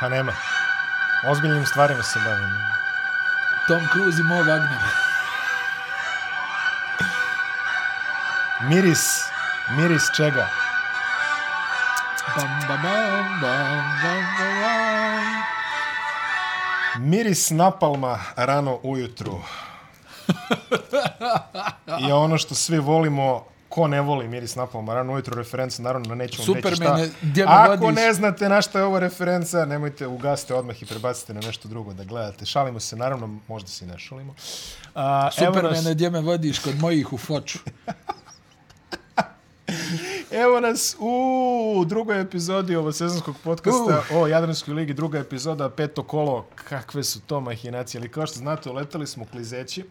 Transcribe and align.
Pa 0.00 0.08
nema. 0.08 0.32
Ozbiljnim 1.26 1.66
stvarima 1.66 2.02
se 2.02 2.18
bavim. 2.24 2.50
Tom 3.68 3.88
Cruise 3.92 4.20
i 4.20 4.24
Mo 4.24 4.34
Wagner. 4.34 4.78
Miris. 8.60 9.24
Miris 9.70 10.02
čega? 10.16 10.48
Bam, 12.36 12.60
bam, 12.68 12.82
bam, 12.82 13.40
bam, 13.40 13.98
bam, 14.02 14.24
bam. 14.38 14.80
Miris 16.98 17.50
napalma 17.50 18.18
rano 18.36 18.78
ujutru. 18.82 19.42
I 22.08 22.12
ono 22.12 22.38
što 22.38 22.54
svi 22.54 22.78
volimo, 22.78 23.44
ko 23.70 23.86
ne 23.86 24.00
voli 24.00 24.28
miris 24.28 24.56
napalma 24.56 24.94
rano 24.94 25.12
ujutru, 25.12 25.34
referenca, 25.34 25.82
naravno, 25.82 26.08
na 26.08 26.14
nećemo 26.14 26.44
reći 26.46 26.60
šta. 26.60 26.74
Supermane, 26.74 27.08
gdje 27.22 27.44
me 27.44 27.52
Ako 27.52 27.76
vodiš? 27.76 27.96
ne 27.96 28.12
znate 28.12 28.48
na 28.48 28.62
šta 28.62 28.78
je 28.78 28.84
ovo 28.84 28.98
referenca, 29.00 29.64
nemojte 29.64 30.06
ugasite 30.06 30.54
odmah 30.54 30.82
i 30.82 30.86
prebacite 30.86 31.34
na 31.34 31.40
nešto 31.40 31.68
drugo 31.68 31.92
da 31.92 32.04
gledate. 32.04 32.46
Šalimo 32.46 32.80
se, 32.80 32.96
naravno, 32.96 33.38
možda 33.48 33.68
se 33.68 33.84
i 33.84 33.88
ne 33.88 33.98
šalimo. 33.98 34.34
A, 34.94 35.30
evo 35.38 35.52
nas- 35.52 35.56
Supermane, 35.56 35.94
gdje 35.94 36.10
me 36.10 36.20
vodiš 36.20 36.58
kod 36.58 36.78
mojih 36.78 37.12
u 37.12 37.18
foču. 37.18 37.58
Evo 40.32 40.60
nas 40.60 40.96
u 40.98 41.14
drugoj 41.86 42.20
epizodi 42.20 42.76
ovo 42.76 42.92
sezonskog 42.92 43.36
podcasta 43.44 44.02
Uh. 44.10 44.16
o 44.16 44.26
Jadranskoj 44.26 44.74
ligi, 44.74 44.94
druga 44.94 45.18
epizoda, 45.18 45.70
peto 45.70 46.02
kolo, 46.02 46.46
kakve 46.54 47.04
su 47.04 47.20
to 47.20 47.40
mahinacije, 47.40 47.98
ali 47.98 48.08
kao 48.08 48.26
što 48.26 48.38
znate, 48.38 48.70
uletali 48.70 49.06
smo 49.06 49.24
klizeći, 49.24 49.84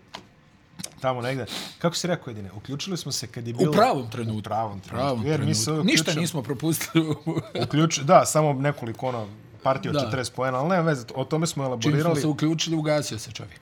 tamo 1.02 1.21
negde. 1.21 1.45
Kako 1.80 1.95
si 1.95 2.08
rekao 2.08 2.31
jedine? 2.31 2.52
Uključili 2.52 2.97
smo 2.97 3.11
se 3.11 3.28
kad 3.28 3.47
je 3.47 3.53
bilo... 3.53 3.72
U 3.72 3.73
pravom 3.73 4.09
trenutku. 4.09 4.39
U 4.39 4.42
pravom 4.42 4.80
trenutku. 4.80 4.97
Pravom 4.97 5.25
Jer 5.25 5.42
mi 5.42 5.55
se 5.55 5.66
trenutku. 5.66 5.86
Ništa 5.86 6.03
uključili- 6.03 6.22
nismo 6.22 6.42
propustili. 6.44 7.16
Uključ, 7.64 8.00
da, 8.00 8.25
samo 8.25 8.53
nekoliko 8.53 9.08
ono, 9.08 9.27
partija 9.64 9.92
od 9.92 10.02
Da. 10.02 10.11
40 10.11 10.31
poena, 10.31 10.58
ali 10.59 10.70
nema 10.70 10.81
veze, 10.81 11.05
o 11.16 11.25
tome 11.25 11.47
smo 11.47 11.64
Čim 11.64 11.81
smo 11.81 11.89
elaborirali 11.89 12.22
se 12.22 12.27
uključili, 12.27 12.75
ugasio 12.75 13.20
se 13.20 13.31
čovjek. 13.31 13.61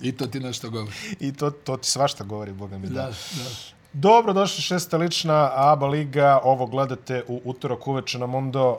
I 0.00 0.12
to 0.12 0.26
ti 0.26 0.40
nešto 0.40 0.70
govori. 0.70 0.96
i 1.20 1.32
to, 1.32 1.50
to 1.50 1.76
ti 1.76 1.88
svašta 1.88 2.24
govori, 2.24 2.52
boga 2.52 2.78
mi 2.78 2.86
da. 2.86 2.94
Da, 2.94 3.08
da. 3.08 3.50
Dobro, 3.92 4.32
došli 4.32 4.62
šesta 4.62 4.96
lična 4.96 5.50
ABA 5.54 5.86
Liga. 5.86 6.40
Ovo 6.44 6.66
gledate 6.66 7.24
u 7.28 7.40
utorak 7.44 7.86
uveče 7.86 8.18
na 8.18 8.26
Mondo 8.26 8.78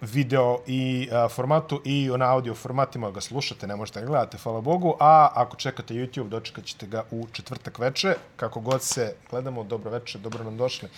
video 0.00 0.58
i 0.66 1.08
a, 1.12 1.28
formatu 1.28 1.80
i 1.84 2.10
na 2.18 2.32
audio 2.32 2.54
formatima 2.54 3.10
ga 3.10 3.20
slušate, 3.20 3.66
ne 3.66 3.76
možete 3.76 4.00
ga 4.00 4.06
gledate, 4.06 4.38
hvala 4.38 4.60
Bogu, 4.60 4.96
a 5.00 5.28
ako 5.34 5.56
čekate 5.56 5.94
YouTube, 5.94 6.28
dočekat 6.28 6.64
ćete 6.64 6.86
ga 6.86 7.04
u 7.10 7.26
četvrtak 7.32 7.78
veče, 7.78 8.14
kako 8.36 8.60
god 8.60 8.82
se 8.82 9.14
gledamo, 9.30 9.64
dobro 9.64 9.90
veče, 9.90 10.18
dobro 10.18 10.44
nam 10.44 10.56
došli. 10.56 10.88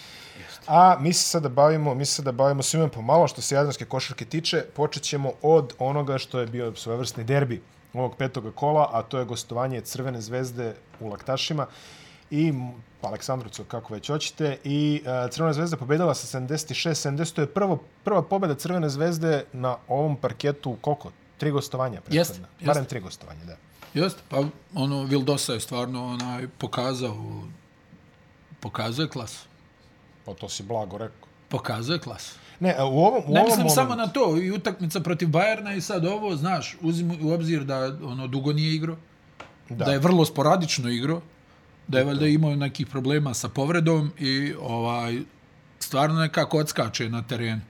A 0.67 0.97
mi 1.01 1.13
se 1.13 1.29
sada 1.29 1.49
bavimo, 1.49 1.95
mi 1.95 2.05
se 2.05 2.15
sada 2.15 2.33
bavimo 2.33 2.63
svime 2.63 2.89
pomalo 2.89 3.29
što 3.29 3.43
se 3.43 3.55
jadranske 3.55 3.85
košarke 3.85 4.25
tiče, 4.25 4.65
počet 4.77 5.03
ćemo 5.03 5.33
od 5.43 5.75
onoga 5.79 6.19
što 6.19 6.41
je 6.41 6.47
bio 6.47 6.75
svojevrsni 6.75 7.25
derbi 7.25 7.63
ovog 7.95 8.17
petoga 8.17 8.51
kola, 8.51 8.91
a 8.93 9.03
to 9.03 9.19
je 9.19 9.25
gostovanje 9.25 9.81
Crvene 9.81 10.21
zvezde 10.21 10.75
u 11.01 11.09
Laktašima 11.09 11.67
i 12.31 12.53
m, 13.03 13.07
Aleksandrovcu, 13.07 13.65
kako 13.65 13.95
već 13.95 14.09
hoćete. 14.09 14.59
I 14.65 15.03
uh, 15.03 15.31
Crvena 15.31 15.53
zvezda 15.53 15.77
pobedila 15.77 16.15
sa 16.15 16.41
76-70. 16.41 17.35
To 17.35 17.41
je 17.41 17.47
prvo, 17.47 17.83
prva 18.05 18.23
pobeda 18.23 18.55
Crvene 18.55 18.89
zvezde 18.89 19.45
na 19.53 19.77
ovom 19.89 20.17
parketu, 20.17 20.77
koliko? 20.81 21.11
Tri 21.39 21.51
gostovanja. 21.51 22.01
prethodna. 22.01 22.49
Jeste. 22.59 22.67
Barem 22.67 22.85
tri 22.85 23.01
gostovanja, 23.01 23.45
da. 23.45 23.57
Jeste, 23.95 24.21
pa 24.29 24.45
ono, 24.75 25.05
Vildosa 25.05 25.53
je 25.53 25.61
stvarno 25.61 26.07
onaj, 26.07 26.49
pokazao, 26.59 27.43
pokazao 28.61 29.03
je 29.03 29.09
klasu. 29.09 29.47
Pa 30.25 30.35
to 30.35 30.49
si 30.49 30.63
blago 30.63 30.99
rekao. 30.99 31.29
Pokazao 31.49 31.95
je 31.95 32.01
klasu. 32.01 32.35
Ne, 32.61 32.75
a 32.79 32.85
u 32.85 32.99
ovom, 32.99 33.23
u 33.27 33.33
Ne 33.33 33.41
ovom 33.41 33.45
mislim 33.45 33.59
momentu, 33.59 33.75
samo 33.75 33.95
na 33.95 34.07
to, 34.07 34.37
i 34.37 34.53
utakmica 34.53 35.01
protiv 35.01 35.29
Bajerna 35.29 35.75
i 35.75 35.81
sad 35.81 36.07
ovo, 36.07 36.37
znaš, 36.37 36.77
uzmi 36.81 37.19
u 37.23 37.33
obzir 37.33 37.65
da 37.65 37.99
ono 38.03 38.27
dugo 38.27 38.53
nije 38.53 38.75
igrao, 38.75 38.97
da. 39.69 39.85
da 39.85 39.93
je 39.93 39.99
vrlo 39.99 40.25
sporadično 40.25 40.91
igrao, 40.91 41.21
da 41.89 41.99
je 41.99 42.05
valjda 42.05 42.27
imao 42.27 42.57
nekih 42.57 42.87
problema 42.87 43.35
sa 43.35 43.49
povredom 43.49 44.11
i 44.19 44.55
ovaj 44.61 45.19
stvarno 45.79 46.21
nekako 46.21 46.59
odskače 46.59 47.09
na 47.09 47.23
teren 47.23 47.61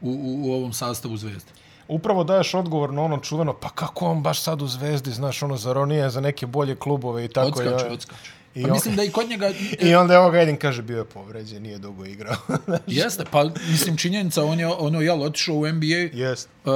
u, 0.00 0.10
u, 0.10 0.48
u 0.48 0.52
ovom 0.52 0.72
sastavu 0.72 1.16
Zvezde. 1.16 1.50
Upravo 1.88 2.24
daješ 2.24 2.54
odgovor 2.54 2.92
na 2.92 3.02
ono 3.02 3.18
čuveno, 3.18 3.52
pa 3.52 3.68
kako 3.68 4.06
on 4.06 4.22
baš 4.22 4.42
sad 4.42 4.62
u 4.62 4.66
Zvezdi, 4.66 5.10
znaš, 5.10 5.42
ono, 5.42 5.56
zar 5.56 5.78
on 5.78 5.88
nije 5.88 6.10
za 6.10 6.20
neke 6.20 6.46
bolje 6.46 6.76
klubove 6.76 7.24
i 7.24 7.28
tako. 7.28 7.48
Odskače, 7.48 7.86
i, 7.90 7.92
odskače. 7.92 8.30
i 8.54 8.62
Pa 8.62 8.68
on- 8.68 8.74
mislim 8.74 8.96
da 8.96 9.04
i 9.04 9.10
kod 9.10 9.28
njega... 9.28 9.50
I 9.80 9.94
onda 9.94 10.14
evo 10.14 10.30
ga 10.30 10.40
Edin 10.40 10.56
kaže, 10.56 10.82
bio 10.82 10.98
je 10.98 11.04
povređen, 11.04 11.62
nije 11.62 11.78
dugo 11.78 12.04
igrao. 12.04 12.36
Jeste, 12.86 13.24
pa 13.30 13.44
mislim 13.70 13.96
činjenica, 13.96 14.44
on 14.44 14.60
je 14.60 14.66
ono, 14.66 15.00
jel, 15.00 15.22
otišao 15.22 15.54
u 15.56 15.66
NBA, 15.72 16.08
Jest. 16.12 16.48
uh, 16.64 16.72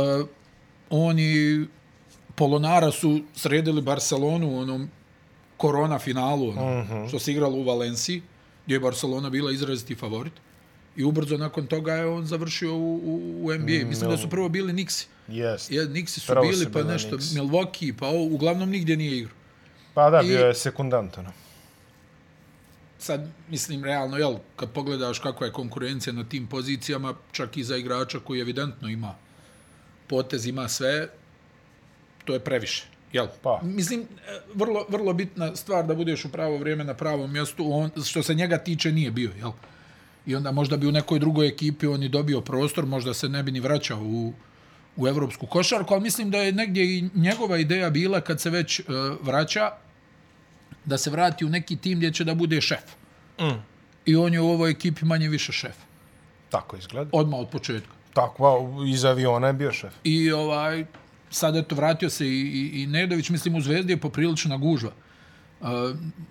oni 0.90 1.66
Polonara 2.34 2.90
su 2.90 3.20
sredili 3.34 3.82
Barcelonu 3.82 4.48
u 4.48 4.58
onom 4.58 4.88
korona 5.58 5.98
finalu, 5.98 6.48
ono, 6.48 6.80
uh 6.80 6.88
-huh. 6.88 7.08
što 7.08 7.18
se 7.18 7.32
igralo 7.32 7.54
u 7.56 7.64
Valenciji, 7.64 8.22
gdje 8.64 8.74
je 8.74 8.80
Barcelona 8.80 9.30
bila 9.30 9.52
izraziti 9.52 9.94
favorit. 9.94 10.32
I 10.96 11.04
ubrzo 11.04 11.36
nakon 11.36 11.66
toga 11.66 11.92
je 11.92 12.06
on 12.06 12.26
završio 12.26 12.74
u, 12.74 12.94
u, 13.04 13.46
u 13.46 13.54
NBA. 13.54 13.86
Mislim 13.88 14.10
da 14.10 14.16
su 14.16 14.30
prvo 14.30 14.48
bili 14.48 14.72
Nixi. 14.72 15.06
Jest. 15.28 15.70
Je, 15.70 15.88
Nixi 15.88 16.18
su 16.20 16.26
Prvo 16.26 16.42
bili, 16.42 16.64
su 16.64 16.72
pa 16.72 16.82
nešto 16.82 17.16
Knicksi. 17.16 17.40
Milwaukee, 17.40 17.94
pa 17.98 18.06
ovo, 18.06 18.24
uglavnom 18.24 18.70
nigdje 18.70 18.96
nije 18.96 19.18
igrao. 19.18 19.36
Pa 19.94 20.10
da, 20.10 20.20
I- 20.20 20.26
bio 20.26 20.46
je 20.46 20.54
sekundant, 20.54 21.18
ono. 21.18 21.32
Sad, 22.98 23.28
mislim, 23.48 23.84
realno, 23.84 24.16
jel, 24.16 24.36
kad 24.56 24.72
pogledaš 24.72 25.18
kakva 25.18 25.46
je 25.46 25.52
konkurencija 25.52 26.12
na 26.12 26.24
tim 26.24 26.46
pozicijama, 26.46 27.14
čak 27.32 27.56
i 27.56 27.64
za 27.64 27.76
igrača 27.76 28.20
koji 28.20 28.40
evidentno 28.40 28.88
ima 28.88 29.14
potez, 30.06 30.46
ima 30.46 30.68
sve, 30.68 31.08
to 32.24 32.34
je 32.34 32.40
previše. 32.40 32.97
Jel? 33.12 33.26
Pa. 33.42 33.60
Mislim, 33.62 34.00
e, 34.00 34.40
vrlo, 34.54 34.86
vrlo 34.88 35.12
bitna 35.12 35.56
stvar 35.56 35.86
da 35.86 35.94
budeš 35.94 36.24
u 36.24 36.28
pravo 36.28 36.56
vrijeme 36.58 36.84
na 36.84 36.94
pravom 36.94 37.32
mjestu, 37.32 37.72
on, 37.72 37.90
što 38.04 38.22
se 38.22 38.34
njega 38.34 38.58
tiče 38.58 38.92
nije 38.92 39.10
bio, 39.10 39.30
jel? 39.38 39.50
I 40.26 40.36
onda 40.36 40.52
možda 40.52 40.76
bi 40.76 40.86
u 40.86 40.92
nekoj 40.92 41.18
drugoj 41.18 41.48
ekipi 41.48 41.86
on 41.86 42.02
i 42.02 42.08
dobio 42.08 42.40
prostor, 42.40 42.86
možda 42.86 43.14
se 43.14 43.28
ne 43.28 43.42
bi 43.42 43.52
ni 43.52 43.60
vraćao 43.60 43.98
u, 43.98 44.32
u 44.96 45.08
evropsku 45.08 45.46
košarku, 45.46 45.94
ali 45.94 46.02
mislim 46.02 46.30
da 46.30 46.38
je 46.38 46.52
negdje 46.52 46.98
i 46.98 47.08
njegova 47.14 47.58
ideja 47.58 47.90
bila 47.90 48.20
kad 48.20 48.40
se 48.40 48.50
već 48.50 48.80
uh, 48.80 48.86
vraća, 49.22 49.70
da 50.84 50.98
se 50.98 51.10
vrati 51.10 51.44
u 51.44 51.48
neki 51.48 51.76
tim 51.76 51.98
gdje 51.98 52.12
će 52.12 52.24
da 52.24 52.34
bude 52.34 52.60
šef. 52.60 52.84
Mm. 53.40 53.62
I 54.06 54.16
on 54.16 54.32
je 54.32 54.40
u 54.40 54.50
ovoj 54.50 54.70
ekipi 54.70 55.04
manje 55.04 55.28
više 55.28 55.52
šef. 55.52 55.76
Tako 56.50 56.76
izgleda. 56.76 57.10
Odmah 57.12 57.40
od 57.40 57.48
početka. 57.48 57.92
Tako, 58.12 58.68
iz 58.88 59.04
aviona 59.04 59.46
je 59.46 59.52
bio 59.52 59.72
šef. 59.72 59.92
I 60.04 60.32
ovaj, 60.32 60.84
sad 61.30 61.56
eto 61.56 61.74
vratio 61.74 62.10
se 62.10 62.26
i, 62.26 62.40
i, 62.40 62.82
i 62.82 62.86
Nedović, 62.86 63.30
mislim 63.30 63.54
u 63.54 63.60
Zvezdi 63.60 63.92
je 63.92 63.96
poprilična 63.96 64.56
gužva. 64.56 64.90
Uh, 65.60 65.68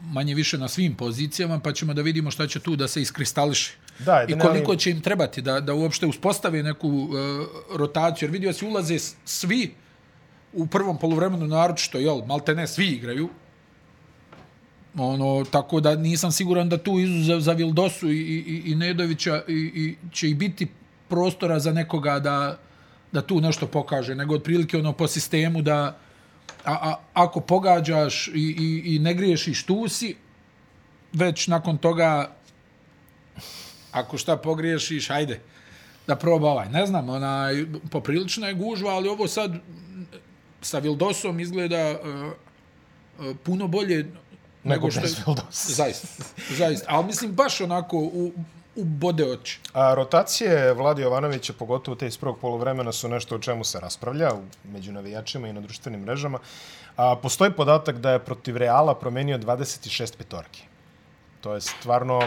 manje 0.02 0.36
više 0.36 0.58
na 0.58 0.68
svim 0.68 0.96
pozicijama, 0.96 1.60
pa 1.60 1.74
ćemo 1.74 1.94
da 1.94 2.02
vidimo 2.02 2.32
šta 2.32 2.48
će 2.48 2.60
tu 2.60 2.76
da 2.76 2.88
se 2.88 3.02
iskristališe. 3.02 3.74
Da, 4.00 4.26
I 4.28 4.40
koliko 4.40 4.76
će 4.76 4.92
im 4.92 5.02
trebati 5.02 5.42
da, 5.42 5.60
da 5.60 5.74
uopšte 5.74 6.06
uspostave 6.06 6.64
neku 6.64 6.88
uh, 6.88 7.10
rotaciju. 7.76 8.28
Jer 8.28 8.32
vidio 8.32 8.54
se 8.54 8.66
ulaze 8.66 9.00
svi 9.26 9.74
u 10.54 10.68
prvom 10.68 10.98
poluvremenu 10.98 11.48
naročito, 11.48 11.98
jel, 11.98 12.22
malte 12.26 12.56
ne 12.56 12.68
svi 12.68 12.88
igraju. 12.88 13.30
Ono, 14.98 15.46
tako 15.52 15.80
da 15.80 15.96
nisam 15.96 16.32
siguran 16.32 16.70
da 16.70 16.78
tu 16.78 17.00
izuzev 17.00 17.40
za 17.40 17.54
Vildosu 17.54 18.12
i, 18.12 18.18
i, 18.18 18.72
i 18.72 18.76
Nedovića 18.76 19.44
i, 19.48 19.54
i 19.54 19.96
će 20.12 20.30
i 20.30 20.34
biti 20.34 20.68
prostora 21.10 21.60
za 21.60 21.74
nekoga 21.74 22.20
da, 22.20 22.58
da 23.12 23.22
tu 23.22 23.42
nešto 23.42 23.68
pokaže, 23.68 24.16
nego 24.16 24.36
otprilike 24.36 24.78
ono 24.78 24.94
po 24.94 25.08
sistemu 25.08 25.62
da 25.62 25.98
a, 26.66 26.74
a, 26.74 26.96
ako 27.14 27.40
pogađaš 27.40 28.28
i, 28.28 28.32
i, 28.34 28.96
i 28.96 29.00
ne 29.00 29.14
griješiš 29.14 29.66
tu 29.66 29.88
si, 29.88 30.16
već 31.14 31.48
nakon 31.48 31.78
toga 31.78 32.32
ako 33.92 34.18
šta 34.18 34.38
pogriješiš, 34.38 35.10
ajde, 35.10 35.40
da 36.08 36.16
proba 36.16 36.52
ovaj. 36.52 36.70
Ne 36.70 36.86
znam, 36.86 37.10
onaj, 37.10 37.66
poprilična 37.92 38.48
je 38.48 38.54
gužva, 38.54 38.92
ali 38.92 39.10
ovo 39.10 39.28
sad 39.28 39.52
sa 40.62 40.80
Vildosom 40.80 41.40
izgleda 41.40 42.00
uh, 42.00 42.32
uh, 43.30 43.36
puno 43.44 43.68
bolje 43.68 44.12
nego 44.64 44.92
što 44.92 45.02
je... 45.02 45.08
Zaista, 45.52 46.08
zaista. 46.50 46.86
Ali 46.90 47.06
mislim 47.06 47.32
baš 47.32 47.62
onako 47.62 47.98
u, 47.98 48.32
u 48.78 48.84
bode 48.84 49.32
oči. 49.32 49.60
A 49.74 49.94
rotacije 49.94 50.74
Vladi 50.74 51.02
Jovanovića, 51.02 51.54
pogotovo 51.54 51.96
te 51.96 52.08
iz 52.08 52.18
prvog 52.18 52.40
polovremena, 52.40 52.92
su 52.92 53.10
nešto 53.10 53.36
o 53.36 53.40
čemu 53.40 53.64
se 53.64 53.80
raspravlja 53.80 54.32
među 54.64 54.92
navijačima 54.92 55.48
i 55.48 55.54
na 55.54 55.62
društvenim 55.62 56.02
mrežama. 56.02 56.40
A, 56.96 57.16
postoji 57.16 57.52
podatak 57.52 57.98
da 57.98 58.12
je 58.12 58.20
protiv 58.20 58.58
Reala 58.58 58.96
promenio 58.96 59.38
26 59.38 60.18
petorki. 60.18 60.64
To 61.42 61.54
je 61.54 61.62
stvarno 61.62 62.22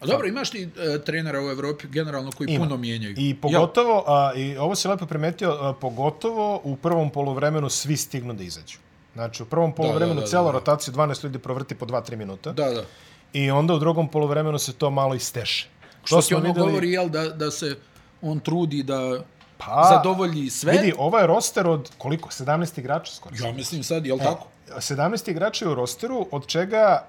A 0.00 0.06
dobro, 0.06 0.28
imaš 0.28 0.50
ti 0.50 0.68
e, 0.76 0.98
trenera 1.04 1.40
u 1.40 1.50
Evropi 1.50 1.88
generalno 1.88 2.30
koji 2.30 2.46
Ima. 2.50 2.64
puno 2.64 2.76
mijenjaju. 2.76 3.14
I 3.18 3.34
pogotovo, 3.34 4.04
a, 4.06 4.32
i 4.36 4.56
ovo 4.56 4.74
se 4.74 4.88
lepo 4.88 5.06
primetio, 5.06 5.58
a, 5.60 5.72
pogotovo 5.72 6.60
u 6.64 6.76
prvom 6.76 7.10
polovremenu 7.10 7.68
svi 7.68 7.96
stignu 7.96 8.34
da 8.34 8.42
izađu. 8.42 8.78
Znači, 9.14 9.42
u 9.42 9.46
prvom 9.46 9.72
polovremenu 9.72 10.14
da, 10.14 10.20
da, 10.20 10.26
cijela 10.26 10.44
da. 10.44 10.58
rotacija 10.58 10.94
12 10.94 11.24
ljudi 11.24 11.38
provrti 11.38 11.74
po 11.74 11.86
2-3 11.86 12.16
minuta. 12.16 12.52
Da, 12.52 12.70
da. 12.70 12.84
I 13.32 13.50
onda 13.50 13.74
u 13.74 13.78
drugom 13.78 14.08
polovremenu 14.08 14.58
se 14.58 14.72
to 14.72 14.90
malo 14.90 15.14
isteše. 15.14 15.68
Što 16.04 16.22
ti 16.22 16.34
ono 16.34 16.52
govori, 16.52 16.90
jel, 16.90 17.08
da, 17.08 17.28
da 17.28 17.50
se 17.50 17.76
on 18.22 18.40
trudi 18.40 18.82
da 18.82 19.24
pa, 19.58 19.88
zadovolji 19.96 20.50
sve. 20.50 20.72
Vidi, 20.72 20.92
ovo 20.98 21.18
je 21.18 21.26
roster 21.26 21.66
od 21.66 21.90
koliko? 21.98 22.30
17 22.30 22.78
igrača 22.80 23.12
skoro. 23.12 23.34
Ja 23.38 23.52
mislim 23.52 23.82
sad, 23.82 24.06
je 24.06 24.14
li 24.14 24.20
e, 24.20 24.24
tako? 24.24 24.46
17 24.76 25.30
igrača 25.30 25.70
u 25.70 25.74
rosteru, 25.74 26.28
od 26.30 26.46
čega 26.46 27.06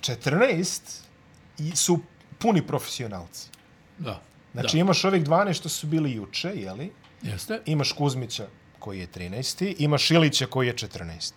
14 0.00 0.80
su 1.74 1.98
puni 2.38 2.66
profesionalci. 2.66 3.48
Da. 3.98 4.20
Znači 4.52 4.76
da. 4.76 4.80
imaš 4.80 5.04
ovih 5.04 5.24
12 5.24 5.52
što 5.52 5.68
su 5.68 5.86
bili 5.86 6.12
juče, 6.12 6.52
jeli? 6.54 6.92
Jeste. 7.22 7.60
Imaš 7.66 7.92
Kuzmića 7.92 8.46
koji 8.78 8.98
je 8.98 9.08
13. 9.14 9.74
Imaš 9.78 10.10
Ilića 10.10 10.46
koji 10.46 10.66
je 10.66 10.74
14. 10.74 11.32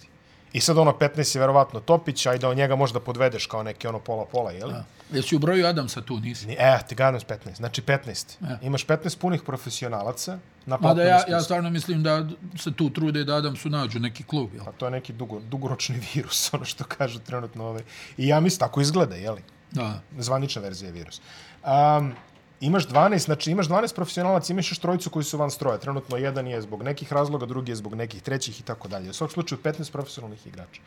I 0.54 0.62
sad 0.62 0.78
ono 0.78 0.92
15 0.92 1.36
je 1.36 1.40
verovatno 1.40 1.80
Topić, 1.80 2.25
a 2.25 2.34
i 2.34 2.40
da 2.40 2.50
on 2.50 2.57
njega 2.57 2.75
možda 2.75 3.00
podvedeš 3.00 3.46
kao 3.46 3.63
neki 3.63 3.88
ono 3.88 4.00
pola-pola, 4.00 4.51
jel? 4.51 4.69
Da. 4.69 4.84
Jesi 5.12 5.36
u 5.36 5.40
broju 5.40 5.68
Adamsa 5.68 6.01
tu, 6.01 6.19
nisi? 6.19 6.48
Ni, 6.48 6.56
e, 6.60 6.80
ti 6.88 6.96
s 6.96 7.25
15. 7.25 7.56
Znači 7.56 7.81
15. 7.81 8.36
Ja. 8.42 8.60
Imaš 8.62 8.86
15 8.86 9.18
punih 9.18 9.42
profesionalaca 9.42 10.40
na 10.66 10.78
Mada 10.81 11.04
ja, 11.04 11.24
ja 11.28 11.42
stvarno 11.42 11.69
mislim 11.69 12.04
da 12.04 12.25
se 12.57 12.74
tu 12.74 12.90
trude 12.90 13.24
da 13.24 13.36
Adamsu 13.36 13.69
nađu 13.69 14.00
neki 14.00 14.24
klub, 14.24 14.54
jel? 14.54 14.66
Pa 14.66 14.72
to 14.72 14.86
je 14.86 14.92
neki 14.92 15.13
dugo, 15.13 15.40
dugoročni 15.40 16.01
virus, 16.13 16.54
ono 16.54 16.66
što 16.66 16.84
kažu 16.84 17.19
trenutno 17.19 17.66
ovaj. 17.66 17.84
I 18.18 18.28
ja 18.28 18.40
mislim, 18.40 18.60
tako 18.60 18.81
izgleda, 18.81 19.16
jel? 19.16 19.38
Da. 19.72 20.00
Zvanična 20.18 20.62
verzija 20.62 20.92
virus. 20.92 21.22
Um, 21.63 22.13
imaš 22.62 22.88
12, 22.88 23.26
znači 23.26 23.52
imaš 23.52 23.68
12 23.68 23.96
profesionalaca, 23.96 24.54
imaš 24.54 24.72
još 24.72 24.80
trojicu 24.80 25.10
koji 25.10 25.24
su 25.24 25.38
van 25.38 25.52
stroja. 25.52 25.78
Trenutno 25.78 26.18
jedan 26.18 26.48
je 26.48 26.62
zbog 26.62 26.84
nekih 26.84 27.14
razloga, 27.14 27.46
drugi 27.46 27.72
je 27.72 27.76
zbog 27.76 27.96
nekih 27.96 28.22
trećih 28.22 28.60
i 28.60 28.64
tako 28.64 28.88
dalje. 28.88 29.10
U 29.10 29.14
svak 29.14 29.32
slučaju 29.32 29.62
15 29.64 29.92
profesionalnih 29.92 30.48
igrača. 30.48 30.82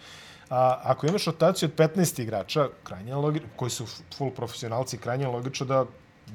A, 0.50 0.80
ako 0.82 1.06
imaš 1.06 1.24
rotaciju 1.24 1.68
od 1.68 1.90
15 1.90 2.22
igrača, 2.22 2.68
krajnje 2.84 3.14
logično, 3.14 3.48
koji 3.56 3.70
su 3.70 3.86
full 4.16 4.30
profesionalci, 4.30 4.98
krajnje 4.98 5.26
logično 5.26 5.66
da 5.66 5.84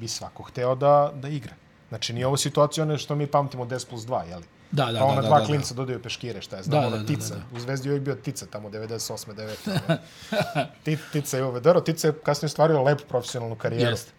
bi 0.00 0.08
svako 0.08 0.42
hteo 0.42 0.74
da, 0.74 1.12
da 1.14 1.28
igra. 1.28 1.54
Znači, 1.88 2.12
nije 2.12 2.26
ovo 2.26 2.36
situacija 2.36 2.84
ono 2.84 2.98
što 2.98 3.14
mi 3.14 3.26
pamtimo 3.26 3.64
10 3.64 3.88
plus 3.88 4.02
2, 4.02 4.28
jeli? 4.28 4.44
Da, 4.70 4.92
da, 4.92 4.98
pa 4.98 5.04
ona 5.04 5.14
da, 5.14 5.22
da, 5.22 5.28
dva 5.28 5.40
da, 5.40 5.46
klinca 5.46 5.74
da. 5.74 5.76
dodaju 5.76 6.02
peškire, 6.02 6.42
šta 6.42 6.56
je, 6.56 6.62
znam, 6.62 6.80
da, 6.80 6.86
ona 6.86 6.96
da, 6.96 7.06
tica. 7.06 7.34
Da, 7.34 7.34
da, 7.34 7.46
da. 7.50 7.56
U 7.56 7.60
Zvezdi 7.60 7.88
je 7.88 8.00
bio 8.00 8.14
tica 8.14 8.46
tamo, 8.46 8.70
98. 8.70 9.98
9. 10.84 10.96
tica 11.12 11.36
je 11.36 11.44
ove, 11.44 11.60
dobro, 11.60 11.80
tica 11.80 12.08
je 12.08 12.12
kasnije 12.12 12.48
stvario 12.48 12.82
lepu 12.82 13.04
profesionalnu 13.08 13.56
karijeru. 13.56 13.90
Jeste 13.90 14.17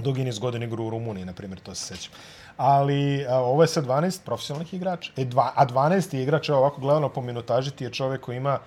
dugi 0.00 0.24
niz 0.24 0.38
godina 0.38 0.64
igru 0.64 0.86
u 0.86 0.90
Rumuniji, 0.90 1.24
na 1.24 1.32
primjer, 1.32 1.60
to 1.60 1.74
se 1.74 1.84
sećam. 1.84 2.12
Ali 2.56 3.26
a, 3.28 3.36
ovo 3.38 3.62
je 3.62 3.68
sa 3.68 3.82
12 3.82 4.20
profesionalnih 4.24 4.74
igrača. 4.74 5.12
E, 5.16 5.24
dva, 5.24 5.52
a 5.56 5.66
12 5.66 6.16
igrač 6.22 6.48
je 6.48 6.54
ovako 6.54 6.80
gledano 6.80 7.08
po 7.08 7.22
minutaži, 7.22 7.70
ti 7.70 7.84
je 7.84 7.92
čovjek 7.92 8.20
koji 8.20 8.36
ima, 8.36 8.58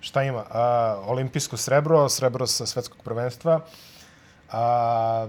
šta 0.00 0.22
ima, 0.22 0.44
a, 0.50 1.02
olimpijsko 1.06 1.56
srebro, 1.56 2.08
srebro 2.08 2.46
sa 2.46 2.66
svetskog 2.66 3.02
prvenstva, 3.04 3.60
a, 4.52 5.28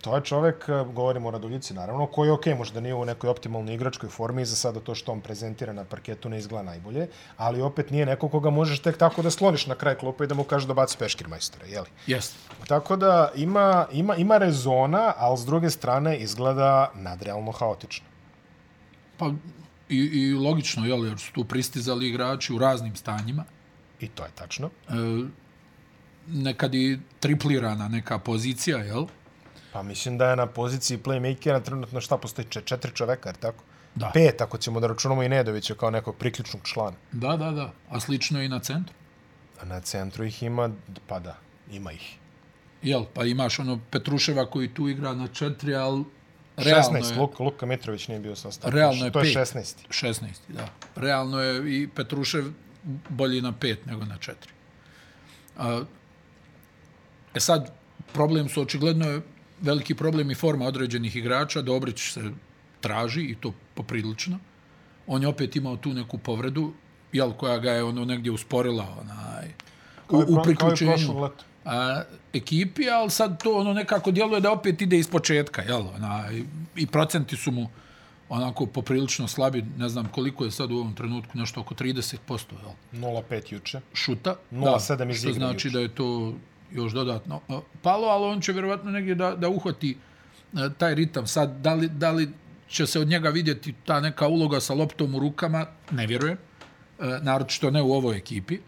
to 0.00 0.16
je 0.16 0.24
čovjek, 0.24 0.68
govorimo 0.92 1.28
o 1.28 1.30
Raduljici, 1.30 1.74
naravno, 1.74 2.06
koji 2.06 2.28
je 2.28 2.32
okej, 2.32 2.52
okay, 2.52 2.58
možda 2.58 2.80
nije 2.80 2.94
u 2.94 3.04
nekoj 3.04 3.30
optimalnoj 3.30 3.74
igračkoj 3.74 4.08
formi, 4.08 4.44
za 4.44 4.56
sada 4.56 4.80
to 4.80 4.94
što 4.94 5.12
on 5.12 5.20
prezentira 5.20 5.72
na 5.72 5.84
parketu 5.84 6.28
ne 6.28 6.38
izgleda 6.38 6.62
najbolje, 6.62 7.08
ali 7.36 7.62
opet 7.62 7.90
nije 7.90 8.06
neko 8.06 8.28
koga 8.28 8.50
možeš 8.50 8.80
tek 8.80 8.96
tako 8.96 9.22
da 9.22 9.30
sloniš 9.30 9.66
na 9.66 9.74
kraj 9.74 9.94
klupa 9.94 10.24
i 10.24 10.26
da 10.26 10.34
mu 10.34 10.44
kažeš 10.44 10.68
da 10.68 10.74
baci 10.74 10.98
peškir 10.98 11.28
majstora, 11.28 11.66
jeli? 11.66 11.88
Jeste. 12.06 12.36
Tako 12.68 12.96
da 12.96 13.30
ima, 13.36 13.86
ima, 13.92 14.16
ima 14.16 14.38
rezona, 14.38 15.12
ali 15.16 15.38
s 15.38 15.44
druge 15.44 15.70
strane 15.70 16.16
izgleda 16.18 16.90
nadrealno 16.94 17.52
haotično. 17.52 18.06
Pa 19.18 19.30
i, 19.88 19.98
i 19.98 20.34
logično, 20.34 20.86
jel, 20.86 21.06
jer 21.06 21.18
su 21.18 21.32
tu 21.32 21.44
pristizali 21.44 22.08
igrači 22.08 22.52
u 22.52 22.58
raznim 22.58 22.96
stanjima. 22.96 23.44
I 24.00 24.08
to 24.08 24.24
je 24.24 24.30
tačno. 24.34 24.70
E, 24.88 24.92
nekad 26.28 26.74
i 26.74 26.98
triplirana 27.20 27.88
neka 27.88 28.18
pozicija, 28.18 28.78
jel? 28.78 29.06
Pa 29.72 29.82
mislim 29.82 30.18
da 30.18 30.30
je 30.30 30.36
na 30.36 30.46
poziciji 30.46 30.98
playmakera 30.98 31.62
trenutno 31.62 32.00
šta 32.00 32.18
postoji 32.18 32.46
četiri 32.64 32.92
čoveka, 32.94 33.28
jer 33.28 33.36
tako? 33.36 33.64
Da. 33.94 34.10
Pet, 34.14 34.40
ako 34.40 34.58
ćemo 34.58 34.80
da 34.80 34.86
računamo 34.86 35.22
i 35.22 35.28
Nedovića 35.28 35.74
kao 35.74 35.90
nekog 35.90 36.16
priključnog 36.16 36.62
člana. 36.62 36.96
Da, 37.12 37.36
da, 37.36 37.50
da. 37.50 37.72
A 37.88 38.00
slično 38.00 38.42
i 38.42 38.48
na 38.48 38.58
centru? 38.58 38.94
A 39.62 39.64
na 39.64 39.80
centru 39.80 40.24
ih 40.24 40.42
ima, 40.42 40.70
pa 41.06 41.18
da, 41.18 41.36
ima 41.70 41.92
ih. 41.92 42.16
Jel, 42.82 43.04
pa 43.14 43.24
imaš 43.24 43.58
ono 43.58 43.80
Petruševa 43.90 44.46
koji 44.50 44.74
tu 44.74 44.88
igra 44.88 45.14
na 45.14 45.28
četiri, 45.28 45.74
ali 45.74 46.04
realno 46.56 46.98
16, 46.98 47.12
je... 47.12 47.18
Luka, 47.18 47.42
Luka 47.42 47.66
Mitrović 47.66 48.08
nije 48.08 48.20
bio 48.20 48.36
sastav. 48.36 48.70
Realno 48.74 49.04
je 49.04 49.12
to 49.12 49.20
pet. 49.20 49.28
je 49.28 49.34
16. 49.34 49.74
16, 49.88 50.26
da. 50.48 50.68
Realno 50.96 51.40
je 51.40 51.82
i 51.82 51.88
Petrušev 51.88 52.44
bolji 53.08 53.40
na 53.40 53.52
pet 53.52 53.86
nego 53.86 54.04
na 54.04 54.16
četiri. 54.16 54.52
A, 55.58 55.82
e 57.34 57.40
sad, 57.40 57.72
problem 58.12 58.48
su 58.48 58.62
očigledno 58.62 59.20
veliki 59.60 59.94
problem 59.94 60.30
i 60.30 60.34
forma 60.34 60.64
određenih 60.64 61.16
igrača. 61.16 61.62
Dobrić 61.62 62.12
se 62.12 62.30
traži 62.80 63.20
i 63.20 63.34
to 63.34 63.52
poprilično. 63.74 64.38
On 65.06 65.22
je 65.22 65.28
opet 65.28 65.56
imao 65.56 65.76
tu 65.76 65.92
neku 65.92 66.18
povredu, 66.18 66.72
jel, 67.12 67.32
koja 67.32 67.58
ga 67.58 67.70
je 67.70 67.84
ono 67.84 68.04
negdje 68.04 68.32
usporila 68.32 68.96
onaj, 69.00 69.48
u, 70.10 70.38
u 70.38 70.42
priključenju 70.42 71.30
a, 71.64 72.02
ekipi, 72.32 72.90
ali 72.90 73.10
sad 73.10 73.42
to 73.42 73.58
ono 73.58 73.72
nekako 73.72 74.10
djeluje 74.10 74.40
da 74.40 74.52
opet 74.52 74.82
ide 74.82 74.98
iz 74.98 75.08
početka, 75.08 75.62
jel, 75.62 75.82
onaj, 75.96 76.42
i 76.76 76.86
procenti 76.86 77.36
su 77.36 77.50
mu 77.50 77.68
onako 78.28 78.66
poprilično 78.66 79.28
slabi, 79.28 79.64
ne 79.78 79.88
znam 79.88 80.08
koliko 80.08 80.44
je 80.44 80.50
sad 80.50 80.70
u 80.70 80.76
ovom 80.76 80.94
trenutku, 80.94 81.38
nešto 81.38 81.60
oko 81.60 81.74
30%, 81.74 82.16
jel? 82.62 83.02
0,5 83.02 83.52
juče. 83.52 83.80
Šuta. 83.94 84.36
0,7 84.52 85.10
iz 85.10 85.18
Što 85.18 85.32
znači 85.32 85.68
juče. 85.68 85.70
da 85.70 85.80
je 85.80 85.88
to 85.88 86.34
još 86.72 86.92
dodatno 86.92 87.40
palo, 87.82 88.08
ali 88.08 88.24
on 88.24 88.40
će 88.40 88.52
vjerovatno 88.52 88.90
negdje 88.90 89.14
da, 89.14 89.36
da 89.36 89.48
uhvati 89.48 89.96
e, 90.54 90.70
taj 90.78 90.94
ritam. 90.94 91.26
Sad, 91.26 91.60
da 91.60 91.74
li, 91.74 91.88
da 91.88 92.10
li 92.10 92.28
će 92.68 92.86
se 92.86 93.00
od 93.00 93.08
njega 93.08 93.28
vidjeti 93.28 93.74
ta 93.86 94.00
neka 94.00 94.28
uloga 94.28 94.60
sa 94.60 94.74
loptom 94.74 95.14
u 95.14 95.18
rukama, 95.18 95.66
ne 95.90 96.06
vjerujem. 96.06 96.36
E, 96.98 97.18
naročito 97.22 97.70
ne 97.70 97.82
u 97.82 97.92
ovoj 97.92 98.16
ekipi. 98.16 98.58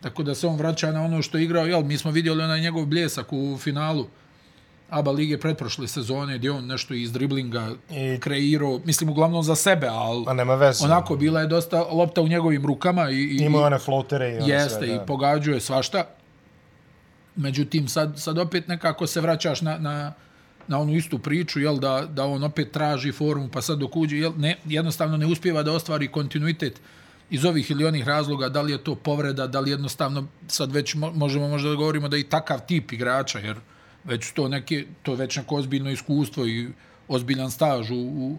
Tako 0.00 0.22
da 0.22 0.34
se 0.34 0.46
on 0.46 0.56
vraća 0.56 0.92
na 0.92 1.02
ono 1.02 1.22
što 1.22 1.38
je 1.38 1.44
igrao. 1.44 1.66
Jel, 1.66 1.82
mi 1.82 1.98
smo 1.98 2.10
vidjeli 2.10 2.42
onaj 2.42 2.60
njegov 2.60 2.86
bljesak 2.86 3.32
u 3.32 3.58
finalu 3.58 4.06
ABA 4.90 5.10
lige 5.10 5.38
pretprošle 5.38 5.88
sezone, 5.88 6.38
gdje 6.38 6.50
on 6.50 6.66
nešto 6.66 6.94
iz 6.94 7.12
driblinga 7.12 7.70
I... 7.90 8.20
kreirao, 8.20 8.80
mislim 8.84 9.10
uglavnom 9.10 9.42
za 9.42 9.54
sebe, 9.54 9.86
ali 9.90 10.24
A 10.28 10.32
nema 10.32 10.54
veze. 10.54 10.84
onako 10.84 11.16
bila 11.16 11.40
je 11.40 11.46
dosta 11.46 11.82
lopta 11.82 12.22
u 12.22 12.28
njegovim 12.28 12.66
rukama. 12.66 13.10
I, 13.10 13.14
i, 13.14 13.36
Ima 13.44 13.58
one 13.58 13.78
floatere 13.78 14.28
i 14.28 14.50
jeste, 14.50 14.78
sve, 14.78 14.86
da. 14.86 14.94
i 14.94 15.06
pogađuje 15.06 15.60
svašta. 15.60 16.04
Međutim, 17.36 17.88
sad, 17.88 18.14
sad 18.16 18.38
opet 18.38 18.68
nekako 18.68 19.06
se 19.06 19.20
vraćaš 19.20 19.60
na, 19.60 19.78
na, 19.78 20.12
na 20.68 20.78
onu 20.78 20.94
istu 20.94 21.18
priču, 21.18 21.60
jel, 21.60 21.78
da, 21.78 22.08
da 22.12 22.24
on 22.24 22.44
opet 22.44 22.72
traži 22.72 23.12
formu, 23.12 23.48
pa 23.52 23.62
sad 23.62 23.78
dok 23.78 23.96
uđe, 23.96 24.16
jel, 24.16 24.32
ne, 24.36 24.56
jednostavno 24.64 25.16
ne 25.16 25.26
uspjeva 25.26 25.62
da 25.62 25.72
ostvari 25.72 26.08
kontinuitet 26.08 26.80
iz 27.30 27.44
ovih 27.44 27.70
ili 27.70 27.84
onih 27.84 28.06
razloga, 28.06 28.48
da 28.48 28.62
li 28.62 28.72
je 28.72 28.84
to 28.84 28.94
povreda, 28.94 29.46
da 29.46 29.60
li 29.60 29.70
jednostavno 29.70 30.26
sad 30.48 30.72
već 30.72 30.94
možemo 30.94 31.48
možda 31.48 31.68
da 31.68 31.74
govorimo 31.74 32.08
da 32.08 32.16
je 32.16 32.20
i 32.20 32.28
takav 32.28 32.60
tip 32.66 32.92
igrača, 32.92 33.38
jer 33.38 33.56
već 34.04 34.32
to 34.32 34.48
neke, 34.48 34.86
to 35.02 35.14
već 35.14 35.36
neko 35.36 35.56
ozbiljno 35.56 35.90
iskustvo 35.90 36.46
i 36.46 36.68
ozbiljan 37.08 37.50
staž 37.50 37.90
u, 37.90 37.96
u, 37.96 38.38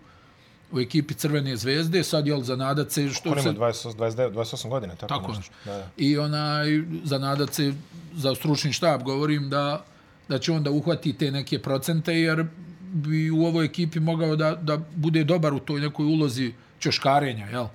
u 0.72 0.80
ekipi 0.80 1.14
Crvene 1.14 1.58
zvezde, 1.58 2.04
sad 2.04 2.28
je 2.28 2.44
za 2.44 2.56
nadat 2.56 2.92
se... 2.92 3.10
Što 3.10 3.30
Konima, 3.30 3.74
se... 3.74 3.88
28, 3.90 3.96
29, 3.96 4.32
28 4.32 4.70
godina, 4.70 4.96
tako, 4.96 5.08
tako 5.08 5.34
nešto. 5.34 5.54
Da, 5.66 5.72
da. 5.72 5.90
I 5.98 6.18
onaj, 6.18 6.82
za 7.04 7.18
nadat 7.18 7.54
se 7.54 7.74
za 8.14 8.36
stručni 8.36 8.74
štab 8.74 9.04
govorim 9.04 9.50
da, 9.50 9.86
da 10.28 10.40
će 10.40 10.52
on 10.52 10.64
da 10.64 10.72
uhvati 10.72 11.14
te 11.14 11.32
neke 11.32 11.60
procente, 11.60 12.14
jer 12.14 12.46
bi 12.82 13.32
u 13.32 13.46
ovoj 13.46 13.66
ekipi 13.66 14.00
mogao 14.00 14.36
da, 14.36 14.56
da 14.56 14.78
bude 14.96 15.24
dobar 15.24 15.54
u 15.54 15.60
toj 15.60 15.82
nekoj 15.82 16.06
ulozi 16.06 16.54
čoškarenja, 16.80 17.46
jel? 17.46 17.68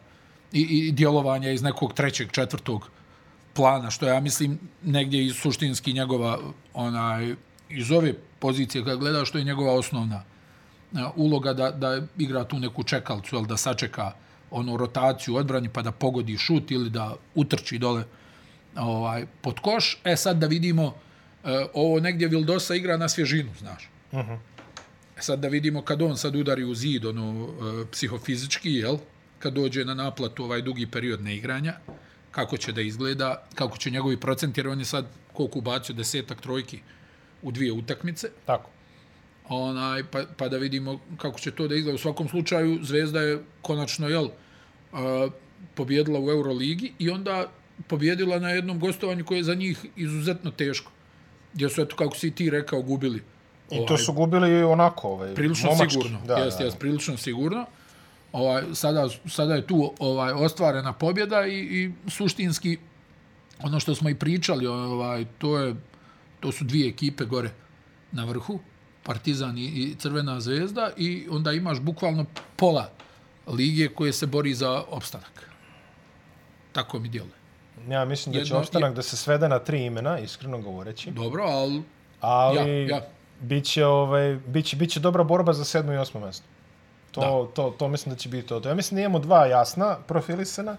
I, 0.52 0.60
i 0.60 0.92
djelovanja 0.92 1.50
iz 1.50 1.62
nekog 1.62 1.94
trećeg, 1.94 2.30
četvrtog 2.30 2.88
plana, 3.54 3.90
što 3.90 4.06
ja 4.06 4.20
mislim 4.20 4.58
negdje 4.82 5.26
i 5.26 5.30
suštinski 5.30 5.92
njegova 5.92 6.38
onaj, 6.74 7.34
iz 7.68 7.90
ove 7.90 8.14
pozicije 8.38 8.84
kada 8.84 8.96
gleda 8.96 9.24
što 9.24 9.38
je 9.38 9.44
njegova 9.44 9.72
osnovna 9.72 10.22
uloga 11.16 11.52
da, 11.52 11.70
da 11.70 12.02
igra 12.18 12.44
tu 12.44 12.58
neku 12.58 12.82
čekalcu, 12.82 13.36
jel, 13.36 13.46
da 13.46 13.56
sačeka 13.56 14.12
onu 14.50 14.76
rotaciju 14.76 15.36
odbrani 15.36 15.68
pa 15.68 15.82
da 15.82 15.92
pogodi 15.92 16.38
šut 16.38 16.70
ili 16.70 16.90
da 16.90 17.14
utrči 17.34 17.78
dole 17.78 18.04
ovaj, 18.76 19.26
pod 19.40 19.60
koš. 19.60 19.98
E 20.04 20.16
sad 20.16 20.36
da 20.38 20.46
vidimo, 20.46 20.94
e, 21.44 21.66
ovo 21.74 22.00
negdje 22.00 22.28
Vildosa 22.28 22.74
igra 22.74 22.96
na 22.96 23.08
svježinu, 23.08 23.50
znaš. 23.58 23.88
Uh 24.12 24.18
-huh. 24.18 24.38
E 25.18 25.22
sad 25.22 25.38
da 25.38 25.48
vidimo 25.48 25.82
kad 25.82 26.02
on 26.02 26.16
sad 26.16 26.36
udari 26.36 26.64
u 26.64 26.74
zid, 26.74 27.04
ono, 27.04 27.48
e, 27.48 27.90
psihofizički, 27.92 28.72
jel? 28.72 28.96
Kad 29.38 29.52
dođe 29.52 29.84
na 29.84 29.94
naplatu 29.94 30.44
ovaj 30.44 30.62
dugi 30.62 30.86
period 30.86 31.22
neigranja, 31.22 31.74
kako 32.30 32.56
će 32.56 32.72
da 32.72 32.80
izgleda, 32.80 33.42
kako 33.54 33.78
će 33.78 33.90
njegovi 33.90 34.16
procenti, 34.16 34.60
jer 34.60 34.68
on 34.68 34.78
je 34.78 34.84
sad 34.84 35.06
koliko 35.32 35.58
ubacio 35.58 35.94
desetak 35.94 36.40
trojki 36.40 36.80
u 37.42 37.52
dvije 37.52 37.72
utakmice. 37.72 38.28
Tako. 38.46 38.70
Onaj, 39.48 40.04
pa, 40.10 40.22
pa 40.36 40.48
da 40.48 40.56
vidimo 40.56 41.00
kako 41.16 41.38
će 41.38 41.50
to 41.50 41.68
da 41.68 41.74
izgleda. 41.74 41.94
U 41.94 41.98
svakom 41.98 42.28
slučaju, 42.28 42.78
Zvezda 42.82 43.20
je 43.20 43.38
konačno, 43.62 44.08
jel, 44.08 44.24
uh, 44.24 45.32
pobjedila 45.74 46.20
u 46.20 46.30
Euroligi 46.30 46.92
i 46.98 47.10
onda 47.10 47.48
pobjedila 47.88 48.38
na 48.38 48.50
jednom 48.50 48.78
gostovanju 48.78 49.24
koje 49.24 49.38
je 49.38 49.44
za 49.44 49.54
njih 49.54 49.86
izuzetno 49.96 50.50
teško. 50.50 50.92
Gdje 51.54 51.68
su, 51.68 51.82
eto, 51.82 51.96
kako 51.96 52.16
si 52.16 52.30
ti 52.30 52.50
rekao, 52.50 52.82
gubili 52.82 53.22
I 53.70 53.86
to 53.86 53.98
su 53.98 54.12
gubili 54.12 54.62
onako, 54.62 55.08
ovaj, 55.08 55.34
prilično 55.34 55.70
momački. 55.70 55.92
sigurno. 55.92 56.18
Da, 56.26 56.34
jest, 56.34 56.58
da, 56.58 56.64
jest, 56.64 56.78
prilično 56.78 57.16
sigurno. 57.16 57.66
Ovaj, 58.32 58.62
sada, 58.74 59.08
sada 59.26 59.54
je 59.54 59.66
tu 59.66 59.92
ovaj 59.98 60.32
ostvarena 60.32 60.92
pobjeda 60.92 61.46
i, 61.46 61.58
i 61.58 61.92
suštinski 62.10 62.78
ono 63.62 63.80
što 63.80 63.94
smo 63.94 64.10
i 64.10 64.14
pričali, 64.14 64.66
ovaj, 64.66 65.24
to, 65.38 65.58
je, 65.58 65.74
to 66.40 66.52
su 66.52 66.64
dvije 66.64 66.88
ekipe 66.88 67.24
gore 67.24 67.50
na 68.12 68.24
vrhu, 68.24 68.58
Partizan 69.02 69.58
i, 69.58 69.62
i 69.62 69.94
Crvena 69.94 70.40
zvezda 70.40 70.90
i 70.96 71.26
onda 71.30 71.52
imaš 71.52 71.80
bukvalno 71.80 72.24
pola 72.56 72.88
lige 73.46 73.88
koje 73.88 74.12
se 74.12 74.26
bori 74.26 74.54
za 74.54 74.82
opstanak. 74.90 75.48
Tako 76.72 76.98
mi 76.98 77.08
djeluje. 77.08 77.34
Ja 77.88 78.04
mislim 78.04 78.32
da 78.32 78.38
će 78.38 78.44
Jedno- 78.44 78.58
opstanak 78.58 78.94
da 78.94 79.02
se 79.02 79.16
svede 79.16 79.48
na 79.48 79.58
tri 79.58 79.84
imena, 79.84 80.18
iskreno 80.18 80.58
govoreći. 80.60 81.10
Dobro, 81.10 81.44
ali 81.44 81.82
Ali 82.20 82.56
Ja, 82.58 82.96
ja. 82.96 83.02
biće 83.40 83.86
ovaj 83.86 84.38
biće 84.46 84.76
biće 84.76 85.00
dobra 85.00 85.24
borba 85.24 85.52
za 85.52 85.64
sedmo 85.64 85.92
i 85.92 85.96
osmo 85.96 86.20
mesto. 86.20 86.46
To, 87.10 87.50
to, 87.54 87.70
to 87.70 87.88
mislim 87.88 88.14
da 88.14 88.18
će 88.18 88.28
biti 88.28 88.48
to. 88.48 88.62
Ja 88.64 88.74
mislim 88.74 88.96
da 88.96 89.00
imamo 89.00 89.18
dva 89.18 89.46
jasna 89.46 89.96
profilisana. 89.98 90.72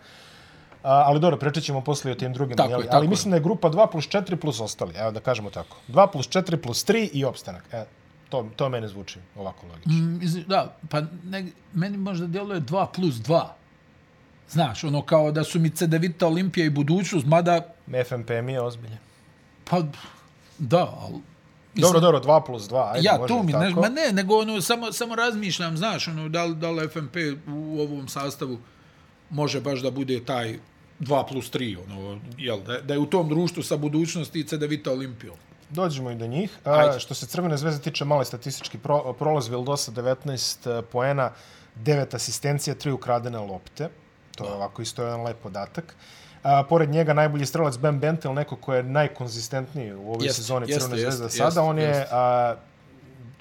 A, 0.84 1.04
ali 1.06 1.20
dobro, 1.20 1.38
pričat 1.38 1.64
ćemo 1.64 1.82
poslije 1.82 2.12
o 2.12 2.16
tim 2.16 2.34
drugim. 2.34 2.58
Tako 2.58 2.72
je, 2.72 2.78
tako 2.78 2.96
ali 2.96 3.06
je. 3.06 3.10
mislim 3.10 3.32
da 3.32 3.38
je 3.38 3.44
grupa 3.44 3.70
2 3.70 3.92
plus 3.92 4.06
4 4.06 4.36
plus 4.36 4.60
ostali. 4.60 4.94
Evo 4.96 5.12
da 5.12 5.20
kažemo 5.20 5.50
tako. 5.50 5.78
2 5.88 6.12
plus 6.12 6.30
4 6.30 6.56
plus 6.58 6.86
3 6.86 7.10
i 7.14 7.26
opstanak. 7.26 7.64
E, 7.72 7.86
to, 8.34 8.50
to 8.56 8.70
mene 8.70 8.88
zvuči 8.88 9.20
ovako 9.36 9.68
logično. 9.68 9.94
Mm, 9.94 10.44
Da, 10.48 10.78
pa 10.90 11.02
ne, 11.24 11.46
meni 11.74 11.98
možda 11.98 12.28
djeluje 12.28 12.62
2 12.62 12.88
plus 12.96 13.16
2. 13.16 13.44
Znaš, 14.50 14.84
ono 14.84 15.02
kao 15.02 15.32
da 15.32 15.44
su 15.44 15.60
mi 15.60 15.70
Cedevita, 15.70 16.28
Olimpija 16.28 16.66
i 16.66 16.70
budućnost, 16.70 17.26
mada, 17.26 17.74
FNP 18.08 18.30
mi 18.44 18.54
je 18.54 18.62
ozbiljan. 18.62 18.98
pa, 19.70 19.82
da, 20.58 20.98
ali... 21.02 21.22
Dobro, 21.76 22.00
dobro, 22.00 22.20
2 22.20 22.46
plus 22.46 22.70
2. 22.70 22.92
Ajde, 22.92 23.08
ja, 23.08 23.18
može 23.18 23.34
to 23.34 23.44
mi, 23.44 23.54
ne, 23.54 23.70
tako. 23.70 23.82
ma 23.82 23.90
ne, 23.90 24.12
nego 24.12 24.38
ono, 24.38 24.62
samo, 24.62 24.92
samo 24.92 25.16
razmišljam, 25.16 25.78
znaš, 25.78 26.08
ono, 26.08 26.30
da 26.30 26.44
li, 26.44 26.56
da 26.56 26.72
li 26.72 26.90
FNP 26.90 27.16
u 27.48 27.80
ovom 27.82 28.08
sastavu 28.08 28.60
može 29.30 29.62
baš 29.62 29.82
da 29.82 29.92
bude 29.92 30.26
taj 30.26 30.60
2 31.00 31.28
plus 31.30 31.52
3, 31.52 31.78
ono, 31.84 32.20
jel, 32.38 32.62
da, 32.62 32.82
da 32.82 32.94
je 32.94 33.00
u 33.00 33.06
tom 33.06 33.30
društvu 33.30 33.64
sa 33.64 33.78
budućnosti 33.78 34.40
i 34.40 34.44
Cedevita 34.44 34.92
Olimpijom. 34.92 35.36
Dođemo 35.74 36.12
i 36.12 36.16
do 36.16 36.28
njih. 36.28 36.58
A, 36.66 37.00
što 37.00 37.14
se 37.14 37.26
Crvene 37.26 37.58
zvezde 37.58 37.82
tiče, 37.82 38.06
mali 38.06 38.26
statistički 38.26 38.78
pro, 38.78 39.14
prolaz 39.14 39.48
Vildosa 39.48 39.92
19 39.92 40.82
poena, 40.82 41.32
9 41.84 42.16
asistencija, 42.16 42.76
3 42.76 42.92
ukradene 42.92 43.40
lopte. 43.40 43.90
To 44.36 44.46
je 44.46 44.54
ovako 44.54 44.82
isto 44.82 45.04
jedan 45.04 45.24
lep 45.24 45.38
podatak. 45.44 45.96
A, 46.44 46.64
pored 46.70 46.90
njega 46.90 47.14
najbolji 47.14 47.46
strelac 47.46 47.78
Ben 47.78 48.00
Bentel, 48.00 48.34
neko 48.34 48.56
ko 48.56 48.74
je 48.74 48.84
najkonzistentniji 48.84 49.94
u 49.94 50.12
ovoj 50.14 50.26
Jeste, 50.26 50.42
sezoni 50.42 50.66
jeste, 50.70 50.80
Crvene 50.80 51.02
zvezde 51.02 51.26
jeste, 51.26 51.38
sada. 51.38 51.62
On 51.62 51.80
je, 51.80 52.08
a, 52.12 52.56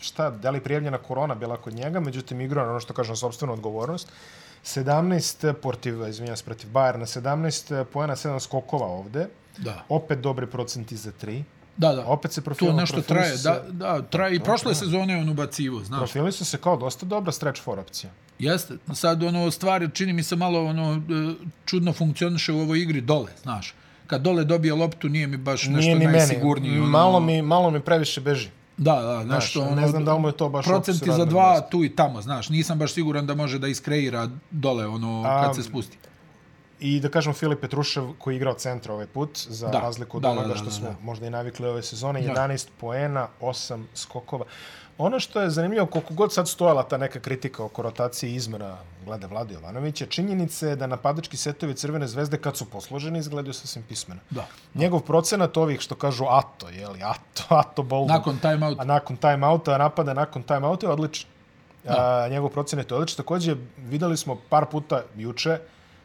šta, 0.01 0.31
da 0.31 0.51
li 0.51 0.61
prijavljena 0.61 0.99
korona 0.99 1.35
bila 1.35 1.57
kod 1.57 1.75
njega, 1.75 2.01
međutim 2.01 2.41
igrao 2.41 2.65
na 2.65 2.71
ono 2.71 2.81
što 2.81 2.95
kažem, 2.95 3.17
sobstvenu 3.17 3.53
odgovornost. 3.53 4.09
17 4.65 5.53
protiv, 5.53 6.09
izvinjam 6.09 6.37
se, 6.37 6.45
protiv 6.45 6.71
Bayerna, 6.71 7.21
17 7.21 7.85
poena, 7.85 8.17
7 8.17 8.41
skokova 8.41 8.87
ovde. 8.87 9.29
Da. 9.59 9.85
Opet 9.89 10.19
dobri 10.19 10.47
procenti 10.47 10.97
za 10.97 11.12
3. 11.23 11.43
Da, 11.76 11.93
da. 11.93 12.05
Opet 12.05 12.33
se 12.33 12.41
to 12.41 12.45
profilno 12.45 12.73
nešto 12.75 13.02
traje, 13.02 13.38
se- 13.38 13.43
da, 13.45 13.62
da, 13.69 14.02
traje 14.02 14.37
i 14.37 14.41
prošle 14.41 14.75
sezone 14.75 15.17
on 15.17 15.29
ubacivo, 15.29 15.81
znaš. 15.81 15.99
Profili 16.00 16.33
su 16.33 16.45
se 16.45 16.59
kao 16.59 16.76
dosta 16.76 17.07
dobra 17.07 17.33
stretch 17.33 17.62
for 17.62 17.79
opcija. 17.79 18.11
Jeste, 18.38 18.75
sad 18.95 19.23
ono 19.23 19.50
stvari 19.50 19.88
čini 19.91 20.12
mi 20.12 20.23
se 20.23 20.37
malo 20.37 20.64
ono 20.64 20.93
e, 20.93 20.99
čudno 21.64 21.93
funkcioniše 21.93 22.52
u 22.52 22.61
ovoj 22.61 22.81
igri 22.81 23.00
dole, 23.00 23.31
znaš. 23.43 23.75
Kad 24.07 24.23
dole 24.23 24.45
dobije 24.45 24.75
loptu 24.75 25.09
nije 25.09 25.26
mi 25.26 25.37
baš 25.37 25.62
nešto 25.62 25.79
Nije 25.81 25.95
ni 25.95 26.07
meni. 26.07 26.19
najsigurniji. 26.19 26.79
Ono, 26.79 26.87
Malo 26.87 27.21
mi, 27.21 27.43
malo 27.43 27.71
mi 27.71 27.81
previše 27.81 28.21
beži. 28.21 28.49
Da, 28.76 28.95
da, 28.95 29.25
nešto 29.25 29.61
ne 29.61 29.71
ono. 29.71 29.88
znam 29.88 30.05
da 30.05 30.14
li 30.14 30.21
mu 30.21 30.29
je 30.29 30.33
to 30.33 30.49
baš 30.49 30.64
Procenti 30.64 31.12
za 31.12 31.25
dva 31.25 31.50
mesta. 31.50 31.69
tu 31.69 31.85
i 31.85 31.88
tamo, 31.88 32.23
znaš. 32.23 32.49
Nisam 32.49 32.79
baš 32.79 32.93
siguran 32.93 33.26
da 33.26 33.35
može 33.35 33.59
da 33.59 33.69
iskreira 33.69 34.29
dole 34.50 34.87
ono 34.87 35.23
A, 35.23 35.43
kad 35.43 35.57
se 35.57 35.62
spusti. 35.62 35.99
I 36.83 37.01
da 37.01 37.09
kažem 37.09 37.33
Filip 37.35 37.61
Petrušev 37.61 38.09
koji 38.19 38.35
je 38.35 38.37
igrao 38.37 38.55
centra 38.55 38.95
ovaj 38.95 39.07
put, 39.07 39.39
za 39.49 39.69
Da. 39.69 39.81
razliku 39.81 40.17
od 40.17 40.23
Da, 40.23 40.31
onoga 40.31 40.47
da, 40.49 40.53
da, 40.53 40.59
što 40.59 40.65
da, 40.65 40.71
smo 40.71 40.89
da. 40.89 40.95
možda 41.03 41.27
i 41.27 41.31
navikli 41.31 41.69
ove 41.69 41.83
sezone, 41.83 42.23
Da. 42.23 42.33
11 42.35 42.69
poena, 42.81 43.29
8 43.41 43.83
skokova. 43.95 44.45
Ono 44.99 45.21
što 45.21 45.41
je 45.41 45.51
zanimljivo, 45.51 45.87
koliko 45.87 46.15
god 46.15 46.33
sad 46.35 46.49
stojala 46.49 46.83
ta 46.83 46.97
neka 46.97 47.21
kritika 47.21 47.65
oko 47.65 47.83
rotacije 47.83 48.31
i 48.33 48.35
izmena 48.35 48.77
glede 49.05 49.27
Vlade 49.27 49.55
Jovanovića, 49.55 50.07
činjenica 50.07 50.67
je 50.69 50.77
da 50.77 50.87
napadački 50.87 51.37
setovi 51.37 51.75
Crvene 51.75 52.09
zvezde 52.09 52.37
kad 52.39 52.57
su 52.57 52.65
posloženi 52.65 53.19
izgledaju 53.19 53.53
sasvim 53.55 53.85
pismeno. 53.89 54.21
Da. 54.31 54.47
Njegov 54.75 55.01
procenat 55.01 55.57
ovih 55.57 55.81
što 55.81 55.95
kažu 55.95 56.25
ato, 56.29 56.69
jeli, 56.69 57.01
ato, 57.03 57.43
ato 57.49 57.83
bold. 57.83 58.09
Nakon 58.09 58.39
timeout. 58.39 58.81
A 58.81 58.85
nakon 58.85 59.17
timeouta, 59.17 59.79
napada 59.79 60.15
nakon 60.15 60.43
timeouta 60.43 60.87
je 60.87 60.93
odličan. 60.93 61.31
A, 61.89 62.29
njegov 62.31 62.49
procenat 62.51 62.91
je 62.91 62.97
odličan. 62.97 63.17
Takođe, 63.17 63.57
videli 63.79 64.17
smo 64.17 64.37
par 64.49 64.67
puta 64.67 65.03
juče, 65.17 65.59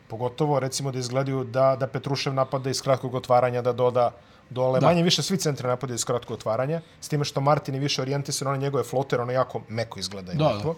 pogotovo 0.07 0.59
recimo 0.59 0.91
da 0.91 0.99
izgledaju 0.99 1.43
da, 1.43 1.75
da 1.79 1.87
Petrušev 1.87 2.33
napada 2.33 2.69
iz 2.69 2.81
kratkog 2.81 3.15
otvaranja, 3.15 3.61
da 3.61 3.73
doda 3.73 4.11
dole. 4.49 4.79
Da. 4.79 4.87
Manje 4.87 5.03
više 5.03 5.23
svi 5.23 5.37
centri 5.37 5.67
napadaju 5.67 5.95
iz 5.95 6.05
kratkog 6.05 6.33
otvaranja, 6.33 6.81
s 7.01 7.09
time 7.09 7.25
što 7.25 7.41
Martin 7.41 7.75
je 7.75 7.81
više 7.81 8.01
orijentisan, 8.01 8.47
on 8.47 8.59
njegove 8.59 8.83
floter, 8.83 9.21
ono 9.21 9.31
jako 9.31 9.61
meko 9.69 9.99
izgleda. 9.99 10.33
Da, 10.33 10.51
lepo. 10.51 10.75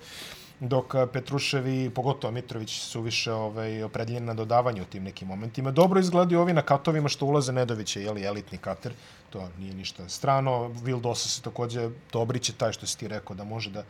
Dok 0.60 0.96
a, 0.96 1.06
Petrušev 1.08 1.68
i 1.68 1.90
pogotovo 1.90 2.32
Mitrović 2.32 2.80
su 2.80 3.02
više 3.02 3.32
ovaj, 3.32 3.84
opredeljeni 3.84 4.26
na 4.26 4.34
dodavanje 4.34 4.82
u 4.82 4.86
tim 4.86 5.04
nekim 5.04 5.28
momentima. 5.28 5.72
Dobro 5.72 6.00
izgledaju 6.00 6.42
ovi 6.42 6.54
na 6.54 6.62
katovima 6.62 7.10
što 7.10 7.26
ulaze 7.26 7.52
Nedović 7.52 7.96
je 7.96 8.04
jeli, 8.04 8.26
elitni 8.26 8.58
kater. 8.58 8.94
To 9.30 9.50
nije 9.60 9.74
ništa 9.74 10.10
strano. 10.10 10.68
Vildosa 10.68 11.30
se 11.30 11.42
takođe 11.42 11.90
Dobrić 12.12 12.50
je 12.50 12.56
taj 12.56 12.72
što 12.72 12.88
si 12.88 12.98
ti 12.98 13.08
rekao 13.08 13.36
da 13.36 13.44
može 13.44 13.70
da 13.70 13.84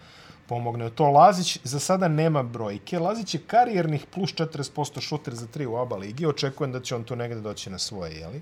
pomogne. 0.50 0.89
To 0.89 1.10
Lazić 1.10 1.60
za 1.63 1.79
sada 1.79 2.08
nema 2.08 2.44
brojke. 2.44 3.00
Lazić 3.00 3.34
je 3.34 3.41
karijernih 3.48 4.06
plus 4.06 4.34
40% 4.34 5.01
šuter 5.01 5.36
za 5.36 5.48
3 5.48 5.65
u 5.65 5.77
ABA 5.77 5.96
ligi. 5.96 6.25
Očekujem 6.25 6.72
da 6.72 6.79
će 6.79 6.96
on 6.96 7.03
tu 7.03 7.15
negde 7.15 7.41
doći 7.41 7.70
na 7.70 7.77
svoje, 7.79 8.15
jeli? 8.15 8.41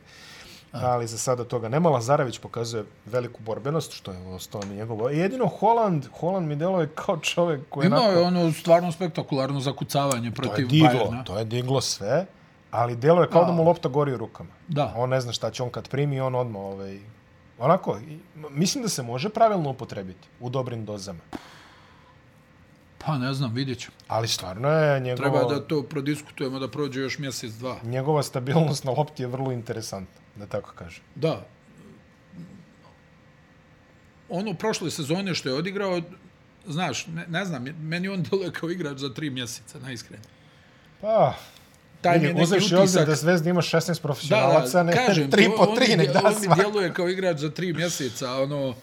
ali 0.71 1.07
za 1.07 1.17
sada 1.17 1.43
toga 1.43 1.69
nema. 1.69 1.89
Lazarević 1.89 2.39
pokazuje 2.39 2.83
veliku 3.05 3.39
borbenost, 3.41 3.91
što 3.93 4.11
je 4.11 4.27
ostalo 4.27 4.65
mi 4.65 4.75
njegovo. 4.75 5.09
Jedino 5.09 5.47
Holand, 5.49 6.05
Holand 6.19 6.47
mi 6.47 6.55
deluje 6.55 6.89
kao 6.95 7.17
čovek 7.17 7.61
koji 7.69 7.85
je 7.85 7.87
Imao 7.87 7.99
onako... 7.99 8.19
je 8.19 8.25
ono 8.25 8.51
stvarno 8.51 8.91
spektakularno 8.91 9.59
zakucavanje 9.59 10.31
To 10.31 10.43
je 10.43 10.47
protiv 10.47 10.67
diglo, 10.67 10.89
Bayerna. 10.89 11.23
to 11.23 11.37
je 11.37 11.45
diglo 11.45 11.81
sve, 11.81 12.25
ali 12.71 12.95
deluje 12.95 13.29
kao 13.29 13.41
da, 13.41 13.47
Da. 13.47 13.53
mu 13.53 13.63
lopta 13.63 13.89
gori 13.89 14.13
u 14.13 14.17
rukama. 14.17 14.49
Da. 14.67 14.93
On 14.95 15.09
ne 15.09 15.21
zna 15.21 15.31
šta 15.31 15.51
će 15.51 15.63
on 15.63 15.69
kad 15.69 15.89
primi, 15.89 16.19
on 16.21 16.35
odmah 16.35 16.61
ovaj, 16.61 16.99
onako, 17.59 17.99
mislim 18.49 18.81
da 18.83 18.89
se 18.89 19.03
može 19.03 19.29
pravilno 19.29 19.69
upotrebiti 19.69 20.27
u 20.39 20.49
dobrim 20.49 20.85
dozama. 20.85 21.19
Pa 23.07 23.17
ne 23.17 23.33
znam, 23.33 23.53
vidjet 23.53 23.79
ću. 23.79 23.91
Ali 24.07 24.27
stvarno 24.27 24.69
je 24.69 24.99
njegova, 24.99 25.29
Treba 25.29 25.53
da 25.53 25.67
to 25.67 25.83
prodiskutujemo 25.83 26.59
da 26.59 26.67
prođe 26.67 27.01
još 27.01 27.17
mjesec, 27.17 27.51
dva. 27.51 27.79
njegova 27.83 28.23
stabilnost 28.23 28.83
na 28.83 28.91
lopti 28.91 29.23
je 29.23 29.27
vrlo 29.27 29.51
interesantna, 29.51 30.21
da 30.35 30.45
tako 30.45 30.71
kažem. 30.71 31.03
Da. 31.15 31.45
Ono 34.29 34.53
prošle 34.53 34.91
sezone 34.91 35.35
što 35.35 35.49
je 35.49 35.55
odigrao, 35.55 36.01
znaš, 36.65 37.07
ne, 37.07 37.25
ne 37.27 37.45
znam, 37.45 37.63
meni 37.63 38.07
on 38.09 38.23
deluje 38.23 38.51
kao 38.51 38.69
igrač 38.69 38.97
za 38.97 39.13
tri 39.13 39.29
mjeseca, 39.29 39.79
najiskrenije. 39.79 40.29
Pa, 41.01 41.33
Taj 42.01 42.15
je 42.15 42.19
vidi, 42.19 42.33
neki 42.33 42.53
obzir 42.55 42.79
utisak. 42.79 43.07
da 43.07 43.15
Zvezda 43.15 43.49
ima 43.49 43.61
16 43.61 43.87
Da, 43.87 44.01
profesionalaca, 44.01 44.77
da, 44.77 44.83
ne, 44.83 44.93
kažem, 45.07 45.31
3 45.31 45.49
po 45.57 45.63
on 45.63 45.69
mi 45.69 45.75
3 45.77 45.97
nek 45.97 46.11
da 46.13 46.21
On 46.25 46.33
mi 46.41 46.55
djeluje 46.55 46.93
kao 46.93 47.09
igrač 47.09 47.37
za 47.37 47.49
tri 47.49 47.73
mjeseca, 47.73 48.33
ono, 48.33 48.73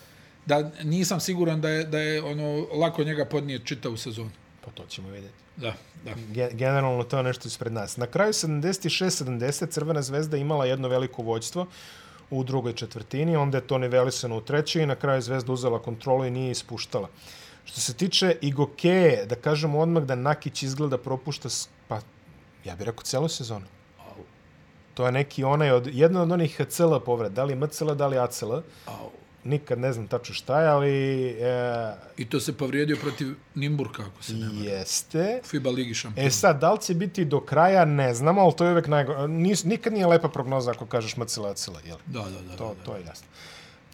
da 0.47 0.71
nisam 0.83 1.21
siguran 1.21 1.61
da 1.61 1.69
je, 1.69 1.85
da 1.85 1.99
je 1.99 2.23
ono, 2.23 2.67
lako 2.73 3.05
njega 3.05 3.25
podnijeti 3.25 3.67
čitavu 3.67 3.97
sezonu. 3.97 4.31
Pa 4.65 4.71
to 4.71 4.87
ćemo 4.87 5.09
vidjeti. 5.09 5.35
Da, 5.57 5.75
da. 6.05 6.11
Ge- 6.15 6.51
generalno 6.53 7.05
to 7.05 7.17
je 7.17 7.23
nešto 7.23 7.49
ispred 7.49 7.73
nas. 7.73 7.97
Na 7.97 8.07
kraju 8.07 8.33
76-70 8.33 9.71
Crvena 9.71 10.03
zvezda 10.03 10.37
imala 10.37 10.67
jedno 10.67 10.89
veliko 10.89 11.23
vođstvo 11.23 11.67
u 12.31 12.45
drugoj 12.45 12.73
četvrtini, 12.73 13.37
onda 13.37 13.59
je 13.59 13.67
to 13.67 13.79
nivelisano 13.79 14.37
u 14.37 14.41
trećoj 14.41 14.83
i 14.83 14.87
na 14.87 14.95
kraju 14.95 15.23
zvezda 15.23 15.53
uzela 15.53 15.79
kontrolu 15.83 16.25
i 16.25 16.31
nije 16.31 16.51
ispuštala. 16.51 17.09
Što 17.65 17.81
se 17.81 17.95
tiče 17.95 18.37
Igoke, 18.41 19.25
da 19.29 19.35
kažemo 19.35 19.79
odmah 19.79 20.03
da 20.03 20.15
Nakić 20.15 20.63
izgleda 20.63 20.99
propušta, 20.99 21.49
pa 21.89 22.01
ja 22.65 22.77
bih 22.77 22.87
rekao 22.87 23.03
celu 23.03 23.29
sezonu. 23.29 23.67
To 24.95 25.07
je 25.07 25.13
neki 25.13 25.45
onaj 25.45 25.71
od, 25.71 25.87
jedna 25.93 26.23
od 26.23 26.33
onih 26.33 26.57
HCL 26.57 26.97
povreda, 27.05 27.35
da 27.35 27.45
li 27.45 27.55
MCL, 27.55 27.93
da 27.93 28.07
li 28.07 28.19
ACL. 28.19 28.53
Au. 28.87 29.11
Nikad 29.45 29.79
ne 29.79 29.93
znam 29.93 30.07
tačno 30.07 30.35
šta 30.35 30.61
je, 30.61 30.69
ali 30.69 31.27
e, 31.31 31.95
I 32.17 32.25
to 32.25 32.41
se 32.41 32.53
povrijedio 32.57 32.97
protiv 32.97 33.35
Nimburka, 33.55 34.03
ako 34.03 34.23
se 34.23 34.33
ne 34.33 34.47
varam. 34.47 34.65
jeste. 34.65 35.41
FIBA 35.45 35.71
Ligi 35.71 35.95
šampiona. 35.95 36.27
E 36.29 36.31
sad, 36.31 36.61
da 36.61 36.73
li 36.73 36.81
će 36.81 36.95
biti 36.95 37.25
do 37.25 37.41
kraja, 37.41 37.85
ne 37.85 38.15
znamo, 38.15 38.41
ali 38.41 38.53
to 38.57 38.65
je 38.65 38.73
uvek 38.73 38.87
najgo... 38.87 39.27
Nis, 39.27 39.65
nikad 39.65 39.93
nije 39.93 40.07
lepa 40.07 40.29
prognoza 40.29 40.71
ako 40.71 40.87
kažeš 40.87 41.17
MCL, 41.17 41.47
ACL, 41.47 41.73
jel? 41.87 41.97
Da, 42.07 42.23
da, 42.23 42.41
da. 42.51 42.57
To, 42.57 42.69
da, 42.69 42.75
da. 42.75 42.85
to 42.85 42.97
je 42.97 43.05
jasno. 43.07 43.27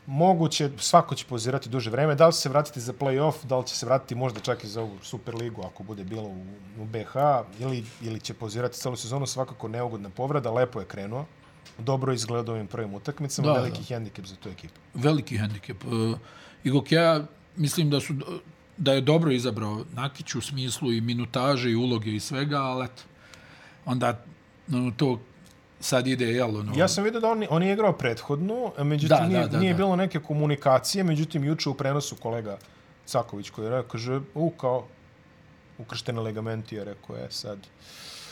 Moguće, 0.07 0.71
svako 0.79 1.15
će 1.15 1.25
pozirati 1.25 1.69
duže 1.69 1.91
vreme. 1.91 2.15
Da 2.15 2.27
li 2.27 2.33
će 2.33 2.39
se 2.39 2.49
vratiti 2.49 2.81
za 2.81 2.93
play-off, 2.93 3.45
da 3.45 3.59
li 3.59 3.67
će 3.67 3.77
se 3.77 3.87
vratiti 3.87 4.15
možda 4.15 4.41
čak 4.41 4.65
i 4.65 4.69
za 4.69 4.81
ovu 4.81 4.99
Superligu 5.03 5.63
ako 5.63 5.83
bude 5.83 6.05
bilo 6.05 6.29
u, 6.29 6.45
u 6.81 6.85
BH, 6.85 7.15
ili, 7.59 7.85
ili 8.03 8.21
će 8.21 8.35
pozirati 8.35 8.79
celu 8.79 8.97
sezonu, 8.97 9.27
svakako 9.27 9.69
neugodna 9.69 10.11
povreda, 10.11 10.51
lepo 10.51 10.81
je 10.81 10.87
krenuo. 10.87 11.25
Dobro 11.79 12.13
izgleda 12.13 12.53
u 12.53 12.55
ovim 12.55 12.67
prvim 12.67 12.95
utakmicama, 12.95 13.49
Da, 13.49 13.53
veliki 13.55 13.79
da. 13.79 13.85
hendikep 13.85 14.27
za 14.27 14.37
tu 14.37 14.49
ekipu. 14.49 14.81
Veliki 14.95 15.39
hendikep. 15.39 15.85
Uh, 15.85 16.19
Igok, 16.65 16.93
ja 16.93 17.25
mislim 17.57 17.91
da 17.91 18.01
su 18.01 18.15
da 18.77 18.93
je 18.93 19.01
dobro 19.01 19.31
izabrao 19.31 19.85
Nakić 19.93 20.35
u 20.35 20.41
smislu 20.41 20.93
i 20.93 21.01
minutaže 21.01 21.71
i 21.71 21.77
uloge 21.77 22.11
i 22.11 22.21
svega, 22.21 22.57
ali 22.57 22.85
eto, 22.85 23.03
onda 23.85 24.25
no, 24.67 24.93
to 24.97 25.21
sad 25.81 26.07
ide, 26.07 26.27
jel, 26.27 26.57
ono... 26.57 26.73
Ja 26.77 26.89
sam 26.89 27.05
vidio 27.05 27.21
da 27.21 27.29
on, 27.29 27.45
on 27.51 27.63
je 27.63 27.73
igrao 27.73 27.93
prethodnu, 27.93 28.73
međutim 28.79 29.17
Da, 29.17 29.27
nije, 29.27 29.41
da, 29.41 29.47
da, 29.47 29.59
nije 29.59 29.73
da. 29.73 29.77
bilo 29.77 29.97
neke 29.97 30.21
komunikacije, 30.21 31.05
međutim 31.05 31.45
juče 31.45 31.69
u 31.69 31.75
prenosu 31.75 32.17
kolega 32.17 32.59
Caković 33.07 33.51
koji 33.51 33.67
je 33.67 33.71
rekao, 33.71 33.91
kaže, 33.91 34.21
u, 34.35 34.51
kao, 34.51 34.87
ukrštene 35.79 36.21
ligamenti, 36.21 36.77
je 36.77 36.85
rekao 36.85 37.17
je 37.17 37.31
sad 37.31 37.59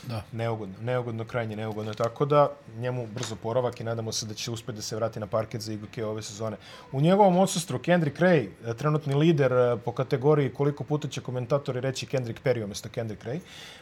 Da. 0.09 0.23
neugodno, 0.33 0.75
neugodno, 0.81 1.25
krajnje 1.25 1.57
neugodno, 1.57 1.95
tako 1.95 2.25
da 2.25 2.50
njemu 2.79 3.07
brzo 3.15 3.37
poravak 3.37 3.81
i 3.81 3.85
nadamo 3.85 4.12
se 4.12 4.27
da 4.27 4.35
će 4.35 4.50
uspjeti 4.50 4.77
da 4.77 4.83
se 4.83 4.97
vrati 4.97 5.21
na 5.21 5.27
parket 5.27 5.61
za 5.61 5.73
IGK 5.73 5.99
ove 6.05 6.23
sezone. 6.23 6.57
U 6.93 7.00
njegovom 7.00 7.38
odsustru 7.38 7.79
Kendrick 7.79 8.19
Ray, 8.19 8.49
eh, 8.67 8.75
trenutni 8.75 9.15
lider 9.15 9.53
eh, 9.53 9.77
po 9.85 9.93
kategoriji 9.93 10.50
koliko 10.50 10.85
puta 10.85 11.09
će 11.09 11.21
komentatori 11.21 11.81
reći 11.81 12.07
Kendrick 12.07 12.41
Perry 12.45 12.65
umjesto 12.65 12.88
Kendrick 12.88 13.25
Ray, 13.25 13.38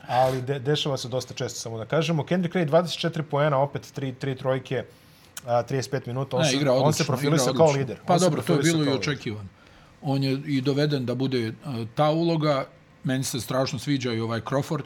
ali 0.09 0.43
de, 0.43 0.59
dešava 0.59 0.97
se 0.97 1.09
dosta 1.09 1.35
često, 1.35 1.61
samo 1.61 1.79
da 1.79 1.85
kažemo. 1.85 2.25
Kendrick 2.25 2.57
Ray 2.57 2.69
24 2.69 3.23
poena, 3.23 3.59
opet 3.59 3.83
3, 3.97 4.15
3 4.21 4.39
trojke, 4.39 4.85
a, 5.47 5.63
35 5.63 6.07
minuta, 6.07 6.37
on, 6.37 6.43
Ne, 6.43 6.49
se, 6.49 6.57
igra 6.57 6.73
on 6.73 6.79
odlično, 6.79 7.05
se 7.05 7.07
profilisao 7.07 7.51
igra 7.51 7.65
kao 7.65 7.73
lider. 7.73 7.97
Pa 8.07 8.13
on 8.13 8.19
se 8.19 8.25
dobro, 8.25 8.43
to 8.43 8.53
je 8.53 8.63
bilo 8.63 8.85
i 8.85 8.89
očekivano. 8.89 9.49
On 10.03 10.23
je 10.23 10.33
i 10.47 10.61
doveden 10.61 11.07
da 11.07 11.15
bude 11.15 11.49
uh, 11.49 11.55
ta 11.95 12.11
uloga. 12.11 12.65
Meni 13.05 13.25
se 13.25 13.41
strašno 13.41 13.79
sviđa 13.79 14.13
i 14.13 14.21
ovaj 14.21 14.41
Crawford. 14.41 14.83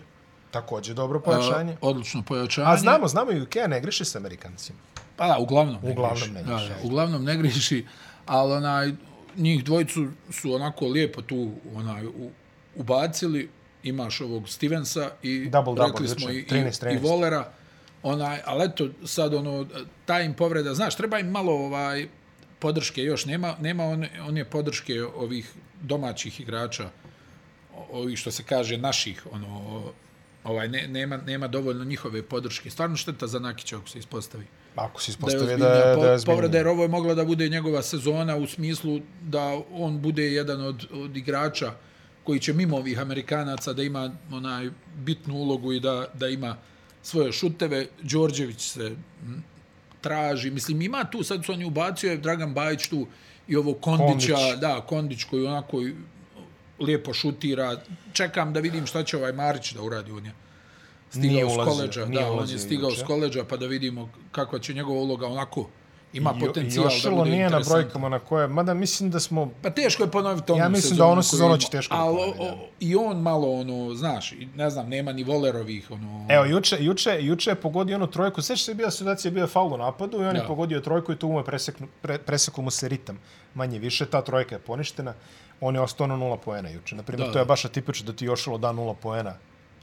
Također 0.50 0.94
dobro 0.94 1.20
pojačanje. 1.20 1.72
Uh, 1.72 1.78
odlično 1.88 2.22
pojačanje. 2.22 2.66
A 2.68 2.76
znamo, 2.76 3.08
znamo 3.08 3.32
i 3.32 3.42
UK 3.42 3.54
ne 3.68 3.80
griši 3.80 4.04
s 4.04 4.16
Amerikancima. 4.16 4.78
Pa 5.16 5.26
da, 5.26 5.38
uglavnom 5.38 5.82
ne 5.82 5.90
Uglavnom 5.90 6.16
griši. 6.18 6.32
ne 6.32 6.42
Da, 6.42 6.54
griši, 6.54 6.68
da, 6.68 6.74
ajde. 6.74 6.86
uglavnom 6.86 7.24
ne 7.24 7.36
griši, 7.36 7.86
ali 8.26 8.52
onaj, 8.52 8.92
njih 9.36 9.64
dvojicu 9.64 10.06
su 10.30 10.54
onako 10.54 10.86
lijepo 10.86 11.22
tu 11.22 11.50
onaj, 11.74 12.06
u, 12.06 12.30
ubacili. 12.76 13.50
Imaš 13.82 14.20
ovog 14.20 14.48
Stevensa 14.48 15.10
i 15.22 15.48
Double, 15.48 15.74
double, 15.74 15.86
rekli 15.86 16.08
smo 16.08 16.30
juče. 16.30 16.56
i, 16.56 16.60
13, 16.62 16.90
i, 16.90 16.94
i 16.94 16.98
13. 16.98 17.02
Volera. 17.02 17.52
Onaj, 18.02 18.38
ali 18.44 18.64
eto, 18.64 18.88
sad 19.04 19.34
ono, 19.34 19.66
ta 20.04 20.20
im 20.20 20.34
povreda, 20.34 20.74
znaš, 20.74 20.96
treba 20.96 21.18
im 21.18 21.26
malo 21.30 21.52
ovaj, 21.52 22.08
podrške 22.58 23.02
još, 23.02 23.24
nema, 23.26 23.54
nema 23.60 23.84
one, 23.84 24.10
one 24.28 24.44
podrške 24.44 25.02
ovih 25.04 25.52
domaćih 25.80 26.40
igrača, 26.40 26.90
ovih 27.92 28.18
što 28.18 28.30
se 28.30 28.42
kaže 28.42 28.76
naših, 28.76 29.26
ono, 29.32 29.82
ovaj, 30.44 30.68
ne, 30.68 30.88
nema, 30.88 31.16
nema 31.16 31.48
dovoljno 31.48 31.84
njihove 31.84 32.22
podrške. 32.22 32.70
Stvarno 32.70 32.96
šteta 32.96 33.26
za 33.26 33.38
Nakića 33.38 33.76
ako 33.76 33.88
se 33.88 33.98
ispostavi 33.98 34.46
Ako 34.76 35.02
se 35.02 35.12
da 35.12 35.12
je 35.12 35.14
ispostavi 35.14 35.42
ozbiljnija 35.42 35.68
da 35.68 35.90
je, 35.90 35.96
da 35.96 36.12
je 36.12 36.18
povreda, 36.26 36.58
jer 36.58 36.68
ovo 36.68 36.82
je 36.82 36.88
mogla 36.88 37.14
da 37.14 37.24
bude 37.24 37.48
njegova 37.48 37.82
sezona 37.82 38.36
u 38.36 38.46
smislu 38.46 39.00
da 39.22 39.60
on 39.72 40.00
bude 40.00 40.32
jedan 40.32 40.60
od, 40.60 40.86
od 40.92 41.16
igrača 41.16 41.74
koji 42.24 42.40
će 42.40 42.52
mimo 42.52 42.76
ovih 42.76 43.00
Amerikanaca 43.00 43.72
da 43.72 43.82
ima 43.82 44.10
onaj 44.32 44.70
bitnu 44.96 45.34
ulogu 45.34 45.72
i 45.72 45.80
da, 45.80 46.06
da 46.14 46.28
ima 46.28 46.56
svoje 47.02 47.32
šuteve. 47.32 47.86
Đorđević 48.02 48.60
se 48.60 48.96
traži. 50.00 50.50
Mislim, 50.50 50.82
ima 50.82 51.04
tu, 51.04 51.22
sad 51.22 51.44
su 51.44 51.52
oni 51.52 51.64
ubacio 51.64 52.10
je 52.10 52.16
Dragan 52.16 52.54
Bajić 52.54 52.88
tu 52.88 53.06
i 53.48 53.56
ovo 53.56 53.74
Kondića, 53.74 54.34
Kondić. 54.34 54.60
da, 54.60 54.80
Kondić 54.80 55.24
koji 55.24 55.46
onako 55.46 55.82
lijepo 56.80 57.12
šutira. 57.14 57.76
Čekam 58.12 58.52
da 58.52 58.60
vidim 58.60 58.86
šta 58.86 59.02
će 59.02 59.16
ovaj 59.16 59.32
Marić 59.34 59.72
da 59.72 59.82
uradi 59.82 60.12
on 60.12 60.26
je 60.26 60.32
Nije 61.14 61.30
stigao 61.30 61.50
s 61.50 61.54
ulazio, 61.54 61.72
koleđa, 61.72 62.06
nije 62.06 62.22
da, 62.22 62.32
on 62.32 62.48
je 62.48 62.58
stigao 62.58 62.90
juče. 62.90 63.00
s 63.00 63.04
koleđa 63.04 63.44
pa 63.44 63.56
da 63.56 63.66
vidimo 63.66 64.08
kakva 64.32 64.58
će 64.58 64.74
njegova 64.74 65.00
uloga 65.00 65.26
onako 65.26 65.68
ima 66.12 66.30
Jo- 66.32 66.40
potencijal 66.40 66.84
da 66.84 66.92
Jošilo 66.92 67.16
bude 67.16 67.30
nije 67.30 67.50
na 67.50 67.60
brojkama 67.60 68.08
na 68.08 68.18
koje, 68.18 68.48
mada 68.48 68.74
mislim 68.74 69.10
da 69.10 69.20
smo 69.20 69.50
Pa 69.62 69.70
teško 69.70 70.02
je 70.02 70.10
ponoviti 70.10 70.52
onu 70.52 70.60
Ja 70.60 70.68
mislim 70.68 70.96
da 70.98 71.22
sezonu 71.22 71.46
ima. 71.46 71.58
će 71.58 71.68
teško 71.68 71.94
da 71.94 72.00
Ali 72.00 72.16
o- 72.16 72.34
o- 72.40 72.68
i 72.80 72.96
on 72.96 73.16
malo 73.18 73.50
ono, 73.50 73.94
znaš, 73.94 74.34
ne 74.54 74.70
znam, 74.70 74.88
nema 74.88 75.12
ni 75.12 75.24
volerovih 75.24 75.90
ono. 75.90 76.26
Evo, 76.30 76.44
juče, 76.46 76.76
juče, 76.80 77.18
juče 77.20 77.50
je 77.50 77.54
pogodio 77.56 77.96
onu 77.96 78.06
trojku. 78.06 78.42
Sveća 78.42 78.64
se 78.64 78.74
bila 78.74 78.90
situacija, 78.90 79.30
bio 79.30 79.40
je 79.40 79.48
faul 79.48 79.74
u 79.74 79.78
napadu 79.78 80.16
i 80.16 80.26
on 80.26 80.36
je 80.36 80.42
Da. 80.42 80.46
pogodio 80.46 80.80
trojku 80.80 81.12
i 81.12 81.16
tu 81.16 81.28
mu 81.28 81.38
je 81.38 81.44
preseknu, 81.44 81.88
pre, 82.02 82.18
preseklo 82.18 82.62
mu 82.62 82.70
se 82.70 82.88
ritam. 82.88 83.18
Manje 83.54 83.78
više, 83.78 84.06
ta 84.06 84.22
trojka 84.22 84.54
je 84.54 84.60
poništena. 84.60 85.14
On 85.60 85.74
je 85.74 85.80
ostao 85.80 86.06
na 86.06 86.16
nula 86.16 86.36
poena 86.36 86.68
juče. 86.68 86.96
Naprimjer, 86.96 87.28
Da, 87.28 87.32
to 87.32 87.38
je 87.38 87.44
baš 87.44 87.64
atipično 87.64 88.06
da 88.06 88.12
ti 88.12 88.24
Jošilo 88.24 88.58
da 88.58 88.72
nula 88.72 88.94
poena 88.94 89.34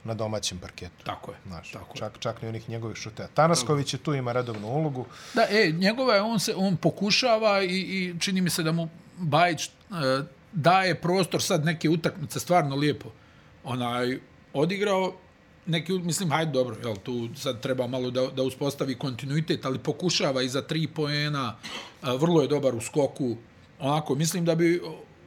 na 0.04 0.14
domaćem 0.14 0.58
parketu. 0.58 1.04
Tako 1.04 1.30
je. 1.30 1.36
Znaš, 1.46 1.70
tako 1.70 1.94
je. 1.94 1.98
čak, 1.98 2.18
čak 2.18 2.42
ni 2.42 2.48
onih 2.48 2.68
njegovih 2.68 2.96
šuteva. 2.96 3.28
Tanasković 3.34 3.94
je 3.94 3.98
tu, 3.98 4.14
ima 4.14 4.32
redovnu 4.32 4.68
ulogu. 4.68 5.06
Da, 5.34 5.46
e, 5.50 5.72
njegova 5.72 6.14
je, 6.14 6.22
on 6.22 6.40
se, 6.40 6.54
on 6.56 6.76
pokušava 6.76 7.62
i, 7.62 7.66
i 7.66 8.14
čini 8.20 8.40
mi 8.40 8.50
se 8.50 8.62
da 8.62 8.72
mu 8.72 8.88
Bajić 9.16 9.66
e, 9.66 9.70
daje 10.52 10.94
prostor 10.94 11.42
sad 11.42 11.64
neke 11.64 11.88
utakmice, 11.88 12.40
stvarno 12.40 12.76
lijepo. 12.76 13.08
Onaj, 13.64 14.18
odigrao 14.52 15.14
neki, 15.68 15.92
mislim, 15.92 16.30
hajde 16.30 16.52
dobro, 16.52 16.76
jel, 16.82 16.96
tu 16.96 17.28
sad 17.36 17.60
treba 17.60 17.86
malo 17.86 18.10
da, 18.10 18.26
da 18.26 18.42
uspostavi 18.42 18.94
kontinuitet, 18.94 19.64
ali 19.64 19.78
pokušava 19.78 20.42
i 20.42 20.48
za 20.48 20.62
tri 20.62 20.86
poena, 20.86 21.56
a, 22.02 22.14
vrlo 22.14 22.42
je 22.42 22.48
dobar 22.48 22.74
u 22.74 22.80
skoku, 22.80 23.36
onako, 23.78 24.14
mislim 24.14 24.44
da 24.44 24.54
bi, 24.54 24.80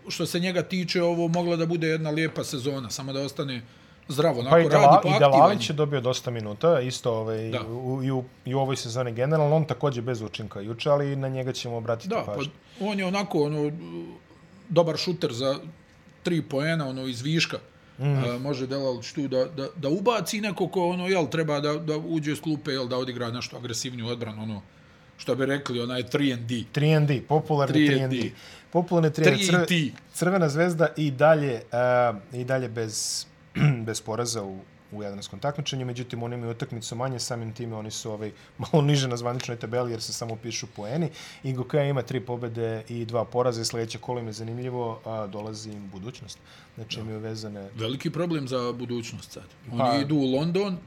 što 0.07 0.25
se 0.25 0.39
njega 0.39 0.61
tiče, 0.63 1.03
ovo 1.03 1.27
mogla 1.27 1.55
da 1.55 1.65
bude 1.65 1.87
jedna 1.87 2.09
lijepa 2.09 2.43
sezona, 2.43 2.89
samo 2.89 3.13
da 3.13 3.21
ostane 3.21 3.61
zdravo, 4.07 4.39
onako, 4.39 4.51
Pa 4.51 4.59
i, 4.59 4.63
radi 4.63 4.97
po 5.03 5.07
i 5.07 5.11
aktivan 5.11 5.19
Delalić 5.31 5.69
je. 5.69 5.73
dobio 5.73 6.01
dosta 6.01 6.31
minuta, 6.31 6.79
isto 6.79 7.13
ovaj, 7.13 7.49
Da. 7.49 7.61
u, 7.61 8.03
i, 8.03 8.11
u, 8.11 8.23
i 8.45 8.55
u 8.55 8.59
ovoj 8.59 8.75
sezoni 8.75 9.11
generalno. 9.13 9.55
On 9.55 9.65
također 9.65 10.03
bez 10.03 10.21
učinka 10.21 10.59
juče, 10.59 10.89
ali 10.89 11.15
na 11.15 11.27
njega 11.27 11.53
ćemo 11.53 11.77
obratiti 11.77 12.09
Da, 12.09 12.23
pa 12.25 12.33
pažnju. 12.33 12.51
on 12.79 12.99
je 12.99 13.05
onako 13.05 13.43
ono 13.43 13.71
dobar 14.69 14.97
šuter 14.97 15.33
za 15.33 15.55
tri 16.23 16.41
poena, 16.41 16.87
ono 16.87 17.07
iz 17.07 17.21
viška. 17.21 17.57
Mm. 17.99 18.03
A, 18.03 18.37
može 18.39 18.67
Delalić 18.67 19.11
tu 19.11 19.27
da, 19.27 19.45
da, 19.45 19.67
da 19.75 19.89
ubaci 19.89 20.41
neko 20.41 20.67
ko 20.67 20.89
ono, 20.89 21.07
jel, 21.07 21.27
treba 21.27 21.59
da, 21.59 21.73
da 21.73 21.97
uđe 21.97 22.35
s 22.35 22.39
klupe, 22.39 22.71
jel, 22.71 22.87
da 22.87 22.97
odigra 22.97 23.31
nešto 23.31 23.57
agresivniju 23.57 24.07
odbranu, 24.07 24.43
ono, 24.43 24.61
što 25.21 25.36
bi 25.36 25.45
rekli, 25.45 25.81
onaj 25.81 26.03
3&D. 26.03 26.55
3&D, 26.73 27.21
popularni 27.27 27.79
3&D. 27.79 28.15
3&D. 28.15 28.31
Popularni 28.71 29.10
3&D. 29.10 29.45
Crve, 29.45 29.65
3&D. 29.65 29.91
Crvena 30.13 30.49
zvezda 30.49 30.88
i 30.97 31.12
dalje, 31.12 31.62
uh, 32.34 32.39
i 32.39 32.43
dalje 32.43 32.69
bez, 32.69 33.25
bez 33.88 34.01
poraza 34.01 34.43
u, 34.43 34.60
u 34.91 35.03
jadranskom 35.03 35.39
takmičenju, 35.39 35.86
međutim 35.86 36.23
oni 36.23 36.36
imaju 36.36 36.51
utakmicu 36.51 36.95
manje, 36.95 37.19
samim 37.19 37.53
time 37.53 37.75
oni 37.75 37.91
su 37.91 38.12
ovaj, 38.12 38.31
malo 38.71 38.84
niže 38.84 39.07
na 39.07 39.17
zvaničnoj 39.17 39.57
tabeli 39.57 39.91
jer 39.91 40.01
se 40.01 40.13
samo 40.13 40.36
pišu 40.36 40.67
poeni. 40.75 41.10
I 41.43 41.53
Gokaja 41.53 41.89
ima 41.89 42.01
tri 42.01 42.19
pobede 42.19 42.84
i 42.89 43.05
dva 43.05 43.25
poraza 43.25 43.62
i 43.62 43.65
sljedeće 43.65 43.97
kolo 43.97 44.19
im 44.19 44.27
je 44.27 44.34
zanimljivo, 44.34 45.01
a 45.05 45.27
dolazi 45.27 45.71
im 45.71 45.89
budućnost. 45.89 46.39
Znači 46.75 46.99
imaju 46.99 47.19
vezane 47.19 47.69
Veliki 47.75 48.10
problem 48.10 48.47
za 48.47 48.71
budućnost 48.71 49.31
sad. 49.31 49.45
Oni 49.71 49.79
Pa- 49.79 49.97
idu 50.01 50.15
u 50.15 50.36
London, 50.36 50.77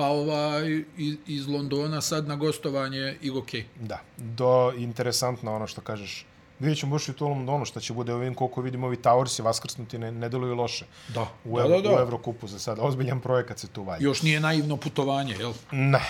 pa 0.00 0.06
ovaj, 0.06 0.82
iz, 0.96 1.16
iz 1.26 1.48
Londona 1.48 2.00
sad 2.00 2.28
na 2.28 2.36
gostovanje 2.36 3.16
Igoke. 3.22 3.64
Da, 3.80 3.98
do 4.16 4.72
interesantno 4.76 5.54
ono 5.56 5.66
što 5.66 5.80
kažeš. 5.80 6.26
Vidjet 6.58 6.78
ćemo 6.78 6.92
baš 6.92 7.08
i 7.08 7.10
u 7.10 7.14
tu 7.14 7.28
Londonu 7.28 7.64
šta 7.64 7.80
će 7.80 7.92
bude 7.92 8.14
ovim 8.14 8.34
koliko 8.34 8.60
vidimo 8.60 8.86
ovi 8.86 8.96
Towersi 8.96 9.42
vaskrsnuti 9.42 9.98
ne, 9.98 10.12
ne 10.12 10.28
deluju 10.28 10.54
loše. 10.54 10.84
Da, 11.08 11.26
U, 11.44 11.58
da, 11.58 11.68
da, 11.68 11.80
da. 11.80 11.96
u 11.96 11.98
Evrokupu 12.00 12.46
za 12.48 12.58
sad. 12.58 12.78
Ozbiljan 12.80 13.20
projekat 13.20 13.58
se 13.58 13.68
tu 13.68 13.82
valja. 13.82 14.04
Još 14.04 14.22
nije 14.22 14.40
naivno 14.40 14.76
putovanje, 14.76 15.34
jel? 15.38 15.52
Ne, 15.72 16.00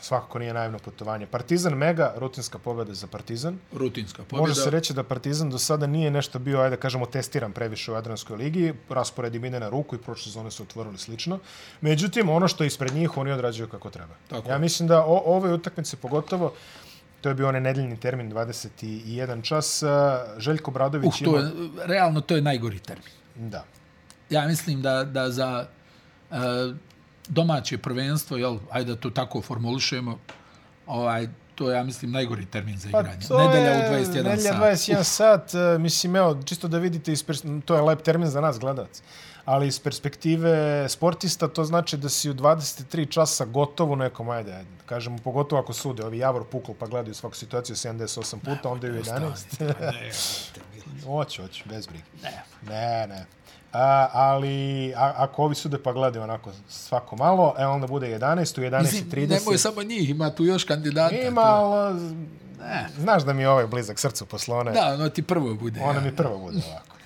svakako 0.00 0.38
nije 0.38 0.54
naivno 0.54 0.78
putovanje. 0.78 1.26
Partizan 1.26 1.74
mega, 1.74 2.14
rutinska 2.16 2.58
pobjeda 2.58 2.94
za 2.94 3.06
Partizan. 3.06 3.58
Rutinska 3.72 4.22
pobjeda. 4.22 4.40
Može 4.40 4.54
se 4.54 4.70
reći 4.70 4.94
da 4.94 5.02
Partizan 5.02 5.50
do 5.50 5.58
sada 5.58 5.86
nije 5.86 6.10
nešto 6.10 6.38
bio, 6.38 6.60
ajde 6.60 6.76
kažemo, 6.76 7.06
testiran 7.06 7.52
previše 7.52 7.92
u 7.92 7.94
Jadranskoj 7.94 8.36
ligi. 8.36 8.74
Raspored 8.88 9.34
im 9.34 9.44
ide 9.44 9.60
na 9.60 9.68
ruku 9.68 9.96
i 9.96 9.98
prošle 9.98 10.24
sezone 10.24 10.50
su 10.50 10.62
otvorili 10.62 10.98
slično. 10.98 11.38
Međutim, 11.80 12.28
ono 12.28 12.48
što 12.48 12.64
je 12.64 12.66
ispred 12.66 12.94
njih, 12.94 13.16
oni 13.16 13.32
odrađuju 13.32 13.68
kako 13.68 13.90
treba. 13.90 14.14
Tako 14.28 14.50
ja 14.50 14.58
mislim 14.58 14.88
da 14.88 15.04
o, 15.04 15.22
ove 15.24 15.52
utakmice 15.52 15.96
pogotovo, 15.96 16.52
to 17.20 17.28
je 17.28 17.34
bio 17.34 17.48
onaj 17.48 17.60
nedeljni 17.60 18.00
termin, 18.00 18.32
21 18.32 19.42
čas, 19.42 19.82
Željko 20.38 20.70
Bradović 20.70 21.20
Uh, 21.20 21.24
to 21.24 21.38
je, 21.38 21.50
realno 21.84 22.20
to 22.20 22.36
je 22.36 22.42
najgori 22.42 22.78
termin. 22.78 23.12
Da. 23.36 23.64
Ja 24.30 24.46
mislim 24.46 24.82
da, 24.82 25.04
da 25.04 25.30
za 25.30 25.66
e, 26.30 26.36
domaće 27.30 27.78
prvenstvo, 27.78 28.36
jel, 28.36 28.58
ajde 28.70 28.94
da 28.94 29.00
to 29.00 29.10
tako 29.10 29.42
formulišemo, 29.42 30.18
ovaj, 30.86 31.28
to 31.54 31.70
je, 31.70 31.76
ja 31.76 31.84
mislim, 31.84 32.10
najgori 32.10 32.46
termin 32.46 32.78
za 32.78 32.88
igranje. 32.88 33.26
Nedelja 33.30 33.72
u 33.72 33.92
21 33.92 34.22
Pa 34.22 34.28
nedelja 34.28 34.52
sat. 34.52 34.60
21 34.60 35.02
sat, 35.02 35.54
e, 35.54 35.78
mislim, 35.78 36.16
evo, 36.16 36.42
čisto 36.44 36.68
da 36.68 36.78
vidite, 36.78 37.12
iz 37.12 37.24
to 37.64 37.74
je 37.74 37.82
lep 37.82 38.02
termin 38.02 38.28
za 38.28 38.40
nas, 38.40 38.58
gledalac. 38.58 39.02
Ali 39.44 39.66
iz 39.66 39.80
perspektive 39.80 40.88
sportista 40.88 41.48
to 41.48 41.64
znači 41.64 41.96
da 41.96 42.08
si 42.08 42.30
u 42.30 42.34
23 42.34 43.10
časa 43.10 43.44
gotovo 43.44 43.96
nekom, 43.96 44.28
ajde, 44.28 44.52
ajde, 44.52 44.70
kažemo, 44.86 45.18
pogotovo 45.18 45.62
ako 45.62 45.72
sude, 45.72 46.04
ovi 46.04 46.18
Javor 46.18 46.44
puklo 46.44 46.74
pa 46.78 46.86
gledaju 46.86 47.14
svaku 47.14 47.36
situaciju 47.36 47.76
78 47.76 48.38
puta, 48.38 48.68
onda 48.68 48.86
je 48.86 48.92
u 48.92 48.96
11. 48.96 49.58
Pa 49.58 49.64
ne, 49.64 49.70
brate, 49.74 50.60
Mile. 50.74 51.02
Hoće, 51.06 51.42
hoće, 51.42 51.64
bez 51.66 51.86
brige. 51.86 52.04
Ne. 52.22 52.42
Ne, 52.66 53.06
ne. 53.06 53.26
A, 53.72 54.08
ali 54.12 54.92
a, 54.96 55.12
ako 55.16 55.44
ovi 55.44 55.54
sude 55.54 55.82
pa 55.82 55.92
gledaju 55.92 56.22
onako 56.22 56.50
svako 56.68 57.16
malo, 57.16 57.54
e 57.58 57.66
onda 57.66 57.86
bude 57.86 58.18
11, 58.18 58.60
u 58.60 58.62
11.30. 58.62 58.80
Mislim, 58.82 59.28
nemoj 59.28 59.58
samo 59.58 59.82
njih, 59.82 60.10
ima 60.10 60.30
tu 60.30 60.44
još 60.44 60.64
kandidata. 60.64 61.14
Ima, 61.16 61.40
ali, 61.40 62.00
znaš 62.98 63.22
da 63.22 63.32
mi 63.32 63.42
je 63.42 63.48
ovaj 63.48 63.66
blizak 63.66 63.98
srcu 63.98 64.26
posle 64.26 64.56
one, 64.56 64.72
Da, 64.72 64.94
ono 64.94 65.08
ti 65.08 65.22
prvo 65.22 65.54
bude. 65.54 65.80
ona 65.82 65.98
ja. 65.98 66.00
mi 66.00 66.16
prvo 66.16 66.38
bude 66.38 66.58
ovako. 66.70 66.96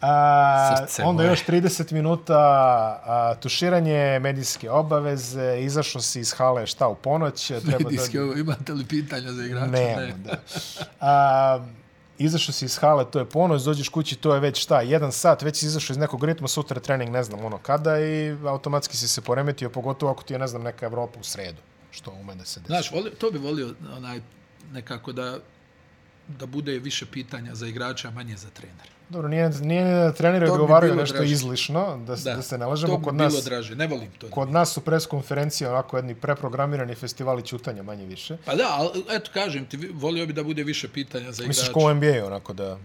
A, 0.00 0.76
Srce 0.76 1.02
onda 1.02 1.22
moje. 1.22 1.32
još 1.32 1.44
30 1.44 1.92
minuta 1.92 2.34
a, 2.38 3.34
tuširanje, 3.40 4.18
medijske 4.18 4.70
obaveze, 4.70 5.58
izašao 5.60 6.02
si 6.02 6.20
iz 6.20 6.32
hale 6.32 6.66
šta 6.66 6.88
u 6.88 6.94
ponoć, 6.94 7.46
treba 7.46 7.78
Medijski, 7.78 8.18
ovo, 8.18 8.32
imate 8.34 8.72
li 8.72 8.84
pitanja 8.84 9.32
za 9.32 9.44
igrača? 9.44 9.66
Nema, 9.70 10.02
da. 10.24 10.36
A, 11.00 11.60
izašao 12.18 12.52
si 12.52 12.64
iz 12.64 12.78
hale, 12.78 13.10
to 13.10 13.18
je 13.18 13.24
ponoć, 13.24 13.62
dođeš 13.62 13.88
kući, 13.88 14.16
to 14.16 14.34
je 14.34 14.40
već 14.40 14.62
šta, 14.62 14.80
jedan 14.80 15.12
sat, 15.12 15.42
već 15.42 15.56
si 15.56 15.66
izašao 15.66 15.94
iz 15.94 15.98
nekog 15.98 16.24
ritma, 16.24 16.48
sutra 16.48 16.80
trening, 16.80 17.10
ne 17.10 17.22
znam 17.22 17.44
ono 17.44 17.58
kada 17.58 18.00
i 18.00 18.36
automatski 18.46 18.96
si 18.96 19.08
se 19.08 19.20
poremetio, 19.20 19.70
pogotovo 19.70 20.12
ako 20.12 20.22
ti 20.22 20.34
je, 20.34 20.38
ne 20.38 20.46
znam, 20.46 20.62
neka 20.62 20.86
Evropa 20.86 21.20
u 21.20 21.24
sredu, 21.24 21.62
što 21.90 22.10
ume 22.10 22.34
da 22.34 22.44
se 22.44 22.60
desi. 22.60 22.72
Znaš, 22.72 22.92
voli, 22.92 23.10
to 23.10 23.30
bi 23.30 23.38
volio 23.38 23.74
onaj, 23.96 24.20
nekako 24.72 25.12
da 25.12 25.38
da 26.28 26.46
bude 26.46 26.78
više 26.78 27.06
pitanja 27.06 27.54
za 27.54 27.66
igrača, 27.66 28.08
a 28.08 28.10
manje 28.10 28.36
za 28.36 28.50
trenera. 28.50 28.97
Dobro, 29.10 29.28
nije, 29.28 29.50
nije 29.50 29.84
da 29.84 30.12
treneri 30.12 30.46
To 30.46 30.66
bi 30.80 30.94
nešto 30.94 31.16
draže. 31.16 31.32
izlišno, 31.32 31.96
da, 31.98 32.16
da. 32.16 32.34
da 32.34 32.42
se 32.42 32.58
ne 32.58 32.66
lažemo. 32.66 32.92
to 32.92 32.98
bi 32.98 33.04
Kod 33.04 33.14
bilo 33.14 33.24
nas, 33.26 33.44
draže, 33.44 33.76
ne 33.76 33.86
volim 33.86 34.10
to. 34.10 34.30
kod 34.30 34.50
nas 34.50 34.72
su 34.72 34.80
pres 34.80 35.06
konferencije 35.06 35.70
onako 35.70 35.96
jedni 35.96 36.14
preprogramirani 36.14 36.94
festivali 36.94 37.42
ćutanja 37.42 37.82
manje 37.82 38.06
više. 38.06 38.36
Pa 38.44 38.54
da, 38.54 38.66
ali 38.70 39.04
eto 39.10 39.30
kažem 39.34 39.66
ti, 39.66 39.76
volio 39.88 40.26
bi 40.26 40.32
da 40.32 40.42
bude 40.42 40.62
više 40.62 40.88
pitanja 40.88 41.32
za 41.32 41.42
Misliš 41.42 41.56
igrača. 41.58 41.72
ko 41.74 41.80
u 41.82 41.94
NBA 41.94 42.26
onako 42.26 42.52
da, 42.52 42.78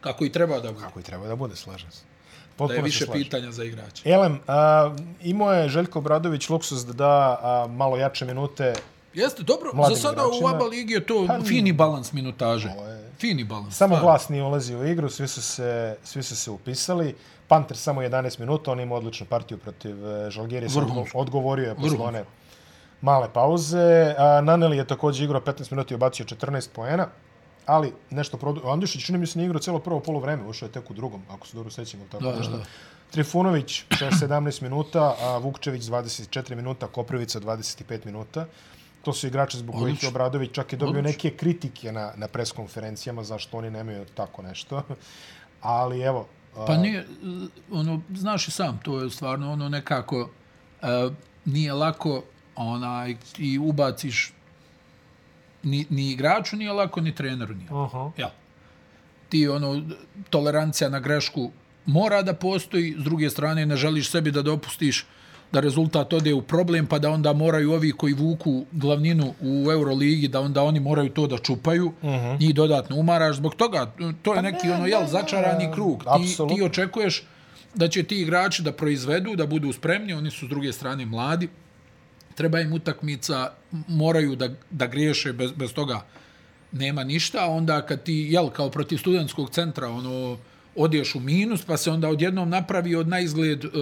Kako 0.00 0.24
i 0.24 0.32
treba 0.32 0.60
da 0.60 0.72
bude. 0.72 0.84
kako 0.84 1.00
i 1.00 1.02
treba 1.02 1.26
da 1.26 1.36
bude, 1.36 1.56
slažem 1.56 1.90
se. 1.90 2.02
Da 2.02 2.54
Potpuno 2.56 2.74
je 2.76 2.82
se 2.82 2.84
više 2.84 3.06
pitanja 3.14 3.52
za 3.52 3.64
igrača. 3.64 4.02
Elem, 4.06 4.40
a, 4.46 4.90
imao 5.22 5.52
je 5.52 5.68
Željko 5.68 6.00
Bradović 6.00 6.48
luksus 6.48 6.80
da 6.80 6.92
da 6.94 7.08
a, 7.42 7.66
malo 7.68 7.96
jače 7.96 8.24
minute. 8.24 8.74
Jeste, 9.14 9.42
dobro, 9.42 9.70
za 9.88 9.96
sada 9.96 10.22
igračima. 10.22 10.46
u 10.46 10.56
ABA 10.56 10.64
ligi 10.64 10.92
je 10.92 11.06
to 11.06 11.24
Pa, 11.28 11.40
fini 11.40 11.72
balans 11.72 12.12
minutaže. 12.12 12.68
Ovo 12.70 12.86
je- 12.86 12.97
Fini 13.20 13.44
balans. 13.44 13.76
Samo 13.76 13.94
stvarno. 13.94 14.06
glas 14.08 14.28
nije 14.28 14.42
ulazio 14.42 14.78
u 14.78 14.86
igru, 14.86 15.08
svi 15.08 15.28
su 15.28 15.42
se, 15.42 15.96
svi 16.04 16.22
su 16.22 16.36
se 16.36 16.50
upisali. 16.50 17.14
Panter 17.48 17.76
samo 17.76 18.00
11 18.02 18.40
minuta, 18.40 18.72
on 18.72 18.80
ima 18.80 18.94
odličnu 18.94 19.26
partiju 19.26 19.58
protiv 19.58 20.06
e, 20.06 20.30
Vrhunski. 20.74 21.18
odgovorio 21.18 21.68
je 21.68 21.74
posle 21.74 21.98
one 21.98 22.24
male 23.00 23.28
pauze. 23.32 24.14
A, 24.18 24.40
Naneli 24.40 24.76
je 24.76 24.84
također 24.86 25.24
igrao 25.24 25.40
15 25.40 25.72
minuta 25.72 25.94
i 25.94 25.96
obacio 25.96 26.26
14 26.26 26.68
poena, 26.74 27.06
ali 27.66 27.92
nešto 28.10 28.36
produ... 28.36 28.68
Andjušić 28.68 29.06
čini 29.06 29.18
mi 29.18 29.26
se 29.26 29.38
nije 29.38 29.46
igrao 29.46 29.60
cijelo 29.60 29.78
prvo 29.78 30.00
polovreme, 30.00 30.46
ušao 30.48 30.66
je 30.66 30.72
tek 30.72 30.90
u 30.90 30.94
drugom, 30.94 31.22
ako 31.30 31.46
se 31.46 31.56
dobro 31.56 31.70
sećam. 31.70 32.00
ili 32.00 32.08
Tako 32.10 32.24
Da, 32.24 32.30
da, 32.32 32.38
nešto. 32.38 32.56
da. 32.56 32.64
Trifunović 33.10 33.84
17 33.90 34.62
minuta, 34.62 35.14
a 35.20 35.38
Vukčević 35.38 35.82
24 35.82 36.54
minuta, 36.54 36.86
Koprivica 36.86 37.40
25 37.40 38.06
minuta. 38.06 38.46
To 39.08 39.12
su 39.12 39.26
igrači 39.26 39.58
zbog 39.58 39.74
kojih 39.74 39.84
je 39.84 39.90
Odlično. 39.90 40.08
Obradović 40.08 40.50
čak 40.52 40.72
i 40.72 40.76
dobio 40.76 40.98
Odlično. 40.98 41.08
neke 41.08 41.36
kritike 41.36 41.92
na, 41.92 42.12
na 42.16 42.28
preskonferencijama 42.28 43.24
zašto 43.24 43.58
oni 43.58 43.70
nemaju 43.70 44.04
tako 44.14 44.42
nešto. 44.42 44.82
Ali 45.60 46.00
evo, 46.00 46.26
Pa 46.66 46.76
nije, 46.76 47.06
ono, 47.70 48.00
znaš 48.14 48.48
i 48.48 48.50
sam, 48.50 48.80
to 48.84 49.00
je 49.00 49.10
stvarno 49.10 49.52
ono 49.52 49.68
nekako, 49.68 50.20
uh, 50.82 51.12
nije 51.44 51.72
lako, 51.72 52.22
onaj, 52.56 53.16
ti 53.32 53.58
ubaciš, 53.62 54.32
ni, 55.62 55.86
ni 55.90 56.10
igraču 56.10 56.56
nije 56.56 56.72
lako, 56.72 57.00
ni 57.00 57.14
treneru 57.14 57.54
nije 57.54 57.70
lako. 57.70 57.96
Aha. 57.96 58.10
Jel? 58.16 58.28
Ti, 59.28 59.48
ono, 59.48 59.82
tolerancija 60.30 60.90
na 60.90 61.00
grešku 61.00 61.50
mora 61.86 62.22
da 62.22 62.34
postoji, 62.34 62.94
s 62.98 63.04
druge 63.04 63.30
strane 63.30 63.66
ne 63.66 63.76
želiš 63.76 64.10
sebi 64.10 64.30
da 64.30 64.42
dopustiš 64.42 65.06
da 65.52 65.60
rezultat 65.60 66.12
ode 66.12 66.34
u 66.34 66.42
problem, 66.42 66.86
pa 66.86 66.98
da 66.98 67.10
onda 67.10 67.32
moraju 67.32 67.72
ovi 67.72 67.92
koji 67.92 68.12
vuku 68.12 68.64
glavninu 68.72 69.34
u 69.40 69.72
Euroligi, 69.72 70.28
da 70.28 70.40
onda 70.40 70.62
oni 70.62 70.80
moraju 70.80 71.10
to 71.10 71.26
da 71.26 71.38
čupaju, 71.38 71.86
uh 71.86 72.10
-huh. 72.10 72.40
njih 72.40 72.54
dodatno 72.54 72.96
umaraš. 72.96 73.36
Zbog 73.36 73.54
toga, 73.54 73.92
to 74.22 74.34
je 74.34 74.42
neki, 74.42 74.70
ono, 74.70 74.86
jel, 74.86 75.06
začarani 75.06 75.70
krug. 75.74 76.04
Ti, 76.04 76.36
ti 76.56 76.62
očekuješ 76.62 77.24
da 77.74 77.88
će 77.88 78.02
ti 78.02 78.20
igrači 78.20 78.62
da 78.62 78.72
proizvedu, 78.72 79.36
da 79.36 79.46
budu 79.46 79.72
spremni, 79.72 80.12
oni 80.12 80.30
su 80.30 80.46
s 80.46 80.48
druge 80.48 80.72
strane 80.72 81.06
mladi, 81.06 81.48
treba 82.34 82.60
im 82.60 82.72
utakmica, 82.72 83.50
moraju 83.88 84.36
da, 84.36 84.48
da 84.70 84.86
griješe, 84.86 85.32
bez, 85.32 85.52
bez 85.52 85.72
toga 85.72 86.00
nema 86.72 87.04
ništa, 87.04 87.46
onda 87.46 87.86
kad 87.86 88.02
ti, 88.02 88.26
jel, 88.30 88.50
kao 88.50 88.70
protiv 88.70 88.96
studentskog 88.98 89.50
centra, 89.50 89.88
ono, 89.88 90.38
odješ 90.76 91.14
u 91.14 91.20
minus, 91.20 91.64
pa 91.64 91.76
se 91.76 91.90
onda 91.90 92.08
odjednom 92.08 92.48
napravi 92.48 92.94
od 92.94 93.08
na 93.08 93.20
izgled 93.20 93.64
uh, 93.64 93.72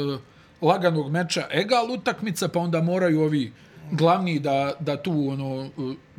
laganog 0.60 1.10
meča 1.10 1.48
egal 1.50 1.90
utakmica, 1.90 2.48
pa 2.48 2.58
onda 2.60 2.80
moraju 2.80 3.22
ovi 3.22 3.52
glavni 3.90 4.38
da, 4.38 4.72
da 4.80 5.02
tu 5.02 5.28
ono, 5.30 5.70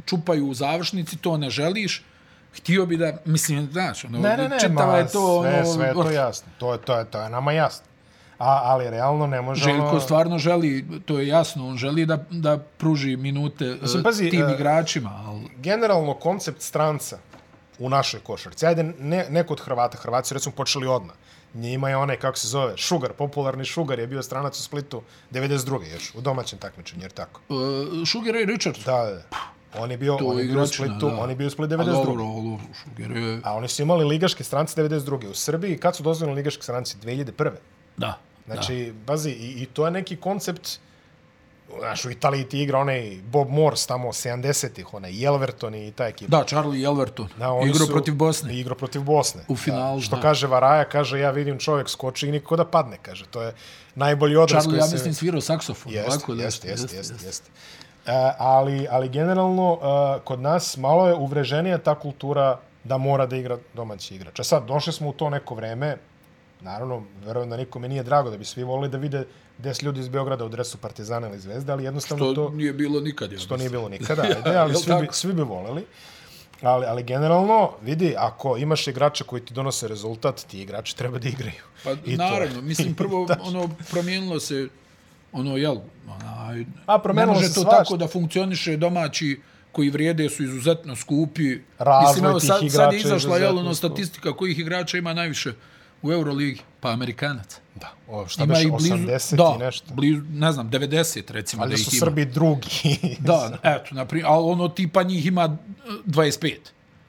čupaju 0.06 0.48
u 0.48 0.54
završnici, 0.54 1.18
to 1.18 1.38
ne 1.38 1.50
želiš. 1.50 2.04
Htio 2.58 2.86
bi 2.86 2.98
da, 2.98 3.18
mislim, 3.26 3.70
znaš, 3.72 4.06
ono, 4.06 4.20
Ne, 4.20 4.38
ne, 4.38 4.50
ne, 4.50 4.60
čitava 4.60 4.98
je 4.98 5.08
to, 5.08 5.42
sve, 5.42 5.60
ono, 5.60 5.74
sve 5.74 5.88
je 5.88 5.94
to 5.94 6.12
jasno. 6.24 6.48
To 6.58 6.74
je, 6.74 6.80
to 6.80 7.00
je, 7.00 7.06
to 7.06 7.22
je 7.22 7.30
nama 7.30 7.52
jasno. 7.52 7.86
A, 8.40 8.62
ali 8.64 8.90
realno 8.90 9.28
ne 9.28 9.42
može 9.42 9.64
Željko 9.64 9.88
ono... 9.88 10.00
stvarno 10.00 10.38
želi, 10.38 10.86
to 11.06 11.20
je 11.20 11.28
jasno, 11.28 11.68
on 11.68 11.78
želi 11.78 12.06
da, 12.06 12.24
da 12.30 12.58
pruži 12.58 13.16
minute 13.16 13.66
Mislim, 13.66 13.82
Mislim, 13.82 14.04
pazi, 14.04 14.30
tim 14.30 14.50
e, 14.50 14.54
igračima, 14.54 15.24
ali 15.28 15.42
generalno 15.56 16.14
koncept 16.14 16.62
stranca 16.62 17.18
u 17.80 17.90
našoj 17.90 18.20
košarci. 18.20 18.66
Ajde, 18.66 18.84
ne, 18.84 19.26
ne 19.30 19.44
kod 19.44 19.62
Hrvata. 19.62 19.98
Hrvati 19.98 20.28
su 20.28 20.34
recimo 20.34 20.56
počeli 20.56 20.88
odmah. 20.88 21.16
Njima 21.58 21.90
je 21.90 21.98
onaj, 21.98 22.16
kako 22.18 22.38
se 22.38 22.48
zove, 22.48 22.78
Šugar, 22.78 23.14
popularni 23.14 23.66
Šugar 23.66 24.00
je 24.00 24.08
bio 24.08 24.24
stranac 24.24 24.60
u 24.60 24.64
Splitu 24.64 25.02
92. 25.32 25.94
još, 25.94 26.16
u 26.16 26.22
domaćem 26.22 26.60
takmičenju, 26.60 27.02
jer 27.02 27.12
tako. 27.12 27.42
uh, 27.50 28.06
Šuger 28.06 28.36
i 28.36 28.46
Richard. 28.46 28.78
Da, 28.86 29.06
da, 29.06 29.12
da. 29.12 29.24
On 29.80 29.92
je 29.92 29.98
bio, 29.98 30.16
To 30.18 30.26
on 30.26 30.40
je 30.40 30.44
bio 30.44 30.64
u 30.64 30.68
Splitu, 30.68 31.10
da. 31.10 31.18
on 31.20 31.30
je 31.30 31.36
bio 31.36 31.48
u 31.48 31.50
Splitu 31.50 31.74
A 31.74 31.78
92. 31.78 31.86
dobro, 32.06 32.24
ovo, 32.24 32.60
Šuger 32.84 33.18
je... 33.18 33.42
A 33.44 33.54
oni 33.56 33.68
su 33.68 33.82
imali 33.82 34.06
ligaške 34.06 34.44
strance 34.44 34.82
92. 34.84 35.30
U 35.30 35.34
Srbiji, 35.34 35.78
kad 35.78 35.96
su 35.96 36.04
dozvoljeni 36.04 36.36
ligaški 36.36 36.64
stranci? 36.64 36.98
2001. 36.98 37.52
Da. 37.98 38.18
Znači, 38.46 38.94
bazi, 39.08 39.30
i, 39.30 39.62
i 39.62 39.66
to 39.66 39.86
je 39.86 39.92
neki 39.92 40.16
koncept, 40.16 40.70
znaš, 41.80 42.06
u 42.06 42.12
Italiji 42.12 42.44
ti 42.44 42.62
igra 42.62 42.80
onaj 42.80 43.18
Bob 43.24 43.50
Morse 43.50 43.88
tamo 43.88 44.08
70-ih, 44.10 44.94
onaj 44.94 45.12
Jelverton 45.24 45.76
i 45.76 45.92
ta 45.92 46.08
ekipa. 46.08 46.38
Da, 46.38 46.44
Charlie 46.44 46.86
Elverton. 46.86 47.28
Da, 47.38 47.60
Igro 47.66 47.86
su- 47.86 47.92
protiv 47.92 48.16
Bosne. 48.16 48.60
Igro 48.60 48.76
protiv 48.76 49.02
Bosne. 49.02 49.44
U 49.48 49.56
finalu, 49.56 49.96
Da. 49.98 50.02
Što 50.02 50.16
da. 50.16 50.22
kaže 50.22 50.48
Varaja, 50.48 50.86
kaže, 50.86 51.20
ja 51.20 51.32
vidim 51.32 51.60
čovjek 51.60 51.90
skoči 51.90 52.28
i 52.28 52.32
nikako 52.32 52.56
da 52.56 52.66
padne, 52.66 52.98
kaže. 53.02 53.26
To 53.26 53.42
je 53.42 53.54
najbolji 53.96 54.36
odraz 54.36 54.64
Charlie, 54.64 54.80
koji 54.80 54.86
ja 54.86 54.88
se... 54.88 54.96
mislim, 54.96 55.14
svirao 55.14 55.42
saksofon. 55.42 55.94
Jeste, 55.94 56.12
ovako, 56.12 56.34
jeste, 56.34 56.68
nešto, 56.68 56.84
jeste, 56.96 56.98
jeste, 56.98 57.26
jeste. 57.28 57.50
Uh, 58.06 58.12
ali, 58.38 58.88
ali 58.90 59.10
generalno, 59.10 59.74
uh, 59.74 60.24
kod 60.24 60.40
nas 60.40 60.78
malo 60.78 61.08
je 61.08 61.14
uvreženija 61.16 61.78
ta 61.78 61.96
kultura 62.00 62.60
da 62.84 62.98
mora 62.98 63.26
da 63.26 63.36
igra 63.36 63.58
domaći 63.74 64.16
igrač. 64.16 64.40
A 64.40 64.44
sad, 64.44 64.66
došli 64.66 64.94
smo 64.94 65.10
u 65.10 65.14
to 65.14 65.30
neko 65.30 65.56
vreme, 65.56 65.98
naravno, 66.62 67.04
verujem 67.26 67.50
da 67.50 67.58
nikome 67.58 67.90
nije 67.90 68.04
drago 68.04 68.30
da 68.30 68.38
bi 68.38 68.46
svi 68.46 68.64
volili 68.64 68.90
da 68.90 68.98
vide 68.98 69.26
10 69.60 69.84
ljudi 69.84 70.00
iz 70.00 70.10
Beograda 70.10 70.46
u 70.46 70.50
dresu 70.50 70.78
Partizana 70.78 71.28
ili 71.28 71.40
Zvezde, 71.40 71.72
ali 71.72 71.84
jednostavno 71.84 72.26
To, 72.26 72.34
to... 72.34 72.50
nije 72.50 72.74
bilo 72.74 73.00
nikad. 73.00 73.32
Ja 73.32 73.40
To 73.48 73.58
nije 73.58 73.70
bilo 73.70 73.90
nikada, 73.90 74.22
ajde, 74.46 74.58
ali 74.58 74.76
svi 74.76 74.94
bi, 75.02 75.08
svi 75.12 75.34
bi 75.34 75.42
voleli. 75.42 75.86
Ali, 76.62 76.86
ali 76.86 77.04
generalno, 77.04 77.72
vidi, 77.82 78.16
ako 78.18 78.58
imaš 78.58 78.88
igrača 78.88 79.24
koji 79.24 79.46
ti 79.46 79.54
donose 79.54 79.88
rezultat, 79.88 80.46
ti 80.48 80.62
igrači 80.62 80.98
treba 80.98 81.20
da 81.20 81.30
igraju. 81.30 81.64
Pa, 81.84 81.92
I 82.06 82.18
to 82.18 82.24
naravno, 82.24 82.56
je. 82.56 82.62
mislim, 82.62 82.96
prvo, 83.02 83.28
ono, 83.42 83.70
promijenilo 83.92 84.40
se, 84.40 84.68
ono, 85.32 85.58
jel, 85.58 85.78
onaj, 86.08 86.66
A, 86.86 87.00
promijenilo 87.00 87.34
ne 87.34 87.42
može 87.42 87.54
to 87.54 87.62
svašta. 87.62 87.78
tako 87.78 87.98
da 87.98 88.08
funkcioniše 88.08 88.78
domaći 88.78 89.42
koji 89.72 89.90
vrijede 89.90 90.30
su 90.30 90.44
izuzetno 90.44 90.96
skupi. 90.96 91.58
Razvoj 91.80 92.10
Mislim, 92.10 92.26
evo, 92.26 92.40
sad, 92.40 92.58
sad 92.58 92.64
igrača 92.64 92.92
je 92.92 92.98
je 92.98 93.02
izašla, 93.02 93.38
jel, 93.38 93.58
ono, 93.58 93.74
statistika 93.74 94.34
kojih 94.34 94.60
igrača 94.60 94.98
ima 94.98 95.14
najviše 95.14 95.54
u 96.02 96.12
Euroligi, 96.12 96.62
pa 96.80 96.90
Amerikanaca. 96.92 97.60
Da, 97.76 97.92
o, 98.08 98.28
šta 98.28 98.44
Ima 98.44 98.54
biš, 98.54 98.64
i 98.64 98.72
blizu, 98.72 98.94
80 98.94 99.36
da, 99.36 99.54
i 99.56 99.60
nešto. 99.60 99.94
blizu, 99.94 100.22
ne 100.32 100.52
znam, 100.52 100.72
90 100.72 101.32
recimo 101.32 101.64
Ali 101.64 101.70
da 101.70 101.76
da 101.76 101.82
ih 101.82 101.88
su 101.88 101.96
ima. 101.96 102.06
Srbi 102.06 102.26
drugi. 102.26 103.16
Da, 103.20 103.58
eto, 103.64 103.96
naprimjer, 103.96 104.28
ali 104.30 104.52
ono 104.52 104.70
tipa 104.70 105.04
njih 105.04 105.26
ima 105.26 105.58
eh, 105.86 105.90
25. 106.06 106.56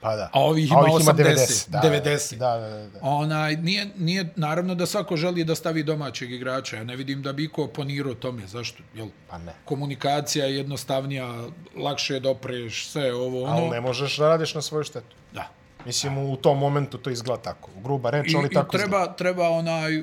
pa 0.01 0.17
da. 0.17 0.31
A 0.33 0.41
ovih 0.41 0.71
ima 0.71 0.81
80, 0.81 1.13
90. 1.13 1.71
90. 1.71 2.37
Da, 2.37 2.57
da, 2.57 2.69
da, 2.69 2.89
da. 2.89 2.99
Onaj, 3.03 3.57
nije, 3.57 3.89
nije, 3.99 4.33
naravno 4.37 4.75
da 4.75 4.87
svako 4.87 5.17
želi 5.17 5.45
da 5.45 5.55
stavi 5.55 5.83
domaćeg 5.83 6.33
igrača. 6.33 6.77
Ja 6.77 6.85
ne 6.85 6.97
vidim 6.97 7.23
da 7.23 7.33
bi 7.33 7.49
ko 7.49 7.67
ponirao 7.67 8.15
tome. 8.15 8.47
Zašto? 8.47 8.83
Jel, 8.95 9.09
Pa 9.31 9.39
ne. 9.39 9.53
komunikacija 9.65 10.47
je 10.47 10.57
jednostavnija, 10.57 11.45
lakše 11.77 12.21
dopreš, 12.21 12.89
sve 12.89 13.15
ovo, 13.15 13.43
ono. 13.45 13.53
Ali 13.53 13.71
ne 13.71 13.81
možeš 13.81 14.17
da 14.17 14.29
radiš 14.29 14.55
na 14.55 14.63
svoju 14.63 14.85
štetu. 14.85 15.17
Da. 15.33 15.49
Mislim, 15.87 16.19
u 16.19 16.37
tom 16.37 16.59
momentu 16.59 16.99
to 16.99 17.11
izgleda 17.11 17.43
tako. 17.43 17.71
Gruba 17.85 18.11
reč, 18.11 18.33
I, 18.33 18.37
ali 18.37 18.47
i 18.47 18.55
tako 18.55 18.77
treba, 18.77 18.97
izgleda. 18.97 19.17
treba 19.17 19.49
onaj, 19.49 20.03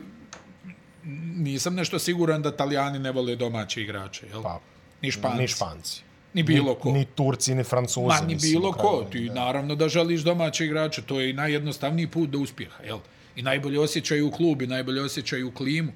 nisam 1.35 1.75
nešto 1.75 1.99
siguran 1.99 2.41
da 2.41 2.49
Italijani 2.49 2.99
ne 2.99 3.11
vole 3.11 3.35
domaće 3.35 3.81
igrače, 3.81 4.27
jel? 4.27 4.43
Pa, 4.43 4.59
ni 5.01 5.11
Španci. 5.11 5.37
Ni 5.37 5.47
Španci. 5.47 6.01
Ni 6.33 6.43
bilo 6.43 6.75
ko. 6.75 6.91
Ni 6.91 7.05
Turci, 7.05 7.55
ni 7.55 7.63
Francuzi. 7.63 8.07
Ma, 8.07 8.19
ni 8.27 8.33
mislim, 8.33 8.51
bilo 8.51 8.71
ko. 8.71 9.07
Ti 9.11 9.27
da. 9.27 9.33
naravno 9.33 9.75
da 9.75 9.89
želiš 9.89 10.21
domaće 10.21 10.65
igrače. 10.65 11.01
To 11.01 11.19
je 11.19 11.29
i 11.29 11.33
najjednostavniji 11.33 12.07
put 12.07 12.29
do 12.29 12.39
uspjeha, 12.39 12.83
jel? 12.83 12.99
I 13.35 13.41
najbolje 13.41 13.79
osjećaju 13.79 14.27
u 14.27 14.31
klubi, 14.31 14.67
najbolje 14.67 15.01
osjećaju 15.01 15.47
u 15.47 15.51
klimu. 15.51 15.91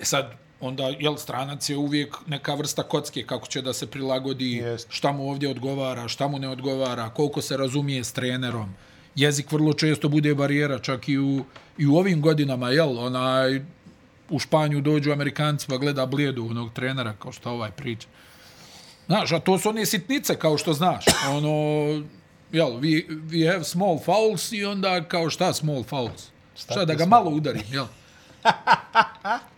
E 0.00 0.04
sad, 0.04 0.32
onda, 0.60 0.84
jel, 0.98 1.16
stranac 1.16 1.68
je 1.68 1.76
uvijek 1.76 2.16
neka 2.26 2.54
vrsta 2.54 2.82
kocke, 2.82 3.26
kako 3.26 3.46
će 3.46 3.62
da 3.62 3.72
se 3.72 3.86
prilagodi, 3.86 4.52
Jest. 4.52 4.86
šta 4.90 5.12
mu 5.12 5.30
ovdje 5.30 5.48
odgovara, 5.48 6.08
šta 6.08 6.28
mu 6.28 6.38
ne 6.38 6.48
odgovara, 6.48 7.10
koliko 7.10 7.42
se 7.42 7.56
razumije 7.56 8.04
s 8.04 8.12
trenerom. 8.12 8.74
Jezik 9.14 9.52
vrlo 9.52 9.72
često 9.72 10.08
bude 10.08 10.34
barijera, 10.34 10.78
čak 10.78 11.08
i 11.08 11.18
u, 11.18 11.44
i 11.78 11.86
u 11.86 11.96
ovim 11.96 12.20
godinama, 12.20 12.70
jel, 12.70 12.98
onaj, 12.98 13.60
u 14.30 14.38
Španju 14.38 14.80
dođu 14.80 15.12
Amerikanci 15.12 15.66
pa 15.68 15.76
gleda 15.76 16.06
blijedu 16.06 16.46
onog 16.50 16.72
trenera, 16.72 17.14
kao 17.18 17.32
što 17.32 17.50
ovaj 17.50 17.70
priča. 17.70 18.08
Znaš, 19.06 19.32
a 19.32 19.38
to 19.40 19.58
su 19.58 19.68
one 19.68 19.86
sitnice, 19.86 20.36
kao 20.36 20.58
što 20.58 20.72
znaš. 20.72 21.04
Ono, 21.28 21.50
jel, 22.52 22.70
we, 22.70 23.06
we 23.08 23.52
have 23.52 23.64
small 23.64 23.98
fouls 24.04 24.52
i 24.52 24.64
onda 24.64 25.04
kao 25.04 25.30
šta 25.30 25.52
small 25.52 25.82
fouls? 25.82 26.28
Šta, 26.54 26.72
šta 26.72 26.84
da 26.84 26.94
ga 26.94 27.06
malo 27.06 27.30
udarim, 27.30 27.64
jel? 27.70 27.86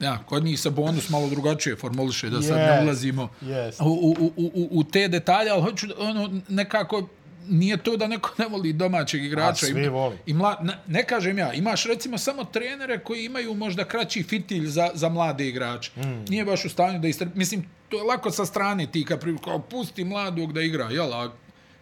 ja, 0.01 0.19
kod 0.27 0.45
njih 0.45 0.61
se 0.61 0.71
bonus 0.71 1.09
malo 1.09 1.29
drugačije 1.29 1.77
formuliše, 1.77 2.31
da 2.31 2.43
sad 2.43 2.57
yes, 2.57 2.77
ne 2.77 2.83
ulazimo 2.85 3.29
yes. 3.43 3.83
u, 3.83 3.88
u, 3.88 4.33
u, 4.37 4.51
u, 4.55 4.69
u 4.71 4.85
te 4.85 5.09
detalje, 5.09 5.51
ali 5.51 5.62
hoću 5.62 5.87
ono, 5.99 6.41
nekako 6.49 7.09
nije 7.48 7.76
to 7.76 7.96
da 7.96 8.07
neko 8.07 8.31
ne 8.38 8.46
voli 8.46 8.72
domaćeg 8.72 9.24
igrača. 9.24 9.66
A 9.66 9.68
svi 9.68 9.88
voli. 9.88 10.16
I 10.26 10.35
mla, 10.35 10.59
ne, 10.62 10.78
ne 10.87 11.05
kažem 11.05 11.38
ja, 11.38 11.52
imaš 11.52 11.85
recimo 11.85 12.18
samo 12.18 12.44
trenere 12.44 12.98
koji 12.98 13.24
imaju 13.24 13.55
možda 13.55 13.85
kraći 13.85 14.22
fitilj 14.22 14.66
za, 14.66 14.90
za 14.94 15.09
mlade 15.09 15.48
igrače. 15.48 15.90
Mm. 15.96 16.24
Nije 16.28 16.44
baš 16.44 16.64
u 16.64 16.68
stanju 16.68 16.98
da 16.98 17.09
istre... 17.09 17.28
Mislim, 17.35 17.64
to 17.88 17.96
je 17.96 18.02
lako 18.02 18.31
sa 18.31 18.46
strane 18.46 18.87
ti 18.87 19.05
kad 19.05 19.20
pri... 19.20 19.37
kao 19.44 19.59
pusti 19.59 20.05
mladog 20.05 20.52
da 20.52 20.62
igra, 20.62 20.90
jel? 20.90 21.14
A 21.14 21.33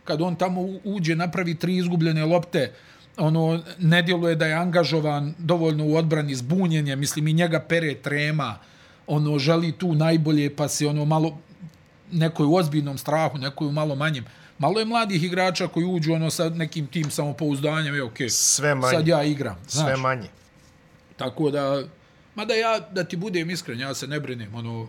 kad 0.05 0.23
on 0.23 0.37
tamo 0.37 0.61
uđe, 0.85 1.17
napravi 1.17 1.55
tri 1.55 1.77
izgubljene 1.77 2.25
lopte, 2.25 2.73
ono, 3.17 3.63
ne 3.79 4.03
djeluje 4.03 4.35
da 4.35 4.47
je 4.47 4.55
angažovan 4.55 5.35
dovoljno 5.39 5.87
u 5.87 5.97
odbrani 5.97 6.35
zbunjenje, 6.35 6.97
mislim, 6.97 7.29
i 7.29 7.33
njega 7.33 7.61
pere 7.61 7.95
trema, 7.95 8.59
ono, 9.07 9.39
želi 9.39 9.73
tu 9.73 9.95
najbolje, 9.95 10.57
pa 10.57 10.69
se 10.69 10.87
ono 10.87 11.05
malo, 11.05 11.39
nekoj 12.13 12.47
u 12.47 12.55
ozbiljnom 12.55 12.99
strahu, 12.99 13.39
nekoj 13.39 13.67
u 13.67 13.73
malo 13.73 13.95
manjem. 13.95 14.25
Malo 14.61 14.79
je 14.79 14.85
mladih 14.85 15.25
igrača 15.25 15.69
koji 15.69 15.87
uđu 15.87 16.13
ono 16.13 16.31
sa 16.31 16.49
nekim 16.49 16.87
tim 16.87 17.11
samopouzdanjem, 17.11 17.95
je 17.95 18.03
okej, 18.03 18.27
okay, 18.27 18.31
Sve 18.31 18.75
manje. 18.75 18.97
sad 18.97 19.09
ja 19.09 19.23
igram. 19.25 19.57
Znaš. 19.69 19.87
Sve 19.87 19.97
manje. 19.97 20.29
Tako 21.17 21.51
da, 21.51 21.83
mada 22.35 22.55
ja, 22.55 22.81
da 22.93 23.05
ti 23.05 23.17
budem 23.17 23.51
iskren, 23.51 23.81
ja 23.81 23.95
se 23.95 24.07
ne 24.07 24.21
brinem, 24.21 24.55
ono, 24.55 24.89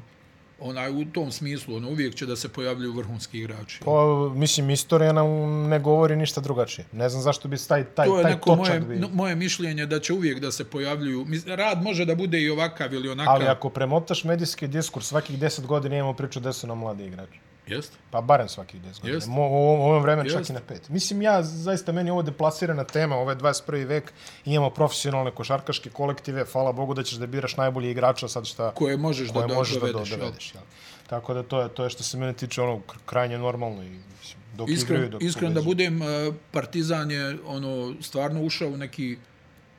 onaj 0.60 0.90
u 0.90 1.06
tom 1.06 1.32
smislu, 1.32 1.76
ono 1.76 1.90
uvijek 1.90 2.16
će 2.16 2.26
da 2.26 2.36
se 2.36 2.50
pojavljuju 2.50 2.94
vrhunski 2.94 3.40
igrači. 3.40 3.80
Pa, 3.86 3.92
mislim, 4.36 4.70
istorija 4.70 5.14
nam 5.14 5.28
ne 5.70 5.80
govori 5.80 6.16
ništa 6.16 6.42
drugačije. 6.42 6.86
Ne 6.92 7.10
znam 7.10 7.24
zašto 7.24 7.48
bi 7.48 7.58
taj, 7.68 7.84
taj, 7.84 8.08
to 8.08 8.18
je 8.18 8.24
taj 8.24 8.32
neko 8.32 8.56
točak 8.56 8.88
moje, 8.88 9.00
bi... 9.00 9.08
moje 9.14 9.36
mišljenje 9.36 9.86
da 9.86 10.00
će 10.00 10.14
uvijek 10.14 10.40
da 10.40 10.52
se 10.52 10.64
pojavljuju. 10.64 11.26
Rad 11.46 11.84
može 11.84 12.06
da 12.06 12.16
bude 12.16 12.42
i 12.42 12.50
ovakav 12.50 12.94
ili 12.94 13.10
onakav. 13.10 13.34
Ali 13.34 13.46
ako 13.46 13.70
premotaš 13.70 14.24
medijski 14.24 14.68
diskurs, 14.68 15.08
svakih 15.08 15.40
10 15.40 15.66
godina 15.66 15.96
imamo 15.96 16.14
priču 16.14 16.40
da 16.40 16.54
su 16.54 16.68
nam 16.68 16.78
mladi 16.78 17.06
igrači. 17.06 17.40
Jeste? 17.72 17.98
Pa 18.12 18.22
barem 18.22 18.50
svakih 18.50 18.82
10 18.82 18.86
godina. 18.94 19.14
Jest. 19.14 19.28
Mo, 19.28 19.42
u 19.42 19.54
ovom- 19.54 20.02
vremenu 20.02 20.30
čak 20.30 20.50
i 20.50 20.54
na 20.54 20.60
pet. 20.62 20.90
Mislim, 20.90 21.22
ja, 21.22 21.44
zaista, 21.44 21.92
meni 21.92 22.12
ovo 22.12 22.22
deplasirana 22.24 22.84
tema, 22.84 23.16
ovo 23.16 23.30
je 23.30 23.38
21. 23.38 23.86
vek, 23.86 24.14
imamo 24.46 24.70
profesionalne 24.70 25.32
košarkaške 25.32 25.90
kolektive, 25.90 26.46
hvala 26.46 26.72
Bogu 26.72 26.94
da 26.94 27.04
ćeš 27.04 27.14
da 27.16 27.28
biraš 27.28 27.58
najbolji 27.58 27.92
igrača 27.92 28.28
sad 28.28 28.46
šta 28.46 28.72
Koje 28.72 28.98
možeš 28.98 29.28
da 29.28 29.34
koje 29.34 29.48
do- 29.48 29.54
možeš 29.54 29.76
dovedeš, 29.76 30.10
da 30.10 30.18
dovedeš. 30.18 30.54
Jel? 30.56 30.64
Tako 31.08 31.34
da 31.34 31.44
to 31.44 31.62
je, 31.62 31.70
to 31.70 31.84
je 31.84 31.90
što 31.90 32.04
se 32.04 32.18
mene 32.18 32.34
tiče 32.34 32.62
ono 32.62 32.78
kr- 32.78 32.98
krajnje 33.06 33.38
normalno 33.38 33.84
i 33.84 33.90
mislim, 33.90 34.42
dok 34.56 34.70
Iskren, 34.70 34.96
igraju, 34.96 35.12
dok 35.12 35.22
iskren 35.22 35.54
da 35.54 35.62
budem, 35.62 36.02
uh, 36.02 36.08
Partizan 36.52 37.12
je 37.12 37.38
ono, 37.46 37.94
stvarno 38.02 38.42
ušao 38.42 38.70
u 38.70 38.78
neki 38.78 39.18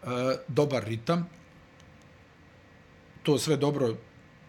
uh, 0.03 0.09
dobar 0.49 0.85
ritam. 0.85 1.29
To 3.23 3.39
sve 3.39 3.57
dobro 3.57 3.95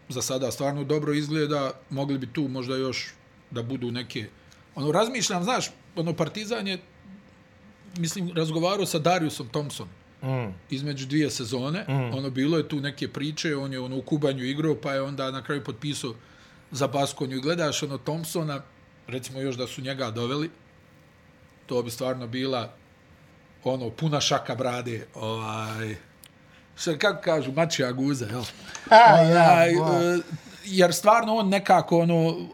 za 0.10 0.22
sada 0.22 0.52
stvarno 0.52 0.84
dobro 0.84 1.14
izgleda. 1.14 1.72
Mogli 1.90 2.18
bi 2.18 2.28
tu 2.28 2.42
možda 2.44 2.76
još 2.76 3.14
da 3.54 3.64
budu 3.64 3.92
neke... 3.92 4.26
Ono, 4.76 4.92
razmišljam, 4.92 5.44
znaš, 5.44 5.72
ono, 5.96 6.14
Partizan 6.14 6.68
je, 6.68 6.78
mislim, 7.98 8.32
razgovarao 8.36 8.86
sa 8.86 9.00
Dariusom 9.00 9.50
Thompson 9.50 9.88
Mm. 10.24 10.54
između 10.70 11.06
dvije 11.06 11.30
sezone. 11.30 11.86
Mm. 11.88 12.18
Ono, 12.18 12.30
bilo 12.30 12.58
je 12.58 12.68
tu 12.68 12.80
neke 12.80 13.08
priče, 13.08 13.56
on 13.56 13.74
je 13.74 13.80
ono, 13.80 13.98
u 13.98 14.02
Kubanju 14.02 14.44
igrao, 14.44 14.76
pa 14.76 14.94
je 14.94 15.02
onda 15.02 15.32
na 15.32 15.44
kraju 15.44 15.64
potpisao 15.64 16.14
za 16.72 16.88
Baskonju. 16.88 17.38
I 17.38 17.42
gledaš 17.42 17.84
ono 17.84 17.98
Thompsona, 17.98 18.62
recimo 19.08 19.40
još 19.40 19.56
da 19.56 19.68
su 19.68 19.82
njega 19.82 20.12
doveli, 20.12 20.50
to 21.66 21.84
bi 21.84 21.92
stvarno 21.92 22.28
bila 22.28 22.74
ono, 23.64 23.90
puna 23.90 24.22
šaka 24.22 24.56
brade, 24.56 25.08
ovaj, 25.16 25.96
što, 26.78 26.98
kako 26.98 27.22
kažu, 27.22 27.52
mačija 27.52 27.92
guza, 27.92 28.26
jel? 28.26 28.44
Ha, 28.90 28.96
ja, 28.96 29.22
Onaj, 29.24 29.72
ba. 29.74 30.04
e, 30.04 30.20
jer 30.66 30.94
stvarno 30.94 31.36
on 31.36 31.50
nekako, 31.50 32.00
ono, 32.00 32.48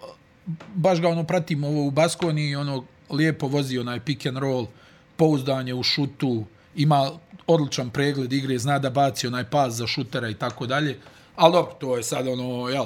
baš 0.75 1.01
ga 1.01 1.09
ono 1.09 1.23
pratimo 1.23 1.67
ovo 1.67 1.87
u 1.87 1.91
Baskoni, 1.91 2.55
ono, 2.55 2.83
lijepo 3.09 3.47
vozi 3.47 3.79
onaj 3.79 3.99
pick 3.99 4.25
and 4.25 4.37
roll, 4.37 4.67
pouzdanje 5.15 5.73
u 5.73 5.83
šutu, 5.83 6.43
ima 6.75 7.11
odličan 7.47 7.89
pregled 7.89 8.33
igre, 8.33 8.57
zna 8.57 8.79
da 8.79 8.89
baci 8.89 9.27
onaj 9.27 9.43
pas 9.43 9.73
za 9.73 9.87
šutera 9.87 10.29
i 10.29 10.33
tako 10.33 10.67
dalje. 10.67 10.99
Ali 11.35 11.53
dobro, 11.53 11.73
to 11.79 11.97
je 11.97 12.03
sad 12.03 12.27
ono, 12.27 12.69
jel, 12.69 12.85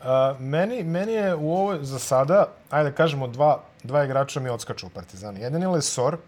A, 0.00 0.34
meni, 0.40 0.82
meni 0.82 1.12
je 1.12 1.34
u 1.34 1.52
ovoj, 1.52 1.78
za 1.82 1.98
sada, 1.98 2.46
ajde 2.70 2.92
kažemo, 2.92 3.28
dva, 3.28 3.62
dva 3.82 4.04
igrača 4.04 4.40
mi 4.40 4.48
odskaču 4.48 4.86
u 4.86 4.90
Partizani. 4.90 5.40
Jedan 5.40 5.62
je 5.62 5.68
Lesor. 5.68 6.18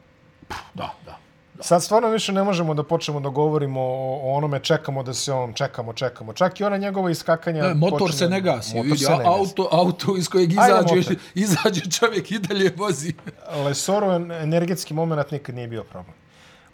da, 0.74 0.94
da. 1.04 1.18
Sad 1.60 1.82
stvarno 1.82 2.08
više 2.08 2.32
ne 2.32 2.42
možemo 2.42 2.74
da 2.74 2.82
počnemo 2.82 3.20
da 3.20 3.28
govorimo 3.30 3.80
o, 3.80 3.86
o 4.22 4.32
onome 4.32 4.60
čekamo 4.60 5.02
da 5.02 5.14
se 5.14 5.32
on, 5.32 5.52
čekamo, 5.54 5.92
čekamo. 5.92 6.32
Čak 6.32 6.60
i 6.60 6.64
ona 6.64 6.76
njegova 6.76 7.10
iskakanja... 7.10 7.62
Ne, 7.62 7.74
motor 7.74 7.98
počinje- 8.00 8.12
se 8.14 8.28
ne 8.28 8.40
gasi, 8.40 8.74
Motor 8.74 8.84
vidi, 8.84 8.98
se 8.98 9.10
ne 9.10 9.14
a- 9.14 9.18
gasi. 9.18 9.28
auto, 9.30 9.68
auto 9.72 10.16
iz 10.16 10.28
kojeg 10.28 10.52
izađe, 10.52 11.02
izađe 11.34 11.90
čovjek 11.90 12.30
i 12.30 12.38
dalje 12.38 12.72
vozi. 12.76 13.14
Lesoru 13.64 14.06
energetski 14.32 14.94
moment 14.94 15.30
nikad 15.30 15.54
nije 15.54 15.68
bio 15.68 15.84
problem. 15.84 16.14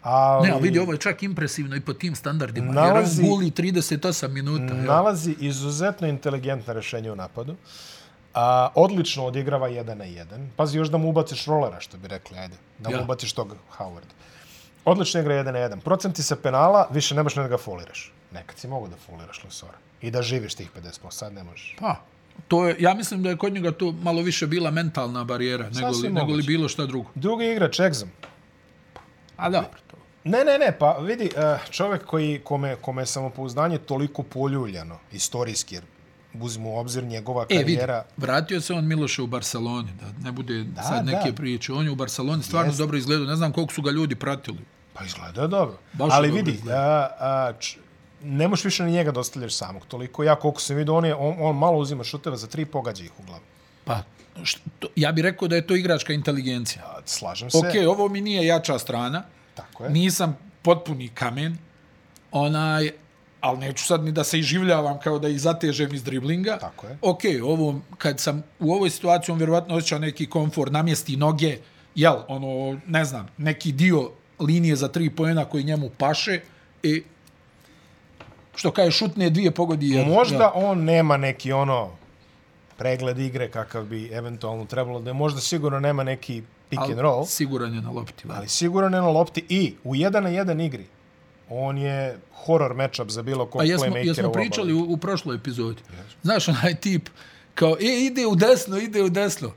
Ali 0.01 0.47
Ne, 0.47 0.53
ali 0.53 0.61
vidi, 0.63 0.79
ovo 0.79 0.91
je 0.91 0.97
čak 0.99 1.23
impresivno 1.23 1.75
i 1.75 1.81
po 1.81 1.93
tim 1.93 2.15
standardima. 2.15 2.73
Nalazi- 2.73 2.87
Jer 3.17 3.25
on 3.25 3.29
guli 3.29 3.45
38 3.47 4.27
minuta. 4.29 4.73
nalazi 4.73 5.35
izuzetno 5.39 6.07
inteligentna 6.07 6.73
rešenja 6.73 7.11
u 7.11 7.15
napadu. 7.15 7.55
A, 8.33 8.69
odlično 8.75 9.25
odigrava 9.25 9.69
1 9.69 9.83
na 9.85 10.05
1. 10.05 10.47
Pazi, 10.55 10.77
još 10.77 10.87
da 10.87 10.97
mu 10.97 11.09
ubaciš 11.09 11.45
rolera, 11.45 11.79
što 11.79 11.97
bi 11.97 12.07
rekli, 12.07 12.37
ajde. 12.37 12.55
Da 12.79 12.89
mu 12.89 12.95
Ja. 12.95 13.01
ubaciš 13.01 13.33
tog 13.33 13.55
Howard. 13.77 14.14
Odlično 14.85 15.21
igra 15.21 15.33
1 15.35 15.43
na 15.45 15.59
1. 15.59 15.79
Procenti 15.79 16.23
sa 16.23 16.35
penala, 16.35 16.87
više 16.91 17.15
ne 17.15 17.23
možeš 17.23 17.35
ni 17.35 17.43
da 17.43 17.49
ga 17.49 17.57
foliraš. 17.57 18.13
Nekad 18.31 18.57
si 18.57 18.67
mogu 18.67 18.87
da 18.87 18.95
foliraš 18.95 19.43
Lesora. 19.43 19.77
I 20.01 20.11
da 20.11 20.21
živiš 20.21 20.55
tih 20.55 20.69
50%, 20.83 21.11
sad 21.11 21.33
ne 21.33 21.43
možeš. 21.43 21.75
Pa, 21.79 21.95
to 22.47 22.67
je, 22.67 22.75
ja 22.79 22.93
mislim 22.93 23.23
da 23.23 23.29
je 23.29 23.37
kod 23.37 23.53
njega 23.53 23.71
to 23.71 23.91
malo 23.91 24.21
više 24.21 24.47
bila 24.47 24.71
mentalna 24.71 25.23
barijera 25.23 25.69
nego 25.69 25.87
li, 25.87 26.09
nego 26.09 26.33
li 26.33 26.43
bilo 26.43 26.69
šta 26.69 26.85
drugo. 26.85 27.09
Drugi 27.15 27.45
igrač, 27.45 27.79
Exum. 27.79 28.07
A 29.37 29.51
to. 29.51 29.63
Ne, 30.23 30.43
ne, 30.45 30.57
ne, 30.59 30.77
pa 30.79 30.97
vidi, 30.97 31.29
eh, 31.37 31.57
čovjek 31.71 32.05
koji, 32.05 32.41
kome, 32.43 32.75
kome 32.75 33.01
je 33.01 33.05
samopouzdanje 33.05 33.77
toliko 33.77 34.23
poljuljano, 34.23 34.99
istorijski, 35.11 35.75
jer 35.75 35.83
uzmu 36.41 36.69
u 36.69 36.77
obzir 36.77 37.03
njegova 37.03 37.45
E, 37.49 37.57
vidi, 37.57 37.63
karijera. 37.63 38.05
vratio 38.17 38.61
se 38.61 38.73
on 38.73 38.87
Miloše 38.87 39.21
u 39.21 39.27
Barceloni, 39.27 39.89
da 40.01 40.23
ne 40.25 40.31
bude 40.31 40.63
da, 40.63 40.81
sad 40.83 41.05
neke 41.05 41.29
da. 41.29 41.35
priče. 41.35 41.73
On 41.73 41.85
je 41.85 41.91
u 41.91 41.95
Barceloni 41.95 42.43
stvarno 42.43 42.69
Jeste. 42.69 42.83
dobro 42.83 42.97
izgledao, 42.97 43.25
ne 43.27 43.35
znam 43.35 43.51
koliko 43.51 43.73
su 43.73 43.81
ga 43.81 43.91
ljudi 43.91 44.15
pratili. 44.15 44.57
Pa 44.97 45.05
izgleda 45.05 45.47
dobro. 45.47 45.77
Baš 45.93 46.09
Ali 46.13 46.27
dobro 46.27 46.43
vidi, 46.43 46.57
izgleda. 46.57 46.79
a, 46.79 47.09
a, 47.19 47.53
č, 47.59 47.77
ne 48.23 48.47
možeš 48.47 48.65
više 48.65 48.83
na 48.83 48.89
njega 48.89 49.11
da 49.11 49.19
ostavljaš 49.19 49.53
samog. 49.55 49.85
Toliko 49.87 50.23
ja 50.23 50.35
koliko 50.35 50.61
sam 50.61 50.75
vidio, 50.75 50.95
on, 50.95 51.05
je, 51.05 51.15
on, 51.15 51.35
on 51.39 51.57
malo 51.57 51.77
uzima 51.77 52.03
šuteva 52.03 52.37
za 52.37 52.47
tri, 52.47 52.65
pogađa 52.65 53.03
ih 53.03 53.11
u 53.19 53.23
glavu. 53.23 53.41
Pa, 53.85 53.99
što, 54.43 54.87
ja 54.95 55.11
bih 55.11 55.23
rekao 55.23 55.47
da 55.47 55.55
je 55.55 55.67
to 55.67 55.75
igračka 55.75 56.13
inteligencija. 56.13 56.83
A, 56.85 56.99
slažem 57.05 57.49
se. 57.49 57.57
Ok, 57.57 57.65
ovo 57.87 58.09
mi 58.09 58.21
nije 58.21 58.45
jača 58.45 58.79
strana, 58.79 59.23
Tako 59.55 59.83
je. 59.83 59.89
nisam 59.89 60.37
potpuni 60.61 61.07
kamen, 61.09 61.57
onaj, 62.31 62.91
ali 63.41 63.57
neću 63.59 63.85
sad 63.85 64.03
ni 64.03 64.11
da 64.11 64.23
se 64.23 64.39
iživljavam 64.39 64.99
kao 64.99 65.19
da 65.19 65.27
ih 65.29 65.41
zatežem 65.41 65.93
iz 65.93 66.03
driblinga. 66.03 66.57
Tako 66.57 66.87
je. 66.87 66.97
Ok, 67.01 67.21
ovo, 67.43 67.81
kad 67.97 68.19
sam 68.19 68.43
u 68.59 68.73
ovoj 68.73 68.89
situaciji, 68.89 69.33
on 69.33 69.39
vjerovatno 69.39 69.75
osjeća 69.75 69.99
neki 69.99 70.25
komfor, 70.29 70.71
namjesti 70.71 71.17
noge, 71.17 71.57
jel, 71.95 72.15
ono, 72.27 72.79
ne 72.87 73.05
znam, 73.05 73.27
neki 73.37 73.71
dio 73.71 74.11
linije 74.39 74.75
za 74.75 74.87
tri 74.87 75.09
pojena 75.09 75.45
koji 75.45 75.63
njemu 75.63 75.89
paše 75.97 76.39
i 76.83 77.03
što 78.55 78.71
kaže 78.71 78.91
šutne 78.91 79.29
dvije 79.29 79.51
pogodi 79.51 79.89
jednu. 79.89 80.13
Možda 80.13 80.51
jel. 80.55 80.65
on 80.69 80.83
nema 80.83 81.17
neki 81.17 81.51
ono 81.51 81.91
pregled 82.77 83.19
igre 83.19 83.51
kakav 83.51 83.85
bi 83.85 84.09
eventualno 84.13 84.65
trebalo 84.65 84.99
da 84.99 85.09
je. 85.09 85.13
Možda 85.13 85.41
sigurno 85.41 85.79
nema 85.79 86.03
neki 86.03 86.43
pick 86.69 86.81
Ali 86.81 86.91
and 86.91 87.01
roll, 87.01 87.25
Siguran 87.25 87.73
je 87.73 87.81
na 87.81 87.91
lopti. 87.91 88.23
ali 88.29 88.49
sigurno 88.49 88.89
ne 88.89 88.97
na 88.97 89.09
lopti 89.09 89.45
i 89.49 89.73
u 89.83 89.95
jedan 89.95 90.23
na 90.23 90.29
jedan 90.29 90.61
igri. 90.61 90.85
On 91.49 91.77
je 91.77 92.19
horror 92.33 92.73
matchup 92.73 93.09
za 93.09 93.21
bilo 93.21 93.45
kog 93.45 93.67
jesmo, 93.67 93.85
playmakera 93.85 94.07
jesmo 94.07 94.23
u 94.23 94.29
oba 94.29 94.39
pričali 94.39 94.73
u, 94.73 94.85
u 94.89 94.97
prošloj 94.97 95.35
epizodi. 95.35 95.81
Znaš, 96.23 96.47
onaj 96.47 96.75
tip, 96.75 97.09
kao, 97.55 97.77
e, 97.79 98.05
ide 98.05 98.25
u 98.25 98.35
desno, 98.35 98.77
ide 98.77 99.03
u 99.03 99.09
desno. 99.09 99.51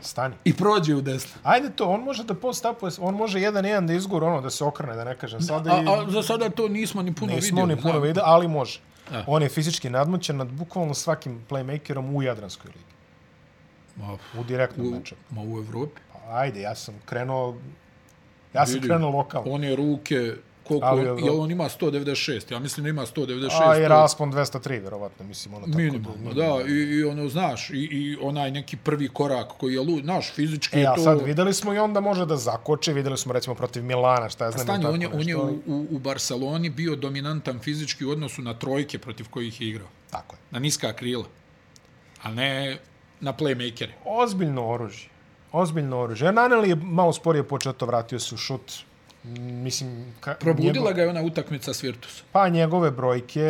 Stani. 0.00 0.34
I 0.44 0.54
prođe 0.54 0.94
u 0.94 1.00
desno. 1.00 1.40
Ajde 1.42 1.70
to, 1.70 1.88
on 1.88 2.00
može 2.00 2.24
da 2.24 2.34
postapuje, 2.34 2.92
on 3.00 3.14
može 3.14 3.40
jedan 3.40 3.64
jedan 3.64 3.86
da 3.86 3.92
izgura 3.92 4.26
ono, 4.26 4.40
da 4.40 4.50
se 4.50 4.64
okrene, 4.64 4.96
da 4.96 5.04
ne 5.04 5.16
kažem 5.16 5.40
sada. 5.40 5.70
A, 5.72 5.82
i... 5.82 5.86
a 5.88 6.10
za 6.10 6.22
sada 6.22 6.50
to 6.50 6.68
nismo 6.68 7.02
ni 7.02 7.14
puno 7.14 7.32
Nismo 7.34 7.60
vidio. 7.60 7.76
ni 7.76 7.82
puno 7.82 7.98
vidio, 7.98 8.22
ali 8.26 8.48
može. 8.48 8.80
Da. 9.10 9.24
On 9.26 9.42
je 9.42 9.48
fizički 9.48 9.90
nadmoćan 9.90 10.36
nad 10.36 10.48
bukvalno 10.48 10.94
svakim 10.94 11.44
playmakerom 11.50 12.16
u 12.16 12.22
Jadranskoj 12.22 12.68
ligi. 12.68 12.84
Ma, 13.96 14.40
U 14.40 14.44
direktnom 14.44 14.90
meču. 14.90 15.14
ma 15.30 15.42
u 15.42 15.58
Evropi. 15.58 16.00
Pa, 16.12 16.36
Ajde, 16.36 16.60
ja 16.60 16.74
sam 16.74 16.94
krenuo 17.04 17.56
Ja 18.54 18.66
sam 18.66 18.74
Vidi, 18.74 18.86
krenuo 18.88 19.10
lokalno. 19.10 19.52
On 19.52 19.64
je 19.64 19.76
ruke, 19.76 20.34
koliko, 20.80 20.86
Ali, 20.86 21.22
jel- 21.22 21.24
jel 21.26 21.40
on 21.40 21.50
ima 21.50 21.64
196? 21.64 22.52
Ja 22.52 22.58
mislim 22.58 22.84
da 22.84 22.90
ima 22.90 23.06
196. 23.06 23.50
A 23.64 23.78
i 23.78 23.88
raspon 23.88 24.32
203, 24.32 24.80
vjerovatno, 24.80 25.26
mislim, 25.26 25.54
ono 25.54 25.66
tako. 25.66 25.78
Minimalno, 25.78 26.32
da, 26.34 26.58
i, 26.68 26.72
i 26.72 27.04
ono, 27.04 27.28
znaš, 27.28 27.70
i, 27.70 27.74
i 27.74 28.18
onaj 28.22 28.50
neki 28.50 28.76
prvi 28.76 29.08
korak 29.08 29.48
koji 29.58 29.74
je 29.74 29.80
lud, 29.80 30.04
znaš, 30.04 30.32
fizički 30.32 30.76
E, 30.76 30.80
je 30.80 30.92
to... 30.96 31.02
sad 31.02 31.22
videli 31.22 31.54
smo 31.54 31.74
i 31.74 31.78
onda 31.78 32.00
može 32.00 32.26
da 32.26 32.36
zakoči, 32.36 32.92
videli 32.92 33.18
smo 33.18 33.32
recimo 33.32 33.54
protiv 33.54 33.84
Milana, 33.84 34.28
šta 34.28 34.44
ja 34.44 34.50
znam. 34.50 34.64
Stani, 34.66 34.86
on 34.86 35.02
je, 35.02 35.08
on 35.08 35.28
je 35.28 35.36
u, 35.36 35.60
u, 35.66 35.86
u 35.90 35.98
Barceloni 35.98 36.70
bio 36.70 36.96
dominantan 36.96 37.58
fizički 37.58 38.04
u 38.04 38.10
odnosu 38.10 38.42
na 38.42 38.54
trojke 38.54 38.98
protiv 38.98 39.26
kojih 39.30 39.60
je 39.60 39.68
igrao. 39.68 39.88
Tako 40.10 40.36
je. 40.36 40.40
Na 40.50 40.58
niska 40.58 40.92
krila. 40.92 41.24
A 42.22 42.30
ne 42.30 42.78
na 43.20 43.32
playmakere. 43.32 43.90
Ozbiljno 44.04 44.68
oružje. 44.68 45.08
Ozbiljno 45.52 46.00
oružje. 46.00 46.32
Naneli 46.32 46.68
je 46.68 46.76
malo 46.76 47.12
sporije 47.12 47.42
počeo 47.44 47.72
to, 47.72 47.86
vratio 47.86 48.18
se 48.18 48.34
u 48.34 48.38
šut. 48.38 48.72
Mislim, 49.24 50.14
ka, 50.20 50.34
Probudila 50.34 50.74
njegov- 50.74 50.94
ga 50.94 51.02
je 51.02 51.08
ona 51.08 51.22
utakmica 51.22 51.74
s 51.74 51.82
Virtusom. 51.82 52.26
Pa 52.32 52.48
njegove 52.48 52.90
brojke, 52.90 53.40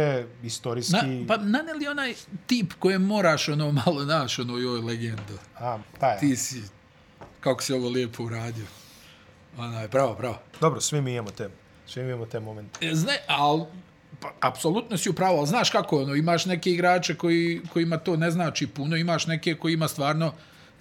Na, 0.42 0.46
istorijski... 0.46 1.24
pa 1.28 1.36
naneli 1.36 1.88
onaj 1.88 2.14
tip 2.46 2.72
kojem 2.78 3.02
moraš 3.02 3.48
ono 3.48 3.72
malo 3.72 4.04
naš, 4.04 4.38
ono 4.38 4.56
joj 4.58 4.80
legendo. 4.80 5.38
A, 5.58 5.78
taj. 6.00 6.18
Ti 6.18 6.36
si, 6.36 6.62
kako 7.40 7.62
si 7.62 7.72
ovo 7.72 7.88
lijepo 7.88 8.24
uradio. 8.24 8.64
Onaj, 9.58 9.88
bravo, 9.88 10.14
bravo. 10.14 10.38
Dobro, 10.60 10.80
svi 10.80 11.00
mi 11.00 11.12
imamo 11.12 11.30
te, 11.30 11.48
svi 11.86 12.02
mi 12.02 12.08
imamo 12.08 12.26
te 12.26 12.40
momente. 12.40 12.86
E, 12.86 12.94
Zna, 12.94 13.12
al, 13.26 13.66
pa, 14.20 14.32
apsolutno 14.40 14.96
si 14.96 15.10
upravo, 15.10 15.38
ali 15.38 15.46
znaš 15.46 15.70
kako, 15.70 16.02
ono, 16.02 16.14
imaš 16.14 16.46
neke 16.46 16.70
igrače 16.70 17.14
koji, 17.14 17.60
kojima 17.72 17.96
to 17.96 18.16
ne 18.16 18.30
znači 18.30 18.66
puno, 18.66 18.96
imaš 18.96 19.26
neke 19.26 19.54
koji 19.54 19.72
ima 19.74 19.88
stvarno 19.88 20.32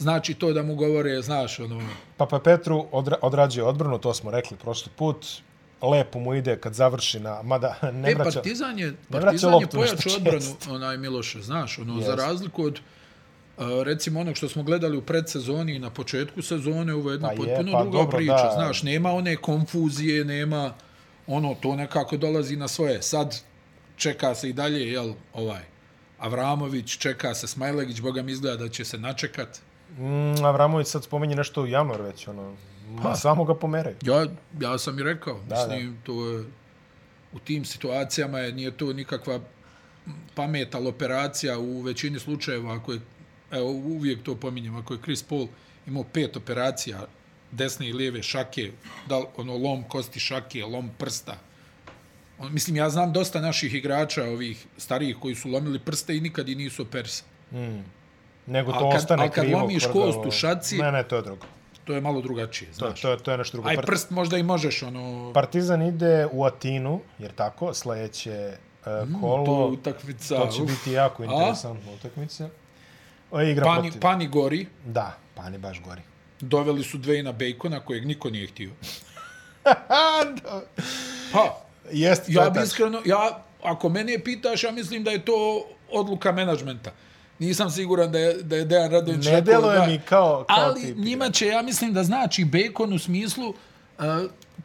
znači 0.01 0.33
to 0.33 0.53
da 0.53 0.63
mu 0.63 0.75
govore, 0.75 1.21
znaš, 1.21 1.59
ono, 1.59 1.81
Papa 2.17 2.39
Petru 2.39 2.85
odra, 2.91 3.15
odrađuje 3.21 3.63
odbranu, 3.63 3.97
to 3.97 4.13
smo 4.13 4.31
rekli 4.31 4.57
prošli 4.57 4.91
put. 4.95 5.27
Lepo 5.81 6.19
mu 6.19 6.33
ide 6.33 6.57
kad 6.57 6.73
završi 6.73 7.19
na... 7.19 7.41
Mada 7.41 7.75
ne 8.03 8.11
e, 8.11 8.15
vraća... 8.15 8.31
Partizan 8.31 8.79
je, 8.79 8.93
Partizan 9.09 9.53
je 9.53 9.67
pojačao 9.67 10.15
odbranu, 10.17 10.55
onaj 10.69 10.97
Miloše, 10.97 11.41
znaš, 11.41 11.79
ono, 11.79 11.95
Jest. 11.95 12.07
za 12.07 12.15
razliku 12.15 12.63
od 12.63 12.79
recimo 13.83 14.19
onog 14.19 14.37
što 14.37 14.49
smo 14.49 14.63
gledali 14.63 14.97
u 14.97 15.01
predsezoni 15.01 15.75
i 15.75 15.79
na 15.79 15.89
početku 15.89 16.41
sezone, 16.41 16.93
ovo 16.93 17.09
je 17.09 17.13
jedna 17.13 17.27
Pa 17.27 17.33
je, 17.33 17.37
potpuno 17.37 17.71
pa 17.71 17.83
druga 17.83 17.97
dobro, 17.97 18.17
priča. 18.17 18.33
da. 18.33 18.51
Znaš, 18.53 18.83
nema 18.83 19.11
one 19.11 19.35
konfuzije, 19.35 20.25
nema 20.25 20.73
ono, 21.27 21.55
to 21.61 21.75
nekako 21.75 22.17
dolazi 22.17 22.55
na 22.55 22.67
svoje. 22.67 23.01
Sad 23.01 23.41
čeka 23.95 24.35
se 24.35 24.49
i 24.49 24.53
dalje, 24.53 24.91
jel, 24.91 25.13
ovaj, 25.33 25.61
Avramović, 26.19 26.97
čeka 26.97 27.35
se 27.35 27.47
Smajlegić, 27.47 28.01
Boga 28.01 28.21
mi 28.21 28.31
izgleda 28.31 28.57
da 28.57 28.69
će 28.69 28.85
se 28.85 28.97
načekat. 28.97 29.59
Mm, 29.97 30.45
Avramović 30.45 30.87
sad 30.87 31.03
spominje 31.03 31.35
nešto 31.35 31.61
u 31.61 31.67
januar 31.67 32.01
već, 32.01 32.27
ono... 32.27 32.55
Pa. 33.03 33.15
Samo 33.15 33.43
ga 33.43 33.55
pomeraju. 33.55 33.95
Ja, 34.01 34.25
ja 34.59 34.77
sam 34.77 34.99
i 34.99 35.03
rekao, 35.03 35.39
Da, 35.47 35.55
mislim, 35.55 35.97
to 36.03 36.27
je, 36.27 36.45
u 37.33 37.39
tim 37.39 37.65
situacijama 37.65 38.39
je, 38.39 38.51
nije 38.51 38.71
to 38.71 38.93
nikakva 38.93 39.39
pameta 40.35 40.77
ali 40.77 40.87
operacija 40.87 41.59
u 41.59 41.81
većini 41.81 42.19
slučajeva, 42.19 42.75
ako 42.75 42.93
je, 42.93 42.99
evo, 43.51 43.69
uvijek 43.69 44.23
to 44.23 44.35
pominjem, 44.35 44.75
ako 44.75 44.93
je 44.93 44.99
Chris 45.01 45.23
Paul 45.23 45.47
imao 45.87 46.03
pet 46.03 46.37
operacija, 46.37 47.07
desne 47.51 47.89
i 47.89 47.93
lijeve 47.93 48.23
šake, 48.23 48.71
da, 49.09 49.21
ono, 49.37 49.57
lom 49.57 49.83
kosti 49.83 50.19
šake, 50.19 50.63
lom 50.65 50.89
prsta, 50.97 51.37
on, 52.39 52.53
mislim, 52.53 52.75
ja 52.75 52.89
znam 52.89 53.13
dosta 53.13 53.41
naših 53.41 53.73
igrača, 53.73 54.23
ovih 54.23 54.65
starijih 54.77 55.17
koji 55.21 55.35
su 55.35 55.49
lomili 55.49 55.79
prste 55.79 56.17
i 56.17 56.21
nikad 56.21 56.49
i 56.49 56.55
nisu 56.55 56.81
operisani. 56.81 57.29
Nego 58.51 58.71
to 58.71 58.77
Al 58.77 58.89
kad- 58.89 58.97
ostane 58.97 59.23
al 59.23 59.29
kad 59.29 59.43
krivo. 59.43 59.59
lomiš 59.59 59.83
kost 59.85 60.17
u 60.19 60.31
šaci- 60.33 60.77
Ne, 60.77 60.91
ne, 60.91 61.03
to 61.03 61.15
je 61.15 61.21
drugo. 61.21 61.45
To 61.83 61.93
je 61.93 62.01
malo 62.01 62.21
drugačije, 62.21 62.69
To, 62.69 62.75
znaš. 62.77 63.01
to, 63.01 63.11
je, 63.11 63.17
to 63.19 63.31
je 63.31 63.37
nešto 63.37 63.51
drugo. 63.53 63.69
Aj 63.69 63.77
prst 63.77 64.09
možda 64.11 64.37
i 64.37 64.43
možeš, 64.45 64.83
ono, 64.83 65.31
Partizan 65.33 65.81
ide 65.83 66.27
u 66.27 66.43
Atinu, 66.43 66.99
jer 67.19 67.31
tako, 67.33 67.73
sledeće 67.73 68.53
uh, 68.81 68.85
kolo. 69.21 69.45
to 69.45 69.59
je 69.59 69.65
utakmica. 69.69 70.35
To 70.37 70.47
će 70.47 70.61
uf. 70.63 70.69
biti 70.69 70.91
jako 70.91 71.23
interesantna 71.23 71.91
utakmica. 71.93 72.49
O, 73.31 73.41
igra 73.41 73.65
Pani, 73.65 73.81
protiv... 73.81 74.01
pani 74.01 74.27
gori, 74.27 74.67
Da, 74.85 75.13
pani 75.35 75.57
baš 75.57 75.81
gori. 75.81 76.01
doveli 76.41 76.83
su 76.83 76.97
Dwayna 76.97 77.31
Bacona, 77.33 77.79
kojeg 77.79 78.05
niko 78.05 78.29
nije 78.29 78.47
htio. 78.47 78.69
Pa, 81.33 81.57
Jeste, 81.91 82.25
ja 82.29 82.43
to 82.45 82.51
bi 82.51 82.59
iskreno, 82.61 83.01
ja, 83.05 83.29
ako 83.63 83.89
mene 83.89 84.19
pitaš, 84.19 84.63
ja 84.63 84.71
mislim 84.71 85.03
da 85.03 85.11
je 85.11 85.25
to 85.25 85.33
odluka 85.91 86.31
menadžmenta. 86.31 86.91
Nisam 87.41 87.69
siguran 87.71 88.11
da 88.11 88.19
je, 88.19 88.33
da 88.33 88.55
je 88.55 88.65
Dejan 88.65 88.91
Radović 88.91 89.25
Ne 89.25 89.41
deluje 89.41 89.87
mi 89.87 89.99
kao, 89.99 90.45
kao 90.47 90.57
Ali 90.59 90.81
tip 90.81 90.97
njima 90.97 91.29
će, 91.29 91.47
ja 91.47 91.61
mislim 91.61 91.93
da 91.93 92.03
znači 92.03 92.45
Bacon 92.45 92.93
u 92.93 92.99
smislu 92.99 93.49
uh, 93.49 94.05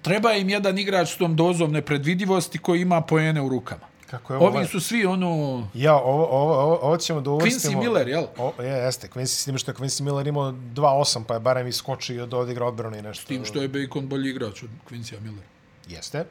treba 0.02 0.32
im 0.32 0.48
jedan 0.48 0.78
igrač 0.78 1.14
s 1.14 1.16
tom 1.16 1.36
dozom 1.36 1.72
nepredvidivosti 1.72 2.58
koji 2.58 2.80
ima 2.80 3.00
poene 3.00 3.42
u 3.42 3.48
rukama. 3.48 3.86
Kako 4.10 4.32
je 4.32 4.36
ovo 4.36 4.46
Ovi 4.46 4.58
lepo. 4.58 4.70
su 4.70 4.80
svi 4.80 5.06
ono... 5.06 5.68
Ja, 5.74 5.94
ovo, 5.94 6.26
ovo, 6.26 6.54
ovo, 6.54 6.78
ovo 6.82 6.96
ćemo 6.96 7.20
da 7.20 7.30
uvrstimo. 7.30 7.80
Quincy 7.80 7.84
Miller, 7.84 8.08
jel? 8.08 8.24
O, 8.38 8.62
je, 8.62 8.68
jeste, 8.68 9.08
Quincy, 9.08 9.40
s 9.40 9.44
tim 9.44 9.58
što 9.58 9.70
je 9.70 9.74
Quincy 9.74 10.02
Miller 10.02 10.26
imao 10.26 10.52
2-8, 10.52 11.24
pa 11.28 11.34
je 11.34 11.40
barem 11.40 11.66
iskočio 11.66 12.26
da 12.26 12.36
odigra 12.36 12.66
odbranu 12.66 12.96
i 12.96 13.02
nešto. 13.02 13.26
Tim 13.26 13.44
što 13.44 13.62
je 13.62 13.68
Bacon 13.68 14.08
bolji 14.08 14.30
igrač 14.30 14.62
od 14.62 14.70
Quincy 14.90 15.20
Miller. 15.20 15.44
Jeste. 15.88 16.24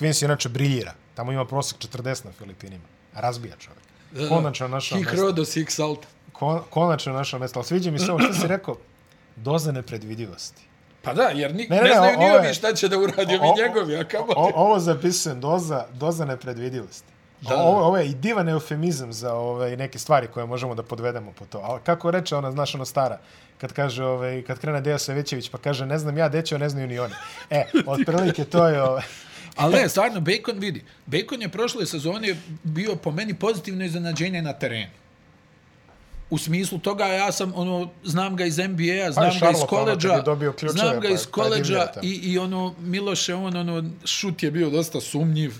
Quincy 0.00 0.24
inače 0.24 0.48
briljira. 0.48 0.94
Tamo 1.14 1.32
ima 1.32 1.44
prosek 1.44 1.78
40 1.78 2.24
na 2.24 2.32
Filipinima. 2.32 2.84
Razbija 3.14 3.56
čovjek. 3.56 3.81
Konačno 4.28 4.68
našao 4.68 4.98
Hik 4.98 5.06
mesto. 5.06 5.22
Rodos, 5.22 5.54
Hik 5.54 5.70
Salta. 5.70 6.08
Kon, 6.32 6.60
konačno 6.70 7.12
našao 7.12 7.40
mesto. 7.40 7.58
Ali 7.58 7.66
sviđa 7.66 7.90
mi 7.90 7.98
se 7.98 8.10
ovo 8.12 8.20
što 8.20 8.32
si 8.34 8.46
rekao. 8.46 8.76
Doza 9.36 9.72
nepredvidivosti. 9.72 10.62
Pa 11.02 11.14
da, 11.14 11.22
jer 11.22 11.54
ni, 11.54 11.66
Ne, 11.70 11.76
ne, 11.76 11.82
ne, 11.82 11.94
znaju 11.94 12.18
ni 12.18 12.30
ovi 12.30 12.54
šta 12.54 12.74
će 12.74 12.88
da 12.88 12.98
uradi, 12.98 13.36
ovi 13.36 13.48
njegovi, 13.62 13.96
a 13.96 14.04
kamo 14.04 14.26
O, 14.36 14.46
te. 14.46 14.52
ovo 14.56 14.78
zapisujem, 14.78 15.40
doza, 15.40 15.84
doza 15.92 16.24
nepredvidivosti. 16.24 17.12
Da, 17.40 17.56
ovo, 17.56 17.84
ovo 17.86 17.96
je 17.96 18.06
i 18.06 18.14
divan 18.14 18.48
eufemizam 18.48 19.12
za 19.12 19.34
ove, 19.34 19.76
neke 19.76 19.98
stvari 19.98 20.26
koje 20.26 20.46
možemo 20.46 20.74
da 20.74 20.82
podvedemo 20.82 21.32
po 21.38 21.44
to. 21.46 21.58
Ali 21.58 21.80
kako 21.86 22.10
reče 22.10 22.36
ona, 22.36 22.50
znaš, 22.52 22.74
ona 22.74 22.84
stara, 22.84 23.18
kad 23.58 23.72
kaže, 23.72 24.04
ove, 24.04 24.42
kad 24.42 24.58
krene 24.58 24.80
Deja 24.80 24.98
Savićević, 24.98 25.48
pa 25.50 25.58
kaže, 25.58 25.86
ne 25.86 25.98
znam 25.98 26.18
ja, 26.18 26.28
dećo, 26.28 26.58
ne 26.58 26.68
znaju 26.68 26.86
ni 26.86 26.98
oni. 26.98 27.14
E, 27.50 27.64
otprilike 27.86 28.44
to 28.44 28.66
je, 28.68 28.82
ove, 28.82 29.02
Ali 29.56 29.74
ne, 29.74 29.88
stvarno, 29.88 30.20
Bacon 30.20 30.58
vidi. 30.58 30.84
Bacon 31.06 31.42
je 31.42 31.48
prošle 31.48 31.86
sezone 31.86 32.36
bio 32.62 32.96
po 32.96 33.10
meni 33.10 33.34
pozitivno 33.34 33.84
iznenađenje 33.84 34.42
na 34.42 34.52
terenu. 34.52 34.92
U 36.30 36.38
smislu 36.38 36.78
toga, 36.78 37.04
ja 37.04 37.32
sam, 37.32 37.52
ono, 37.54 37.90
znam 38.04 38.36
ga 38.36 38.44
iz 38.44 38.58
NBA-a, 38.58 39.12
znam 39.12 39.24
ga 39.24 39.30
iz 39.30 39.36
Charlotte, 39.38 39.74
ono, 39.74 39.84
koleđa, 39.84 40.24
znam 40.68 41.00
ga 41.00 41.08
pa- 41.08 41.14
iz 41.14 41.24
pa 41.26 41.30
koleđa 41.30 41.86
i, 42.02 42.10
i 42.10 42.38
ono, 42.38 42.74
Miloše, 42.80 43.34
on, 43.34 43.56
ono, 43.56 43.90
šut 44.04 44.42
je 44.42 44.50
bio 44.50 44.70
dosta 44.70 45.00
sumnjiv. 45.00 45.54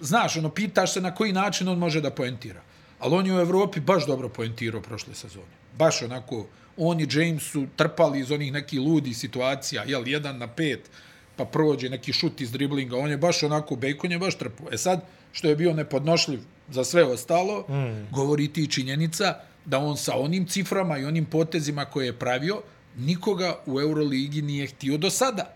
Znaš, 0.00 0.36
ono, 0.36 0.50
pitaš 0.50 0.92
se 0.92 1.00
na 1.00 1.14
koji 1.14 1.32
način 1.32 1.68
on 1.68 1.78
može 1.78 2.00
da 2.00 2.10
poentira. 2.10 2.62
Ali 2.98 3.14
on 3.14 3.26
je 3.26 3.34
u 3.34 3.40
Evropi 3.40 3.80
baš 3.80 4.06
dobro 4.06 4.28
poentirao 4.28 4.82
prošle 4.82 5.14
sezone. 5.14 5.52
Baš 5.78 6.02
onako, 6.02 6.46
on 6.76 7.00
i 7.00 7.06
James 7.10 7.42
su 7.42 7.66
trpali 7.76 8.20
iz 8.20 8.30
onih 8.30 8.52
nekih 8.52 8.80
ludi 8.80 9.14
situacija, 9.14 9.84
jel, 9.86 10.08
jedan 10.08 10.38
na 10.38 10.46
pet, 10.46 10.90
pa 11.38 11.44
prođe 11.44 11.88
neki 11.88 12.12
šut 12.12 12.40
iz 12.40 12.52
driblinga. 12.52 12.96
On 12.96 13.10
je 13.10 13.16
baš 13.16 13.42
onako, 13.42 13.76
Bacon 13.76 14.12
je 14.12 14.18
baš 14.18 14.38
trpao. 14.38 14.66
E 14.72 14.78
sad, 14.78 15.04
što 15.32 15.48
je 15.48 15.56
bio 15.56 15.72
nepodnošljiv 15.74 16.40
za 16.70 16.84
sve 16.84 17.04
ostalo, 17.04 17.60
mm. 17.68 18.14
govori 18.14 18.48
ti 18.52 18.70
činjenica 18.70 19.34
da 19.64 19.78
on 19.78 19.96
sa 19.96 20.16
onim 20.16 20.46
ciframa 20.46 20.98
i 20.98 21.04
onim 21.04 21.24
potezima 21.24 21.84
koje 21.84 22.06
je 22.06 22.18
pravio, 22.18 22.62
nikoga 22.96 23.58
u 23.66 23.80
Euroligi 23.80 24.42
nije 24.42 24.66
htio 24.66 24.98
do 24.98 25.10
sada. 25.10 25.54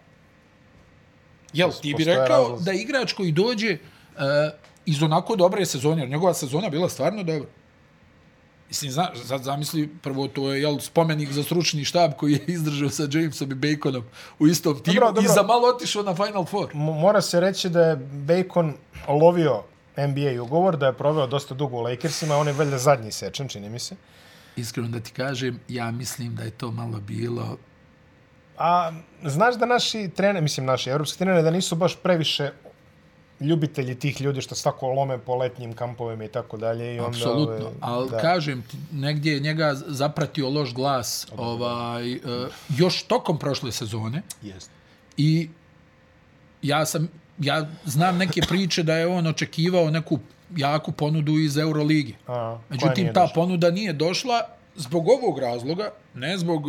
Jel, 1.52 1.70
ti 1.82 1.94
bi 1.96 2.04
rekao 2.04 2.58
da 2.60 2.72
igrač 2.72 3.12
koji 3.12 3.32
dođe 3.32 3.72
uh, 3.72 4.20
iz 4.86 5.02
onako 5.02 5.36
dobre 5.36 5.66
sezone, 5.66 6.02
jer 6.02 6.08
njegova 6.08 6.34
sezona 6.34 6.68
bila 6.68 6.88
stvarno 6.88 7.22
dobra. 7.22 7.48
Mislim, 8.72 8.90
zna, 8.90 9.10
sad 9.24 9.42
zamisli, 9.42 9.88
prvo 10.02 10.28
to 10.28 10.52
je 10.52 10.62
jel, 10.62 10.78
spomenik 10.78 11.32
za 11.32 11.42
stručni 11.42 11.84
štab 11.84 12.12
koji 12.16 12.32
je 12.32 12.44
izdržao 12.56 12.90
sa 12.90 13.08
Jamesom 13.12 13.52
i 13.52 13.54
Baconom 13.54 14.04
u 14.38 14.46
istom 14.46 14.82
timu 14.82 15.00
dobro. 15.00 15.22
i 15.22 15.28
za 15.28 15.42
malo 15.42 15.68
otišao 15.68 16.02
na 16.02 16.14
Final 16.14 16.44
Four. 16.44 16.70
M- 16.74 16.80
mora 16.80 17.20
se 17.20 17.40
reći 17.40 17.68
da 17.68 17.80
je 17.80 17.96
Bacon 17.96 18.74
lovio 19.08 19.62
NBA 19.96 20.42
ugovor, 20.42 20.76
da 20.76 20.86
je 20.86 20.92
proveo 20.92 21.26
dosta 21.26 21.54
dugo 21.54 21.76
u 21.76 21.80
Lakersima, 21.80 22.36
on 22.36 22.48
je 22.48 22.52
valjda 22.52 22.78
zadnji 22.78 23.12
sečan, 23.12 23.48
čini 23.48 23.70
mi 23.70 23.78
se. 23.78 23.96
Iskreno 24.56 24.88
da 24.88 25.00
ti 25.00 25.10
kažem, 25.10 25.60
ja 25.68 25.90
mislim 25.90 26.34
da 26.34 26.42
je 26.42 26.50
to 26.50 26.70
malo 26.70 27.00
bilo... 27.00 27.56
A 28.58 28.92
znaš 29.24 29.54
da 29.54 29.66
naši 29.66 30.10
treneri, 30.16 30.40
mislim 30.40 30.66
naši 30.66 30.90
evropski 30.90 31.18
treneri, 31.18 31.42
da 31.42 31.50
nisu 31.50 31.76
baš 31.76 31.96
previše 32.02 32.50
ljubitelji 33.42 33.94
tih 33.94 34.20
ljudi 34.20 34.40
što 34.40 34.54
svako 34.54 34.88
lome 34.88 35.18
po 35.18 35.34
letnjim 35.36 35.72
kampovima 35.72 36.24
i 36.24 36.28
tako 36.28 36.56
dalje. 36.56 36.94
I 36.94 36.98
onda, 36.98 37.08
Apsolutno, 37.08 37.66
ove, 37.66 37.76
ali 37.80 38.10
da. 38.10 38.18
kažem 38.18 38.62
ti, 38.62 38.76
negdje 38.92 39.32
je 39.32 39.40
njega 39.40 39.74
zapratio 39.76 40.50
loš 40.50 40.74
glas 40.74 41.26
ovaj, 41.36 42.14
uh, 42.14 42.20
još 42.68 43.02
tokom 43.02 43.38
prošle 43.38 43.72
sezone 43.72 44.22
Jest. 44.42 44.70
i 45.16 45.48
ja 46.62 46.86
sam 46.86 47.08
ja 47.38 47.66
znam 47.84 48.16
neke 48.18 48.40
priče 48.48 48.82
da 48.82 48.96
je 48.96 49.06
on 49.06 49.26
očekivao 49.26 49.90
neku 49.90 50.18
jaku 50.56 50.92
ponudu 50.92 51.32
iz 51.32 51.56
Euroligi. 51.56 52.14
A, 52.26 52.58
Međutim, 52.68 53.06
ta 53.06 53.20
došla? 53.20 53.34
ponuda 53.34 53.70
nije 53.70 53.92
došla 53.92 54.40
zbog 54.76 55.08
ovog 55.08 55.38
razloga, 55.38 55.90
ne 56.14 56.38
zbog 56.38 56.62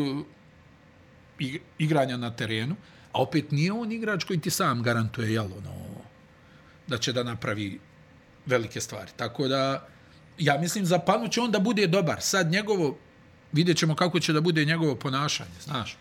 ig- 1.40 1.60
igranja 1.78 2.18
na 2.18 2.32
terenu, 2.32 2.76
A 3.14 3.22
opet 3.22 3.52
nije 3.52 3.72
on 3.72 3.92
igrač 3.92 4.24
koji 4.24 4.40
ti 4.40 4.50
sam 4.50 4.82
garantuje, 4.84 5.34
jel, 5.34 5.46
ono, 5.46 5.72
da 6.88 6.98
će 6.98 7.14
da 7.14 7.24
napravi 7.24 7.80
velike 8.46 8.82
stvari. 8.82 9.12
Tako 9.16 9.48
da, 9.48 9.88
ja 10.38 10.58
mislim, 10.58 10.86
za 10.86 11.00
Panu 11.00 11.28
će 11.28 11.42
on 11.42 11.52
da 11.52 11.60
bude 11.60 11.88
dobar. 11.88 12.22
Sad 12.22 12.52
njegovo, 12.52 12.98
vidjet 13.52 13.78
ćemo 13.78 13.96
kako 13.96 14.20
će 14.20 14.34
da 14.34 14.42
bude 14.42 14.66
njegovo 14.66 14.96
ponašanje, 14.96 15.60
znaš. 15.64 15.98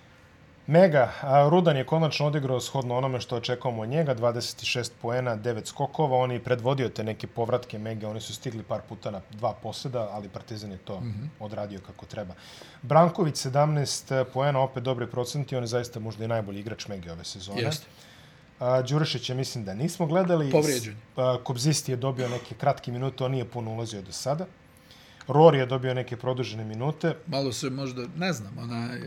Mega, 0.66 1.12
a 1.20 1.48
Rudan 1.48 1.76
je 1.76 1.84
konačno 1.84 2.26
odigrao 2.26 2.60
shodno 2.60 2.96
onome 2.96 3.20
što 3.20 3.36
očekujemo 3.36 3.82
od 3.82 3.88
njega, 3.88 4.14
26 4.14 4.90
poena, 5.02 5.36
9 5.36 5.66
skokova, 5.66 6.16
on 6.16 6.32
je 6.32 6.44
predvodio 6.44 6.88
te 6.88 7.04
neke 7.04 7.26
povratke 7.26 7.78
Mega, 7.78 8.08
oni 8.08 8.20
su 8.20 8.34
stigli 8.34 8.62
par 8.62 8.80
puta 8.88 9.10
na 9.10 9.20
dva 9.30 9.52
poseda, 9.62 10.08
ali 10.12 10.28
Partizan 10.28 10.70
je 10.70 10.78
to 10.78 11.00
mm 11.00 11.04
-hmm. 11.04 11.44
odradio 11.44 11.80
kako 11.86 12.06
treba. 12.06 12.34
Branković 12.82 13.34
17 13.34 14.24
poena, 14.24 14.60
opet 14.60 14.82
dobri 14.82 15.06
procenti, 15.06 15.56
on 15.56 15.62
je 15.62 15.66
zaista 15.66 16.00
možda 16.00 16.24
i 16.24 16.28
najbolji 16.28 16.60
igrač 16.60 16.88
Mega 16.88 17.12
ove 17.12 17.24
sezone. 17.24 17.62
Jeste. 17.62 17.86
A, 18.62 18.82
Đurešić 18.82 19.28
je, 19.28 19.34
mislim 19.34 19.64
da 19.64 19.74
nismo 19.74 20.06
gledali. 20.06 20.50
Povrijeđen. 20.50 20.96
Kobzisti 21.42 21.92
je 21.92 21.96
dobio 21.96 22.28
neke 22.28 22.54
kratke 22.54 22.92
minute, 22.92 23.24
on 23.24 23.30
nije 23.30 23.44
puno 23.44 23.70
ulazio 23.70 24.02
do 24.02 24.12
sada. 24.12 24.46
Rory 25.28 25.54
je 25.54 25.66
dobio 25.66 25.94
neke 25.94 26.16
produžene 26.16 26.64
minute. 26.64 27.16
Malo 27.26 27.52
se 27.52 27.70
možda, 27.70 28.06
ne 28.16 28.32
znam, 28.32 28.58
onaj, 28.58 29.00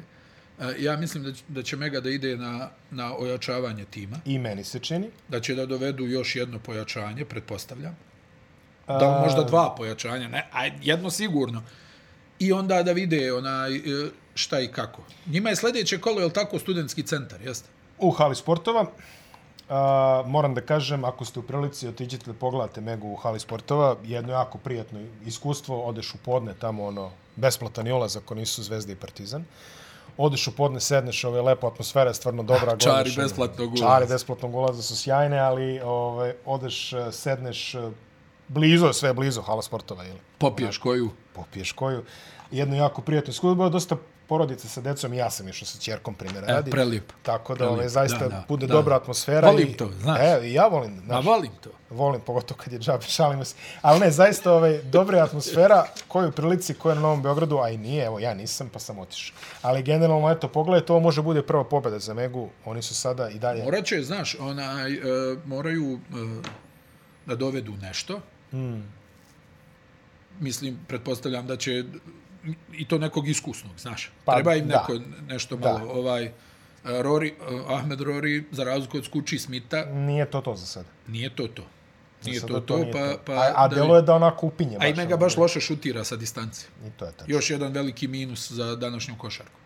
ja 0.80 0.97
mislim 0.97 1.24
da 1.24 1.34
će, 1.34 1.43
da 1.47 1.64
će 1.64 1.78
Mega 1.78 1.99
da 1.99 2.10
ide 2.10 2.38
na, 2.38 2.70
na 2.91 3.18
ojačavanje 3.18 3.86
tima. 3.86 4.18
I 4.26 4.39
meni 4.39 4.64
se 4.64 4.80
čini. 4.80 5.10
Da 5.28 5.39
će 5.39 5.56
da 5.56 5.66
dovedu 5.66 6.06
još 6.06 6.36
jedno 6.36 6.60
pojačanje, 6.60 7.26
pretpostavljam. 7.26 7.97
Da 8.88 9.22
možda 9.26 9.43
dva 9.43 9.76
pojačanja, 9.78 10.28
ne, 10.28 10.47
a 10.53 10.66
jedno 10.82 11.10
sigurno. 11.10 11.64
I 12.39 12.51
onda 12.51 12.84
da 12.84 12.91
vide 12.91 13.34
onaj, 13.34 13.76
e, 13.76 13.82
šta 14.34 14.60
i 14.60 14.68
kako. 14.68 15.01
Njima 15.26 15.49
je 15.49 15.56
sljedeće 15.56 15.99
kolo, 16.01 16.20
je 16.20 16.26
li 16.26 16.34
tako, 16.34 16.60
studentski 16.60 17.03
centar, 17.03 17.41
jeste? 17.41 17.70
U 17.99 18.12
hali 18.12 18.36
sportova. 18.36 18.91
A, 19.70 20.24
moram 20.26 20.53
da 20.53 20.61
kažem, 20.61 21.05
ako 21.05 21.26
ste 21.26 21.39
u 21.39 21.43
prilici, 21.43 21.88
otiđete 21.88 22.32
da 22.32 22.34
pogledate 22.34 22.82
Megu 22.82 23.07
u 23.07 23.16
hali 23.16 23.39
sportova, 23.39 23.95
jedno 24.03 24.34
jako 24.34 24.57
prijatno 24.57 24.99
iskustvo, 25.26 25.82
odeš 25.84 26.13
u 26.13 26.18
podne 26.18 26.53
tamo, 26.53 26.86
ono, 26.86 27.11
besplatan 27.36 27.88
je 27.88 27.93
ulaz 27.93 28.18
ako 28.18 28.36
nisu 28.36 28.63
Zvezda 28.63 28.93
i 28.93 28.95
Partizan. 28.95 29.45
Odeš 30.18 30.47
u 30.47 30.55
podne, 30.55 30.80
sedneš, 30.80 31.24
ove 31.24 31.41
lepo 31.41 31.68
atmosfera 31.68 32.09
je 32.09 32.13
stvarno 32.13 32.43
dobra. 32.43 32.78
Čari 32.78 33.09
gledaš, 33.09 33.16
besplatnog 33.16 33.70
ulaza. 33.70 33.86
Čari 33.86 34.07
besplatnog 34.07 34.55
ulaza 34.55 34.82
su 34.82 34.97
sjajne, 34.97 35.39
ali 35.39 35.80
ove, 35.80 36.36
odeš, 36.45 36.93
sedneš, 37.11 37.76
blizo, 38.47 38.93
sve 38.93 39.13
blizo 39.13 39.41
hala 39.41 39.61
sportova. 39.61 40.05
Ili? 40.05 40.20
Popiješ 40.38 40.78
koju? 40.78 41.09
Popiješ 41.34 41.72
koju. 41.72 42.03
Jedno 42.51 42.76
jako 42.76 43.01
prijatno 43.01 43.32
iskustvo, 43.32 43.70
dosta 43.70 43.97
porodice 44.28 44.67
sa 44.67 44.82
decom, 44.82 45.13
ja 45.13 45.30
sam 45.30 45.47
išao 45.47 45.65
sa 45.65 45.80
ćerkom 45.80 46.13
primjera 46.13 46.47
radi. 46.47 46.69
E, 46.69 46.71
prelijep. 46.71 47.13
Tako 47.23 47.53
da 47.53 47.57
prelijep. 47.57 47.80
Ove, 47.80 47.89
zaista 47.89 48.19
da, 48.19 48.28
da, 48.28 48.43
bude 48.47 48.67
da. 48.67 48.73
dobra 48.73 48.95
atmosfera. 48.95 49.47
Volim 49.47 49.67
i, 49.67 49.78
to, 49.78 49.91
znaš. 50.01 50.19
E, 50.21 50.51
ja 50.51 50.67
volim. 50.67 51.01
Znaš, 51.05 51.26
Ma 51.26 51.32
volim 51.32 51.51
to. 51.63 51.69
Volim, 51.89 52.21
pogotovo 52.21 52.57
kad 52.63 52.73
je 52.73 52.80
džabe, 52.80 53.03
šalimo 53.03 53.45
se. 53.45 53.55
Ali 53.82 53.99
ne, 53.99 54.11
zaista 54.11 54.53
ove, 54.53 54.84
dobra 54.84 55.23
atmosfera, 55.23 55.86
koju 56.07 56.32
prilici, 56.32 56.73
koja 56.73 56.91
je 56.91 56.95
na 56.95 57.01
Novom 57.01 57.21
Beogradu, 57.21 57.57
a 57.57 57.69
i 57.69 57.78
nije, 57.78 58.05
evo, 58.05 58.19
ja 58.19 58.34
nisam, 58.34 58.69
pa 58.73 58.80
sam 58.80 58.99
otišao. 58.99 59.38
Ali 59.61 59.84
generalno, 59.84 60.32
eto, 60.32 60.47
pogledaj, 60.47 60.86
to 60.86 60.99
može 60.99 61.21
bude 61.21 61.41
prva 61.41 61.63
pobjeda 61.63 61.99
za 61.99 62.13
Megu, 62.13 62.49
oni 62.65 62.82
su 62.82 62.95
sada 62.95 63.30
i 63.30 63.39
dalje... 63.39 63.63
Morat 63.63 63.86
će, 63.86 64.01
znaš, 64.01 64.36
onaj, 64.39 64.93
uh, 64.93 65.03
moraju 65.45 65.93
uh, 65.93 65.99
da 67.26 67.36
dovedu 67.36 67.73
nešto. 67.82 68.19
Mm. 68.53 68.82
Mislim, 70.39 70.80
pretpostavljam 70.88 71.47
da 71.47 71.57
će 71.57 71.84
i 72.74 72.88
to 72.88 72.98
nekog 72.98 73.28
iskusnog, 73.28 73.80
znaš. 73.80 74.12
Pa, 74.26 74.34
Treba 74.36 74.56
im 74.56 74.68
neko, 74.68 74.93
da. 74.93 75.34
nešto 75.34 75.58
malo, 75.58 75.80
da. 75.80 75.91
ovaj, 75.91 76.32
Rory, 76.84 77.32
Ahmed 77.68 78.00
Rory, 78.00 78.43
za 78.52 78.64
razliku 78.64 78.98
od 78.98 79.06
Skuči 79.06 79.39
Smita. 79.39 79.86
Nije 79.86 80.32
to 80.32 80.41
to 80.41 80.56
za 80.56 80.66
sada. 80.66 80.88
Nije 81.08 81.36
to 81.36 81.48
to. 81.48 81.64
Nije 82.26 82.41
to 82.41 82.48
to, 82.48 82.60
to 82.60 82.78
nije 82.78 82.91
pa, 82.91 83.00
to. 83.00 83.20
pa... 83.26 83.34
A, 83.34 83.54
a 83.56 83.68
delo 83.68 83.96
je 83.96 84.02
da 84.02 84.16
onako 84.16 84.48
upinje. 84.48 84.78
A 84.80 84.88
ime 84.88 85.06
ga 85.06 85.18
baš 85.18 85.38
loše 85.38 85.60
šutira 85.62 86.04
sa 86.04 86.16
distance. 86.16 86.68
I 86.88 86.89
to 86.89 87.06
je 87.06 87.12
tačno. 87.12 87.36
Još 87.36 87.50
jedan 87.50 87.74
veliki 87.74 88.08
minus 88.08 88.52
za 88.52 88.76
današnju 88.76 89.16
košarku. 89.18 89.60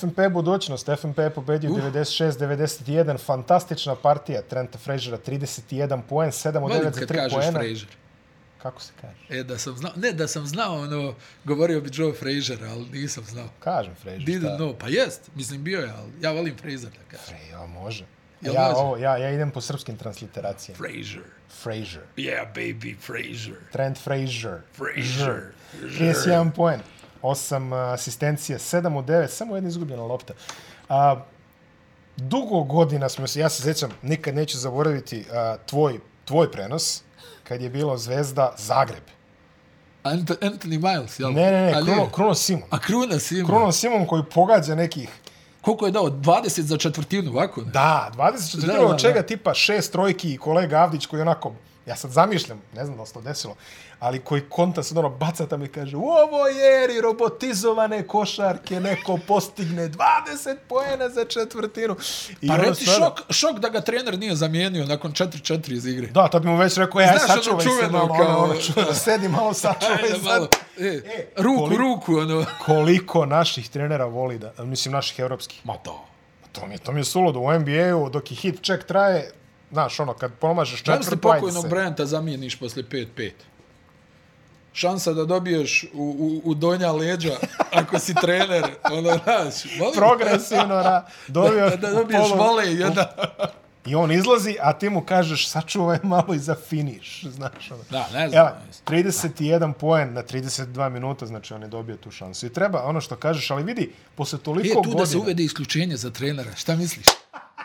FNP 0.00 0.18
budućnost. 0.30 0.88
FNP 1.00 1.18
je 1.18 1.30
pobedio 1.30 1.70
uh. 1.70 1.78
96-91. 1.78 3.18
Fantastična 3.18 3.94
partija 3.94 4.42
Trenta 4.42 4.78
Frasera. 4.78 5.18
31 5.26 6.00
poen, 6.08 6.30
7 6.30 6.62
od 6.62 6.72
9 6.72 6.92
za 6.92 7.00
3 7.00 7.06
poena. 7.06 7.28
Volim 7.32 7.54
kad 7.54 7.62
Fraser. 7.62 7.86
Kako 8.62 8.82
se 8.82 8.92
kaže? 9.00 9.40
E, 9.40 9.42
da 9.42 9.58
sam 9.58 9.76
znao, 9.76 9.92
ne, 9.96 10.12
da 10.12 10.28
sam 10.28 10.46
znao, 10.46 10.80
ono, 10.80 11.14
govorio 11.44 11.80
bi 11.80 11.90
Joe 11.92 12.12
Frazier, 12.12 12.64
ali 12.64 12.86
nisam 12.92 13.24
znao. 13.24 13.48
Kažem 13.60 13.94
Frazier, 13.94 14.28
Didn't 14.28 14.56
know, 14.56 14.74
pa 14.78 14.88
jest, 14.88 15.20
mislim, 15.34 15.64
bio 15.64 15.80
je, 15.80 15.90
ali 15.90 16.12
ja 16.20 16.32
volim 16.32 16.56
Frazier, 16.56 16.92
da 16.92 17.16
kažem. 17.16 17.26
Fre, 17.26 17.48
ja, 17.50 17.66
može. 17.66 18.04
Jel 18.40 18.54
ja, 18.54 18.76
ovo, 18.76 18.96
ja, 18.96 19.16
ja 19.16 19.30
idem 19.30 19.50
po 19.50 19.60
srpskim 19.60 19.96
transliteracijama. 19.96 20.78
Frazier. 20.78 21.22
Frazier. 21.62 22.02
Yeah, 22.16 22.54
baby, 22.54 22.96
Frazier. 23.00 23.56
Trent 23.72 23.98
Frazier. 23.98 24.60
Frazier. 24.72 25.52
31 25.72 26.50
poen, 26.50 26.80
8 27.22 27.92
asistencija, 27.92 28.58
7 28.58 28.98
od 28.98 29.04
9, 29.04 29.28
samo 29.28 29.56
jedna 29.56 29.68
izgubljena 29.68 30.02
lopta. 30.02 30.34
A, 30.88 31.24
dugo 32.16 32.62
godina 32.62 33.08
smo 33.08 33.26
se, 33.26 33.40
ja 33.40 33.48
se 33.48 33.62
sjećam, 33.62 33.90
nikad 34.02 34.34
neću 34.34 34.58
zaboraviti 34.58 35.24
a, 35.32 35.56
tvoj, 35.66 36.00
tvoj 36.24 36.52
prenos, 36.52 37.02
kad 37.44 37.60
je 37.62 37.70
bilo 37.70 37.96
Zvezda 37.96 38.54
Zagreb. 38.58 39.02
Anthony 40.04 40.78
Miles, 40.78 41.20
jel? 41.20 41.32
Ne, 41.32 41.52
ne, 41.52 41.62
ne, 41.62 41.72
Kruno, 41.72 42.10
Kruno 42.10 42.34
Simon. 42.34 42.68
A 42.70 42.78
Kruno 42.78 43.18
Simon. 43.18 43.46
Kruno 43.46 43.72
Simon 43.72 44.06
koji 44.06 44.22
pogađa 44.34 44.74
nekih... 44.74 45.08
Koliko 45.60 45.86
je 45.86 45.92
dao? 45.92 46.04
20 46.04 46.60
za 46.60 46.76
četvrtinu, 46.76 47.30
ovako? 47.30 47.60
Ne? 47.60 47.70
Da, 47.70 48.10
20 48.16 48.36
za 48.36 48.60
četvrtinu, 48.60 48.88
od 48.88 49.00
čega 49.00 49.20
da. 49.20 49.26
tipa 49.26 49.54
šest 49.54 49.92
trojki 49.92 50.34
i 50.34 50.38
kolega 50.38 50.76
Avdić 50.76 51.06
koji 51.06 51.22
onako, 51.22 51.54
ja 51.86 51.96
sad 51.96 52.10
zamišljam, 52.10 52.62
ne 52.74 52.84
znam 52.84 52.98
da 52.98 53.06
se 53.06 53.12
to 53.12 53.20
desilo, 53.20 53.56
ali 54.00 54.18
koji 54.18 54.42
konta 54.48 54.82
sad 54.82 54.98
ono 54.98 55.08
baca 55.08 55.46
tamo 55.46 55.64
i 55.64 55.68
kaže 55.68 55.96
u 55.96 56.04
ovoj 56.04 56.84
eri 56.84 57.00
robotizovane 57.00 58.06
košarke 58.06 58.80
neko 58.80 59.18
postigne 59.28 59.88
20 59.88 60.56
poena 60.68 61.08
za 61.08 61.24
četvrtinu. 61.24 61.96
I 62.40 62.48
pa 62.48 62.56
reci 62.56 62.84
stvarno... 62.84 63.06
šok, 63.06 63.32
šok 63.32 63.58
da 63.58 63.68
ga 63.68 63.80
trener 63.80 64.18
nije 64.18 64.36
zamijenio 64.36 64.86
nakon 64.86 65.12
4-4 65.12 65.72
iz 65.72 65.86
igre. 65.86 66.06
Da, 66.06 66.28
to 66.28 66.40
bi 66.40 66.48
mu 66.48 66.56
već 66.56 66.76
rekao, 66.76 67.00
ja, 67.00 67.18
Znaš, 67.18 67.36
sačuvaj 67.36 67.66
ono 67.66 67.80
se 67.80 67.88
malo, 67.88 68.08
kao... 68.08 68.26
ono, 68.26 68.38
ono, 68.38 68.60
čuva, 68.60 68.94
sedi 68.94 69.28
malo, 69.28 69.54
sačuvaj 69.62 70.10
se. 70.10 70.18
Malo, 70.22 70.48
e, 70.78 70.86
e, 70.86 71.26
ruku, 71.36 71.60
koliko, 71.60 71.82
ruku, 71.82 72.16
ono. 72.16 72.44
koliko 72.66 73.26
naših 73.26 73.68
trenera 73.68 74.04
voli 74.04 74.38
da, 74.38 74.64
mislim 74.64 74.92
naših 74.92 75.18
evropskih. 75.18 75.60
Ma 75.64 75.76
to. 75.76 76.04
To 76.52 76.66
mi 76.66 76.78
to 76.78 76.92
mi 76.92 77.00
je 77.00 77.04
suludo 77.04 77.40
u 77.40 77.52
NBA-u, 77.52 78.10
dok 78.10 78.30
je 78.30 78.36
hit 78.36 78.64
check 78.64 78.84
traje, 78.84 79.30
znaš, 79.72 80.00
ono, 80.00 80.14
kad 80.14 80.32
pomažeš 80.34 80.78
četvrtu, 80.78 80.98
ajde 80.98 81.04
se. 81.04 81.16
Da 81.16 81.28
li 81.28 81.40
pokojnog 81.40 81.64
Bryanta 81.64 82.04
zamijeniš 82.04 82.56
posle 82.56 82.82
5-5? 82.82 83.30
šansa 84.72 85.12
da 85.12 85.24
dobiješ 85.24 85.84
u, 85.94 86.16
u, 86.18 86.50
u 86.50 86.54
donja 86.54 86.92
leđa 86.92 87.36
ako 87.72 87.98
si 87.98 88.14
trener, 88.14 88.64
ono, 88.92 89.18
znaš, 89.24 89.54
Progresivno, 89.96 90.74
ra, 90.74 91.06
dobio 91.28 91.70
da, 91.70 91.76
da 91.76 91.90
dobiješ 91.90 92.28
polo, 92.28 92.44
vole 92.44 92.66
jedan. 92.66 93.06
I 93.86 93.94
on 93.94 94.12
izlazi, 94.12 94.56
a 94.60 94.72
ti 94.72 94.88
mu 94.90 95.00
kažeš, 95.00 95.48
sačuvaj 95.48 95.98
malo 96.02 96.34
i 96.34 96.38
za 96.38 96.54
finiš, 96.68 97.24
znaš. 97.24 97.70
Ono. 97.70 97.82
Da, 97.90 98.08
ne 98.12 98.28
znam. 98.28 98.46
Evo, 98.46 98.50
31 98.86 99.72
poen 99.72 100.12
na 100.12 100.22
32 100.22 100.88
minuta, 100.88 101.26
znači 101.26 101.54
on 101.54 101.62
je 101.62 101.68
dobio 101.68 101.96
tu 101.96 102.10
šansu. 102.10 102.46
I 102.46 102.52
treba 102.52 102.82
ono 102.84 103.00
što 103.00 103.16
kažeš, 103.16 103.50
ali 103.50 103.62
vidi, 103.62 103.92
posle 104.14 104.38
toliko 104.38 104.74
godina... 104.74 104.90
Je 104.90 104.92
tu 104.92 104.98
da 104.98 105.06
se 105.06 105.18
uvede 105.18 105.42
isključenje 105.42 105.96
za 105.96 106.10
trenera, 106.10 106.50
šta 106.56 106.76
misliš? 106.76 107.06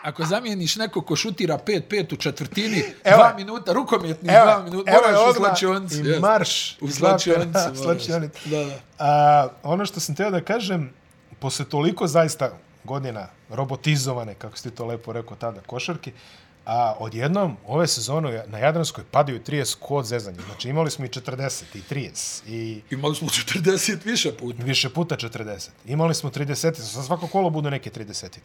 ako 0.02 0.24
zamijeniš 0.24 0.76
neko 0.76 1.02
ko 1.02 1.16
šutira 1.16 1.58
5-5 1.66 2.14
u 2.14 2.16
četvrtini, 2.16 2.82
evo, 3.04 3.16
dva 3.16 3.34
minuta, 3.36 3.72
rukomjetni 3.72 4.28
evo, 4.32 4.44
dva 4.44 4.62
minuta, 4.62 4.92
moraš 4.92 5.10
evo 5.12 5.30
u 5.30 5.34
slačionci. 5.34 6.00
I 6.00 6.20
marš. 6.20 6.76
U 6.80 6.90
slačionci. 6.90 7.58
slačionci. 7.82 8.48
Da, 8.48 8.64
da. 8.64 8.78
A, 8.98 9.48
ono 9.62 9.86
što 9.86 10.00
sam 10.00 10.14
teo 10.14 10.30
da 10.30 10.40
kažem, 10.40 10.92
posle 11.38 11.64
toliko 11.64 12.06
zaista 12.06 12.58
godina 12.84 13.28
robotizovane, 13.50 14.34
kako 14.34 14.56
ste 14.56 14.70
to 14.70 14.86
lepo 14.86 15.12
rekao 15.12 15.36
tada, 15.36 15.60
košarki, 15.60 16.12
a 16.66 16.94
odjednom 16.98 17.56
ove 17.66 17.86
sezone 17.86 18.44
na 18.46 18.58
Jadranskoj 18.58 19.04
padaju 19.10 19.40
30 19.46 19.76
kod 19.80 20.06
zezanja. 20.06 20.38
Znači 20.46 20.68
imali 20.68 20.90
smo 20.90 21.04
i 21.04 21.08
40 21.08 21.62
i 21.74 21.82
30. 21.94 22.48
I... 22.48 22.82
Imali 22.90 23.14
smo 23.14 23.28
40 23.28 24.04
više 24.04 24.32
puta. 24.32 24.62
Više 24.62 24.88
puta 24.88 25.16
40. 25.16 25.68
Imali 25.86 26.14
smo 26.14 26.30
30. 26.30 26.74
Sa 26.74 27.02
svako 27.02 27.26
kolo 27.26 27.50
budu 27.50 27.70
neke 27.70 27.90
30. 27.90 28.38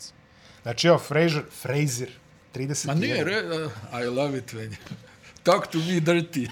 Znači, 0.63 0.87
evo, 0.87 0.97
Fraser, 0.97 1.43
Fraser, 1.61 2.09
30. 2.55 2.87
Ma 2.87 2.93
nije, 2.93 3.23
re, 3.23 3.41
uh, 3.65 3.71
I 4.01 4.05
love 4.05 4.37
it, 4.37 4.53
when 4.53 4.75
Talk 5.43 5.67
to 5.67 5.77
me 5.77 5.99
dirty. 5.99 6.47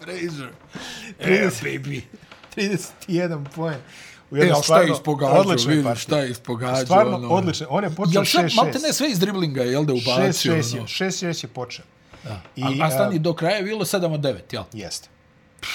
Fraser. 0.00 0.50
30, 1.18 1.62
yeah, 1.62 1.62
baby. 1.62 2.02
31 2.56 3.44
poen. 3.54 3.80
U 4.30 4.36
jednom 4.36 4.60
e, 4.60 4.62
šta 4.62 4.80
je 4.80 4.92
ispogađao, 4.92 5.42
vidiš, 5.66 6.02
šta 6.02 6.18
je 6.18 6.30
ispogađao. 6.30 6.84
Stvarno, 6.84 7.16
ono. 7.16 7.28
odlično. 7.28 7.66
On 7.70 7.84
je 7.84 7.90
počeo 7.90 8.22
6-6. 8.22 8.38
Jel 8.38 8.50
malte 8.56 8.78
ne 8.78 8.92
sve 8.92 9.10
iz 9.10 9.18
driblinga, 9.18 9.62
jel 9.62 9.84
da 9.84 9.92
ubacio? 9.92 10.54
6-6 10.54 10.76
je, 10.76 10.82
6-6 10.82 11.44
je 11.44 11.48
počeo. 11.48 11.84
Da. 12.24 12.40
I, 12.56 12.62
a, 12.62 12.86
a 12.86 12.90
stani, 12.90 13.18
do 13.18 13.34
kraja 13.34 13.56
je 13.56 13.62
bilo 13.62 13.84
7-9, 13.84 14.38
jel? 14.50 14.64
Jeste. 14.72 15.08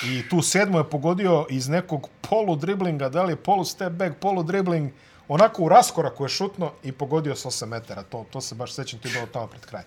I 0.06 0.30
tu 0.30 0.42
sedmo 0.42 0.78
je 0.78 0.90
pogodio 0.90 1.46
iz 1.50 1.70
nekog 1.70 2.10
polu 2.22 2.56
driblinga, 2.56 3.10
da 3.10 3.24
li 3.24 3.32
je 3.32 3.36
polu 3.36 3.66
step 3.66 3.92
back, 3.92 4.16
polu 4.20 4.44
dribling, 4.44 4.92
onako 5.28 5.64
u 5.64 5.70
raskoraku 5.70 6.26
je 6.26 6.30
šutno 6.30 6.72
i 6.84 6.92
pogodio 6.92 7.36
s 7.36 7.46
8 7.46 7.66
metara. 7.66 8.04
To, 8.04 8.26
to 8.32 8.42
se 8.42 8.56
baš 8.56 8.74
sećam, 8.74 9.00
to 9.00 9.08
je 9.08 9.14
bilo 9.14 9.28
tamo 9.28 9.48
pred 9.48 9.66
kraj. 9.66 9.84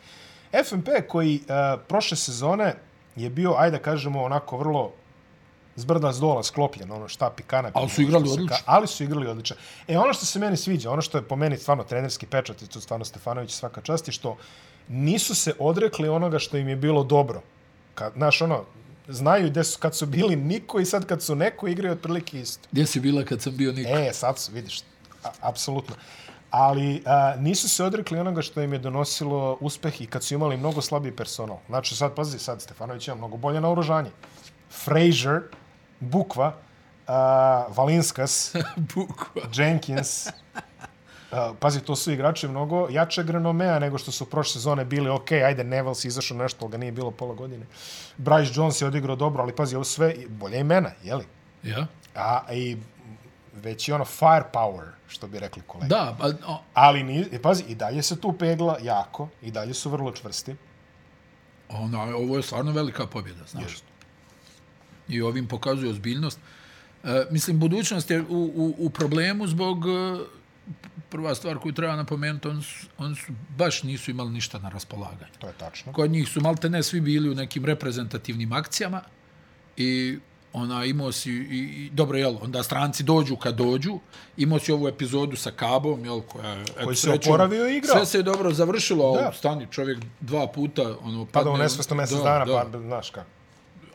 FNP 0.65 0.89
koji 1.09 1.41
uh, 1.41 1.81
prošle 1.89 2.17
sezone 2.17 2.75
je 3.17 3.31
bio, 3.31 3.55
ajde 3.59 3.77
da 3.77 3.83
kažemo, 3.83 4.23
onako 4.23 4.57
vrlo 4.57 4.93
zbrda 5.79 6.13
zdola 6.13 6.43
sklopljen, 6.43 6.93
ono 6.93 7.09
štapi 7.09 7.43
kanap. 7.43 7.77
Ali 7.77 7.89
su 7.89 8.03
igrali 8.03 8.29
odlično. 8.31 8.57
Ali 8.67 8.87
su 8.87 9.05
igrali 9.05 9.27
odlično. 9.27 9.57
E, 9.89 9.99
ono 9.99 10.13
što 10.13 10.27
se 10.27 10.39
meni 10.39 10.57
sviđa, 10.57 10.91
ono 10.91 11.03
što 11.03 11.19
je 11.19 11.23
po 11.23 11.37
meni 11.37 11.59
stvarno 11.59 11.85
trenerski 11.85 12.27
pečat, 12.27 12.63
i 12.63 12.67
to 12.67 12.81
stvarno 12.81 13.05
Stefanović 13.05 13.51
svaka 13.51 13.81
čast, 13.81 14.09
je 14.09 14.13
što 14.13 14.37
nisu 14.89 15.35
se 15.35 15.55
odrekli 15.59 16.09
onoga 16.09 16.39
što 16.39 16.57
im 16.57 16.69
je 16.69 16.77
bilo 16.77 17.05
dobro. 17.05 17.43
Kad, 17.95 18.13
znaš, 18.13 18.43
ono, 18.43 18.65
znaju 19.09 19.51
gde 19.51 19.65
su, 19.65 19.79
kad 19.79 19.97
su 19.97 20.07
bili 20.07 20.37
niko 20.37 20.81
i 20.81 20.85
sad 20.85 21.07
kad 21.07 21.23
su 21.23 21.35
neko 21.35 21.69
igraju 21.69 21.93
otprilike 21.93 22.41
isto. 22.41 22.69
Gdje 22.73 22.87
si 22.87 23.01
bila 23.01 23.25
kad 23.25 23.43
sam 23.43 23.57
bio 23.57 23.73
niko? 23.73 23.91
E, 23.91 24.13
sad 24.13 24.39
su, 24.39 24.53
vidiš, 24.53 24.81
a, 25.25 25.31
apsolutno. 25.41 25.95
Ali 26.51 27.03
a, 27.07 27.35
nisu 27.39 27.69
se 27.69 27.85
odrekli 27.85 28.19
onoga 28.19 28.43
što 28.43 28.63
im 28.63 28.73
je 28.73 28.79
donosilo 28.79 29.59
uspeh 29.61 30.01
i 30.01 30.07
kad 30.07 30.25
su 30.25 30.35
imali 30.35 30.57
mnogo 30.57 30.81
slabiji 30.81 31.13
personal. 31.13 31.59
Znači, 31.67 31.97
sad, 31.97 32.15
pazi, 32.15 32.39
sad 32.39 32.63
Stefanović 32.63 33.09
ima 33.09 33.17
mnogo 33.17 33.37
bolje 33.37 33.61
naoružanje. 33.61 34.11
Frazier, 34.71 35.41
Bukva, 36.01 36.55
a, 37.07 37.67
Valinskas, 37.69 38.55
Bukva. 38.95 39.43
Jenkins, 39.55 40.29
Uh, 41.33 41.57
pazi, 41.61 41.81
to 41.81 41.97
su 41.97 42.13
igrači 42.13 42.49
mnogo 42.49 42.89
jačeg 42.91 43.31
renomea 43.31 43.79
nego 43.79 43.99
što 43.99 44.13
su 44.13 44.31
prošle 44.31 44.53
sezone 44.53 44.85
bili. 44.85 45.11
Ok, 45.11 45.33
ajde, 45.33 45.65
Neville 45.65 45.95
si 45.95 46.09
izašao 46.09 46.37
nešto, 46.37 46.65
ali 46.65 46.73
ga 46.73 46.79
nije 46.79 46.93
bilo 46.93 47.11
pola 47.11 47.35
godine. 47.35 47.67
Bryce 48.19 48.59
Jones 48.59 48.81
je 48.81 48.87
odigrao 48.87 49.17
dobro, 49.17 49.43
ali 49.43 49.57
pazi, 49.57 49.77
ovo 49.77 49.85
sve 49.85 50.15
bolje 50.29 50.61
imena, 50.61 50.91
jeli? 51.05 51.25
Ja? 51.63 51.87
A, 52.15 52.43
i 52.53 52.77
već 53.55 53.89
je 53.89 53.95
ono 53.95 54.05
firepower, 54.05 54.89
što 55.09 55.27
bi 55.27 55.39
rekli 55.39 55.63
kolege. 55.67 55.89
Da, 55.89 56.17
pa, 56.21 56.27
o, 56.47 56.61
Ali, 56.75 57.03
ni, 57.03 57.27
i 57.33 57.39
pazi, 57.39 57.65
i 57.69 57.75
dalje 57.75 58.03
se 58.03 58.21
tu 58.21 58.33
pegla 58.33 58.79
jako, 58.83 59.29
i 59.43 59.51
dalje 59.51 59.75
su 59.75 59.91
vrlo 59.91 60.13
čvrsti. 60.13 60.57
ona, 61.69 62.03
ovo 62.03 62.37
je 62.37 62.43
stvarno 62.43 62.73
velika 62.73 63.07
pobjeda, 63.07 63.45
znaš. 63.47 63.73
Jest. 63.73 63.85
I 65.09 65.23
ovim 65.23 65.47
pokazuje 65.47 65.91
ozbiljnost. 65.91 66.39
E, 67.05 67.27
mislim, 67.31 67.59
budućnost 67.59 68.11
je 68.11 68.21
u, 68.21 68.27
u, 68.55 68.75
u 68.79 68.91
problemu 68.91 69.47
zbog 69.47 69.79
e, 69.79 70.19
prva 71.09 71.35
stvar 71.35 71.59
koju 71.59 71.73
treba 71.73 71.97
napomenuti, 71.97 72.49
oni 72.49 72.63
su, 72.63 72.87
oni 72.99 73.17
su 73.17 73.23
baš 73.51 73.83
nisu 73.83 74.11
imali 74.11 74.31
ništa 74.31 74.59
na 74.59 74.69
raspolaganju. 74.69 75.33
To 75.39 75.47
je 75.47 75.53
tačno. 75.53 75.93
Kod 75.93 76.11
njih 76.11 76.29
su 76.29 76.41
malte 76.41 76.71
ne 76.71 76.83
svi 76.83 77.01
bili 77.01 77.31
u 77.31 77.35
nekim 77.35 77.65
reprezentativnim 77.65 78.53
akcijama 78.53 79.01
i 79.77 80.19
ona 80.53 80.85
imao 80.85 81.13
si 81.13 81.31
i, 81.31 81.37
i 81.77 81.91
dobro 81.91 82.19
jel 82.19 82.37
onda 82.43 82.63
stranci 82.63 83.03
dođu 83.03 83.37
kad 83.37 83.55
dođu 83.55 83.99
imao 84.37 84.59
si 84.59 84.73
ovu 84.73 84.89
epizodu 84.89 85.37
sa 85.37 85.51
Kabom 85.51 86.05
jel 86.05 86.21
koja 86.23 86.49
je 86.49 86.65
Koji 86.85 86.97
se 86.97 87.11
oporavio 87.13 87.69
i 87.69 87.77
igrao. 87.77 87.97
sve 87.97 88.07
se 88.07 88.19
je 88.19 88.23
dobro 88.23 88.53
završilo 88.53 89.13
Da. 89.13 89.25
ali 89.25 89.35
stani 89.35 89.67
čovjek 89.71 89.99
dva 90.21 90.47
puta 90.47 90.83
ono 91.03 91.27
Pa 91.27 91.43
da 91.43 91.51
u 91.51 91.53
padne- 91.53 91.63
nesvesno 91.63 91.97
mjesec 91.97 92.17
da, 92.17 92.23
dana, 92.23 92.45
da. 92.45 92.67
pa 92.73 92.79
znaš 92.79 93.11
kako. 93.11 93.31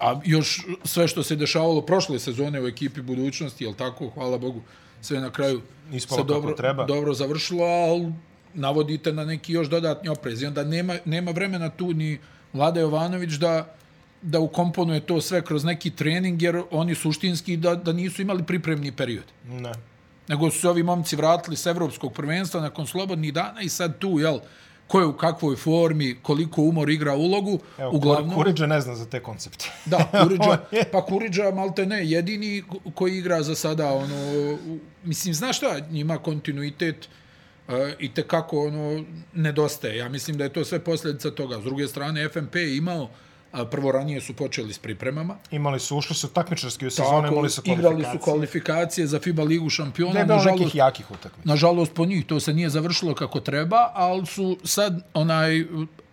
A 0.03 0.19
još 0.25 0.65
sve 0.83 1.07
što 1.07 1.23
se 1.23 1.35
dešavalo 1.35 1.81
prošle 1.81 2.19
sezone 2.19 2.61
u 2.61 2.67
ekipi 2.67 3.01
budućnosti 3.01 3.63
jel 3.63 3.73
tako 3.73 4.09
hvala 4.09 4.37
Bogu 4.37 4.61
sve 5.01 5.19
na 5.19 5.29
kraju 5.29 5.61
Ispalo 5.91 6.21
se 6.21 6.27
dobro, 6.27 6.53
treba. 6.53 6.85
dobro 6.85 7.13
završilo, 7.13 7.63
ali 7.63 8.13
navodite 8.53 9.13
na 9.13 9.25
neki 9.25 9.53
još 9.53 9.69
dodatni 9.69 10.09
oprez. 10.09 10.41
I 10.41 10.45
onda 10.45 10.63
nema, 10.63 10.95
nema 11.05 11.31
vremena 11.31 11.69
tu 11.69 11.93
ni 11.93 12.19
Vlada 12.53 12.79
Jovanović 12.79 13.33
da, 13.33 13.75
da 14.21 14.39
ukomponuje 14.39 14.99
to 14.99 15.21
sve 15.21 15.41
kroz 15.41 15.63
neki 15.63 15.89
trening, 15.89 16.41
jer 16.41 16.61
oni 16.71 16.95
suštinski 16.95 17.57
da, 17.57 17.75
da 17.75 17.93
nisu 17.93 18.21
imali 18.21 18.43
pripremni 18.43 18.91
period. 18.91 19.25
Ne. 19.47 19.71
Nego 20.27 20.51
su 20.51 20.59
se 20.59 20.69
ovi 20.69 20.83
momci 20.83 21.15
vratili 21.15 21.55
s 21.55 21.65
evropskog 21.65 22.13
prvenstva 22.13 22.61
nakon 22.61 22.87
slobodnih 22.87 23.33
dana 23.33 23.61
i 23.61 23.69
sad 23.69 23.97
tu, 23.97 24.19
jel, 24.19 24.39
ko 24.93 24.99
je 24.99 25.05
u 25.05 25.13
kakvoj 25.17 25.55
formi, 25.55 26.15
koliko 26.21 26.61
umor 26.61 26.89
igra 26.89 27.15
ulogu, 27.15 27.59
Evo, 27.77 27.91
uglavnom... 27.93 28.35
Kuriđa 28.35 28.67
ne 28.67 28.81
zna 28.81 28.95
za 28.95 29.05
te 29.05 29.19
koncepte. 29.19 29.71
Da, 29.85 29.97
Kuriđa, 30.23 30.57
pa 30.91 31.05
Kuriđa 31.05 31.51
malte 31.51 31.85
ne, 31.85 32.05
jedini 32.09 32.63
ko- 32.69 32.91
koji 32.95 33.17
igra 33.17 33.43
za 33.43 33.55
sada, 33.55 33.93
ono, 33.93 34.57
mislim, 35.03 35.33
znaš 35.33 35.57
šta, 35.57 35.79
njima 35.89 36.17
kontinuitet 36.17 37.07
uh, 37.67 37.73
i 37.99 38.13
te 38.13 38.23
kako 38.27 38.67
ono, 38.67 39.03
nedostaje. 39.33 39.97
Ja 39.97 40.09
mislim 40.09 40.37
da 40.37 40.43
je 40.43 40.53
to 40.53 40.65
sve 40.65 40.79
posljedica 40.79 41.31
toga. 41.31 41.61
S 41.61 41.63
druge 41.63 41.87
strane, 41.87 42.29
FNP 42.29 42.55
je 42.55 42.77
imao, 42.77 43.09
prvo 43.71 43.91
ranije 43.91 44.21
su 44.21 44.33
počeli 44.33 44.73
s 44.73 44.79
pripremama, 44.79 45.35
Imali 45.51 45.79
su, 45.79 45.97
ušli 45.97 46.15
su 46.15 46.27
takmičarski 46.27 46.87
u 46.87 46.91
sezone, 46.91 47.27
imali 47.27 47.49
su 47.49 47.61
igrali 47.65 47.81
kvalifikacije. 47.81 48.19
su 48.19 48.23
kvalifikacije 48.23 49.07
za 49.07 49.19
FIBA 49.19 49.43
ligu 49.43 49.69
šampiona, 49.69 50.13
Ne 50.13 50.25
bilo 50.25 50.37
nažalost, 50.37 50.59
nekih 50.59 50.75
jakih 50.75 51.11
utakmica. 51.11 51.49
Nažalost, 51.49 51.93
po 51.93 52.05
njih 52.05 52.25
to 52.25 52.39
se 52.39 52.53
nije 52.53 52.69
završilo 52.69 53.15
kako 53.15 53.39
treba, 53.39 53.91
ali 53.93 54.25
su 54.25 54.57
sad 54.63 55.01
onaj 55.13 55.65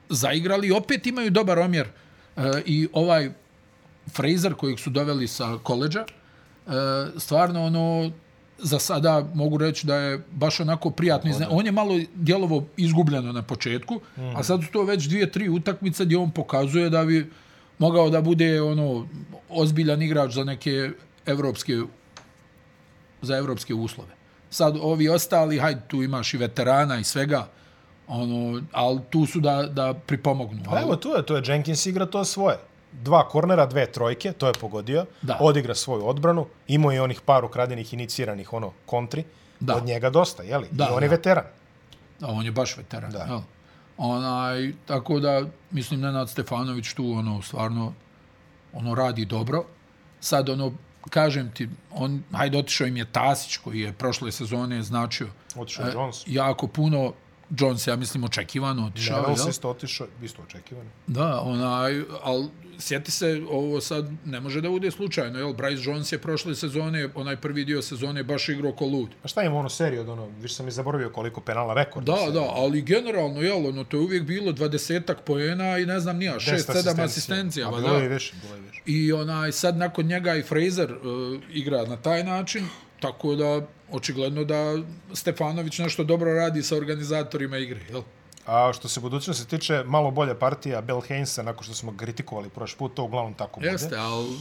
zaigrali 0.08 0.68
i 0.68 0.72
opet 0.72 1.06
imaju 1.06 1.30
dobar 1.30 1.58
omjer. 1.58 1.88
E, 2.36 2.42
I 2.66 2.88
ovaj 2.92 3.30
Fraser 4.12 4.54
kojeg 4.54 4.78
su 4.78 4.90
doveli 4.90 5.28
sa 5.28 5.58
koleđa, 5.62 6.04
e, 6.66 6.70
stvarno 7.18 7.64
ono 7.64 8.10
za 8.62 8.78
sada 8.78 9.26
mogu 9.34 9.58
reći 9.58 9.86
da 9.86 9.96
je 9.96 10.20
baš 10.32 10.60
onako 10.60 10.90
prijatno. 10.90 11.30
Izne... 11.30 11.46
On 11.50 11.66
je 11.66 11.72
malo 11.72 12.00
djelovo 12.14 12.64
izgubljeno 12.76 13.32
na 13.32 13.42
početku, 13.42 14.00
mm. 14.16 14.36
a 14.36 14.42
sad 14.42 14.62
su 14.62 14.72
to 14.72 14.82
već 14.82 15.04
dvije, 15.04 15.32
tri 15.32 15.48
utakmice 15.48 16.04
gdje 16.04 16.18
on 16.18 16.30
pokazuje 16.30 16.90
da 16.90 17.04
bi 17.04 17.30
mogao 17.78 18.10
da 18.10 18.20
bude 18.20 18.62
ono 18.62 19.06
ozbiljan 19.48 20.02
igrač 20.02 20.32
za 20.32 20.44
neke 20.44 20.90
evropske 21.26 21.82
za 23.22 23.36
evropske 23.36 23.74
uslove. 23.74 24.10
Sad 24.50 24.76
ovi 24.80 25.08
ostali, 25.08 25.58
hajde, 25.58 25.80
tu 25.88 26.02
imaš 26.02 26.34
i 26.34 26.36
veterana 26.36 26.98
i 26.98 27.04
svega, 27.04 27.48
ono, 28.08 28.62
ali 28.72 29.00
tu 29.10 29.26
su 29.26 29.40
da, 29.40 29.62
da 29.62 29.94
pripomognu. 29.94 30.62
Pa 30.70 30.80
evo, 30.80 30.96
tu 30.96 31.08
je, 31.08 31.26
tu 31.26 31.34
je 31.34 31.42
Jenkins 31.46 31.86
igra 31.86 32.06
to 32.06 32.24
svoje. 32.24 32.58
Dva 32.92 33.28
kornera, 33.28 33.66
dve 33.66 33.86
trojke, 33.92 34.32
to 34.32 34.46
je 34.46 34.52
pogodio. 34.60 35.06
Da. 35.22 35.38
Odigra 35.40 35.74
svoju 35.74 36.06
odbranu. 36.06 36.46
Imao 36.68 36.90
je 36.90 37.02
onih 37.02 37.20
par 37.20 37.44
ukradenih 37.44 37.92
iniciranih 37.94 38.52
ono 38.52 38.72
kontri. 38.86 39.24
Da. 39.60 39.76
Od 39.76 39.84
njega 39.84 40.10
dosta, 40.10 40.42
jeli? 40.42 40.68
Da, 40.70 40.84
I 40.84 40.94
on 40.94 41.02
je 41.02 41.08
da. 41.08 41.14
veteran. 41.14 41.44
Da, 42.20 42.26
on 42.26 42.44
je 42.44 42.50
baš 42.52 42.76
veteran. 42.76 43.12
Da. 43.12 43.18
Jel? 43.18 43.40
Onaj, 43.98 44.72
tako 44.86 45.20
da, 45.20 45.42
mislim, 45.70 46.00
Nenad 46.00 46.30
Stefanović 46.30 46.92
tu, 46.94 47.12
ono, 47.12 47.42
stvarno, 47.42 47.92
ono, 48.72 48.94
radi 48.94 49.24
dobro. 49.24 49.64
Sad, 50.20 50.48
ono, 50.48 50.72
kažem 51.10 51.50
ti, 51.54 51.68
on, 51.90 52.22
hajde, 52.32 52.58
otišao 52.58 52.86
im 52.86 52.96
je 52.96 53.04
Tasić, 53.12 53.56
koji 53.56 53.80
je 53.80 53.92
prošle 53.92 54.32
sezone 54.32 54.82
značio 54.82 55.28
Otišao 55.56 55.86
je 55.86 55.92
Jones. 55.92 56.16
jako 56.26 56.66
puno, 56.66 57.12
Jones, 57.58 57.86
ja 57.86 57.96
mislim, 57.96 58.24
očekivano 58.24 58.86
otišao. 58.86 59.16
Neville 59.16 59.36
jel? 59.38 59.44
se 59.44 59.50
isto 59.50 59.70
otišao, 59.70 60.06
isto 60.22 60.42
očekivano. 60.42 60.90
Da, 61.06 61.40
onaj, 61.40 62.02
ali 62.22 62.48
sjeti 62.78 63.10
se, 63.10 63.42
ovo 63.50 63.80
sad 63.80 64.10
ne 64.24 64.40
može 64.40 64.60
da 64.60 64.68
bude 64.68 64.90
slučajno, 64.90 65.38
jel? 65.38 65.48
Bryce 65.48 65.88
Jones 65.88 66.12
je 66.12 66.18
prošle 66.18 66.54
sezone, 66.54 67.08
onaj 67.14 67.36
prvi 67.36 67.64
dio 67.64 67.82
sezone 67.82 68.22
baš 68.22 68.48
igrao 68.48 68.72
ko 68.72 68.86
lud. 68.86 69.08
A 69.24 69.28
šta 69.28 69.42
ima 69.42 69.56
ono 69.56 69.68
seriju 69.68 70.00
od 70.00 70.08
ono, 70.08 70.28
više 70.40 70.54
sam 70.54 70.68
i 70.68 70.70
zaboravio 70.70 71.10
koliko 71.10 71.40
penala 71.40 71.74
rekord. 71.74 72.06
Da, 72.06 72.30
da, 72.32 72.40
ali 72.40 72.82
generalno, 72.82 73.40
jel, 73.40 73.66
ono, 73.66 73.84
to 73.84 73.96
je 73.96 74.00
uvijek 74.00 74.22
bilo 74.22 74.52
dvadesetak 74.52 75.20
poena 75.24 75.78
i 75.78 75.86
ne 75.86 76.00
znam 76.00 76.16
nija, 76.16 76.40
šest, 76.40 76.72
sedam 76.72 77.00
asistencija. 77.00 77.68
A 77.68 77.70
ba, 77.70 77.76
bilo 77.76 77.96
je 77.96 78.08
da. 78.08 78.14
više, 78.14 78.34
bilo 78.42 78.54
je 78.54 78.60
više. 78.60 78.82
I 78.86 79.12
onaj, 79.12 79.52
sad 79.52 79.76
nakon 79.76 80.06
njega 80.06 80.34
i 80.34 80.42
Fraser 80.42 80.92
uh, 80.92 81.00
igra 81.52 81.84
na 81.86 81.96
taj 81.96 82.24
način, 82.24 82.66
tako 83.00 83.34
da 83.34 83.66
očigledno 83.92 84.44
da 84.44 84.78
Stefanović 85.12 85.78
nešto 85.78 86.04
dobro 86.04 86.32
radi 86.34 86.62
sa 86.62 86.76
organizatorima 86.76 87.58
igre, 87.58 87.80
jel? 87.90 88.02
A 88.46 88.72
što 88.74 88.88
se 88.88 89.00
budućnosti 89.00 89.48
tiče, 89.48 89.82
malo 89.86 90.10
bolja 90.10 90.34
partija 90.34 90.80
Bill 90.80 91.00
Hainsa, 91.08 91.42
nakon 91.42 91.64
što 91.64 91.74
smo 91.74 91.96
kritikovali 91.96 92.48
prošli 92.48 92.78
put, 92.78 92.94
to 92.94 93.02
uglavnom 93.02 93.34
tako 93.34 93.60
bude. 93.60 93.72
Jeste, 93.72 93.96
ali 93.96 94.38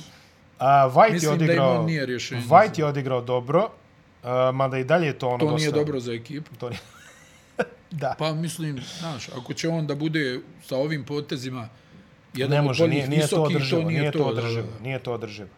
A, 0.60 0.90
White 0.90 1.14
Mislim 1.14 1.32
je 1.32 1.38
da 1.38 1.44
odigrao, 1.44 1.80
on 1.80 1.86
nije 1.86 2.06
rješenje 2.06 2.42
White 2.42 2.80
je 2.80 2.86
odigrao 2.86 3.22
dobro, 3.22 3.70
a, 4.24 4.52
mada 4.54 4.78
i 4.78 4.84
dalje 4.84 5.08
je 5.08 5.20
to 5.20 5.28
ono 5.28 5.38
to 5.38 5.46
dosta... 5.46 5.58
nije 5.58 5.72
dobro 5.72 6.00
za 6.00 6.14
ekipu. 6.14 6.56
To 6.56 6.70
nije... 6.70 6.80
da. 8.02 8.16
Pa 8.20 8.34
mislim, 8.34 8.82
znaš, 9.00 9.30
ako 9.30 9.54
će 9.54 9.70
on 9.70 9.88
da 9.88 9.96
bude 9.96 10.40
sa 10.64 10.78
ovim 10.78 11.06
potezima 11.06 11.70
jedan 12.34 12.52
ne 12.52 12.60
od 12.60 12.66
može, 12.66 12.84
boljih 12.84 12.96
nije, 12.96 13.08
nije 13.08 13.28
to 13.28 13.44
visokih, 13.44 13.56
održivo, 13.56 13.82
to 13.82 13.90
nije 13.90 14.12
to 14.12 14.20
da, 14.20 14.26
održivo, 14.26 14.68
da, 14.68 14.78
da. 14.78 14.84
nije 14.84 15.00
to 15.00 15.14
održivo. 15.14 15.50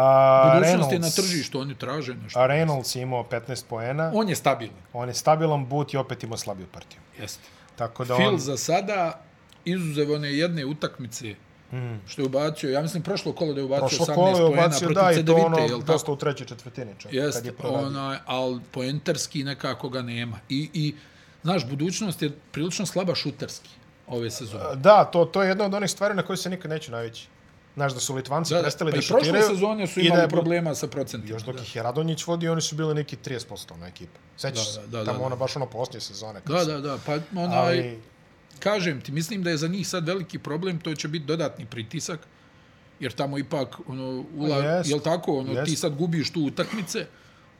A, 0.00 0.52
Budućnost 0.54 0.92
je 0.92 0.98
na 0.98 1.06
Reynolds, 1.06 1.16
tržištu, 1.16 1.60
oni 1.60 1.74
traže 1.74 2.14
nešto. 2.14 2.40
a 2.40 2.48
Reynolds 2.48 2.96
je 2.96 3.02
imao 3.02 3.22
15 3.30 3.64
poena, 3.68 4.10
On 4.14 4.28
je 4.28 4.34
stabilan. 4.36 4.76
on 4.92 5.08
je 5.08 5.14
stabilan, 5.14 5.66
Boot 5.66 5.94
je 5.94 6.00
opet 6.00 6.22
imao 6.22 6.36
slabiju 6.36 6.66
partiju. 6.72 7.00
Jeste. 7.20 7.42
Tako 7.76 8.04
da 8.04 8.14
Phil 8.14 8.28
on, 8.28 8.38
za 8.38 8.56
sada, 8.56 9.20
izuzev 9.64 10.12
one 10.12 10.32
jedne 10.32 10.64
utakmice, 10.64 11.34
mm. 11.72 11.94
što 12.06 12.22
je 12.22 12.26
ubacio, 12.26 12.70
ja 12.70 12.82
mislim 12.82 13.02
prošlo 13.02 13.32
kolo 13.32 13.52
da 13.52 13.60
je 13.60 13.64
ubacio 13.64 13.88
prošlo 13.88 14.06
18 14.06 14.14
kolo 14.14 14.28
je 14.28 14.34
poena 14.34 14.66
ubacio, 14.66 14.88
protiv 14.88 15.02
da, 15.02 15.12
i 15.12 15.14
to 15.14 15.20
CDVite, 15.20 15.46
ono, 15.46 15.58
jel 15.58 15.80
tako? 15.80 15.92
dosta 15.92 16.12
u 16.12 16.16
trećoj 16.16 16.46
četvrtini 16.46 16.92
čak, 16.98 17.10
kad 17.10 17.14
Jeste, 17.14 17.48
je 17.48 17.52
proradio. 17.52 17.86
onaj, 17.86 18.18
ali 18.26 18.60
poenterski 18.70 19.44
nekako 19.44 19.88
ga 19.88 20.02
nema. 20.02 20.38
I, 20.48 20.70
i 20.74 20.94
znaš, 21.42 21.66
budućnost 21.66 22.22
je 22.22 22.30
prilično 22.52 22.86
slaba 22.86 23.14
šuterski 23.14 23.70
ove 24.06 24.30
sezone. 24.30 24.64
Da, 24.76 25.04
to, 25.04 25.24
to 25.24 25.42
je 25.42 25.48
jedna 25.48 25.64
od 25.64 25.74
onih 25.74 25.90
stvari 25.90 26.14
na 26.14 26.22
koje 26.22 26.36
se 26.36 26.50
nikad 26.50 26.70
neću 26.70 26.92
navići. 26.92 27.28
Znaš 27.78 27.94
da 27.94 28.00
su 28.00 28.14
Litvanci 28.14 28.54
Da, 28.54 28.60
prestali 28.60 28.90
pa 28.90 28.92
da 28.92 28.98
i 28.98 29.00
prošle 29.00 29.18
šutiraju. 29.20 29.48
sezone 29.48 29.86
su 29.86 30.00
imali 30.00 30.20
je- 30.22 30.28
problema 30.28 30.74
sa 30.74 30.86
procentima. 30.88 31.32
Još 31.32 31.42
dok 31.42 31.56
da. 31.56 31.62
ih 31.62 31.76
je 31.76 31.82
Radonjić 31.82 32.26
vodio, 32.26 32.52
oni 32.52 32.60
su 32.60 32.76
bili 32.76 32.94
neki 32.94 33.16
30% 33.18 33.38
na 33.76 33.86
ekipa. 33.86 34.18
Sećaš 34.36 34.74
Da, 34.74 34.80
da, 34.82 34.86
da, 34.88 35.04
Tamo 35.04 35.18
da, 35.18 35.24
ona 35.24 35.36
baš 35.36 35.56
ono 35.56 35.66
posljednje 35.66 36.00
sezone. 36.00 36.40
Da, 36.46 36.64
da, 36.64 36.80
da, 36.80 36.98
pa 37.06 37.12
onaj, 37.34 37.58
Ali, 37.58 37.98
kažem 38.58 39.00
ti, 39.00 39.12
mislim 39.12 39.42
da 39.42 39.50
je 39.50 39.56
za 39.56 39.68
njih 39.68 39.88
sad 39.88 40.06
veliki 40.06 40.38
problem, 40.40 40.80
to 40.80 40.94
će 40.94 41.08
biti 41.08 41.24
dodatni 41.26 41.66
pritisak, 41.66 42.20
jer 43.00 43.12
tamo 43.12 43.38
ipak, 43.38 43.76
ono, 43.86 44.24
ula, 44.36 44.56
Jest, 44.58 44.90
jel 44.90 45.00
tako, 45.00 45.38
ono, 45.38 45.52
ti 45.54 45.70
jest. 45.70 45.80
sad 45.80 45.94
gubiš 45.94 46.30
tu 46.30 46.40
utakmice, 46.42 47.06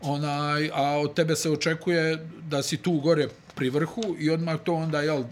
onaj, 0.03 0.71
a 0.75 0.83
od 0.99 1.15
tebe 1.15 1.37
se 1.37 1.51
očekuje 1.51 2.19
da 2.41 2.63
si 2.63 2.77
tu 2.77 2.93
gore 2.93 3.29
pri 3.55 3.71
vrhu 3.71 4.17
i 4.19 4.31
odmah 4.31 4.59
to 4.59 4.75
onda, 4.75 5.01
jel, 5.01 5.25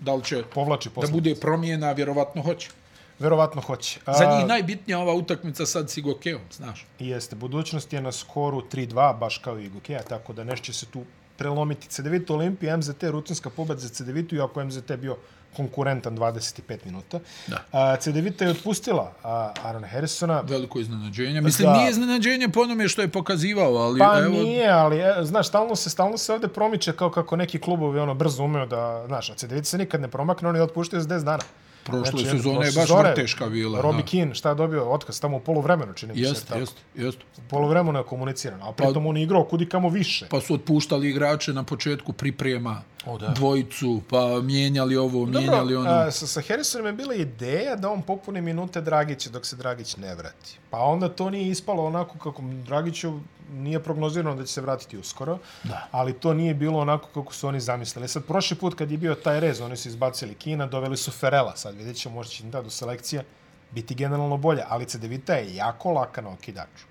da 0.00 0.14
li 0.14 0.24
će 0.24 0.42
povlači 0.44 0.90
da 0.96 1.06
bude 1.08 1.34
promjena, 1.34 1.92
vjerovatno 1.92 2.42
hoće. 2.42 2.70
Verovatno 3.18 3.62
hoće. 3.62 4.00
Za 4.06 4.36
njih 4.36 4.46
najbitnija 4.46 4.98
ova 4.98 5.14
utakmica 5.14 5.66
sad 5.66 5.90
s 5.90 5.96
Igokeom, 5.96 6.40
znaš. 6.52 6.86
Jeste, 6.98 7.36
budućnost 7.36 7.92
je 7.92 8.00
na 8.00 8.12
skoru 8.12 8.62
3-2, 8.72 9.18
baš 9.18 9.38
kao 9.38 9.58
i 9.58 9.68
Gokeja, 9.68 10.02
tako 10.02 10.32
da 10.32 10.44
nešto 10.44 10.64
će 10.64 10.72
se 10.72 10.86
tu 10.86 11.02
prelomiti. 11.36 11.88
CDVita 11.88 12.34
Olimpija, 12.34 12.76
MZT, 12.76 13.02
rutinska 13.02 13.50
pobeda 13.50 13.80
za 13.80 13.88
CDVitu, 13.88 14.34
iako 14.34 14.60
je 14.60 14.66
MZT 14.66 14.92
bio 14.96 15.16
konkurentan 15.56 16.18
25 16.18 16.78
minuta. 16.84 17.20
Da. 17.46 17.64
A, 17.72 17.96
CDVita 17.96 18.44
je 18.44 18.50
otpustila 18.50 19.12
a, 19.22 19.52
Arona 19.62 19.86
Harrisona. 19.86 20.40
Veliko 20.40 20.78
iznenađenje. 20.80 21.40
Mislim, 21.40 21.66
Da. 21.68 21.76
nije 21.76 21.90
iznenađenje 21.90 22.48
po 22.48 22.60
onome 22.60 22.88
što 22.88 23.02
je 23.02 23.08
pokazivao, 23.08 23.74
ali 23.74 23.98
Pa 23.98 24.18
evo, 24.18 24.34
nije, 24.34 24.70
ali 24.70 24.98
e, 24.98 25.14
znaš, 25.22 25.48
stalno 25.48 25.76
se, 25.76 25.90
stalno 25.90 26.18
se 26.18 26.32
ovde 26.32 26.48
promiče 26.48 26.92
kao 26.92 27.10
kako 27.10 27.36
neki 27.36 27.58
klubovi 27.58 27.98
ono 27.98 28.14
brzo 28.14 28.42
umeju 28.42 28.66
da, 28.66 29.04
znaš, 29.06 29.30
a 29.30 29.34
CDVita 29.34 29.64
se 29.64 29.78
nikad 29.78 30.00
ne 30.00 30.08
promakne, 30.08 30.48
oni 30.48 30.60
otpuštaju 30.60 31.02
za 31.02 31.08
10 31.08 31.24
dana. 31.24 31.42
Prošle 31.86 32.10
Znači, 32.10 32.36
sezone 32.36 32.66
je 32.66 32.72
baš 32.72 32.74
sezone, 32.74 33.08
vrteška 33.08 33.46
bila. 33.46 33.80
Robbie 33.80 34.02
da. 34.02 34.08
Keane, 34.08 34.34
šta 34.34 34.48
je 34.48 34.54
dobio? 34.54 34.84
Otkaz 34.90 35.20
tamo 35.20 35.36
u 35.36 35.40
poluvremenu, 35.40 35.92
čini 35.92 36.12
mi 36.12 36.18
se. 36.18 36.28
Jest, 36.28 36.48
tako. 36.48 36.60
jest, 36.60 36.76
jest. 36.94 37.18
U 37.36 37.40
poluvremenu 37.50 37.98
je 37.98 38.04
komunicirano, 38.04 38.68
a 38.68 38.72
pritom 38.72 39.06
on 39.06 39.16
je 39.16 39.22
igrao 39.22 39.44
kudi 39.44 39.68
kamo 39.68 39.88
više. 39.88 40.26
Pa 40.30 40.40
su 40.40 40.54
otpuštali 40.54 41.10
igrače 41.10 41.52
na 41.52 41.62
početku 41.62 42.12
priprema 42.12 42.82
O, 43.06 43.18
da. 43.18 43.26
dvojicu, 43.28 44.00
pa 44.10 44.40
mijenjali 44.42 44.96
ovo, 44.96 45.26
mijenjali 45.26 45.74
Dobro, 45.74 45.90
ono. 45.90 46.00
a, 46.00 46.10
sa, 46.10 46.26
sa 46.26 46.40
Harrisonom 46.48 46.86
je 46.86 46.92
bila 46.92 47.14
ideja 47.14 47.76
da 47.76 47.90
on 47.90 48.02
popuni 48.02 48.40
minute 48.40 48.80
Dragića 48.80 49.30
dok 49.30 49.46
se 49.46 49.56
Dragić 49.56 49.96
ne 49.96 50.14
vrati. 50.14 50.58
Pa 50.70 50.78
onda 50.78 51.08
to 51.08 51.30
nije 51.30 51.48
ispalo 51.50 51.84
onako 51.86 52.18
kako 52.18 52.42
Dragiću 52.66 53.20
nije 53.52 53.82
prognozirano 53.82 54.36
da 54.36 54.44
će 54.44 54.52
se 54.52 54.60
vratiti 54.60 54.98
uskoro, 54.98 55.38
Da. 55.64 55.88
ali 55.90 56.12
to 56.12 56.34
nije 56.34 56.54
bilo 56.54 56.78
onako 56.78 57.08
kako 57.14 57.34
su 57.34 57.48
oni 57.48 57.60
zamislili. 57.60 58.08
Sad, 58.08 58.24
prošli 58.24 58.56
put 58.56 58.74
kad 58.74 58.90
je 58.90 58.98
bio 58.98 59.14
taj 59.14 59.40
rez, 59.40 59.60
oni 59.60 59.76
su 59.76 59.88
izbacili 59.88 60.34
Kina, 60.34 60.66
doveli 60.66 60.96
su 60.96 61.10
Ferela, 61.10 61.56
sad 61.56 61.74
vidjet 61.74 61.96
ćemo, 61.96 62.14
možda 62.14 62.30
će 62.30 62.44
da 62.44 62.62
do 62.62 62.70
selekcija 62.70 63.22
biti 63.70 63.94
generalno 63.94 64.36
bolje, 64.36 64.62
ali 64.68 64.86
CDVita 64.86 65.34
je 65.34 65.54
jako 65.54 65.90
laka 65.92 66.20
na 66.20 66.30
okidaču. 66.30 66.84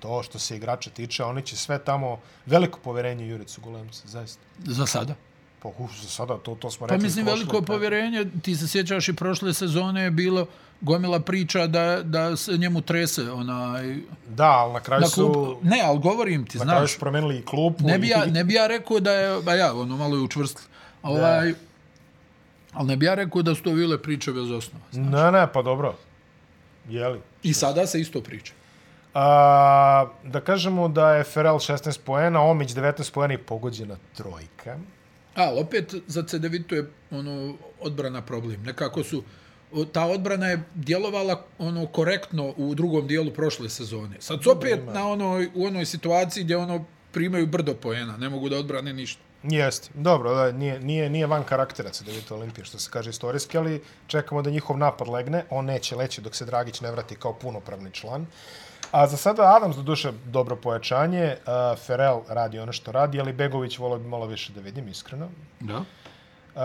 To 0.00 0.22
što 0.22 0.38
se 0.38 0.56
igrača 0.56 0.90
tiče, 0.90 1.24
oni 1.24 1.42
će 1.42 1.56
sve 1.56 1.78
tamo 1.78 2.18
veliko 2.46 2.78
poverenje 2.84 3.28
Juricu 3.28 3.60
Golemca, 3.60 4.02
zaista. 4.08 4.42
Za 4.64 4.86
sada. 4.86 5.14
Pa 5.68 5.84
uf, 5.84 5.90
za 5.92 6.08
sada 6.08 6.36
to, 6.36 6.54
to 6.54 6.70
smo 6.70 6.86
Pa 6.86 6.94
rekli. 6.94 7.04
mislim, 7.04 7.26
prošle- 7.26 7.34
veliko 7.34 7.62
povjerenje, 7.62 8.26
ti 8.42 8.56
se 8.56 8.68
sjećaš 8.68 9.08
i 9.08 9.12
prošle 9.14 9.54
sezone 9.54 10.02
je 10.02 10.10
bilo 10.10 10.46
gomila 10.80 11.20
priča 11.20 11.66
da, 11.66 12.02
da 12.02 12.36
se 12.36 12.52
njemu 12.52 12.80
trese 12.80 13.30
onaj... 13.30 13.96
Da, 14.28 14.46
ali 14.46 14.72
na 14.72 14.80
kraju 14.80 15.00
Na 15.00 15.06
su... 15.08 15.32
klub, 15.32 15.56
ne, 15.62 15.80
ali 15.80 15.98
govorim 15.98 16.46
ti, 16.46 16.58
Na 16.58 16.64
kraju 16.64 16.78
znaš, 16.78 16.92
su 16.92 17.00
promenili 17.00 17.38
i 17.38 17.44
klub. 17.44 17.74
ne 17.80 17.98
bi, 17.98 18.08
ja, 18.08 18.26
ne 18.26 18.44
bi 18.44 18.54
ja 18.54 18.66
rekao 18.66 19.00
da 19.00 19.12
je, 19.12 19.42
ba 19.42 19.54
ja, 19.54 19.74
ono, 19.74 19.96
malo 19.96 20.16
je 20.16 20.22
učvrstilo. 20.22 20.68
Ovaj, 21.02 21.54
ali 22.72 22.86
ne 22.86 22.96
bi 22.96 23.06
ja 23.06 23.14
rekao 23.14 23.42
da 23.42 23.54
su 23.54 23.62
to 23.62 23.72
bile 23.72 24.02
priče 24.02 24.32
bez 24.32 24.50
osnova. 24.50 24.84
Ne, 24.92 25.32
ne, 25.32 25.52
pa 25.52 25.62
dobro. 25.62 25.94
Jeli. 26.88 27.20
I 27.42 27.54
sada 27.54 27.86
se 27.86 28.00
isto 28.00 28.20
priča. 28.20 28.52
A, 29.14 30.06
da 30.24 30.40
kažemo 30.40 30.88
da 30.88 31.10
je 31.10 31.24
Ferel 31.24 31.54
16 31.54 32.00
poena, 32.00 32.42
Omić 32.42 32.70
19 32.70 33.12
poena 33.12 33.34
i 33.34 33.38
pogođena 33.38 33.96
trojka. 34.14 34.76
A, 35.36 35.54
opet 35.54 35.94
za 36.06 36.22
CDVitu 36.22 36.74
je 36.74 36.90
ono, 37.10 37.54
odbrana 37.80 38.22
problem. 38.22 38.62
Nekako 38.62 39.04
su, 39.04 39.22
ta 39.92 40.06
odbrana 40.06 40.46
je 40.46 40.62
djelovala 40.74 41.44
ono 41.58 41.86
korektno 41.86 42.54
u 42.56 42.74
drugom 42.74 43.06
dijelu 43.06 43.30
prošle 43.30 43.68
sezone. 43.68 44.16
Sad 44.20 44.42
su 44.42 44.50
opet 44.50 44.80
na 44.94 45.08
onoj, 45.08 45.50
u 45.54 45.66
onoj 45.66 45.86
situaciji 45.86 46.44
gdje 46.44 46.56
ono 46.56 46.84
primaju 47.12 47.46
brdo 47.46 47.74
poena, 47.74 48.16
ne 48.16 48.28
mogu 48.28 48.48
da 48.48 48.56
odbrane 48.56 48.92
ništa. 48.92 49.22
Jeste. 49.42 49.90
Dobro, 49.94 50.34
da, 50.34 50.52
nije, 50.52 50.80
nije, 50.80 51.10
nije 51.10 51.26
van 51.26 51.44
karaktera 51.44 51.90
CDVita 51.90 52.34
Olimpije, 52.34 52.64
što 52.64 52.78
se 52.78 52.90
kaže 52.90 53.10
istorijski, 53.10 53.58
ali 53.58 53.82
čekamo 54.06 54.42
da 54.42 54.50
njihov 54.50 54.78
napad 54.78 55.08
legne. 55.08 55.44
On 55.50 55.64
neće 55.64 55.96
leći 55.96 56.20
dok 56.20 56.34
se 56.34 56.44
Dragić 56.44 56.80
ne 56.80 56.90
vrati 56.90 57.16
kao 57.16 57.32
punopravni 57.32 57.90
član. 57.90 58.26
A 58.92 59.06
za 59.06 59.16
sada 59.16 59.42
Adams 59.56 59.76
do 59.76 59.82
duše 59.82 60.12
dobro 60.24 60.56
pojačanje, 60.56 61.36
uh, 61.36 61.78
Ferel 61.78 62.20
radi 62.28 62.58
ono 62.58 62.72
što 62.72 62.92
radi, 62.92 63.20
ali 63.20 63.32
Begović 63.32 63.78
volio 63.78 63.98
bi 63.98 64.08
malo 64.08 64.26
više 64.26 64.52
da 64.52 64.60
vidim, 64.60 64.88
iskreno. 64.88 65.28
Da. 65.60 65.76
Uh, 65.78 66.62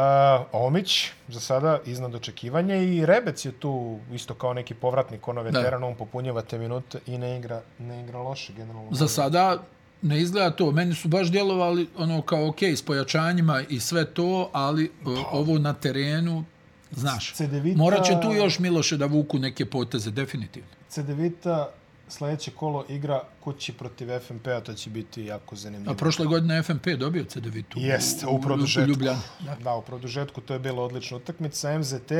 Omić, 0.51 1.09
za 1.27 1.39
sada, 1.39 1.79
iznad 1.85 2.15
očekivanja 2.15 2.75
i 2.75 3.05
Rebec 3.05 3.45
je 3.45 3.51
tu 3.51 3.99
isto 4.13 4.33
kao 4.33 4.53
neki 4.53 4.73
povratnik, 4.73 5.27
ono 5.27 5.41
veteran, 5.41 5.83
on 5.83 5.95
popunjava 5.95 6.41
te 6.41 6.57
minute 6.57 6.99
i 7.07 7.17
ne 7.17 7.37
igra, 7.37 7.61
ne 7.79 8.03
igra 8.03 8.19
loše 8.19 8.53
generalno. 8.53 8.87
Za 8.91 9.07
sada 9.07 9.57
ne 10.01 10.21
izgleda 10.21 10.51
to. 10.51 10.71
Meni 10.71 10.95
su 10.95 11.07
baš 11.07 11.31
djelovali 11.31 11.89
ono 11.97 12.21
kao 12.21 12.47
ok, 12.47 12.63
s 12.63 12.81
pojačanjima 12.85 13.61
i 13.69 13.79
sve 13.79 14.05
to, 14.13 14.49
ali 14.53 14.91
o, 15.05 15.23
ovo 15.31 15.57
na 15.57 15.73
terenu, 15.73 16.45
znaš, 16.91 17.33
Cedevita- 17.35 17.77
morat 17.77 18.05
će 18.05 18.13
tu 18.21 18.33
još 18.33 18.59
Miloše 18.59 18.97
da 18.97 19.05
vuku 19.05 19.39
neke 19.39 19.65
poteze, 19.65 20.11
definitivno. 20.11 20.69
CDVita 20.89 21.69
sljedeće 22.11 22.51
kolo 22.51 22.85
igra 22.89 23.23
kući 23.39 23.73
protiv 23.73 24.07
FNP-a, 24.19 24.61
to 24.61 24.73
će 24.73 24.89
biti 24.89 25.25
jako 25.25 25.55
zanimljivo. 25.55 25.91
A 25.93 25.95
prošle 25.95 26.25
godine 26.25 26.63
FNP 26.63 26.87
dobio 26.99 27.23
CDVitu. 27.23 27.79
Jeste, 27.79 28.27
u 28.27 28.35
U 28.35 28.41
produžetku. 28.41 28.89
Ljubljani. 28.89 29.19
Da. 29.39 29.55
da, 29.63 29.75
u 29.75 29.81
produžetku 29.81 30.41
to 30.41 30.53
je 30.53 30.59
bila 30.59 30.83
odlična 30.83 31.17
utakmica. 31.17 31.79
MZT, 31.79 32.11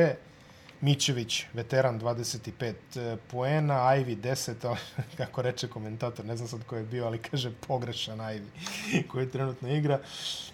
Mićević, 0.82 1.44
veteran 1.52 2.00
25 2.00 2.72
e, 2.96 3.16
poena, 3.22 3.86
Ajvi 3.86 4.16
10, 4.16 4.52
ali, 4.62 4.76
kako 5.16 5.42
reče 5.42 5.68
komentator, 5.68 6.24
ne 6.24 6.36
znam 6.36 6.48
sad 6.48 6.62
ko 6.62 6.76
je 6.76 6.84
bio, 6.84 7.06
ali 7.06 7.18
kaže 7.20 7.50
pogrešan 7.60 8.20
Ajvi 8.20 8.46
koji 9.10 9.28
trenutno 9.28 9.68
igra. 9.70 10.00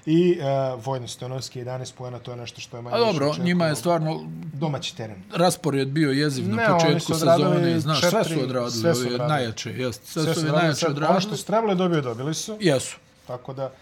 I 0.06 0.38
uh, 0.74 0.84
Vojno 0.84 1.08
Stojanovski 1.08 1.60
11 1.60 1.94
poena, 1.94 2.18
to 2.18 2.30
je 2.30 2.36
nešto 2.36 2.60
što 2.60 2.76
je 2.76 2.82
manje 2.82 2.96
A 2.96 2.98
dobro, 3.00 3.28
više 3.28 3.42
njima 3.42 3.66
je 3.66 3.76
stvarno 3.76 4.20
domaći 4.54 4.96
teren. 4.96 5.22
raspored 5.32 5.88
bio 5.88 6.10
jeziv 6.10 6.48
Ne, 6.48 6.56
na 6.58 6.74
početku 6.74 7.12
odradili 7.14 7.48
sezone, 7.48 7.80
znaš, 7.80 8.00
sve 8.00 8.10
četiri- 8.12 8.34
su 8.34 8.42
odradili, 8.42 8.70
sve 8.72 8.94
su 8.94 9.00
odradili. 9.00 9.28
najjače, 9.28 9.70
jest, 9.72 10.04
sve, 10.04 10.22
Sve 10.22 10.34
su 10.34 10.40
su 10.40 10.40
odradili, 10.40 10.62
najjače 10.62 10.80
sad, 10.80 10.88
Ono 10.88 10.96
što 10.96 11.06
odradili. 11.06 11.36
su 11.36 11.46
trebali 11.46 11.76
dobio, 11.76 12.00
dobili 12.02 12.34
su. 12.34 12.56
Jesu. 12.60 12.96
Tako 13.26 13.52
da, 13.52 13.72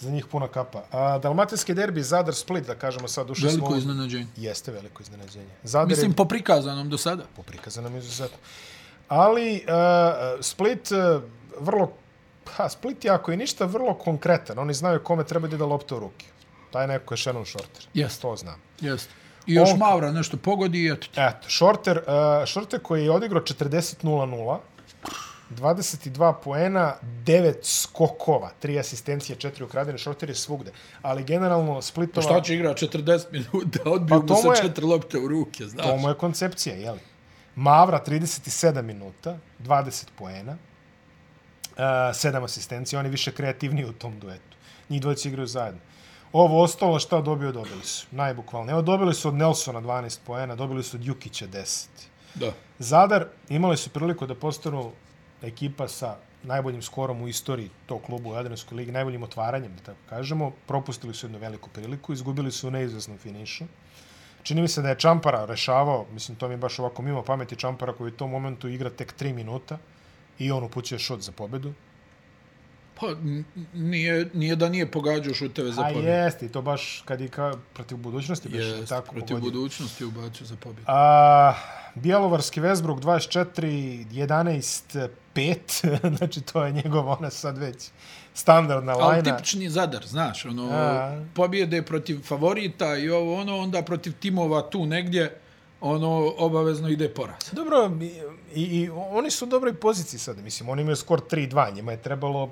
za 0.00 0.10
njih 0.10 0.26
puna 0.26 0.48
kapa. 0.48 0.82
A, 0.92 1.18
Dalmatinski 1.18 1.74
derbi, 1.74 2.02
Zadar 2.02 2.34
Split, 2.34 2.66
da 2.66 2.74
kažemo 2.74 3.08
sad, 3.08 3.30
ušli 3.30 3.46
Veliko 3.48 3.66
smo... 3.66 3.76
iznenađenje. 3.76 4.26
Jeste 4.36 4.72
veliko 4.72 5.02
iznenađenje. 5.02 5.50
Zadar 5.62 5.88
Mislim, 5.88 6.10
je 6.10 6.16
po 6.16 6.24
prikazanom 6.24 6.90
do 6.90 6.98
sada. 6.98 7.22
poprikazanom 7.36 7.96
izuzetno. 7.96 8.38
Ali 9.08 9.54
uh, 9.56 9.72
Split 10.40 10.90
uh, 10.90 11.22
vrlo... 11.60 11.92
Ha, 12.46 12.68
Split 12.68 13.04
je 13.04 13.10
ako 13.10 13.30
je 13.30 13.36
ništa 13.36 13.64
vrlo 13.64 13.94
konkretan. 13.94 14.58
Oni 14.58 14.74
znaju 14.74 15.02
kome 15.04 15.24
treba 15.24 15.48
da 15.48 15.56
ide 15.56 15.64
lopta 15.64 15.96
u 15.96 15.98
ruke. 15.98 16.26
Taj 16.70 16.86
neko 16.86 17.14
je 17.14 17.18
Shannon 17.18 17.46
Shorter. 17.46 17.86
Jest. 17.94 18.22
To 18.22 18.36
znam. 18.36 18.60
Jeste. 18.80 19.10
I 19.46 19.54
još 19.54 19.70
On- 19.72 19.78
Mavra 19.78 20.12
nešto 20.12 20.36
pogodi 20.36 20.78
i 20.78 20.90
eto. 20.90 21.06
Eto, 21.16 21.48
Shorter, 21.50 21.98
uh, 21.98 22.04
Shorter 22.48 22.80
koji 22.82 23.04
je 23.04 23.10
odigrao 23.10 23.42
40-0-0, 23.42 24.58
22 25.50 26.34
poena, 26.44 26.94
9 27.24 27.54
skokova, 27.62 28.50
3 28.62 28.80
asistencije, 28.80 29.36
4 29.36 29.64
ukradene, 29.64 29.98
Shorter 29.98 30.28
je 30.28 30.34
svugde. 30.34 30.72
Ali 31.02 31.24
generalno 31.24 31.82
Splitova... 31.82 32.24
Šta 32.24 32.40
će 32.40 32.54
igra 32.54 32.74
40 32.74 33.24
minuta, 33.32 33.78
odbiju 33.90 34.26
Pa 34.26 34.34
mu 34.34 34.52
je- 34.52 34.62
četiri 34.62 34.84
lopte 34.84 35.18
u 35.18 35.28
ruke, 35.28 35.64
znaš. 35.66 35.86
To 35.86 35.96
mu 35.96 36.08
je 36.08 36.14
koncepcija, 36.14 36.74
jeli? 36.76 37.00
Mavra 37.54 38.02
37 38.06 38.82
minuta, 38.82 39.38
20 39.60 40.06
poena, 40.18 40.52
uh, 40.52 41.78
7 41.78 42.44
asistencija, 42.44 42.98
oni 43.00 43.08
više 43.08 43.32
kreativniji 43.32 43.84
u 43.84 43.92
tom 43.92 44.18
duetu. 44.20 44.56
Njih 44.88 45.00
dvojice 45.00 45.28
igraju 45.28 45.46
zajedno. 45.46 45.80
Ovo 46.32 46.62
ostalo 46.62 46.98
šta 46.98 47.20
dobio, 47.20 47.52
dobili 47.52 47.84
su. 47.84 48.06
Najbukvalno. 48.10 48.72
Evo, 48.72 48.82
dobili 48.82 49.14
su 49.14 49.28
od 49.28 49.34
Nelsona 49.34 49.80
12 49.80 50.18
poena, 50.26 50.54
dobili 50.54 50.82
su 50.82 50.96
od 50.96 51.04
Jukića 51.04 51.46
10. 51.46 51.86
Da. 52.34 52.52
Zadar 52.78 53.26
imali 53.48 53.76
su 53.76 53.90
priliku 53.90 54.26
da 54.26 54.34
postanu 54.34 54.92
ekipa 55.42 55.88
sa 55.88 56.16
najboljim 56.42 56.82
skorom 56.82 57.22
u 57.22 57.28
istoriji 57.28 57.70
tog 57.86 58.02
kluba 58.02 58.30
u 58.30 58.34
Jadranskoj 58.34 58.76
ligi, 58.76 58.92
najboljim 58.92 59.22
otvaranjem, 59.22 59.76
da 59.76 59.82
tako 59.82 59.98
kažemo. 60.08 60.52
Propustili 60.66 61.14
su 61.14 61.26
jednu 61.26 61.38
veliku 61.38 61.70
priliku, 61.70 62.12
izgubili 62.12 62.52
su 62.52 62.68
u 62.68 62.70
neizvesnom 62.70 63.18
finišu. 63.18 63.64
Čini 64.42 64.62
mi 64.62 64.68
se 64.68 64.82
da 64.82 64.88
je 64.88 64.98
Čampara 64.98 65.44
rešavao, 65.44 66.06
mislim 66.12 66.36
to 66.36 66.48
mi 66.48 66.54
je 66.54 66.58
baš 66.58 66.78
ovako 66.78 67.02
mimo 67.02 67.22
pameti 67.22 67.56
Čampara 67.56 67.92
koji 67.92 68.12
u 68.12 68.16
tom 68.16 68.30
momentu 68.30 68.68
igra 68.68 68.90
tek 68.90 69.14
3 69.20 69.34
minuta 69.34 69.78
i 70.38 70.50
on 70.52 70.64
upućuje 70.64 70.98
šut 70.98 71.20
za 71.20 71.32
pobedu. 71.32 71.72
Pa, 73.00 73.06
nije, 73.74 74.30
nije 74.34 74.56
da 74.56 74.68
nije 74.68 74.90
pogađao 74.90 75.34
šuteve 75.34 75.72
za 75.72 75.80
A 75.80 75.84
pobjedu. 75.84 76.08
jeste, 76.08 76.46
i 76.46 76.48
to 76.48 76.62
baš 76.62 77.02
kad 77.04 77.20
i 77.20 77.28
ka, 77.28 77.52
protiv 77.74 77.96
budućnosti 77.96 78.48
biš 78.48 78.64
Jest, 78.64 78.88
tako 78.88 79.12
protiv 79.12 79.36
pogodio. 79.36 79.50
budućnosti 79.50 80.04
ubacio 80.04 80.46
za 80.46 80.56
pobjedu. 80.56 80.84
A, 80.86 81.54
Bjelovarski 81.94 82.60
Vesbruk 82.60 83.00
24, 83.00 83.62
11, 84.06 85.08
5, 85.34 86.16
znači 86.16 86.40
to 86.40 86.64
je 86.64 86.72
njegov 86.72 87.08
ona 87.08 87.30
sad 87.30 87.58
već 87.58 87.90
standardna 88.34 88.92
Ali 88.92 89.02
lajna. 89.02 89.22
tipični 89.36 89.70
Zadar, 89.70 90.06
znaš, 90.06 90.44
ono, 90.44 90.68
A. 90.72 91.24
pobjede 91.34 91.82
protiv 91.82 92.20
favorita 92.20 92.96
i 92.96 93.10
ovo 93.10 93.40
ono, 93.40 93.56
onda 93.58 93.82
protiv 93.82 94.12
timova 94.12 94.70
tu 94.70 94.86
negdje, 94.86 95.38
ono, 95.80 96.32
obavezno 96.38 96.88
ide 96.88 97.08
poraz. 97.08 97.38
Dobro, 97.52 97.90
i, 98.54 98.62
i 98.62 98.90
oni 98.90 99.30
su 99.30 99.44
u 99.44 99.48
dobroj 99.48 99.74
poziciji 99.74 100.20
sad, 100.20 100.38
mislim, 100.38 100.68
oni 100.68 100.82
imaju 100.82 100.96
skor 100.96 101.20
3-2, 101.30 101.74
njima 101.74 101.92
je 101.92 102.02
trebalo 102.02 102.50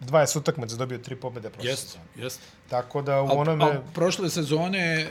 20 0.00 0.38
utakmica 0.38 0.74
da 0.74 0.78
dobiju 0.78 1.02
tri 1.02 1.16
pobjede 1.16 1.50
prošle 1.50 1.70
Jeste, 1.70 1.86
sezone. 1.86 2.04
jeste. 2.16 2.42
Tako 2.70 3.02
da 3.02 3.22
u 3.22 3.26
Al, 3.26 3.38
onome... 3.38 3.64
al, 3.64 3.82
prošle 3.94 4.30
sezone 4.30 4.78
e, 4.78 5.08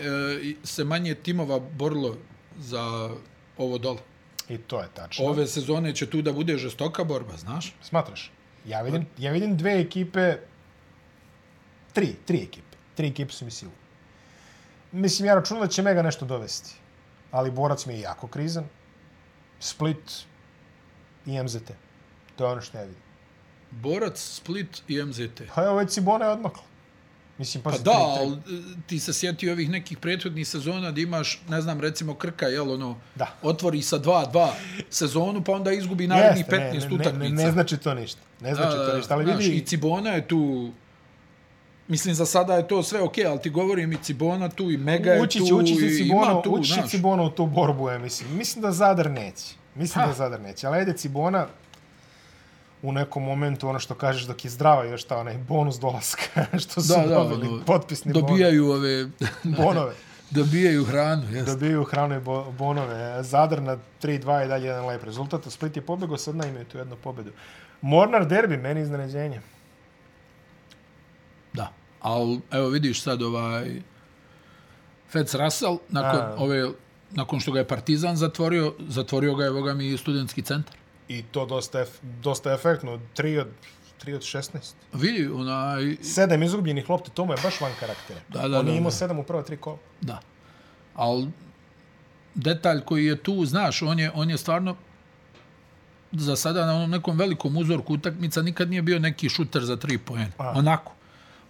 se 0.63 0.83
manje 0.83 1.15
timova 1.15 1.59
borilo 1.59 2.17
za 2.57 3.09
ovo 3.57 3.77
dole. 3.77 3.99
I 4.49 4.57
to 4.57 4.81
je 4.81 4.87
tačno. 4.93 5.25
Ove 5.25 5.47
sezone 5.47 5.95
će 5.95 6.09
tu 6.09 6.21
da 6.21 6.33
bude 6.33 6.57
žestoka 6.57 7.03
borba, 7.03 7.37
znaš? 7.37 7.75
Smatraš? 7.81 8.31
Ja 8.65 8.81
vidim, 8.81 9.05
ja 9.17 9.31
vidim 9.31 9.57
dve 9.57 9.79
ekipe, 9.81 10.37
tri, 11.93 12.15
tri 12.25 12.43
ekipe. 12.43 12.77
Tri 12.95 13.07
ekipe 13.07 13.31
su 13.33 13.45
mi 13.45 13.51
silu. 13.51 13.71
Mislim, 14.91 15.25
ja 15.27 15.35
računam 15.35 15.63
da 15.63 15.67
će 15.67 15.81
Mega 15.81 16.01
nešto 16.01 16.25
dovesti. 16.25 16.75
Ali 17.31 17.51
Borac 17.51 17.85
mi 17.85 17.93
je 17.93 17.99
jako 17.99 18.27
krizan. 18.27 18.65
Split 19.59 20.11
i 21.25 21.43
MZT. 21.43 21.71
To 22.35 22.45
je 22.45 22.51
ono 22.51 22.61
što 22.61 22.77
ja 22.77 22.83
vidim. 22.83 23.01
Borac, 23.71 24.17
Split 24.19 24.83
i 24.87 25.03
MZT. 25.03 25.41
Pa 25.55 25.63
evo, 25.63 25.75
već 25.75 25.89
Cibona 25.89 26.25
je 26.25 26.31
odmakla. 26.31 26.63
Mislim, 27.37 27.63
pa, 27.63 27.71
Pa 27.71 27.77
da, 27.77 27.91
ali 27.91 28.33
e, 28.33 28.37
ti 28.87 28.99
se 28.99 29.13
sjeti 29.13 29.49
ovih 29.49 29.69
nekih 29.69 29.97
prethodnih 29.97 30.47
sezona 30.47 30.91
da 30.91 31.01
imaš, 31.01 31.41
ne 31.49 31.61
znam, 31.61 31.81
recimo 31.81 32.13
Krka, 32.15 32.45
jel, 32.45 32.71
ono, 32.71 32.97
Da. 33.15 33.27
otvori 33.41 33.81
sa 33.81 33.99
2-2 33.99 34.47
sezonu, 34.89 35.43
pa 35.43 35.51
onda 35.51 35.71
izgubi 35.71 36.07
narednih 36.07 36.45
Jeste, 36.45 36.55
15 36.55 36.73
ne, 36.73 36.89
ne, 36.89 36.95
utakmica. 36.95 37.33
ne, 37.35 37.43
ne, 37.43 37.51
znači 37.51 37.77
to 37.77 37.93
ništa. 37.93 38.21
Ne 38.41 38.55
znači 38.55 38.77
Da, 38.77 38.85
to 38.85 38.97
ništa, 38.97 39.13
ali 39.13 39.23
znaš, 39.25 39.37
vidi... 39.37 39.55
I 39.55 39.65
Cibona 39.65 40.09
je 40.09 40.27
tu... 40.27 40.71
Mislim, 41.87 42.15
za 42.15 42.25
sada 42.25 42.55
je 42.55 42.67
to 42.67 42.83
sve 42.83 43.01
okej, 43.01 43.25
ali 43.25 43.41
ti 43.41 43.49
govorim 43.49 43.91
i 43.91 43.97
Cibona 43.97 44.49
tu, 44.49 44.71
i 44.71 44.77
Mega 44.77 45.11
je 45.11 45.21
ući 45.21 45.39
tu, 45.39 45.63
će 45.63 45.73
i 45.75 45.89
Cibono, 45.97 46.31
ima 46.31 46.41
tu, 46.41 46.63
znaš. 46.63 46.89
Cibono 46.89 47.23
u 47.23 47.29
tu 47.29 47.45
borbu, 47.45 47.89
ja 47.89 47.97
mislim. 47.99 48.37
Mislim 48.37 48.61
da 48.61 48.71
Zadar 48.71 49.11
neće. 49.11 49.55
Mislim 49.75 50.01
Ha. 50.01 50.07
da 50.07 50.13
Zadar 50.13 50.41
neće. 50.41 50.67
Ali 50.67 50.77
ajde 50.77 50.93
Cibona 50.93 51.47
u 52.81 52.91
nekom 52.91 53.23
momentu, 53.23 53.69
ono 53.69 53.79
što 53.79 53.95
kažeš 53.95 54.23
dok 54.23 54.45
je 54.45 54.51
zdrava, 54.51 54.85
još 54.85 55.03
ta 55.03 55.17
onaj 55.17 55.37
bonus 55.37 55.79
dolaska, 55.79 56.45
što 56.63 56.81
su 56.81 56.93
Da, 56.93 57.07
da, 57.07 57.15
dobili, 57.15 57.47
ono, 57.47 57.65
potpisni 57.65 58.13
Dobijaju 58.13 58.71
ove... 58.71 59.05
bon, 59.05 59.55
bonove. 59.65 59.93
dobijaju 60.31 60.85
hranu, 60.85 61.31
jes. 61.31 61.45
Dobijaju 61.45 61.83
hranu 61.83 62.15
i 62.15 62.19
bo, 62.19 62.51
bonove. 62.51 63.23
Zadar 63.23 63.61
na 63.61 63.77
3-2 64.01 64.45
i 64.45 64.47
dalje 64.47 64.65
jedan 64.67 64.85
lep 64.85 65.03
rezultat. 65.03 65.41
Split 65.49 65.75
je 65.75 65.81
pobjegao, 65.81 66.17
sad 66.17 66.35
na 66.35 66.47
imaju 66.47 66.65
tu 66.65 66.77
jednu 66.77 66.95
pobjedu. 67.03 67.31
Mornar 67.81 68.27
derbi, 68.27 68.57
meni 68.57 68.81
iznenađenje. 68.81 69.41
Da. 71.53 71.71
Al 72.01 72.37
evo 72.51 72.69
vidiš 72.69 73.01
sad 73.03 73.21
ovaj 73.21 73.81
Feds 75.09 75.35
Russell 75.35 75.77
nakon 75.89 76.19
A. 76.19 76.35
ove 76.37 76.69
nakon 77.11 77.39
što 77.39 77.51
ga 77.51 77.59
je 77.59 77.67
Partizan 77.67 78.15
zatvorio, 78.15 78.73
zatvorio 78.87 79.35
ga 79.35 79.43
je 79.43 79.47
evo 79.47 79.61
ga 79.61 79.73
mi 79.73 79.97
studentski 79.97 80.41
centar. 80.41 80.75
I 81.07 81.23
to 81.31 81.45
dosta, 81.45 81.79
ef, 81.79 81.89
dosta 82.21 82.53
efektno. 82.53 82.99
3 83.17 83.39
od, 83.39 83.47
3 84.05 84.15
od 84.15 84.21
16. 84.21 84.73
Vidi, 84.93 85.27
onaj, 85.27 85.97
Sedam 86.01 86.43
izgubljenih 86.43 86.89
lopti, 86.89 87.11
to 87.11 87.25
mu 87.25 87.33
je 87.33 87.37
baš 87.43 87.61
van 87.61 87.71
karaktera. 87.79 88.19
Da, 88.29 88.47
da, 88.47 88.59
On 88.59 88.67
je 88.67 88.77
imao 88.77 88.89
da. 88.89 88.95
sedam 88.95 89.19
u 89.19 89.23
prva 89.23 89.43
tri 89.43 89.57
kola. 89.57 89.77
da. 90.01 90.19
Al 90.95 91.25
detalj 92.35 92.81
koji 92.81 93.05
je 93.05 93.23
tu, 93.23 93.45
znaš, 93.45 93.81
on 93.81 93.99
je, 93.99 94.11
on 94.13 94.29
je 94.29 94.37
stvarno 94.37 94.75
za 96.11 96.35
sada 96.35 96.65
na 96.65 96.75
onom 96.75 96.89
nekom 96.89 97.17
velikom 97.17 97.57
uzorku 97.57 97.93
utakmica 97.93 98.41
nikad 98.41 98.69
nije 98.69 98.81
bio 98.81 98.99
neki 98.99 99.29
šuter 99.29 99.65
za 99.65 99.77
tri 99.77 99.97
poena. 99.97 100.31
Onako. 100.37 100.93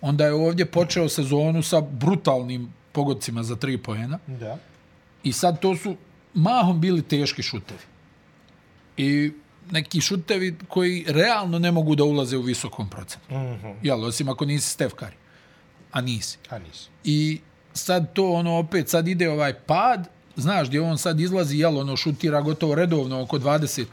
Onda 0.01 0.25
je 0.25 0.33
ovdje 0.33 0.65
počeo 0.65 1.09
sezonu 1.09 1.63
sa 1.63 1.81
brutalnim 1.81 2.73
pogodcima 2.91 3.43
za 3.43 3.55
tri 3.55 3.77
poena. 3.77 4.19
Da. 4.27 4.57
I 5.23 5.33
sad 5.33 5.59
to 5.59 5.75
su 5.75 5.95
mahom 6.33 6.81
bili 6.81 7.01
teški 7.01 7.43
šutevi. 7.43 7.79
I 8.97 9.31
neki 9.71 10.01
šutevi 10.01 10.55
koji 10.67 11.05
realno 11.07 11.59
ne 11.59 11.71
mogu 11.71 11.95
da 11.95 12.03
ulaze 12.03 12.37
u 12.37 12.41
visokom 12.41 12.89
procentu. 12.89 13.33
Mm. 13.33 13.35
-hmm. 13.35 13.75
Jel, 13.83 14.03
osim 14.03 14.29
ako 14.29 14.45
nisi 14.45 14.69
Steph 14.69 14.95
Curry. 14.95 15.17
A 15.91 16.01
nisi. 16.01 16.37
A 16.49 16.59
nisi. 16.59 16.89
I 17.03 17.39
sad 17.73 18.13
to 18.13 18.31
ono 18.31 18.57
opet 18.57 18.89
sad 18.89 19.07
ide 19.07 19.29
ovaj 19.29 19.53
pad, 19.53 20.07
znaš 20.35 20.67
gdje 20.67 20.81
on 20.81 20.97
sad 20.97 21.19
izlazi, 21.19 21.57
jel, 21.57 21.77
ono 21.77 21.97
šutira 21.97 22.41
gotovo 22.41 22.75
redovno 22.75 23.21
oko 23.21 23.39
20 23.39 23.85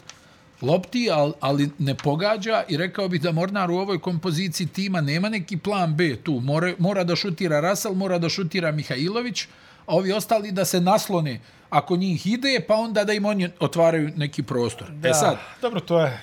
lopti, 0.63 1.11
ali, 1.13 1.33
ali 1.41 1.71
ne 1.79 1.95
pogađa 1.95 2.63
i 2.69 2.77
rekao 2.77 3.09
bih 3.09 3.23
da 3.23 3.33
Mornar 3.33 3.71
u 3.71 3.77
ovoj 3.77 4.01
kompoziciji 4.01 4.67
tima 4.67 5.01
nema 5.01 5.29
neki 5.29 5.57
plan 5.57 5.97
B 5.97 6.17
tu. 6.17 6.41
Mora, 6.41 6.75
mora 6.79 7.05
da 7.05 7.17
šutira 7.17 7.61
Rasal, 7.61 7.95
mora 7.95 8.19
da 8.19 8.29
šutira 8.29 8.73
Mihajlović, 8.73 9.47
a 9.87 9.95
ovi 9.97 10.13
ostali 10.13 10.53
da 10.53 10.65
se 10.65 10.81
naslone 10.81 11.41
ako 11.71 11.97
njih 11.97 12.27
ide, 12.27 12.65
pa 12.69 12.75
onda 12.75 13.05
da 13.05 13.13
im 13.13 13.25
oni 13.25 13.51
otvaraju 13.61 14.11
neki 14.17 14.43
prostor. 14.43 14.91
Da. 14.91 15.09
E 15.09 15.15
sad, 15.15 15.37
Dobro, 15.63 15.81
to 15.81 16.01
je... 16.01 16.21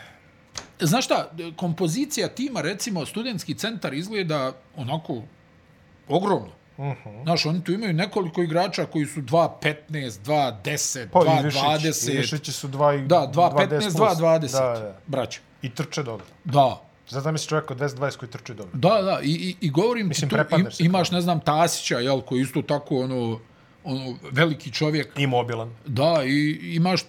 znaš 0.80 1.06
šta, 1.06 1.32
kompozicija 1.56 2.28
tima, 2.28 2.62
recimo, 2.62 3.06
studentski 3.06 3.54
centar 3.54 3.94
izgleda 3.94 4.54
onako 4.76 5.22
ogromno. 6.08 6.48
Uh 6.48 6.62
Mhm. 6.82 7.10
-huh. 7.10 7.24
Znaš, 7.24 7.46
oni 7.46 7.64
tu 7.64 7.72
imaju 7.72 7.94
nekoliko 7.94 8.42
igrača 8.42 8.86
koji 8.86 9.06
su 9.06 9.22
2.15, 9.22 10.10
2.10, 10.26 11.08
Pa, 11.12 11.20
2.20. 11.20 12.14
Ivišići 12.14 12.52
su 12.52 12.68
dva 12.68 12.94
i... 12.96 13.02
Da, 13.02 13.32
2.15, 13.34 13.68
2.10 13.68 13.90
2.20. 13.92 14.52
Da, 14.52 14.80
da. 14.80 14.98
Braća. 15.08 15.40
I 15.62 15.76
trče 15.76 16.04
dobro. 16.04 16.26
Da. 16.44 16.82
Zato 17.10 17.24
da 17.24 17.32
mi 17.32 17.38
se 17.38 17.48
čovjek 17.48 17.72
od 17.72 17.78
220 17.78 18.18
koji 18.18 18.30
trče 18.32 18.54
dobro. 18.54 18.72
Da, 18.74 19.02
da, 19.02 19.20
i, 19.24 19.32
i, 19.32 19.56
i 19.62 19.70
govorim 19.70 20.08
Mislim, 20.08 20.30
ti 20.30 20.36
tu, 20.50 20.60
im, 20.60 20.68
imaš, 20.80 21.12
ne 21.12 21.22
znam, 21.22 21.40
Tasića, 21.40 22.00
jel, 22.00 22.22
koji 22.22 22.42
isto 22.42 22.62
tako, 22.62 23.00
ono, 23.00 23.40
ono, 23.84 24.18
veliki 24.32 24.72
čovjek. 24.72 25.08
I 25.18 25.28
mobilan. 25.28 25.76
Da, 25.86 26.24
i 26.26 26.60
imaš, 26.76 27.02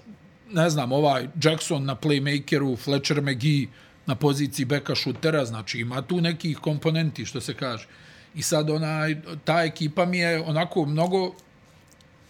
ne 0.51 0.71
znam, 0.71 0.93
ovaj 0.93 1.29
Jackson 1.43 1.85
na 1.85 1.97
playmakeru, 1.97 2.79
Fletcher 2.79 3.23
McGee 3.23 3.67
na 4.07 4.15
poziciji 4.15 4.67
beka 4.67 4.95
šutera, 4.95 5.45
znači 5.45 5.79
ima 5.79 6.03
tu 6.03 6.21
nekih 6.21 6.59
komponenti, 6.59 7.25
što 7.25 7.41
se 7.41 7.55
kaže. 7.55 7.87
I 8.35 8.43
sad 8.43 8.71
onaj, 8.71 9.17
ta 9.45 9.63
ekipa 9.63 10.07
mi 10.07 10.19
je 10.19 10.41
onako 10.41 10.85
mnogo, 10.85 11.35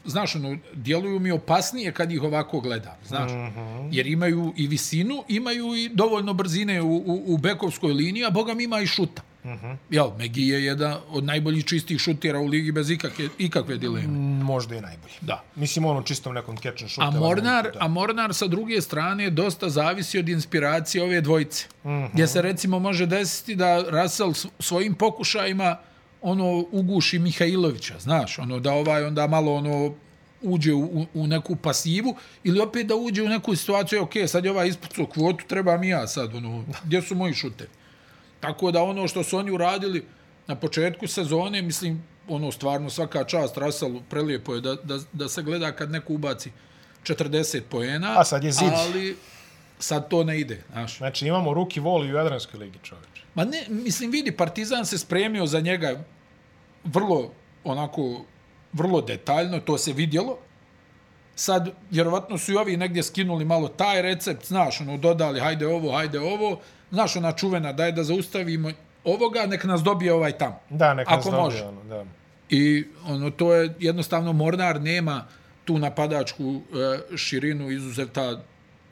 znaš, 0.05 0.37
ono, 0.37 0.59
djeluju 0.73 1.19
mi 1.19 1.31
opasnije 1.31 1.93
kad 1.93 2.13
ih 2.13 2.23
ovako 2.23 2.61
gledam, 2.61 2.97
znaš. 3.07 3.31
Mm 3.31 3.35
-hmm. 3.35 3.89
Jer 3.93 4.07
imaju 4.07 4.53
i 4.57 4.67
visinu, 4.67 5.25
imaju 5.29 5.75
i 5.75 5.89
dovoljno 5.89 6.35
brzine 6.35 6.83
u, 6.83 6.97
u, 6.97 7.23
u 7.27 7.39
bekovskoj 7.39 7.93
liniji, 7.93 8.25
a 8.25 8.31
Boga 8.31 8.55
mi 8.55 8.65
ima 8.65 8.81
i 8.81 8.87
šuta. 8.87 9.23
Mm 9.45 9.51
-hmm. 9.51 9.77
Jel, 9.91 10.11
Megi 10.19 10.49
je 10.49 10.65
jedan 10.65 10.97
od 11.11 11.25
najboljih 11.25 11.65
čistih 11.65 12.01
šutera 12.01 12.39
u 12.39 12.47
ligi 12.47 12.73
bez 12.73 12.91
ikakve, 12.91 13.29
ikakve 13.39 13.77
dileme. 13.77 14.09
Mm. 14.09 14.43
Možda 14.43 14.77
i 14.77 14.81
najbolji. 14.81 15.15
Da. 15.21 15.45
Mislim, 15.55 15.85
ono 15.85 16.03
čistom 16.03 16.35
nekom 16.35 16.57
catch 16.57 16.83
and 16.83 16.91
shoot. 16.91 17.15
A 17.15 17.19
Mornar, 17.19 17.71
da. 17.73 17.79
a 17.81 17.89
Mornar 17.89 18.35
sa 18.35 18.47
druge 18.47 18.81
strane 18.81 19.31
dosta 19.31 19.69
zavisi 19.69 20.19
od 20.19 20.29
inspiracije 20.29 21.05
ove 21.05 21.21
dvojice. 21.21 21.67
Mm 21.85 21.89
-hmm. 21.89 22.09
Gdje 22.13 22.27
se 22.27 22.43
recimo 22.43 22.79
može 22.79 23.07
desiti 23.07 23.55
da 23.55 23.85
Russell 23.91 24.33
svojim 24.59 24.95
pokušajima 24.95 25.77
ono 26.23 26.65
uguši 26.71 27.19
Mihajlovića, 27.19 27.95
znaš, 27.99 28.39
ono 28.39 28.61
da 28.61 28.73
ovaj 28.73 29.05
onda 29.05 29.27
malo 29.27 29.55
ono 29.55 29.95
uđe 30.43 30.73
u, 30.73 31.07
u 31.15 31.27
neku 31.27 31.57
pasivu 31.57 32.17
ili 32.45 32.61
opet 32.61 32.87
da 32.87 32.95
uđe 32.95 33.23
u 33.23 33.29
neku 33.29 33.57
situaciju, 33.57 34.03
ok, 34.03 34.13
sad 34.27 34.45
je 34.45 34.51
ovaj 34.51 34.69
ispucao 34.69 35.07
kvotu, 35.07 35.45
treba 35.47 35.77
mi 35.77 35.89
ja 35.89 36.07
sad, 36.07 36.35
ono, 36.35 36.65
gdje 36.85 37.03
su 37.03 37.15
moji 37.15 37.35
šutevi? 37.35 37.71
Tako 38.43 38.71
da 38.71 38.83
ono 38.83 39.09
što 39.09 39.23
su 39.23 39.39
oni 39.39 39.51
uradili 39.51 40.07
na 40.47 40.57
početku 40.57 41.07
sezone, 41.07 41.63
mislim, 41.63 42.03
ono 42.29 42.53
stvarno 42.53 42.91
svaka 42.91 43.25
čast 43.25 43.57
Russellu 43.57 44.03
prelijepo 44.11 44.55
je 44.55 44.61
da, 44.61 44.75
da, 44.75 44.99
da 45.13 45.29
se 45.29 45.43
gleda 45.43 45.73
kad 45.73 45.91
neko 45.91 46.13
ubaci 46.13 46.51
40 47.05 47.61
poena. 47.71 48.21
A 48.21 48.25
sad 48.25 48.45
je 48.45 48.53
zid. 48.53 48.73
Ali 48.75 49.17
sad 49.79 50.09
to 50.09 50.25
ne 50.25 50.41
ide, 50.41 50.63
znaš. 50.73 50.99
Znači, 50.99 51.27
imamo 51.27 51.55
ruki 51.55 51.81
voli 51.81 52.13
u 52.13 52.17
Jadranskoj 52.17 52.61
ligi, 52.61 52.79
čoveče. 52.83 53.23
Ma 53.35 53.45
ne, 53.45 53.65
mislim, 53.69 54.11
vidi, 54.11 54.33
Partizan 54.33 54.87
se 54.87 54.99
spremio 54.99 55.47
za 55.47 55.61
njega 55.61 56.05
vrlo, 56.85 57.33
onako, 57.65 58.25
vrlo 58.73 59.01
detaljno, 59.01 59.61
to 59.61 59.79
se 59.79 59.93
vidjelo. 59.93 60.39
Sad, 61.35 61.71
vjerovatno 61.91 62.39
su 62.39 62.53
i 62.53 62.57
ovi 62.57 62.77
negdje 62.77 63.03
skinuli 63.03 63.45
malo 63.45 63.69
taj 63.69 64.03
recept, 64.03 64.47
znaš, 64.47 64.81
ono, 64.81 64.97
dodali, 64.97 65.41
hajde 65.41 65.67
ovo, 65.67 65.93
hajde 65.93 66.21
ovo, 66.21 66.61
znaš, 66.93 67.17
ona 67.17 67.33
čuvena, 67.33 67.73
daj 67.73 67.93
da 67.93 68.05
zaustavimo 68.05 68.71
ovoga, 69.05 69.47
nek 69.47 69.65
nas 69.65 69.83
dobije 69.83 70.13
ovaj 70.13 70.33
tam. 70.39 70.59
Da, 70.71 70.95
neka 70.95 71.15
Ako 71.15 71.31
može. 71.31 71.65
Ono, 71.65 71.85
da. 71.85 72.05
I 72.51 72.85
ono 73.07 73.31
to 73.31 73.55
je 73.55 73.75
jednostavno 73.79 74.33
Mornar 74.33 74.81
nema 74.81 75.25
tu 75.65 75.79
napadačku 75.79 76.61
e, 77.13 77.17
širinu 77.17 77.71
izuzev 77.71 78.09
ta 78.09 78.43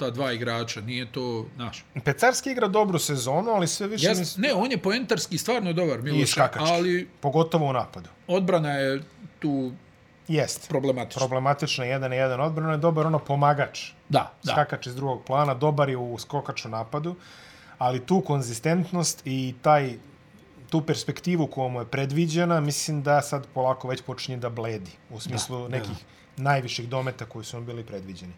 ta 0.01 0.11
dva 0.11 0.33
igrača, 0.33 0.81
nije 0.81 1.13
to 1.13 1.47
naš. 1.57 1.85
Pecarski 2.05 2.51
igra 2.51 2.69
dobru 2.69 2.99
sezonu, 2.99 3.51
ali 3.51 3.67
sve 3.67 3.87
više... 3.87 4.07
Jes, 4.07 4.19
mis- 4.19 4.37
ne, 4.37 4.55
on 4.55 4.71
je 4.71 4.79
poentarski 4.79 5.39
stvarno 5.39 5.73
dobar, 5.73 5.99
I 5.99 6.03
Miloš, 6.03 6.37
ali 6.59 7.09
Pogotovo 7.21 7.67
u 7.67 7.73
napadu. 7.73 8.09
odbrana 8.27 8.73
je 8.73 9.03
tu 9.39 9.73
Jest. 10.29 10.69
problematična. 10.69 11.21
Problematično 11.21 11.85
je 11.85 11.91
jedan 11.91 12.11
na 12.11 12.17
jedan 12.17 12.41
odbrana, 12.41 12.73
je 12.73 12.79
dobar 12.79 13.07
ono 13.07 13.19
pomagač. 13.19 13.91
Da, 14.09 14.33
da. 14.45 14.53
skakač 14.53 14.87
iz 14.87 14.95
drugog 14.95 15.25
plana, 15.25 15.55
dobar 15.55 15.89
je 15.89 15.97
u 15.97 16.19
skokaču 16.19 16.69
napadu, 16.69 17.17
ali 17.81 18.01
tu 18.07 18.21
konzistentnost 18.21 19.23
i 19.25 19.55
taj 19.63 19.95
tu 20.71 20.83
perspektivu 20.87 21.47
koja 21.47 21.69
mu 21.69 21.81
je 21.81 21.87
predviđena, 21.87 22.61
mislim 22.61 23.03
da 23.03 23.23
sad 23.23 23.47
polako 23.55 23.89
već 23.89 24.03
počinje 24.03 24.37
da 24.37 24.51
bledi 24.51 24.91
u 25.11 25.21
smislu 25.21 25.63
da, 25.63 25.69
nekih 25.69 26.05
da. 26.37 26.43
najviših 26.43 26.89
dometa 26.89 27.25
koji 27.25 27.45
su 27.45 27.61
mu 27.61 27.65
bili 27.67 27.85
predviđeni. 27.85 28.33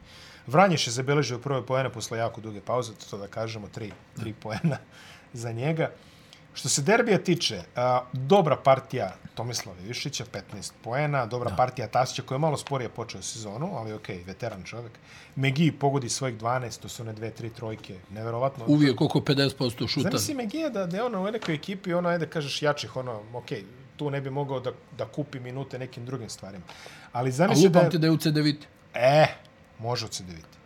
Vranješ 0.47 0.87
je 0.87 0.93
zabeležio 0.93 1.39
prve 1.39 1.67
poene 1.67 1.91
posle 1.91 2.19
jako 2.19 2.41
duge 2.41 2.61
pauze, 2.61 2.93
to 3.11 3.19
da 3.19 3.27
kažemo, 3.27 3.69
tri, 3.69 3.93
tri 4.17 4.33
poena 4.33 4.79
za 5.43 5.53
njega. 5.53 5.91
Što 6.55 6.69
se 6.69 6.83
derbija 6.83 7.19
tiče, 7.19 7.63
a, 7.77 8.01
dobra 8.13 8.57
partija 8.57 9.15
Tomislava 9.35 9.79
Višića, 9.87 10.25
15 10.55 10.73
poena, 10.83 11.27
dobra 11.27 11.51
da. 11.51 11.57
partija 11.57 11.89
Tasića 11.89 12.23
koja 12.23 12.37
je 12.37 12.41
malo 12.41 12.57
sporije 12.57 12.89
počeo 12.89 13.23
sezonu, 13.23 13.77
ali 13.77 13.93
okay, 13.93 14.27
veteran 14.27 14.65
čovjek. 14.65 14.93
Megi 15.37 15.73
pogodi 15.73 16.09
svojih 16.09 16.39
12, 16.39 16.81
to 16.81 16.89
su 16.89 17.03
one 17.03 17.13
dve, 17.13 17.31
tri 17.31 17.51
trojke, 17.51 17.99
neverovatno. 18.11 18.65
Uvijek 18.69 19.01
oko 19.01 19.21
50% 19.21 19.89
šuta. 19.89 20.09
Zamisli 20.09 20.35
Megija 20.35 20.69
da, 20.69 20.87
da 20.87 20.97
je 20.97 21.05
ono 21.05 21.23
u 21.23 21.31
nekoj 21.31 21.55
ekipi, 21.55 21.95
ono, 21.95 22.09
ajde 22.09 22.27
kažeš 22.27 22.63
jačih, 22.63 22.97
ono, 22.97 23.21
okay, 23.33 23.63
tu 23.97 24.11
ne 24.11 24.21
bi 24.21 24.31
mogao 24.31 24.61
da, 24.61 24.73
da 24.99 25.07
kupi 25.07 25.41
minute 25.41 25.79
nekim 25.79 26.07
drugim 26.07 26.29
stvarima. 26.29 26.65
Ali 27.13 27.29
A 27.29 27.33
zamisli 27.33 27.69
da 27.69 27.79
lupam 27.79 27.85
je... 27.85 27.91
ti 27.91 27.99
da 27.99 28.07
je 28.07 28.11
u 28.11 28.17
CD9. 28.17 28.57
E, 28.95 29.27
može 29.79 30.05
od 30.05 30.15
se 30.15 30.25
vidjeti. 30.25 30.62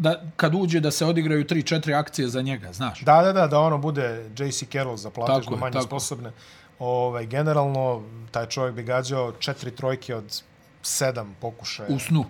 Da, 0.00 0.22
kad 0.36 0.54
uđe 0.54 0.80
da 0.80 0.90
se 0.90 1.06
odigraju 1.06 1.44
3-4 1.44 1.98
akcije 1.98 2.28
za 2.28 2.42
njega, 2.42 2.72
znaš. 2.72 3.00
Da, 3.00 3.22
da, 3.22 3.32
da, 3.32 3.46
da 3.46 3.58
ono 3.60 3.78
bude 3.78 4.30
JC 4.38 4.64
Carroll 4.72 4.96
za 4.96 5.10
platežno 5.10 5.40
Tako 5.40 5.54
je, 5.54 5.60
manje 5.60 5.72
tako. 5.72 5.86
sposobne. 5.86 6.32
Ovaj, 6.78 7.26
generalno, 7.26 8.02
taj 8.30 8.46
čovjek 8.46 8.74
bi 8.74 8.82
gađao 8.82 9.32
četiri 9.32 9.70
trojke 9.70 10.16
od 10.16 10.42
sedam 10.82 11.36
pokušaja. 11.40 11.88
U 11.92 11.98
snu. 11.98 12.24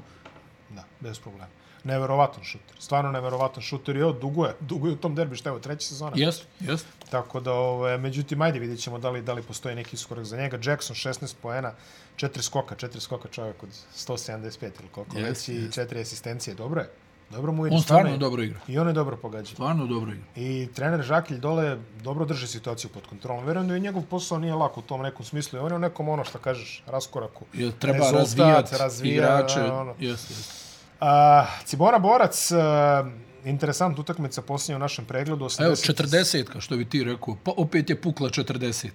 Da, 0.71 0.85
bez 1.01 1.19
problema. 1.19 1.47
Neverovatan 1.85 2.45
šuter. 2.45 2.77
Stvarno 2.79 3.13
neverovatan 3.13 3.63
šuter. 3.63 3.97
I 3.97 4.03
ovo 4.03 4.13
duguje, 4.13 4.55
duguje 4.61 4.93
u 4.93 4.97
tom 4.97 5.15
derbi, 5.15 5.37
šta 5.37 5.51
je 5.51 5.61
treća 5.61 5.89
sezona? 5.89 6.13
Jest, 6.15 6.47
jest. 6.61 6.87
Tako 7.11 7.41
da, 7.41 7.53
ovaj, 7.53 7.99
međutim, 7.99 8.43
ajde 8.43 8.59
vidjet 8.59 8.81
ćemo 8.81 8.99
da 8.99 9.11
li, 9.11 9.23
da 9.23 9.33
li 9.33 9.43
postoji 9.43 9.75
neki 9.75 9.95
iskorak 9.97 10.25
za 10.25 10.37
njega. 10.37 10.59
Jackson, 10.63 10.97
16 10.97 11.35
poena, 11.43 11.73
4 12.17 12.43
skoka, 12.43 12.75
4 12.75 13.01
skoka 13.01 13.29
čovjek 13.29 13.63
od 13.63 13.69
175 13.97 14.63
ili 14.63 14.89
koliko 14.93 15.19
Jest, 15.19 15.49
već 15.49 15.49
i 15.49 15.63
jest. 15.63 15.79
4 15.79 16.01
asistencije. 16.01 16.55
Dobro 16.55 16.81
je. 16.81 16.89
Dobro 17.31 17.53
mu 17.53 17.67
ide. 17.67 17.77
On 17.77 17.83
stvarno 17.83 18.11
je- 18.11 18.19
dobro 18.19 18.43
igra. 18.43 18.61
I 18.69 18.79
on 18.79 18.87
je 18.87 18.93
dobro 18.93 19.17
pogađa. 19.17 19.53
Stvarno 19.53 19.87
dobro 19.87 20.13
igra. 20.13 20.25
I 20.37 20.69
trener 20.75 21.03
Žakilj 21.03 21.39
dole 21.39 21.79
dobro 22.03 22.25
drži 22.25 22.47
situaciju 22.47 22.91
pod 22.91 23.07
kontrolom. 23.07 23.45
Vjerujem 23.45 23.69
da 23.69 23.77
i 23.77 23.81
njegov 23.81 24.03
posao 24.03 24.39
nije 24.39 24.55
lak 24.55 24.79
u 24.79 24.83
tom 24.83 25.03
nekom 25.03 25.25
smislu. 25.25 25.61
On 25.61 25.71
je 25.71 25.77
u 25.77 25.81
nekom 25.81 26.09
ono 26.09 26.25
što 26.25 26.39
kažeš, 26.39 26.83
raskoraku. 26.87 27.45
Je, 27.53 27.73
treba 27.73 27.99
Rezultat, 27.99 28.19
razvijati 28.19 28.77
razvija, 28.79 29.15
igrače. 29.15 29.61
ono. 29.63 29.95
Jest, 29.99 30.31
jest. 30.31 30.53
A, 31.01 31.47
Cibona 31.65 31.99
Borac, 31.99 32.53
a, 32.53 33.11
interesant 33.45 33.99
utakmica 33.99 34.43
posljednja 34.43 34.77
u 34.77 34.81
našem 34.81 35.05
pregledu. 35.05 35.45
80... 35.45 35.65
Evo, 35.65 35.75
40 35.75 36.61
što 36.61 36.77
bi 36.77 36.85
ti 36.85 37.05
rekao. 37.05 37.37
Pa 37.45 37.53
opet 37.57 37.91
je 37.91 38.01
pukla 38.01 38.29
40 38.29 38.89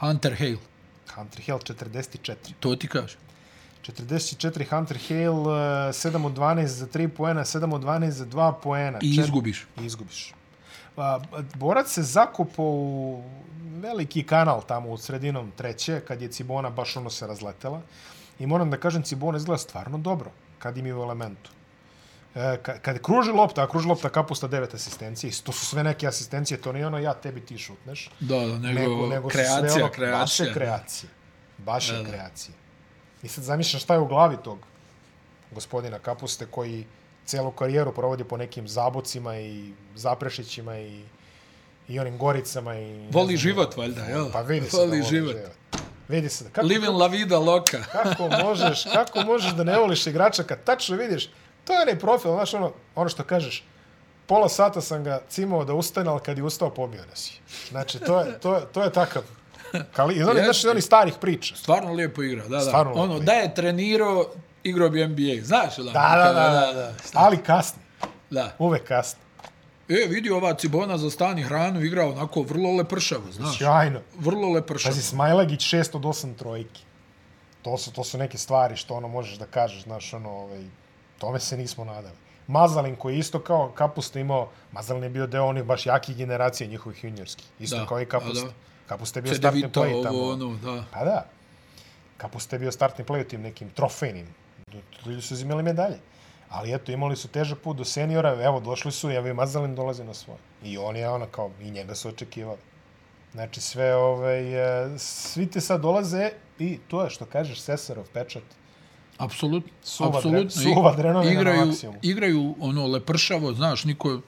Hunter 0.00 0.34
Hale. 0.34 0.56
Hunter 1.14 1.40
Hill 1.40 1.58
44. 1.58 2.34
To 2.60 2.76
ti 2.76 2.88
kaže. 2.88 3.16
44 3.82 4.64
Hunter 4.66 4.96
Hill, 4.98 5.34
7 5.34 6.26
od 6.26 6.32
12 6.32 6.66
za 6.66 6.86
3 6.86 7.08
poena, 7.08 7.40
7 7.40 7.74
od 7.74 7.82
12 7.82 8.10
za 8.10 8.26
2 8.26 8.52
poena. 8.62 8.98
I 9.02 9.14
Čet- 9.14 9.24
izgubiš. 9.24 9.66
I 9.80 9.84
izgubiš. 9.84 10.34
A, 10.96 11.20
borac 11.54 11.88
se 11.88 12.02
zakopao 12.02 12.64
u 12.66 13.22
veliki 13.74 14.22
kanal 14.22 14.62
tamo 14.62 14.88
u 14.90 14.98
sredinom 14.98 15.50
treće, 15.50 16.00
kad 16.00 16.22
je 16.22 16.28
Cibona 16.28 16.70
baš 16.70 16.96
ono 16.96 17.10
se 17.10 17.26
razletela. 17.26 17.80
I 18.38 18.46
moram 18.46 18.70
da 18.70 18.76
kažem, 18.76 19.02
Cibona 19.02 19.36
izgleda 19.36 19.58
stvarno 19.58 19.98
dobro 19.98 20.30
kad 20.58 20.76
im 20.76 20.86
je 20.86 20.94
u 20.94 21.02
elementu. 21.02 21.50
E, 22.34 22.56
kad, 22.56 22.80
kad 22.80 22.98
kruži 22.98 23.30
lopta, 23.30 23.62
a 23.62 23.68
kruži 23.68 23.88
lopta 23.88 24.08
kapusta 24.08 24.46
devet 24.46 24.74
asistencije, 24.74 25.32
to 25.44 25.52
su 25.52 25.66
sve 25.66 25.84
neke 25.84 26.06
asistencije, 26.06 26.60
to 26.60 26.72
nije 26.72 26.86
ono 26.86 26.98
ja 26.98 27.14
tebi 27.14 27.40
ti 27.40 27.58
šutneš, 27.58 28.10
Da, 28.20 28.36
da, 28.38 28.58
nego, 28.58 28.80
nego, 28.80 29.06
nego 29.06 29.28
kreacija, 29.28 29.84
ono, 29.84 29.92
kreacija. 29.92 30.18
Baše 30.18 30.52
kreacije. 30.54 31.10
Baše 31.58 31.92
Da, 31.92 32.02
da. 32.02 32.08
kreacije. 32.08 32.54
I 33.22 33.28
sad 33.28 33.44
zamišljam 33.44 33.80
šta 33.80 33.94
je 33.94 34.00
u 34.00 34.06
glavi 34.06 34.36
tog 34.44 34.58
gospodina 35.50 35.98
Kapuste 35.98 36.46
koji 36.46 36.84
celu 37.24 37.50
karijeru 37.50 37.92
provodi 37.92 38.24
po 38.24 38.36
nekim 38.36 38.68
zabocima 38.68 39.38
i 39.38 39.72
zaprešićima 39.94 40.78
i, 40.78 41.02
i 41.88 42.00
onim 42.00 42.18
goricama. 42.18 42.78
I, 42.78 43.08
Voli 43.10 43.26
znam, 43.26 43.36
život, 43.36 43.76
valjda, 43.76 44.02
jel? 44.04 44.30
Pa 44.32 44.40
vidi 44.40 44.70
se 44.70 44.76
Voli 44.76 44.88
da 44.90 44.96
voli 44.96 45.08
život. 45.10 45.36
život. 45.36 45.52
Vidi 46.08 46.28
se 46.28 46.44
da. 46.44 46.50
Kako, 46.50 46.66
Living 46.66 46.94
la 46.94 47.06
vida 47.06 47.38
loca. 47.38 47.78
kako, 47.92 48.28
možeš, 48.44 48.84
kako 48.92 49.20
možeš 49.20 49.52
da 49.52 49.64
ne 49.64 49.78
voliš 49.78 50.06
igrača 50.06 50.42
kad 50.42 50.64
tačno 50.64 50.96
vidiš, 50.96 51.30
to 51.64 51.72
je 51.72 51.82
onaj 51.82 51.98
profil, 51.98 52.32
znaš 52.32 52.54
ono, 52.54 52.72
ono 52.94 53.08
što 53.08 53.24
kažeš, 53.24 53.64
pola 54.26 54.48
sata 54.48 54.80
sam 54.80 55.04
ga 55.04 55.20
cimao 55.28 55.64
da 55.64 55.74
ustane, 55.74 56.10
ali 56.10 56.20
kad 56.20 56.38
je 56.38 56.44
ustao, 56.44 56.70
pobio 56.70 57.04
nas 57.10 57.30
je. 57.30 57.40
Znači, 57.70 57.98
to 57.98 58.20
je, 58.20 58.40
to 58.40 58.54
je, 58.54 58.62
to 58.72 58.82
je 58.82 58.92
takav. 58.92 59.22
Kali, 59.96 60.16
Jeste. 60.16 60.42
znaš, 60.44 60.58
iz 60.58 60.66
onih 60.70 60.84
starih 60.84 61.14
priča. 61.20 61.56
Stvarno 61.56 61.92
lijepo 61.92 62.22
igra, 62.22 62.42
da, 62.42 62.48
da. 62.48 62.60
Stvarno 62.60 62.92
ono, 62.92 63.18
da 63.18 63.32
je 63.32 63.54
trenirao, 63.54 64.26
igrao 64.62 64.88
bi 64.88 65.06
NBA. 65.06 65.44
Znaš, 65.44 65.76
da? 65.76 65.82
Da, 65.82 66.14
da, 66.16 66.32
da, 66.32 66.50
da, 66.50 66.72
da. 66.72 66.94
Ali 67.14 67.36
kasni, 67.36 67.82
da. 68.30 68.52
uvek 68.58 68.84
kasni. 68.84 69.20
E, 69.88 70.06
vidi 70.08 70.30
ova 70.30 70.54
Cibona 70.54 70.98
za 70.98 71.10
stani 71.10 71.42
hranu 71.42 71.84
igra 71.84 72.06
onako 72.06 72.42
vrlo 72.42 72.76
lepršavo, 72.76 73.32
znaš. 73.32 73.58
Sjajno. 73.58 74.00
Vrlo 74.18 74.48
lepršavo. 74.48 74.90
Pazi, 74.92 75.02
Smajlagić 75.02 75.60
6 75.74 75.96
od 75.96 76.02
8 76.02 76.36
trojki. 76.36 76.80
To 77.62 77.78
su, 77.78 77.92
to 77.92 78.04
su 78.04 78.18
neke 78.18 78.38
stvari 78.38 78.76
što 78.76 78.94
ono 78.94 79.08
možeš 79.08 79.38
da 79.38 79.46
kažeš, 79.46 79.82
znaš, 79.82 80.14
ono, 80.14 80.30
ovaj, 80.30 80.64
tome 81.18 81.40
se 81.40 81.56
nismo 81.56 81.84
nadali. 81.84 82.14
Mazalin 82.46 82.96
koji 82.96 83.14
je 83.14 83.18
isto 83.18 83.40
kao 83.40 83.72
Kapusta 83.74 84.20
imao, 84.20 84.48
Mazalin 84.72 85.02
je 85.02 85.10
bio 85.10 85.26
deo 85.26 85.44
onih 85.46 85.64
baš 85.64 85.86
jakih 85.86 86.16
generacija 86.16 86.70
njihovih 86.70 87.04
juniorskih. 87.04 87.46
Isto 87.60 87.76
Da, 87.76 87.86
kao 87.86 88.00
i 88.00 88.02
a 88.02 88.08
Kapusta. 88.08 88.46
da. 88.46 88.52
Kapusta 88.86 89.18
je 89.18 89.22
bio 89.22 89.34
startni 89.34 89.62
play 89.62 90.02
tamo. 90.02 90.18
ovo, 90.18 90.32
ono, 90.32 90.56
da. 90.62 90.84
Pa 90.92 91.04
da. 91.04 91.26
Kapusta 92.16 92.56
je 92.56 92.60
bio 92.60 92.72
startni 92.72 93.04
play 93.04 93.20
u 93.20 93.28
tim 93.28 93.42
nekim 93.42 93.70
trofejnim. 93.70 94.26
Ljudi 95.06 95.22
su 95.22 95.34
uzimali 95.34 95.62
medalje. 95.62 95.98
Ali 96.48 96.74
eto, 96.74 96.92
imali 96.92 97.16
su 97.16 97.28
težak 97.28 97.58
put 97.58 97.76
do 97.76 97.84
seniora, 97.84 98.44
evo, 98.44 98.60
došli 98.60 98.92
su, 98.92 99.10
evo 99.10 99.28
i 99.28 99.34
Mazalin 99.34 99.74
dolazi 99.74 100.04
na 100.04 100.14
svoj. 100.14 100.36
I 100.64 100.78
on 100.78 100.96
je 100.96 101.08
ono 101.08 101.26
kao, 101.26 101.50
i 101.60 101.70
njega 101.70 101.94
su 101.94 102.08
očekivali. 102.08 102.58
Znači 103.32 103.60
sve, 103.60 103.94
ovaj, 103.94 104.84
e, 104.84 104.98
svi 104.98 105.46
te 105.50 105.60
sad 105.60 105.80
dolaze 105.80 106.30
i 106.58 106.78
to 106.88 107.04
je 107.04 107.10
što 107.10 107.24
kažeš 107.26 107.60
Sesarov 107.60 108.04
pečat. 108.12 108.42
Apsolutno. 109.18 109.72
Suva 109.82 110.16
apsolutno. 110.16 110.50
suva 110.50 110.94
drenovina 110.96 111.34
na 111.34 111.40
igraju, 111.40 111.66
maksimum. 111.66 111.96
igraju 112.02 112.54
ono 112.60 112.86
lepršavo, 112.86 113.52
znaš, 113.52 113.84
niko 113.84 114.20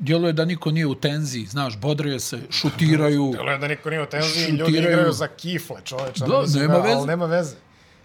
djeluje 0.00 0.32
da 0.32 0.44
niko 0.44 0.70
nije 0.70 0.86
u 0.86 0.94
tenziji, 0.94 1.46
znaš, 1.46 1.76
bodrije 1.78 2.20
se, 2.20 2.38
šutiraju. 2.50 3.30
Delo 3.36 3.50
je 3.50 3.58
da 3.58 3.68
niko 3.68 3.90
nije 3.90 4.02
u 4.02 4.06
tenziji, 4.06 4.44
ljudi 4.44 4.58
Šutiraju. 4.60 4.92
igraju 4.92 5.12
za 5.12 5.28
kifle, 5.28 5.76
čoveče. 5.84 6.24
Da, 6.24 6.60
nema 6.60 6.78
veze. 6.78 7.06
Nema 7.06 7.26
veze. 7.26 7.56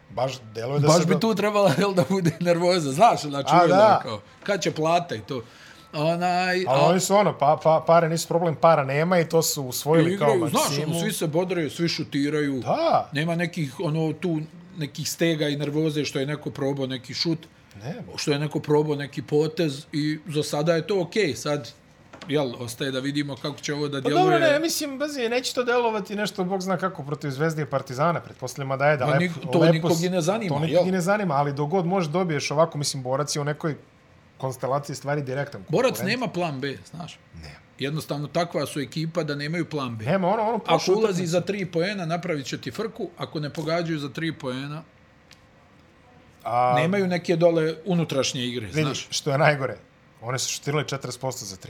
Baš 0.09 0.33
deluje 0.55 0.79
da 0.79 0.87
Baš 0.87 0.99
se... 0.99 1.05
bi 1.05 1.13
do- 1.13 1.19
tu 1.19 1.35
trebala 1.35 1.71
jel, 1.77 1.93
da 1.93 2.03
bude 2.09 2.31
nervoza, 2.39 2.91
znaš, 2.91 3.21
znači, 3.21 3.49
A, 3.51 3.67
da. 3.67 3.99
kao, 4.03 4.21
kad 4.43 4.61
će 4.61 4.71
plata 4.71 5.15
i 5.15 5.19
to. 5.19 5.41
Onaj, 5.93 6.65
Ali 6.67 6.79
a- 6.79 6.85
oni 6.85 6.99
su 6.99 7.15
ono, 7.15 7.37
pa, 7.37 7.59
pa, 7.63 7.83
pare 7.87 8.09
nisu 8.09 8.27
problem, 8.27 8.55
para 8.55 8.83
nema 8.83 9.19
i 9.19 9.29
to 9.29 9.41
su 9.41 9.63
usvojili 9.63 10.17
kao 10.17 10.27
igraju, 10.27 10.49
znaš, 10.49 10.63
maksimu. 10.63 10.87
ono, 10.87 10.99
svi 10.99 11.13
se 11.13 11.27
bodraju, 11.27 11.69
svi 11.69 11.87
šutiraju. 11.89 12.59
Da. 12.59 13.09
Nema 13.13 13.35
nekih, 13.35 13.79
ono, 13.79 14.13
tu, 14.13 14.39
nekih 14.77 15.09
stega 15.09 15.47
i 15.47 15.55
nervoze 15.55 16.05
što 16.05 16.19
je 16.19 16.25
neko 16.25 16.49
probao 16.49 16.87
neki 16.87 17.13
šut, 17.13 17.39
Ne, 17.75 17.95
što 18.15 18.31
je 18.31 18.39
neko 18.39 18.59
probao 18.59 18.95
neki 18.95 19.21
potez 19.21 19.85
i 19.91 20.19
za 20.27 20.43
sada 20.43 20.75
je 20.75 20.87
to 20.87 21.01
okej, 21.01 21.23
okay. 21.23 21.35
sad, 21.35 21.69
jel, 22.27 22.53
ostaje 22.59 22.91
da 22.91 22.99
vidimo 22.99 23.35
kako 23.35 23.57
će 23.57 23.73
ovo 23.73 23.87
da 23.87 23.97
Pa 23.97 24.01
djeluje. 24.01 24.23
dobro, 24.23 24.39
ne, 24.39 24.59
mislim, 24.59 24.99
bazi, 24.99 25.29
neće 25.29 25.53
to 25.53 25.63
delovati 25.63 26.15
nešto, 26.15 26.43
Bog 26.43 26.61
zna 26.61 26.77
kako, 26.77 27.03
protiv 27.03 27.29
Zvezde 27.29 27.61
i 27.61 27.65
Partizana, 27.65 28.19
pretpostavljamo 28.19 28.77
da 28.77 28.87
je 28.87 28.97
da 28.97 29.05
lep, 29.05 29.21
nik- 29.21 29.51
to 29.51 29.59
lepo, 29.59 29.73
nikog 29.73 30.03
i 30.03 30.09
ne 30.09 30.21
zanima, 30.21 30.55
To 30.55 30.59
nikog 30.59 30.87
i 30.87 30.91
ne 30.91 31.01
zanima, 31.01 31.33
ali 31.33 31.53
dogod 31.53 31.85
možeš 31.85 32.09
dobiješ 32.09 32.51
ovako, 32.51 32.77
mislim, 32.77 33.03
borac 33.03 33.35
je 33.35 33.41
u 33.41 33.45
nekoj 33.45 33.75
konstelaciji 34.37 34.95
stvari 34.95 35.21
direktan. 35.21 35.63
Borac 35.69 36.01
nema 36.01 36.27
plan 36.27 36.59
B, 36.61 36.77
znaš. 36.85 37.19
Ne. 37.35 37.55
Jednostavno, 37.79 38.27
takva 38.27 38.65
su 38.65 38.79
ekipa 38.79 39.23
da 39.23 39.35
nemaju 39.35 39.65
plan 39.65 39.97
B. 39.97 40.05
Nema, 40.05 40.27
ono, 40.27 40.43
ono, 40.43 40.59
Ako 40.65 40.91
ulazi 40.93 41.25
za 41.25 41.41
tri 41.41 41.65
poena, 41.65 42.05
napravit 42.05 42.45
će 42.45 42.57
ti 42.57 42.71
frku. 42.71 43.09
Ako 43.17 43.39
ne 43.39 43.49
pogađaju 43.49 43.99
za 43.99 44.09
tri 44.09 44.33
poena, 44.33 44.83
A, 46.43 46.73
nemaju 46.75 47.07
neke 47.07 47.35
dole 47.35 47.75
unutrašnje 47.85 48.45
igre, 48.45 48.65
Vidi, 48.65 48.81
znaš. 48.81 49.07
što 49.09 49.31
je 49.31 49.37
najgore, 49.37 49.77
one 50.21 50.39
su 50.39 50.49
šutirali 50.49 50.83
40% 50.83 51.43
za 51.43 51.55
3. 51.55 51.69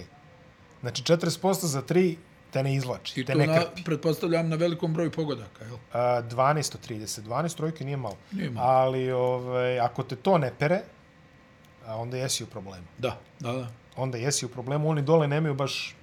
Znači, 0.86 1.04
40% 1.04 1.66
za 1.66 1.82
3 1.82 2.16
te 2.52 2.64
ne 2.64 2.76
izvlači, 2.76 3.22
I 3.22 3.26
te 3.26 3.34
to, 3.34 3.40
ne 3.40 3.48
na, 3.48 3.60
krpi. 3.60 3.84
pretpostavljam, 3.84 4.50
na 4.50 4.56
velikom 4.56 4.94
broju 4.94 5.12
pogodaka, 5.12 5.66
jel? 5.66 5.78
A, 5.94 6.22
12 6.22 6.76
od 6.76 6.90
30. 6.90 7.22
12 7.22 7.58
trojke 7.58 7.86
nije 7.86 7.98
malo. 7.98 8.18
Nije 8.32 8.50
malo. 8.50 8.68
Ali 8.68 9.12
ovaj, 9.12 9.80
ako 9.80 10.04
te 10.04 10.16
to 10.16 10.38
ne 10.38 10.52
pere, 10.60 10.82
a 11.86 11.98
onda 11.98 12.18
jesi 12.18 12.44
u 12.44 12.48
problemu. 12.48 12.86
Da, 12.98 13.18
da, 13.40 13.52
da. 13.52 13.68
Onda 13.96 14.18
jesi 14.18 14.46
u 14.46 14.50
problemu, 14.50 14.90
oni 14.90 15.02
dole 15.02 15.28
nemaju 15.28 15.54
baš... 15.54 15.96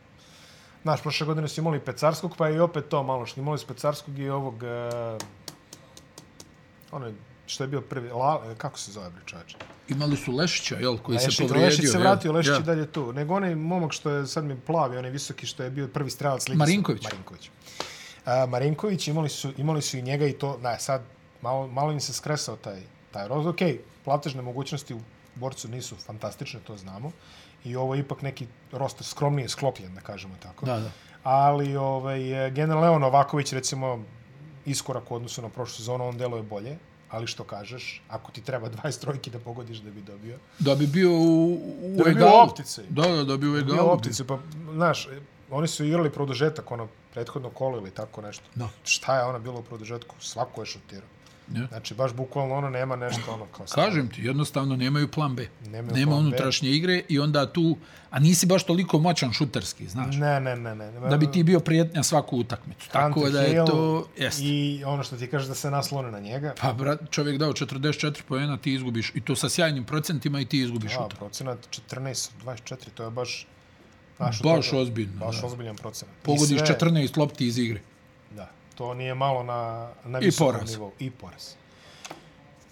Znaš, 0.83 1.03
prošle 1.03 1.27
godine 1.27 1.49
su 1.49 1.61
imali 1.61 1.81
Pecarskog, 1.81 2.37
pa 2.37 2.49
je 2.49 2.57
i 2.57 2.61
opet 2.61 2.89
to 2.89 3.03
malo 3.03 3.27
što 3.27 3.41
imali 3.41 3.59
su 3.59 3.67
Pecarskog 3.67 4.19
i 4.19 4.29
ovog... 4.29 4.55
Uh, 4.55 5.23
ono 6.91 7.13
što 7.53 7.65
je 7.65 7.69
bio 7.69 7.81
prvi... 7.81 8.11
La, 8.11 8.55
kako 8.59 8.79
se 8.79 8.93
zove, 8.93 9.11
čovječe? 9.27 9.57
Imali 9.89 10.17
su 10.17 10.33
Lešića, 10.33 10.77
jel, 10.77 10.99
koji 10.99 11.17
Lešić, 11.19 11.37
se 11.37 11.43
povrijedio. 11.43 11.67
Lešić 11.67 11.91
se 11.91 11.97
jel? 11.97 12.01
vratio, 12.01 12.33
Lešić 12.33 12.53
Ja. 12.53 12.59
i 12.59 12.63
dalje 12.63 12.87
tu. 12.87 13.13
Nego 13.13 13.35
onaj 13.35 13.55
momak 13.55 13.93
što 13.93 14.11
je 14.11 14.27
sad 14.27 14.45
mi 14.45 14.61
plavi, 14.61 14.97
onaj 14.97 15.11
visoki 15.11 15.47
što 15.47 15.63
je 15.63 15.71
bio 15.71 15.89
prvi 15.89 16.11
strelac. 16.11 16.49
Marinković. 16.49 17.03
Marinković. 17.05 17.51
A, 18.25 18.47
Marinković, 18.47 19.09
imali 19.09 19.29
su, 19.29 19.53
imali 19.57 19.83
su 19.83 19.97
i 19.99 20.03
njega 20.03 20.27
i 20.27 20.33
to, 20.33 20.59
da, 20.63 20.79
sad 20.79 21.03
malo, 21.43 21.67
malo 21.67 21.93
im 21.93 22.01
se 22.01 22.13
skresao 22.13 22.57
taj, 22.57 22.81
taj 23.11 23.29
roz. 23.29 23.47
Ok, 23.47 23.59
platežne 24.05 24.43
mogućnosti 24.43 24.95
u 24.95 25.01
borcu 25.35 25.69
nisu 25.69 25.97
fantastične, 25.97 26.61
to 26.61 26.77
znamo. 26.77 27.11
I 27.65 27.77
ovo 27.77 27.95
je 27.95 28.01
ipak 28.01 28.23
neki 28.23 28.47
roster 28.73 29.07
skromnije 29.07 29.49
sklopljen, 29.49 29.95
da 29.95 30.01
kažemo 30.01 30.35
tako. 30.43 30.67
Da, 30.67 30.79
da. 30.81 30.91
Ali, 31.23 31.77
ovaj, 31.77 32.51
generalno, 32.51 32.87
evo 32.87 32.99
Novaković, 32.99 33.53
recimo, 33.53 34.05
iskorak 34.67 35.11
u 35.11 35.15
odnosu 35.15 35.43
na 35.43 35.49
prošlu 35.49 35.77
sezonu, 35.77 36.09
on 36.09 36.19
deluje 36.19 36.43
bolje. 36.43 36.77
Ali 37.13 37.27
što 37.27 37.45
kažeš, 37.45 38.03
ako 38.09 38.33
ti 38.33 38.43
treba 38.43 38.71
20 38.71 39.01
trojki 39.01 39.31
da 39.31 39.39
pogodiš 39.39 39.79
da 39.79 39.91
bi 39.91 40.01
dobio, 40.03 40.39
Da 40.59 40.75
bi 40.75 40.87
bio 40.87 41.11
u, 41.11 41.53
u 41.53 41.97
Da 41.97 42.05
bi 42.05 42.11
bio 42.11 42.11
egalu. 42.19 42.43
opticaj. 42.43 42.85
Da, 42.89 43.03
da, 43.05 43.25
da 43.25 43.37
bi 43.37 43.49
u 43.49 43.57
egalu. 43.57 43.73
bio 43.73 43.85
opticu, 43.85 44.27
pa, 44.27 44.39
znaš, 44.73 45.09
oni 45.51 45.69
su 45.69 45.85
igrali 45.85 46.11
produžetak, 46.11 46.71
ono, 46.71 46.89
prethodno 47.13 47.51
kolo 47.51 47.79
ili 47.79 47.91
tako 47.91 48.23
nešto. 48.23 48.45
Da. 48.55 48.69
Šta 48.85 49.17
je 49.17 49.25
ono 49.25 49.39
bilo 49.39 49.59
u 49.59 49.63
produžetku? 49.63 50.15
Svako 50.21 50.63
je 50.63 50.67
šutirao. 50.67 51.09
Ja. 51.55 51.67
Znači, 51.67 51.95
baš 51.95 52.13
bukvalno 52.13 52.55
ono 52.55 52.71
nema 52.71 52.97
nešto 52.97 53.33
ono 53.33 53.47
kao... 53.47 53.67
Kažem 53.67 54.09
ti, 54.09 54.23
jednostavno 54.23 54.77
nemaju 54.77 55.09
plan 55.09 55.37
B. 55.37 55.47
Nemaju 55.63 55.95
Nema 55.95 56.11
plan 56.11 56.21
B. 56.21 56.27
unutrašnje 56.27 56.71
igre 56.71 57.03
i 57.09 57.19
onda 57.19 57.47
tu, 57.47 57.77
a 58.11 58.19
nisi 58.19 58.47
baš 58.47 58.65
toliko 58.65 58.99
moćan 58.99 59.33
šuterski, 59.33 59.89
znaš. 59.89 60.17
Ne, 60.17 60.41
ne, 60.41 60.57
ne, 60.57 60.75
ne. 60.75 60.91
Da 61.01 61.17
bi 61.17 61.31
ti 61.33 61.43
bio 61.43 61.61
prijetnja 61.61 62.03
svaku 62.03 62.37
utakmicu. 62.39 62.89
Tako 62.91 63.15
Hunter 63.15 63.33
da 63.33 63.41
je 63.41 63.49
Hill 63.51 63.67
to... 63.67 64.09
Jest. 64.19 64.41
I 64.43 64.83
ono 64.87 65.03
što 65.03 65.17
ti 65.17 65.27
kažeš 65.27 65.49
da 65.49 65.55
se 65.55 65.71
naslone 65.71 66.11
na 66.11 66.21
njega. 66.21 66.55
Pa, 66.61 66.73
brat, 66.73 67.01
čovjek 67.11 67.39
dao 67.39 67.53
44 67.53 68.23
pojena, 68.23 68.57
ti 68.57 68.75
izgubiš. 68.75 69.13
I 69.15 69.21
to 69.21 69.37
sa 69.37 69.49
sjajnim 69.49 69.85
procentima 69.85 70.41
i 70.41 70.45
ti 70.45 70.59
izgubiš 70.59 70.93
utakmicu. 70.93 71.17
procenat 71.17 71.59
14, 71.91 72.31
24, 72.45 72.77
to 72.95 73.05
je 73.05 73.11
baš... 73.11 73.47
Baš, 74.19 74.43
Baš 74.43 74.73
ozbiljno, 74.73 75.17
Baš 75.17 75.41
da. 75.41 75.47
ozbiljan 75.47 75.77
procenat. 75.77 76.15
Pogodiš 76.23 76.59
sve- 76.59 76.77
14 76.81 77.19
lopti 77.19 77.47
iz 77.47 77.59
igre. 77.59 77.81
To 78.83 78.95
nije 78.95 79.15
malo 79.15 79.43
na, 79.43 79.89
na 80.05 80.21
I 80.21 80.25
visokom 80.25 80.55
poraz. 80.55 80.71
nivou. 80.71 80.93
I 80.99 81.11
poraz. 81.11 81.55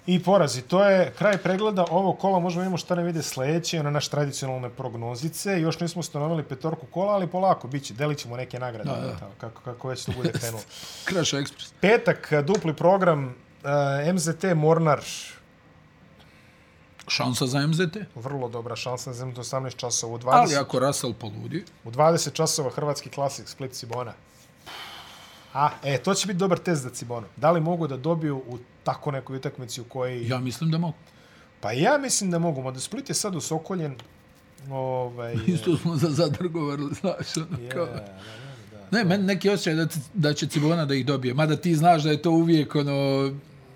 I 0.07 0.23
poraz. 0.23 0.57
I 0.57 0.63
to 0.63 0.85
je 0.85 1.13
kraj 1.19 1.39
pregleda 1.39 1.85
ovog 1.91 2.19
kola. 2.19 2.39
Možemo 2.39 2.63
vidimo 2.63 2.77
šta 2.77 2.95
nam 2.95 3.09
ide 3.09 3.23
sledeće, 3.23 3.83
na 3.83 3.91
naš 3.91 4.09
tradicionalne 4.09 4.71
prognozice. 4.71 5.61
Još 5.61 5.81
nismo 5.81 6.01
ustanovili 6.01 6.43
petorku 6.43 6.87
kola, 6.87 7.13
ali 7.13 7.27
polako, 7.27 7.69
bit 7.69 7.85
će. 7.85 7.95
Delit 7.95 8.19
ćemo 8.19 8.37
neke 8.37 8.59
nagrade. 8.59 8.91
Da, 8.91 8.97
da. 8.97 9.17
tamo, 9.19 9.31
Kako, 9.39 9.63
kako 9.63 9.89
već 9.89 10.05
to 10.05 10.13
bude 10.17 10.33
krenulo. 10.33 10.63
Crash 11.09 11.35
Express. 11.35 11.73
Petak, 11.81 12.33
dupli 12.45 12.75
program, 12.75 13.25
uh, 14.05 14.15
MZT 14.15 14.45
Mornar. 14.55 15.01
Šansa 17.09 17.47
za 17.47 17.67
MZT. 17.67 17.97
Vrlo 18.15 18.49
dobra 18.49 18.77
šansa 18.77 19.13
za 19.13 19.27
MZT 19.27 19.39
18 19.39 19.77
časova. 19.77 20.15
U 20.15 20.19
20, 20.19 20.31
Ali 20.33 20.57
ako 20.57 20.79
Russell 20.79 21.15
poludi, 21.15 21.65
u 21.85 21.91
20 21.91 22.33
časova 22.33 22.71
Hrvatski 22.71 23.11
klasik 23.11 23.49
Split 23.49 23.73
Cibona. 23.73 24.13
A, 25.53 25.71
e, 25.85 25.99
to 25.99 26.15
će 26.15 26.27
biti 26.27 26.39
dobar 26.39 26.59
test 26.59 26.83
za 26.83 26.91
Cibonu. 26.91 27.27
Da 27.37 27.51
li 27.51 27.61
mogu 27.61 27.87
da 27.87 27.97
dobiju 27.97 28.37
u 28.37 28.59
tako 28.85 29.11
nekoj 29.11 29.37
utakmici 29.37 29.81
u 29.81 29.85
kojoj... 29.85 30.29
ja 30.29 30.39
mislim 30.39 30.71
da 30.71 30.79
mogu. 30.79 30.97
Pa 31.61 31.73
ja 31.73 31.99
mislim 31.99 32.31
da 32.31 32.39
mogu, 32.39 32.63
mada 32.63 32.81
Split 32.81 33.09
je 33.09 33.15
sad 33.15 33.37
usokoljen. 33.37 33.97
Ovaj, 34.71 35.37
Isto 35.47 35.77
smo 35.77 35.97
za 35.97 36.11
Zadar 36.11 36.49
govorili, 36.49 36.95
znaš, 36.95 37.37
ono 37.37 37.63
je, 37.63 37.69
kao... 37.69 37.87
da, 37.87 37.93
da, 37.93 38.01
da. 38.01 38.99
Ne, 38.99 39.05
meni 39.05 39.25
neki 39.25 39.51
osjećaj 39.51 39.75
da, 39.75 39.87
da 40.15 40.35
će 40.35 40.47
Cibona 40.47 40.85
da 40.85 40.95
ih 40.95 41.07
dobije. 41.07 41.35
Mada 41.35 41.57
ti 41.57 41.75
znaš 41.75 42.03
da 42.03 42.11
je 42.11 42.23
to 42.23 42.31
uvijek 42.31 42.75
ono... 42.75 43.31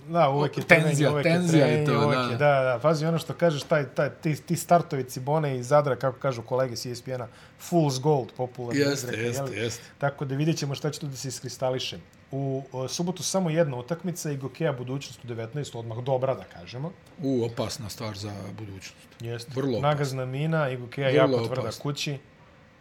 Da, 0.08 0.28
uvek 0.28 0.58
je 0.58 0.64
Tenzija, 0.64 0.94
trening, 0.94 1.12
uvek 1.12 1.24
tenzija 1.24 1.66
je 1.66 1.72
je 1.72 1.84
trening, 1.84 2.00
to, 2.02 2.06
uvek 2.06 2.18
da. 2.18 2.24
je, 2.24 2.36
da, 2.36 2.62
da. 2.72 2.78
Pazi 2.82 3.06
ono 3.06 3.18
što 3.18 3.34
kažeš, 3.34 3.62
taj, 3.62 3.86
taj, 3.88 4.10
ti, 4.10 4.36
ti 4.36 4.56
startovi 4.56 5.04
Cibone 5.04 5.58
i 5.58 5.62
Zadra, 5.62 5.96
kako 5.96 6.18
kažu 6.18 6.42
kolege 6.42 6.76
s 6.76 6.86
ESPN-a, 6.86 7.28
fool's 7.70 8.00
gold, 8.00 8.32
popularna 8.36 8.80
Jeste, 8.80 9.06
izreka, 9.06 9.22
jeste, 9.22 9.42
jeli? 9.44 9.56
jeste. 9.56 9.82
Tako 9.98 10.24
da 10.24 10.34
vidjet 10.34 10.56
ćemo 10.58 10.74
šta 10.74 10.90
će 10.90 11.00
tu 11.00 11.06
da 11.06 11.16
se 11.16 11.28
iskristališe. 11.28 11.98
U 12.30 12.62
o, 12.72 12.88
subotu 12.88 13.22
samo 13.22 13.50
jedna 13.50 13.76
utakmica 13.76 14.30
i 14.30 14.36
Gokeja 14.36 14.72
budućnost 14.72 15.24
u 15.24 15.28
19, 15.28 15.78
odmah 15.78 15.98
dobra 15.98 16.34
da 16.34 16.44
kažemo. 16.44 16.92
U, 17.22 17.44
opasna 17.44 17.88
stvar 17.88 18.16
za 18.16 18.32
budućnost. 18.58 19.08
Jeste. 19.20 19.52
Vrlo 19.54 19.80
Nagazna 19.80 20.24
mina 20.24 20.70
i 20.70 20.76
Gokeja 20.76 21.08
Vrlo 21.08 21.36
jako 21.36 21.46
tvrda 21.46 21.62
opasno. 21.62 21.82
kući, 21.82 22.18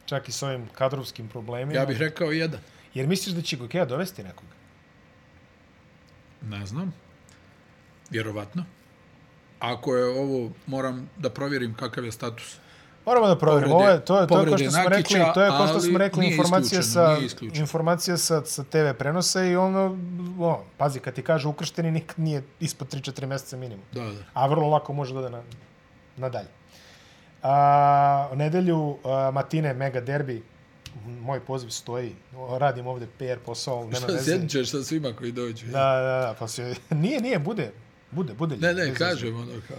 čak 0.05 0.29
i 0.29 0.31
s 0.31 0.43
ovim 0.43 0.67
kadrovskim 0.73 1.27
problemima. 1.27 1.73
Ja 1.73 1.85
bih 1.85 1.97
rekao 1.97 2.31
jedan. 2.31 2.59
Jer 2.93 3.07
misliš 3.07 3.35
da 3.35 3.41
će 3.41 3.57
Gokeja 3.57 3.85
dovesti 3.85 4.23
nekoga? 4.23 4.53
Ne 6.41 6.65
znam. 6.65 6.93
Vjerovatno. 8.13 8.63
Ako 9.59 9.95
je 9.95 10.05
ovo, 10.05 10.49
moram 10.67 11.09
da 11.17 11.29
provjerim 11.29 11.73
kakav 11.73 12.05
je 12.05 12.11
status. 12.11 12.57
Moramo 13.05 13.27
da 13.27 13.37
provjerimo. 13.37 13.75
Ovo 13.75 13.89
je, 13.89 14.05
to 14.05 14.21
je, 14.21 14.27
to 14.27 14.39
je 14.39 14.45
kao 14.45 14.57
što 14.57 14.71
smo 14.71 14.89
rekli, 14.89 15.19
to 15.33 15.41
je 15.43 15.49
kao 15.49 15.67
što 15.67 15.79
smo 15.79 15.97
rekli 15.97 16.27
isključeno, 16.27 16.83
sa 16.83 17.17
informacija 17.61 18.17
sa 18.17 18.45
sa 18.45 18.63
TV 18.63 18.97
prenosa 18.97 19.43
i 19.43 19.55
ono, 19.55 19.97
o, 20.39 20.63
pazi, 20.77 20.99
kad 20.99 21.13
ti 21.13 21.21
kaže 21.21 21.47
ukršteni 21.47 21.91
nikad 21.91 22.19
nije 22.19 22.43
ispod 22.59 22.93
3-4 22.93 23.25
mjeseca 23.25 23.57
minimum. 23.57 23.85
Da, 23.91 24.03
da. 24.03 24.23
A 24.33 24.47
vrlo 24.47 24.69
lako 24.69 24.93
može 24.93 25.13
da 25.13 25.19
ode 25.19 25.29
na, 25.29 25.41
na 26.17 26.29
dalje. 26.29 26.47
A, 27.43 28.29
u 28.31 28.35
nedelju 28.35 28.97
a, 29.03 29.31
Matine 29.33 29.73
Mega 29.73 30.01
Derbi, 30.01 30.43
moj 31.05 31.39
poziv 31.39 31.69
stoji, 31.69 32.15
radim 32.59 32.87
ovde 32.87 33.07
PR 33.17 33.39
posao, 33.45 33.83
nema 33.83 34.07
veze. 34.07 34.23
sjedit 34.23 34.51
ćeš 34.51 34.71
sa 34.71 34.83
svima 34.83 35.13
koji 35.13 35.31
dođu? 35.31 35.65
Da, 35.65 35.71
da, 35.71 36.27
da, 36.27 36.35
pa 36.39 36.47
se, 36.47 36.75
nije, 37.03 37.21
nije, 37.21 37.39
bude, 37.39 37.71
bude, 38.13 38.33
bude. 38.33 38.57
Ne, 38.57 38.67
ljudi, 38.67 38.75
ne, 38.75 38.85
veze. 38.85 38.97
kažem 38.97 39.35
ono 39.35 39.51
kao... 39.67 39.77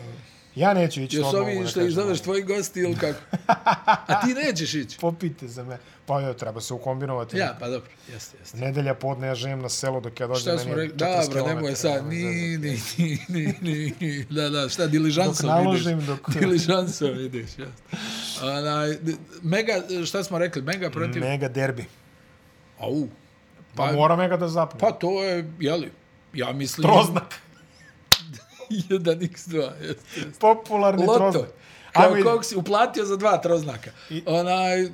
Ja 0.54 0.74
neću 0.74 1.02
ići. 1.02 1.16
Jesu 1.16 1.36
ovi 1.36 1.66
što 1.66 1.80
ih 1.80 1.90
zoveš 1.90 2.20
tvoji 2.20 2.42
gosti 2.42 2.80
ili 2.80 2.94
kako? 2.96 3.18
A 4.08 4.20
ti 4.20 4.34
nećeš 4.36 4.74
ići? 4.74 4.98
Popite 4.98 5.48
za 5.48 5.64
me. 5.64 5.76
Pa 6.06 6.20
jo, 6.20 6.34
treba 6.34 6.60
se 6.60 6.74
ukombinovati. 6.74 7.36
Ja, 7.36 7.56
pa 7.60 7.68
dobro, 7.68 7.90
jeste, 8.08 8.36
jeste. 8.38 8.58
Nedelja 8.58 8.94
podne 8.94 9.26
ja 9.26 9.34
živim 9.34 9.58
na 9.58 9.68
selu 9.68 10.00
dok 10.00 10.20
ja 10.20 10.26
dođem. 10.26 10.40
Šta 10.42 10.58
smo 10.58 10.74
rekli? 10.74 10.98
40 10.98 11.26
Dobro, 11.26 11.46
nemoj 11.46 11.74
sad, 11.74 12.06
ni, 12.06 12.24
ni, 12.58 12.80
ni, 12.98 13.18
ni, 13.60 13.94
ni, 14.00 14.24
da, 14.24 14.48
da, 14.50 14.68
šta, 14.68 14.86
diližansom 14.86 15.48
Dok 15.48 15.56
ideš. 15.56 15.64
naložim, 15.84 16.00
dok- 16.02 16.38
Diližansom 16.40 17.20
ideš, 17.20 17.50
jasno. 17.50 17.98
Onaj, 18.42 18.88
d- 18.92 19.12
mega, 19.42 19.72
šta 20.06 20.24
smo 20.24 20.38
rekli, 20.38 20.62
mega 20.62 20.90
protiv... 20.90 21.22
Mega 21.22 21.48
derbi. 21.48 21.84
Au, 22.78 23.08
Pa, 23.76 23.82
Pa- 23.82 23.92
mora 23.92 24.16
mega 24.16 24.36
da 24.36 24.48
zapne. 24.48 24.80
pa 24.80 24.92
to 24.92 25.24
je, 25.24 25.50
jeli, 25.60 25.90
ja 26.34 26.52
mislim... 26.52 26.82
Troznak. 26.84 27.34
1x2, 28.82 29.72
jeste, 29.80 30.20
jeste. 30.20 30.38
Popularni 30.40 31.06
Loto. 31.06 31.18
troznak. 31.18 31.50
Kao 31.92 32.12
Ajmo, 32.14 32.24
kog 32.24 32.44
si 32.44 32.56
uplatio 32.56 33.04
za 33.04 33.16
dva 33.16 33.38
troznaka. 33.38 33.90
I- 34.10 34.22
Onaj, 34.26 34.88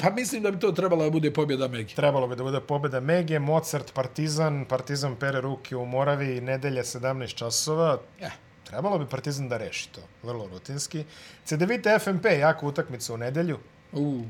pa 0.00 0.10
mislim 0.10 0.42
da 0.42 0.50
bi 0.50 0.58
to 0.58 0.72
trebala 0.72 1.04
da 1.04 1.10
bude 1.10 1.32
pobjeda 1.32 1.68
Megi. 1.68 1.94
Trebalo 1.94 2.26
bi 2.28 2.36
da 2.36 2.42
bude 2.42 2.60
pobjeda 2.60 3.00
Mege, 3.00 3.38
Mozart, 3.38 3.92
Partizan, 3.92 4.64
Partizan 4.64 5.16
pere 5.16 5.40
ruke 5.40 5.76
u 5.76 5.86
Moravi, 5.86 6.40
nedelja 6.40 6.82
17 6.84 7.34
časova. 7.34 7.98
Ja. 8.20 8.30
Trebalo 8.64 8.98
bi 8.98 9.06
Partizan 9.06 9.48
da 9.48 9.56
reši 9.56 9.88
to, 9.88 10.00
vrlo 10.22 10.46
rutinski. 10.48 11.04
CDVita 11.44 11.98
FMP, 11.98 12.24
jako 12.40 12.66
utakmica 12.66 13.14
u 13.14 13.16
nedelju. 13.16 13.58
U, 13.92 14.22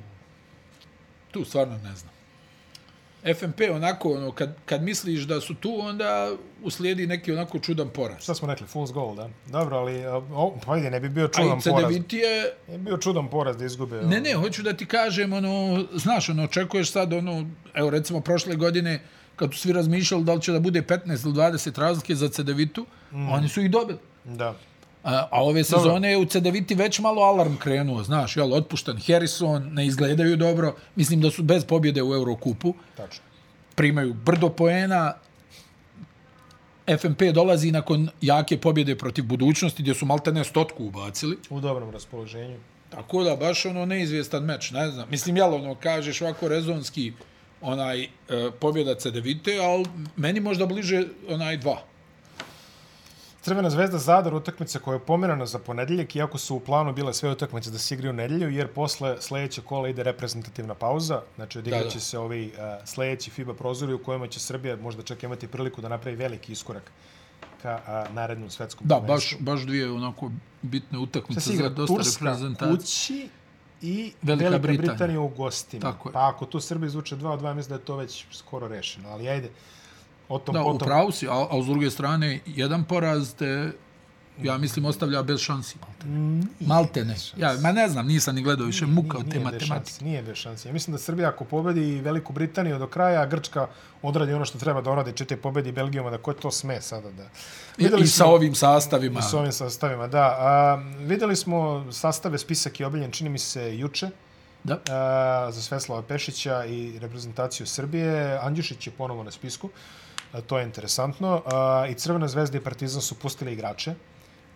tu 1.31 1.45
stvarno 1.45 1.79
ne 1.85 1.95
znam. 1.97 2.14
FMP 3.33 3.61
onako, 3.73 4.13
ono, 4.13 4.33
kad, 4.33 4.57
kad 4.65 4.83
misliš 4.83 5.21
da 5.21 5.41
su 5.41 5.55
tu, 5.55 5.79
onda 5.81 6.33
uslijedi 6.63 7.07
neki 7.07 7.33
onako 7.33 7.59
čudan 7.59 7.89
poraz. 7.89 8.23
Šta 8.23 8.35
smo 8.35 8.49
rekli, 8.49 8.67
fool's 8.75 8.93
goal, 8.93 9.15
da? 9.15 9.29
Dobro, 9.47 9.77
ali 9.77 10.07
o, 10.33 10.59
pa 10.67 10.77
ide, 10.77 10.91
ne 10.91 11.01
bi 11.01 11.09
bio 11.09 11.29
čudan 11.29 11.59
i 11.59 11.71
poraz. 11.71 11.93
CDVT 11.93 12.13
je, 12.13 12.55
Ne 12.69 12.79
bi 12.79 12.85
bio 12.85 12.97
čudan 12.97 13.29
poraz 13.31 13.57
da 13.57 13.65
izgube. 13.65 14.03
ne, 14.03 14.21
ne, 14.21 14.35
hoću 14.35 14.63
da 14.63 14.73
ti 14.73 14.87
kažem, 14.87 15.33
ono, 15.33 15.85
znaš, 15.93 16.29
ono, 16.29 16.45
očekuješ 16.45 16.91
sad, 16.93 17.13
ono, 17.13 17.51
evo, 17.75 17.91
recimo, 17.91 18.21
prošle 18.21 18.57
godine, 18.57 19.01
kad 19.37 19.55
su 19.55 19.61
svi 19.61 19.73
razmišljali 19.73 20.25
da 20.25 20.35
li 20.35 20.43
će 20.43 20.53
da 20.53 20.61
bude 20.61 20.83
15 20.83 21.27
ili 21.27 21.35
20 21.35 21.79
razlike 21.79 22.15
za 22.15 22.29
CDVitu, 22.29 22.87
mm. 23.13 23.29
oni 23.29 23.49
su 23.49 23.61
ih 23.61 23.71
dobili. 23.71 23.99
Da. 24.25 24.55
A, 25.05 25.29
a 25.31 25.43
ove 25.45 25.65
sezone 25.65 26.11
je 26.11 26.17
u 26.19 26.25
CDViti 26.25 26.75
već 26.75 26.99
malo 26.99 27.23
alarm 27.23 27.57
krenuo, 27.57 28.03
znaš, 28.03 28.37
jel, 28.37 28.55
otpušten 28.55 29.01
Harrison, 29.07 29.69
ne 29.73 29.87
izgledaju 29.87 30.37
dobro, 30.37 30.75
mislim 30.97 31.21
da 31.21 31.31
su 31.31 31.43
bez 31.43 31.65
pobjede 31.65 32.03
u 32.03 32.15
Eurokupu, 32.15 32.75
Tačno. 32.97 33.25
primaju 33.75 34.15
brdo 34.15 34.49
poena, 34.49 35.15
FMP 36.99 37.23
dolazi 37.35 37.71
nakon 37.73 38.09
jake 38.21 38.59
pobjede 38.59 38.97
protiv 38.97 39.25
budućnosti, 39.25 39.83
gdje 39.83 39.95
su 39.95 40.07
maltene 40.07 40.45
stotku 40.45 40.85
ubacili, 40.85 41.39
U 41.51 41.61
dobrom 41.61 41.91
raspoloženju. 41.91 42.57
tako 42.91 43.23
da 43.25 43.37
baš 43.37 43.67
ono 43.67 43.87
neizvjestan 43.87 44.45
meč, 44.45 44.71
ne 44.71 44.91
znam, 44.91 45.09
mislim, 45.11 45.37
jel, 45.37 45.55
ono, 45.55 45.75
kažeš 45.75 46.23
ovako 46.23 46.49
rezonski, 46.49 47.13
onaj, 47.61 48.03
e, 48.03 48.09
pobjeda 48.61 48.95
CDVite, 48.95 49.59
ali 49.59 49.85
meni 50.17 50.41
možda 50.41 50.67
bliže 50.67 51.05
onaj 51.29 51.57
dva. 51.57 51.83
Crvena 53.45 53.71
zvezda 53.71 53.99
Zadar 53.99 54.35
utakmica 54.35 54.79
koja 54.79 54.95
je 54.95 55.01
pomerana 55.01 55.47
za 55.47 55.59
ponedeljak, 55.59 56.17
iako 56.17 56.39
su 56.39 56.57
u 56.57 56.61
planu 56.61 56.93
bile 56.93 57.15
sve 57.15 57.31
utakmice 57.31 57.71
da 57.71 57.79
se 57.79 57.95
igraju 57.95 58.11
u 58.11 58.17
nedelju, 58.17 58.51
jer 58.51 58.69
posle 58.69 59.17
sledeće 59.21 59.61
kola 59.63 59.89
ide 59.89 60.03
reprezentativna 60.03 60.75
pauza, 60.75 61.21
znači 61.37 61.59
odigraće 61.59 61.85
Da, 61.85 61.95
da. 61.95 62.01
se 62.01 62.19
ovi 62.19 62.47
uh, 62.47 62.59
sledeći 62.89 63.31
FIBA 63.31 63.55
prozori 63.55 63.93
u 63.93 63.99
kojima 63.99 64.27
će 64.27 64.41
Srbija 64.41 64.77
možda 64.77 65.03
čak 65.03 65.23
imati 65.23 65.47
priliku 65.49 65.81
da 65.81 65.89
napravi 65.89 66.17
veliki 66.17 66.53
iskorak 66.53 66.91
ka 67.63 67.81
uh, 68.09 68.15
narednom 68.15 68.51
svetskom 68.51 68.87
Da, 68.87 69.01
baš, 69.01 69.37
baš 69.41 69.61
dvije 69.61 69.91
onako 69.93 70.31
bitne 70.63 70.99
utakmice 70.99 71.53
za 71.53 71.69
dosta 71.69 71.95
Turska 71.95 72.25
reprezentacije. 72.25 72.77
kući 72.77 73.29
i 73.83 74.13
Velika 74.23 74.45
Velika, 74.45 74.59
Britanija. 74.59 74.93
Britanija. 74.93 75.21
u 75.21 75.29
gostima. 75.29 75.81
Tako 75.83 76.09
je. 76.09 76.13
Pa 76.13 76.29
ako 76.29 76.47
tu 76.47 76.61
Srbi 76.61 76.87
izvuče 76.87 77.17
2 77.17 77.27
od 77.27 77.41
2, 77.41 77.55
mislim 77.55 77.69
da 77.69 77.75
je 77.75 77.85
to 77.85 77.97
već 77.97 78.25
skoro 78.33 78.69
rešeno. 78.69 79.09
Ali 79.09 79.29
ajde, 79.29 79.51
o 80.29 80.39
tom 80.39 80.53
Da, 80.53 80.63
potom. 80.63 80.77
upravo 80.77 81.13
si, 81.13 81.29
a, 81.29 81.47
a 81.51 81.63
s 81.63 81.67
druge 81.67 81.91
strane, 81.91 82.41
jedan 82.47 82.85
poraz 82.85 83.35
te, 83.35 83.73
ja 84.43 84.59
mislim, 84.59 84.85
ostavlja 84.85 85.23
bez 85.23 85.41
šansi. 85.41 85.77
Malte 86.61 87.05
ne. 87.05 87.17
Ja, 87.37 87.53
ma 87.61 87.73
ne 87.73 87.89
znam, 87.89 88.07
nisam 88.07 88.35
ni 88.35 88.43
gledao 88.43 88.67
više 88.67 88.87
muka 88.87 89.19
od 89.19 89.31
te 89.31 89.41
matematike. 89.41 90.05
Nije 90.05 90.23
bez 90.23 90.37
šanse. 90.37 90.69
Ja 90.69 90.73
mislim 90.73 90.93
da 90.93 90.99
Srbija 90.99 91.29
ako 91.29 91.45
pobedi 91.45 92.01
Veliku 92.01 92.33
Britaniju 92.33 92.79
do 92.79 92.87
kraja, 92.87 93.21
a 93.21 93.27
Grčka 93.27 93.67
odradi 94.03 94.33
ono 94.33 94.45
što 94.45 94.59
treba 94.59 94.81
da 94.81 94.91
odradi, 94.91 95.13
čete 95.13 95.37
pobedi 95.37 95.73
Belgijom, 95.73 96.11
da 96.11 96.19
ko 96.19 96.33
to 96.33 96.51
sme 96.51 96.81
sada 96.81 97.11
da... 97.11 97.25
I, 97.79 98.03
I 98.03 98.07
sa 98.07 98.27
ovim 98.27 98.55
sastavima. 98.55 99.21
I 99.21 99.23
s 99.23 99.35
ovim 99.35 99.53
sastavima, 99.53 100.07
da. 100.07 100.37
A, 100.39 100.83
videli 100.99 101.37
smo 101.37 101.87
sastave, 101.93 102.39
spisak 102.39 102.81
je 102.81 102.87
obiljen, 102.87 103.11
čini 103.11 103.31
mi 103.31 103.39
se, 103.39 103.79
juče. 103.79 104.11
Da. 104.65 104.81
a, 104.91 105.51
za 105.53 105.63
Sveslava 105.63 106.03
Pešića 106.03 106.65
i 106.65 106.99
reprezentaciju 106.99 107.67
Srbije. 107.67 108.39
Andjušić 108.43 108.87
je 108.87 108.93
ponovo 108.93 109.23
na 109.23 109.31
spisku, 109.31 109.71
to 110.41 110.59
je 110.59 110.65
interesantno. 110.65 111.43
A, 111.47 111.87
I 111.91 111.95
Crvena 111.95 112.29
zvezda 112.29 112.59
i 112.59 112.61
Partizan 112.61 113.03
su 113.03 113.19
pustili 113.19 113.53
igrače 113.53 113.95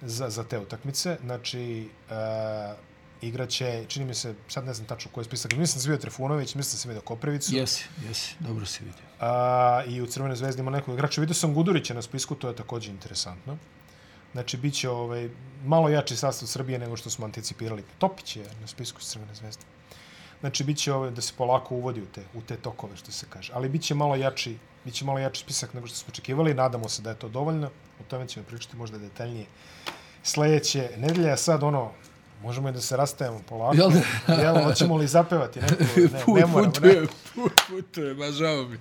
za, 0.03 0.31
za 0.31 0.45
te 0.45 0.59
utakmice. 0.59 1.19
Znači, 1.25 1.89
a, 2.11 2.75
igraće, 3.23 3.85
čini 3.89 4.05
mi 4.05 4.15
se, 4.15 4.35
sad 4.49 4.65
ne 4.65 4.75
znam 4.75 4.87
tačno 4.87 5.11
koji 5.15 5.23
je 5.23 5.27
spisak, 5.27 5.53
mislim 5.53 5.77
da 5.77 5.83
sam 5.83 5.91
vidio 5.91 6.01
Trifunović, 6.01 6.55
mislim 6.55 6.73
da 6.73 6.79
sam 6.79 6.89
vidio 6.89 7.03
Koprivicu. 7.03 7.57
Jesi, 7.57 7.85
jesi, 8.09 8.35
dobro 8.41 8.67
si 8.67 8.85
vidio. 8.85 9.05
A, 9.21 9.83
I 9.87 10.01
u 10.03 10.07
Crvenoj 10.07 10.37
zvezdi 10.37 10.61
ima 10.63 10.71
nekog 10.71 10.95
igrača. 10.95 11.21
Vidio 11.21 11.35
sam 11.35 11.55
Gudurića 11.55 11.95
na 11.95 12.03
spisku, 12.03 12.35
to 12.35 12.49
je 12.49 12.57
također 12.57 12.95
interesantno. 12.95 13.59
Znači, 14.33 14.57
bit 14.57 14.75
će 14.75 14.91
ovaj, 14.91 15.31
malo 15.65 15.89
jači 15.89 16.17
sastav 16.17 16.47
Srbije 16.47 16.79
nego 16.79 16.97
što 16.97 17.11
smo 17.11 17.25
anticipirali. 17.25 17.85
Topić 17.99 18.37
je 18.37 18.45
na 18.61 18.67
spisku 18.67 19.01
Crvene 19.01 19.35
zvezde. 19.35 19.63
Znači, 20.41 20.65
bit 20.65 20.79
će 20.79 20.93
ovaj, 20.93 21.11
da 21.11 21.21
se 21.21 21.33
polako 21.37 21.75
uvodi 21.75 22.03
u 22.03 22.07
te, 22.07 22.25
u 22.35 22.43
te 22.43 22.57
tokove, 22.57 22.97
što 22.97 23.13
se 23.13 23.27
kaže. 23.31 23.53
Ali 23.55 23.69
bit 23.69 23.83
će 23.83 23.95
malo 23.95 24.17
jači, 24.17 24.59
bit 24.89 24.95
će 24.95 25.05
malo 25.05 25.19
jači 25.19 25.41
spisak 25.41 25.75
nego 25.75 25.87
što 25.87 25.97
smo 25.97 26.09
očekivali. 26.09 26.55
Nadamo 26.55 26.89
se 26.89 27.03
da 27.03 27.11
je 27.11 27.17
to 27.17 27.29
dovoljno. 27.29 27.67
O 28.01 28.05
tome 28.09 28.29
ćemo 28.29 28.47
pričati 28.47 28.77
možda 28.77 28.99
detaljnije 28.99 29.47
sledeće 30.23 30.91
nedelje. 30.97 31.37
Sad, 31.37 31.63
ono, 31.63 31.93
možemo 32.43 32.69
i 32.69 32.73
da 32.73 32.81
se 32.81 32.97
rastajemo 32.97 33.41
polako. 33.49 33.77
Jel 33.77 33.91
da? 33.91 34.33
Jel, 34.43 34.65
hoćemo 34.65 34.97
li 34.97 35.07
zapevati? 35.07 35.61
Neko, 35.61 35.75
ne, 35.97 36.21
Put, 36.25 36.41
ne 36.41 36.47
moramo, 36.47 36.61
ne. 36.61 36.73
putuje, 36.73 37.07
put, 37.35 37.53
putuje, 37.69 38.15
ma 38.15 38.31
žao 38.31 38.63
mi. 38.63 38.79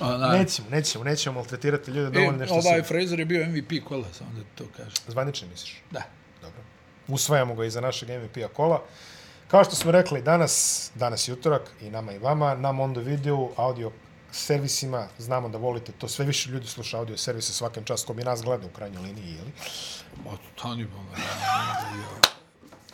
Onaj, 0.00 0.38
Nećemo, 0.38 0.68
nećemo, 0.70 1.04
nećemo 1.04 1.34
maltretirati 1.34 1.90
ljude 1.90 2.10
dovoljno 2.10 2.36
e, 2.36 2.38
nešto 2.38 2.54
ovaj 2.54 2.82
se... 2.82 2.88
Fraser 2.88 3.18
je 3.18 3.24
bio 3.24 3.46
MVP 3.46 3.84
kola, 3.88 4.06
samo 4.12 4.30
da 4.36 4.42
to 4.54 4.64
kažem. 4.76 5.02
Zvanično 5.08 5.48
misliš? 5.48 5.82
Da. 5.90 6.02
Dobro. 6.42 6.62
Usvajamo 7.08 7.54
ga 7.54 7.64
iza 7.64 7.80
našeg 7.80 8.08
MVP-a 8.08 8.48
kola. 8.48 8.82
Kao 9.48 9.64
što 9.64 9.76
smo 9.76 9.90
rekli, 9.90 10.22
danas, 10.22 10.90
danas 10.94 11.28
je 11.28 11.32
utorak 11.32 11.62
i 11.80 11.90
nama 11.90 12.12
i 12.12 12.18
vama, 12.18 12.54
na 12.54 12.72
Mondo 12.72 13.00
Video, 13.00 13.48
audio 13.56 13.90
servisima, 14.36 15.08
znamo 15.18 15.48
da 15.48 15.58
volite 15.58 15.92
to, 15.92 16.08
sve 16.08 16.24
više 16.24 16.50
ljudi 16.50 16.66
sluša 16.66 16.98
audio 16.98 17.16
servise 17.16 17.52
svakem 17.52 17.84
času, 17.84 18.06
ko 18.06 18.14
bi 18.14 18.24
nas 18.24 18.42
gleda 18.42 18.66
u 18.66 18.76
krajnjoj 18.76 19.02
liniji, 19.02 19.34
jeli? 19.34 19.52
Ma, 20.24 20.30
tani 20.62 20.84
boga. 20.84 21.22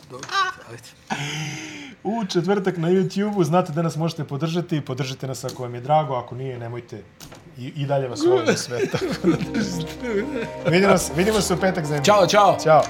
Dobro, 0.09 0.27
ajde. 0.69 0.83
U 2.03 2.25
četvrtak 2.25 2.77
na 2.77 2.89
YouTube-u, 2.89 3.43
znate 3.43 3.71
da 3.73 3.81
nas 3.81 3.95
možete 3.95 4.23
podržati, 4.23 4.81
podržite 4.81 5.27
nas 5.27 5.43
ako 5.43 5.63
vam 5.63 5.75
je 5.75 5.81
drago, 5.81 6.15
ako 6.15 6.35
nije, 6.35 6.59
nemojte, 6.59 7.03
i, 7.57 7.67
i 7.75 7.85
dalje 7.85 8.07
vas 8.07 8.21
volim 8.25 8.57
sve, 8.57 8.87
tako 8.87 9.05
da. 9.23 9.37
Vidimo 10.71 10.97
se, 10.97 11.13
vidimo 11.15 11.41
se 11.41 11.53
u 11.53 11.57
petak 11.57 11.85
za. 11.85 12.01
Ćao, 12.01 12.27
čao. 12.27 12.57
Ćao. 12.63 12.83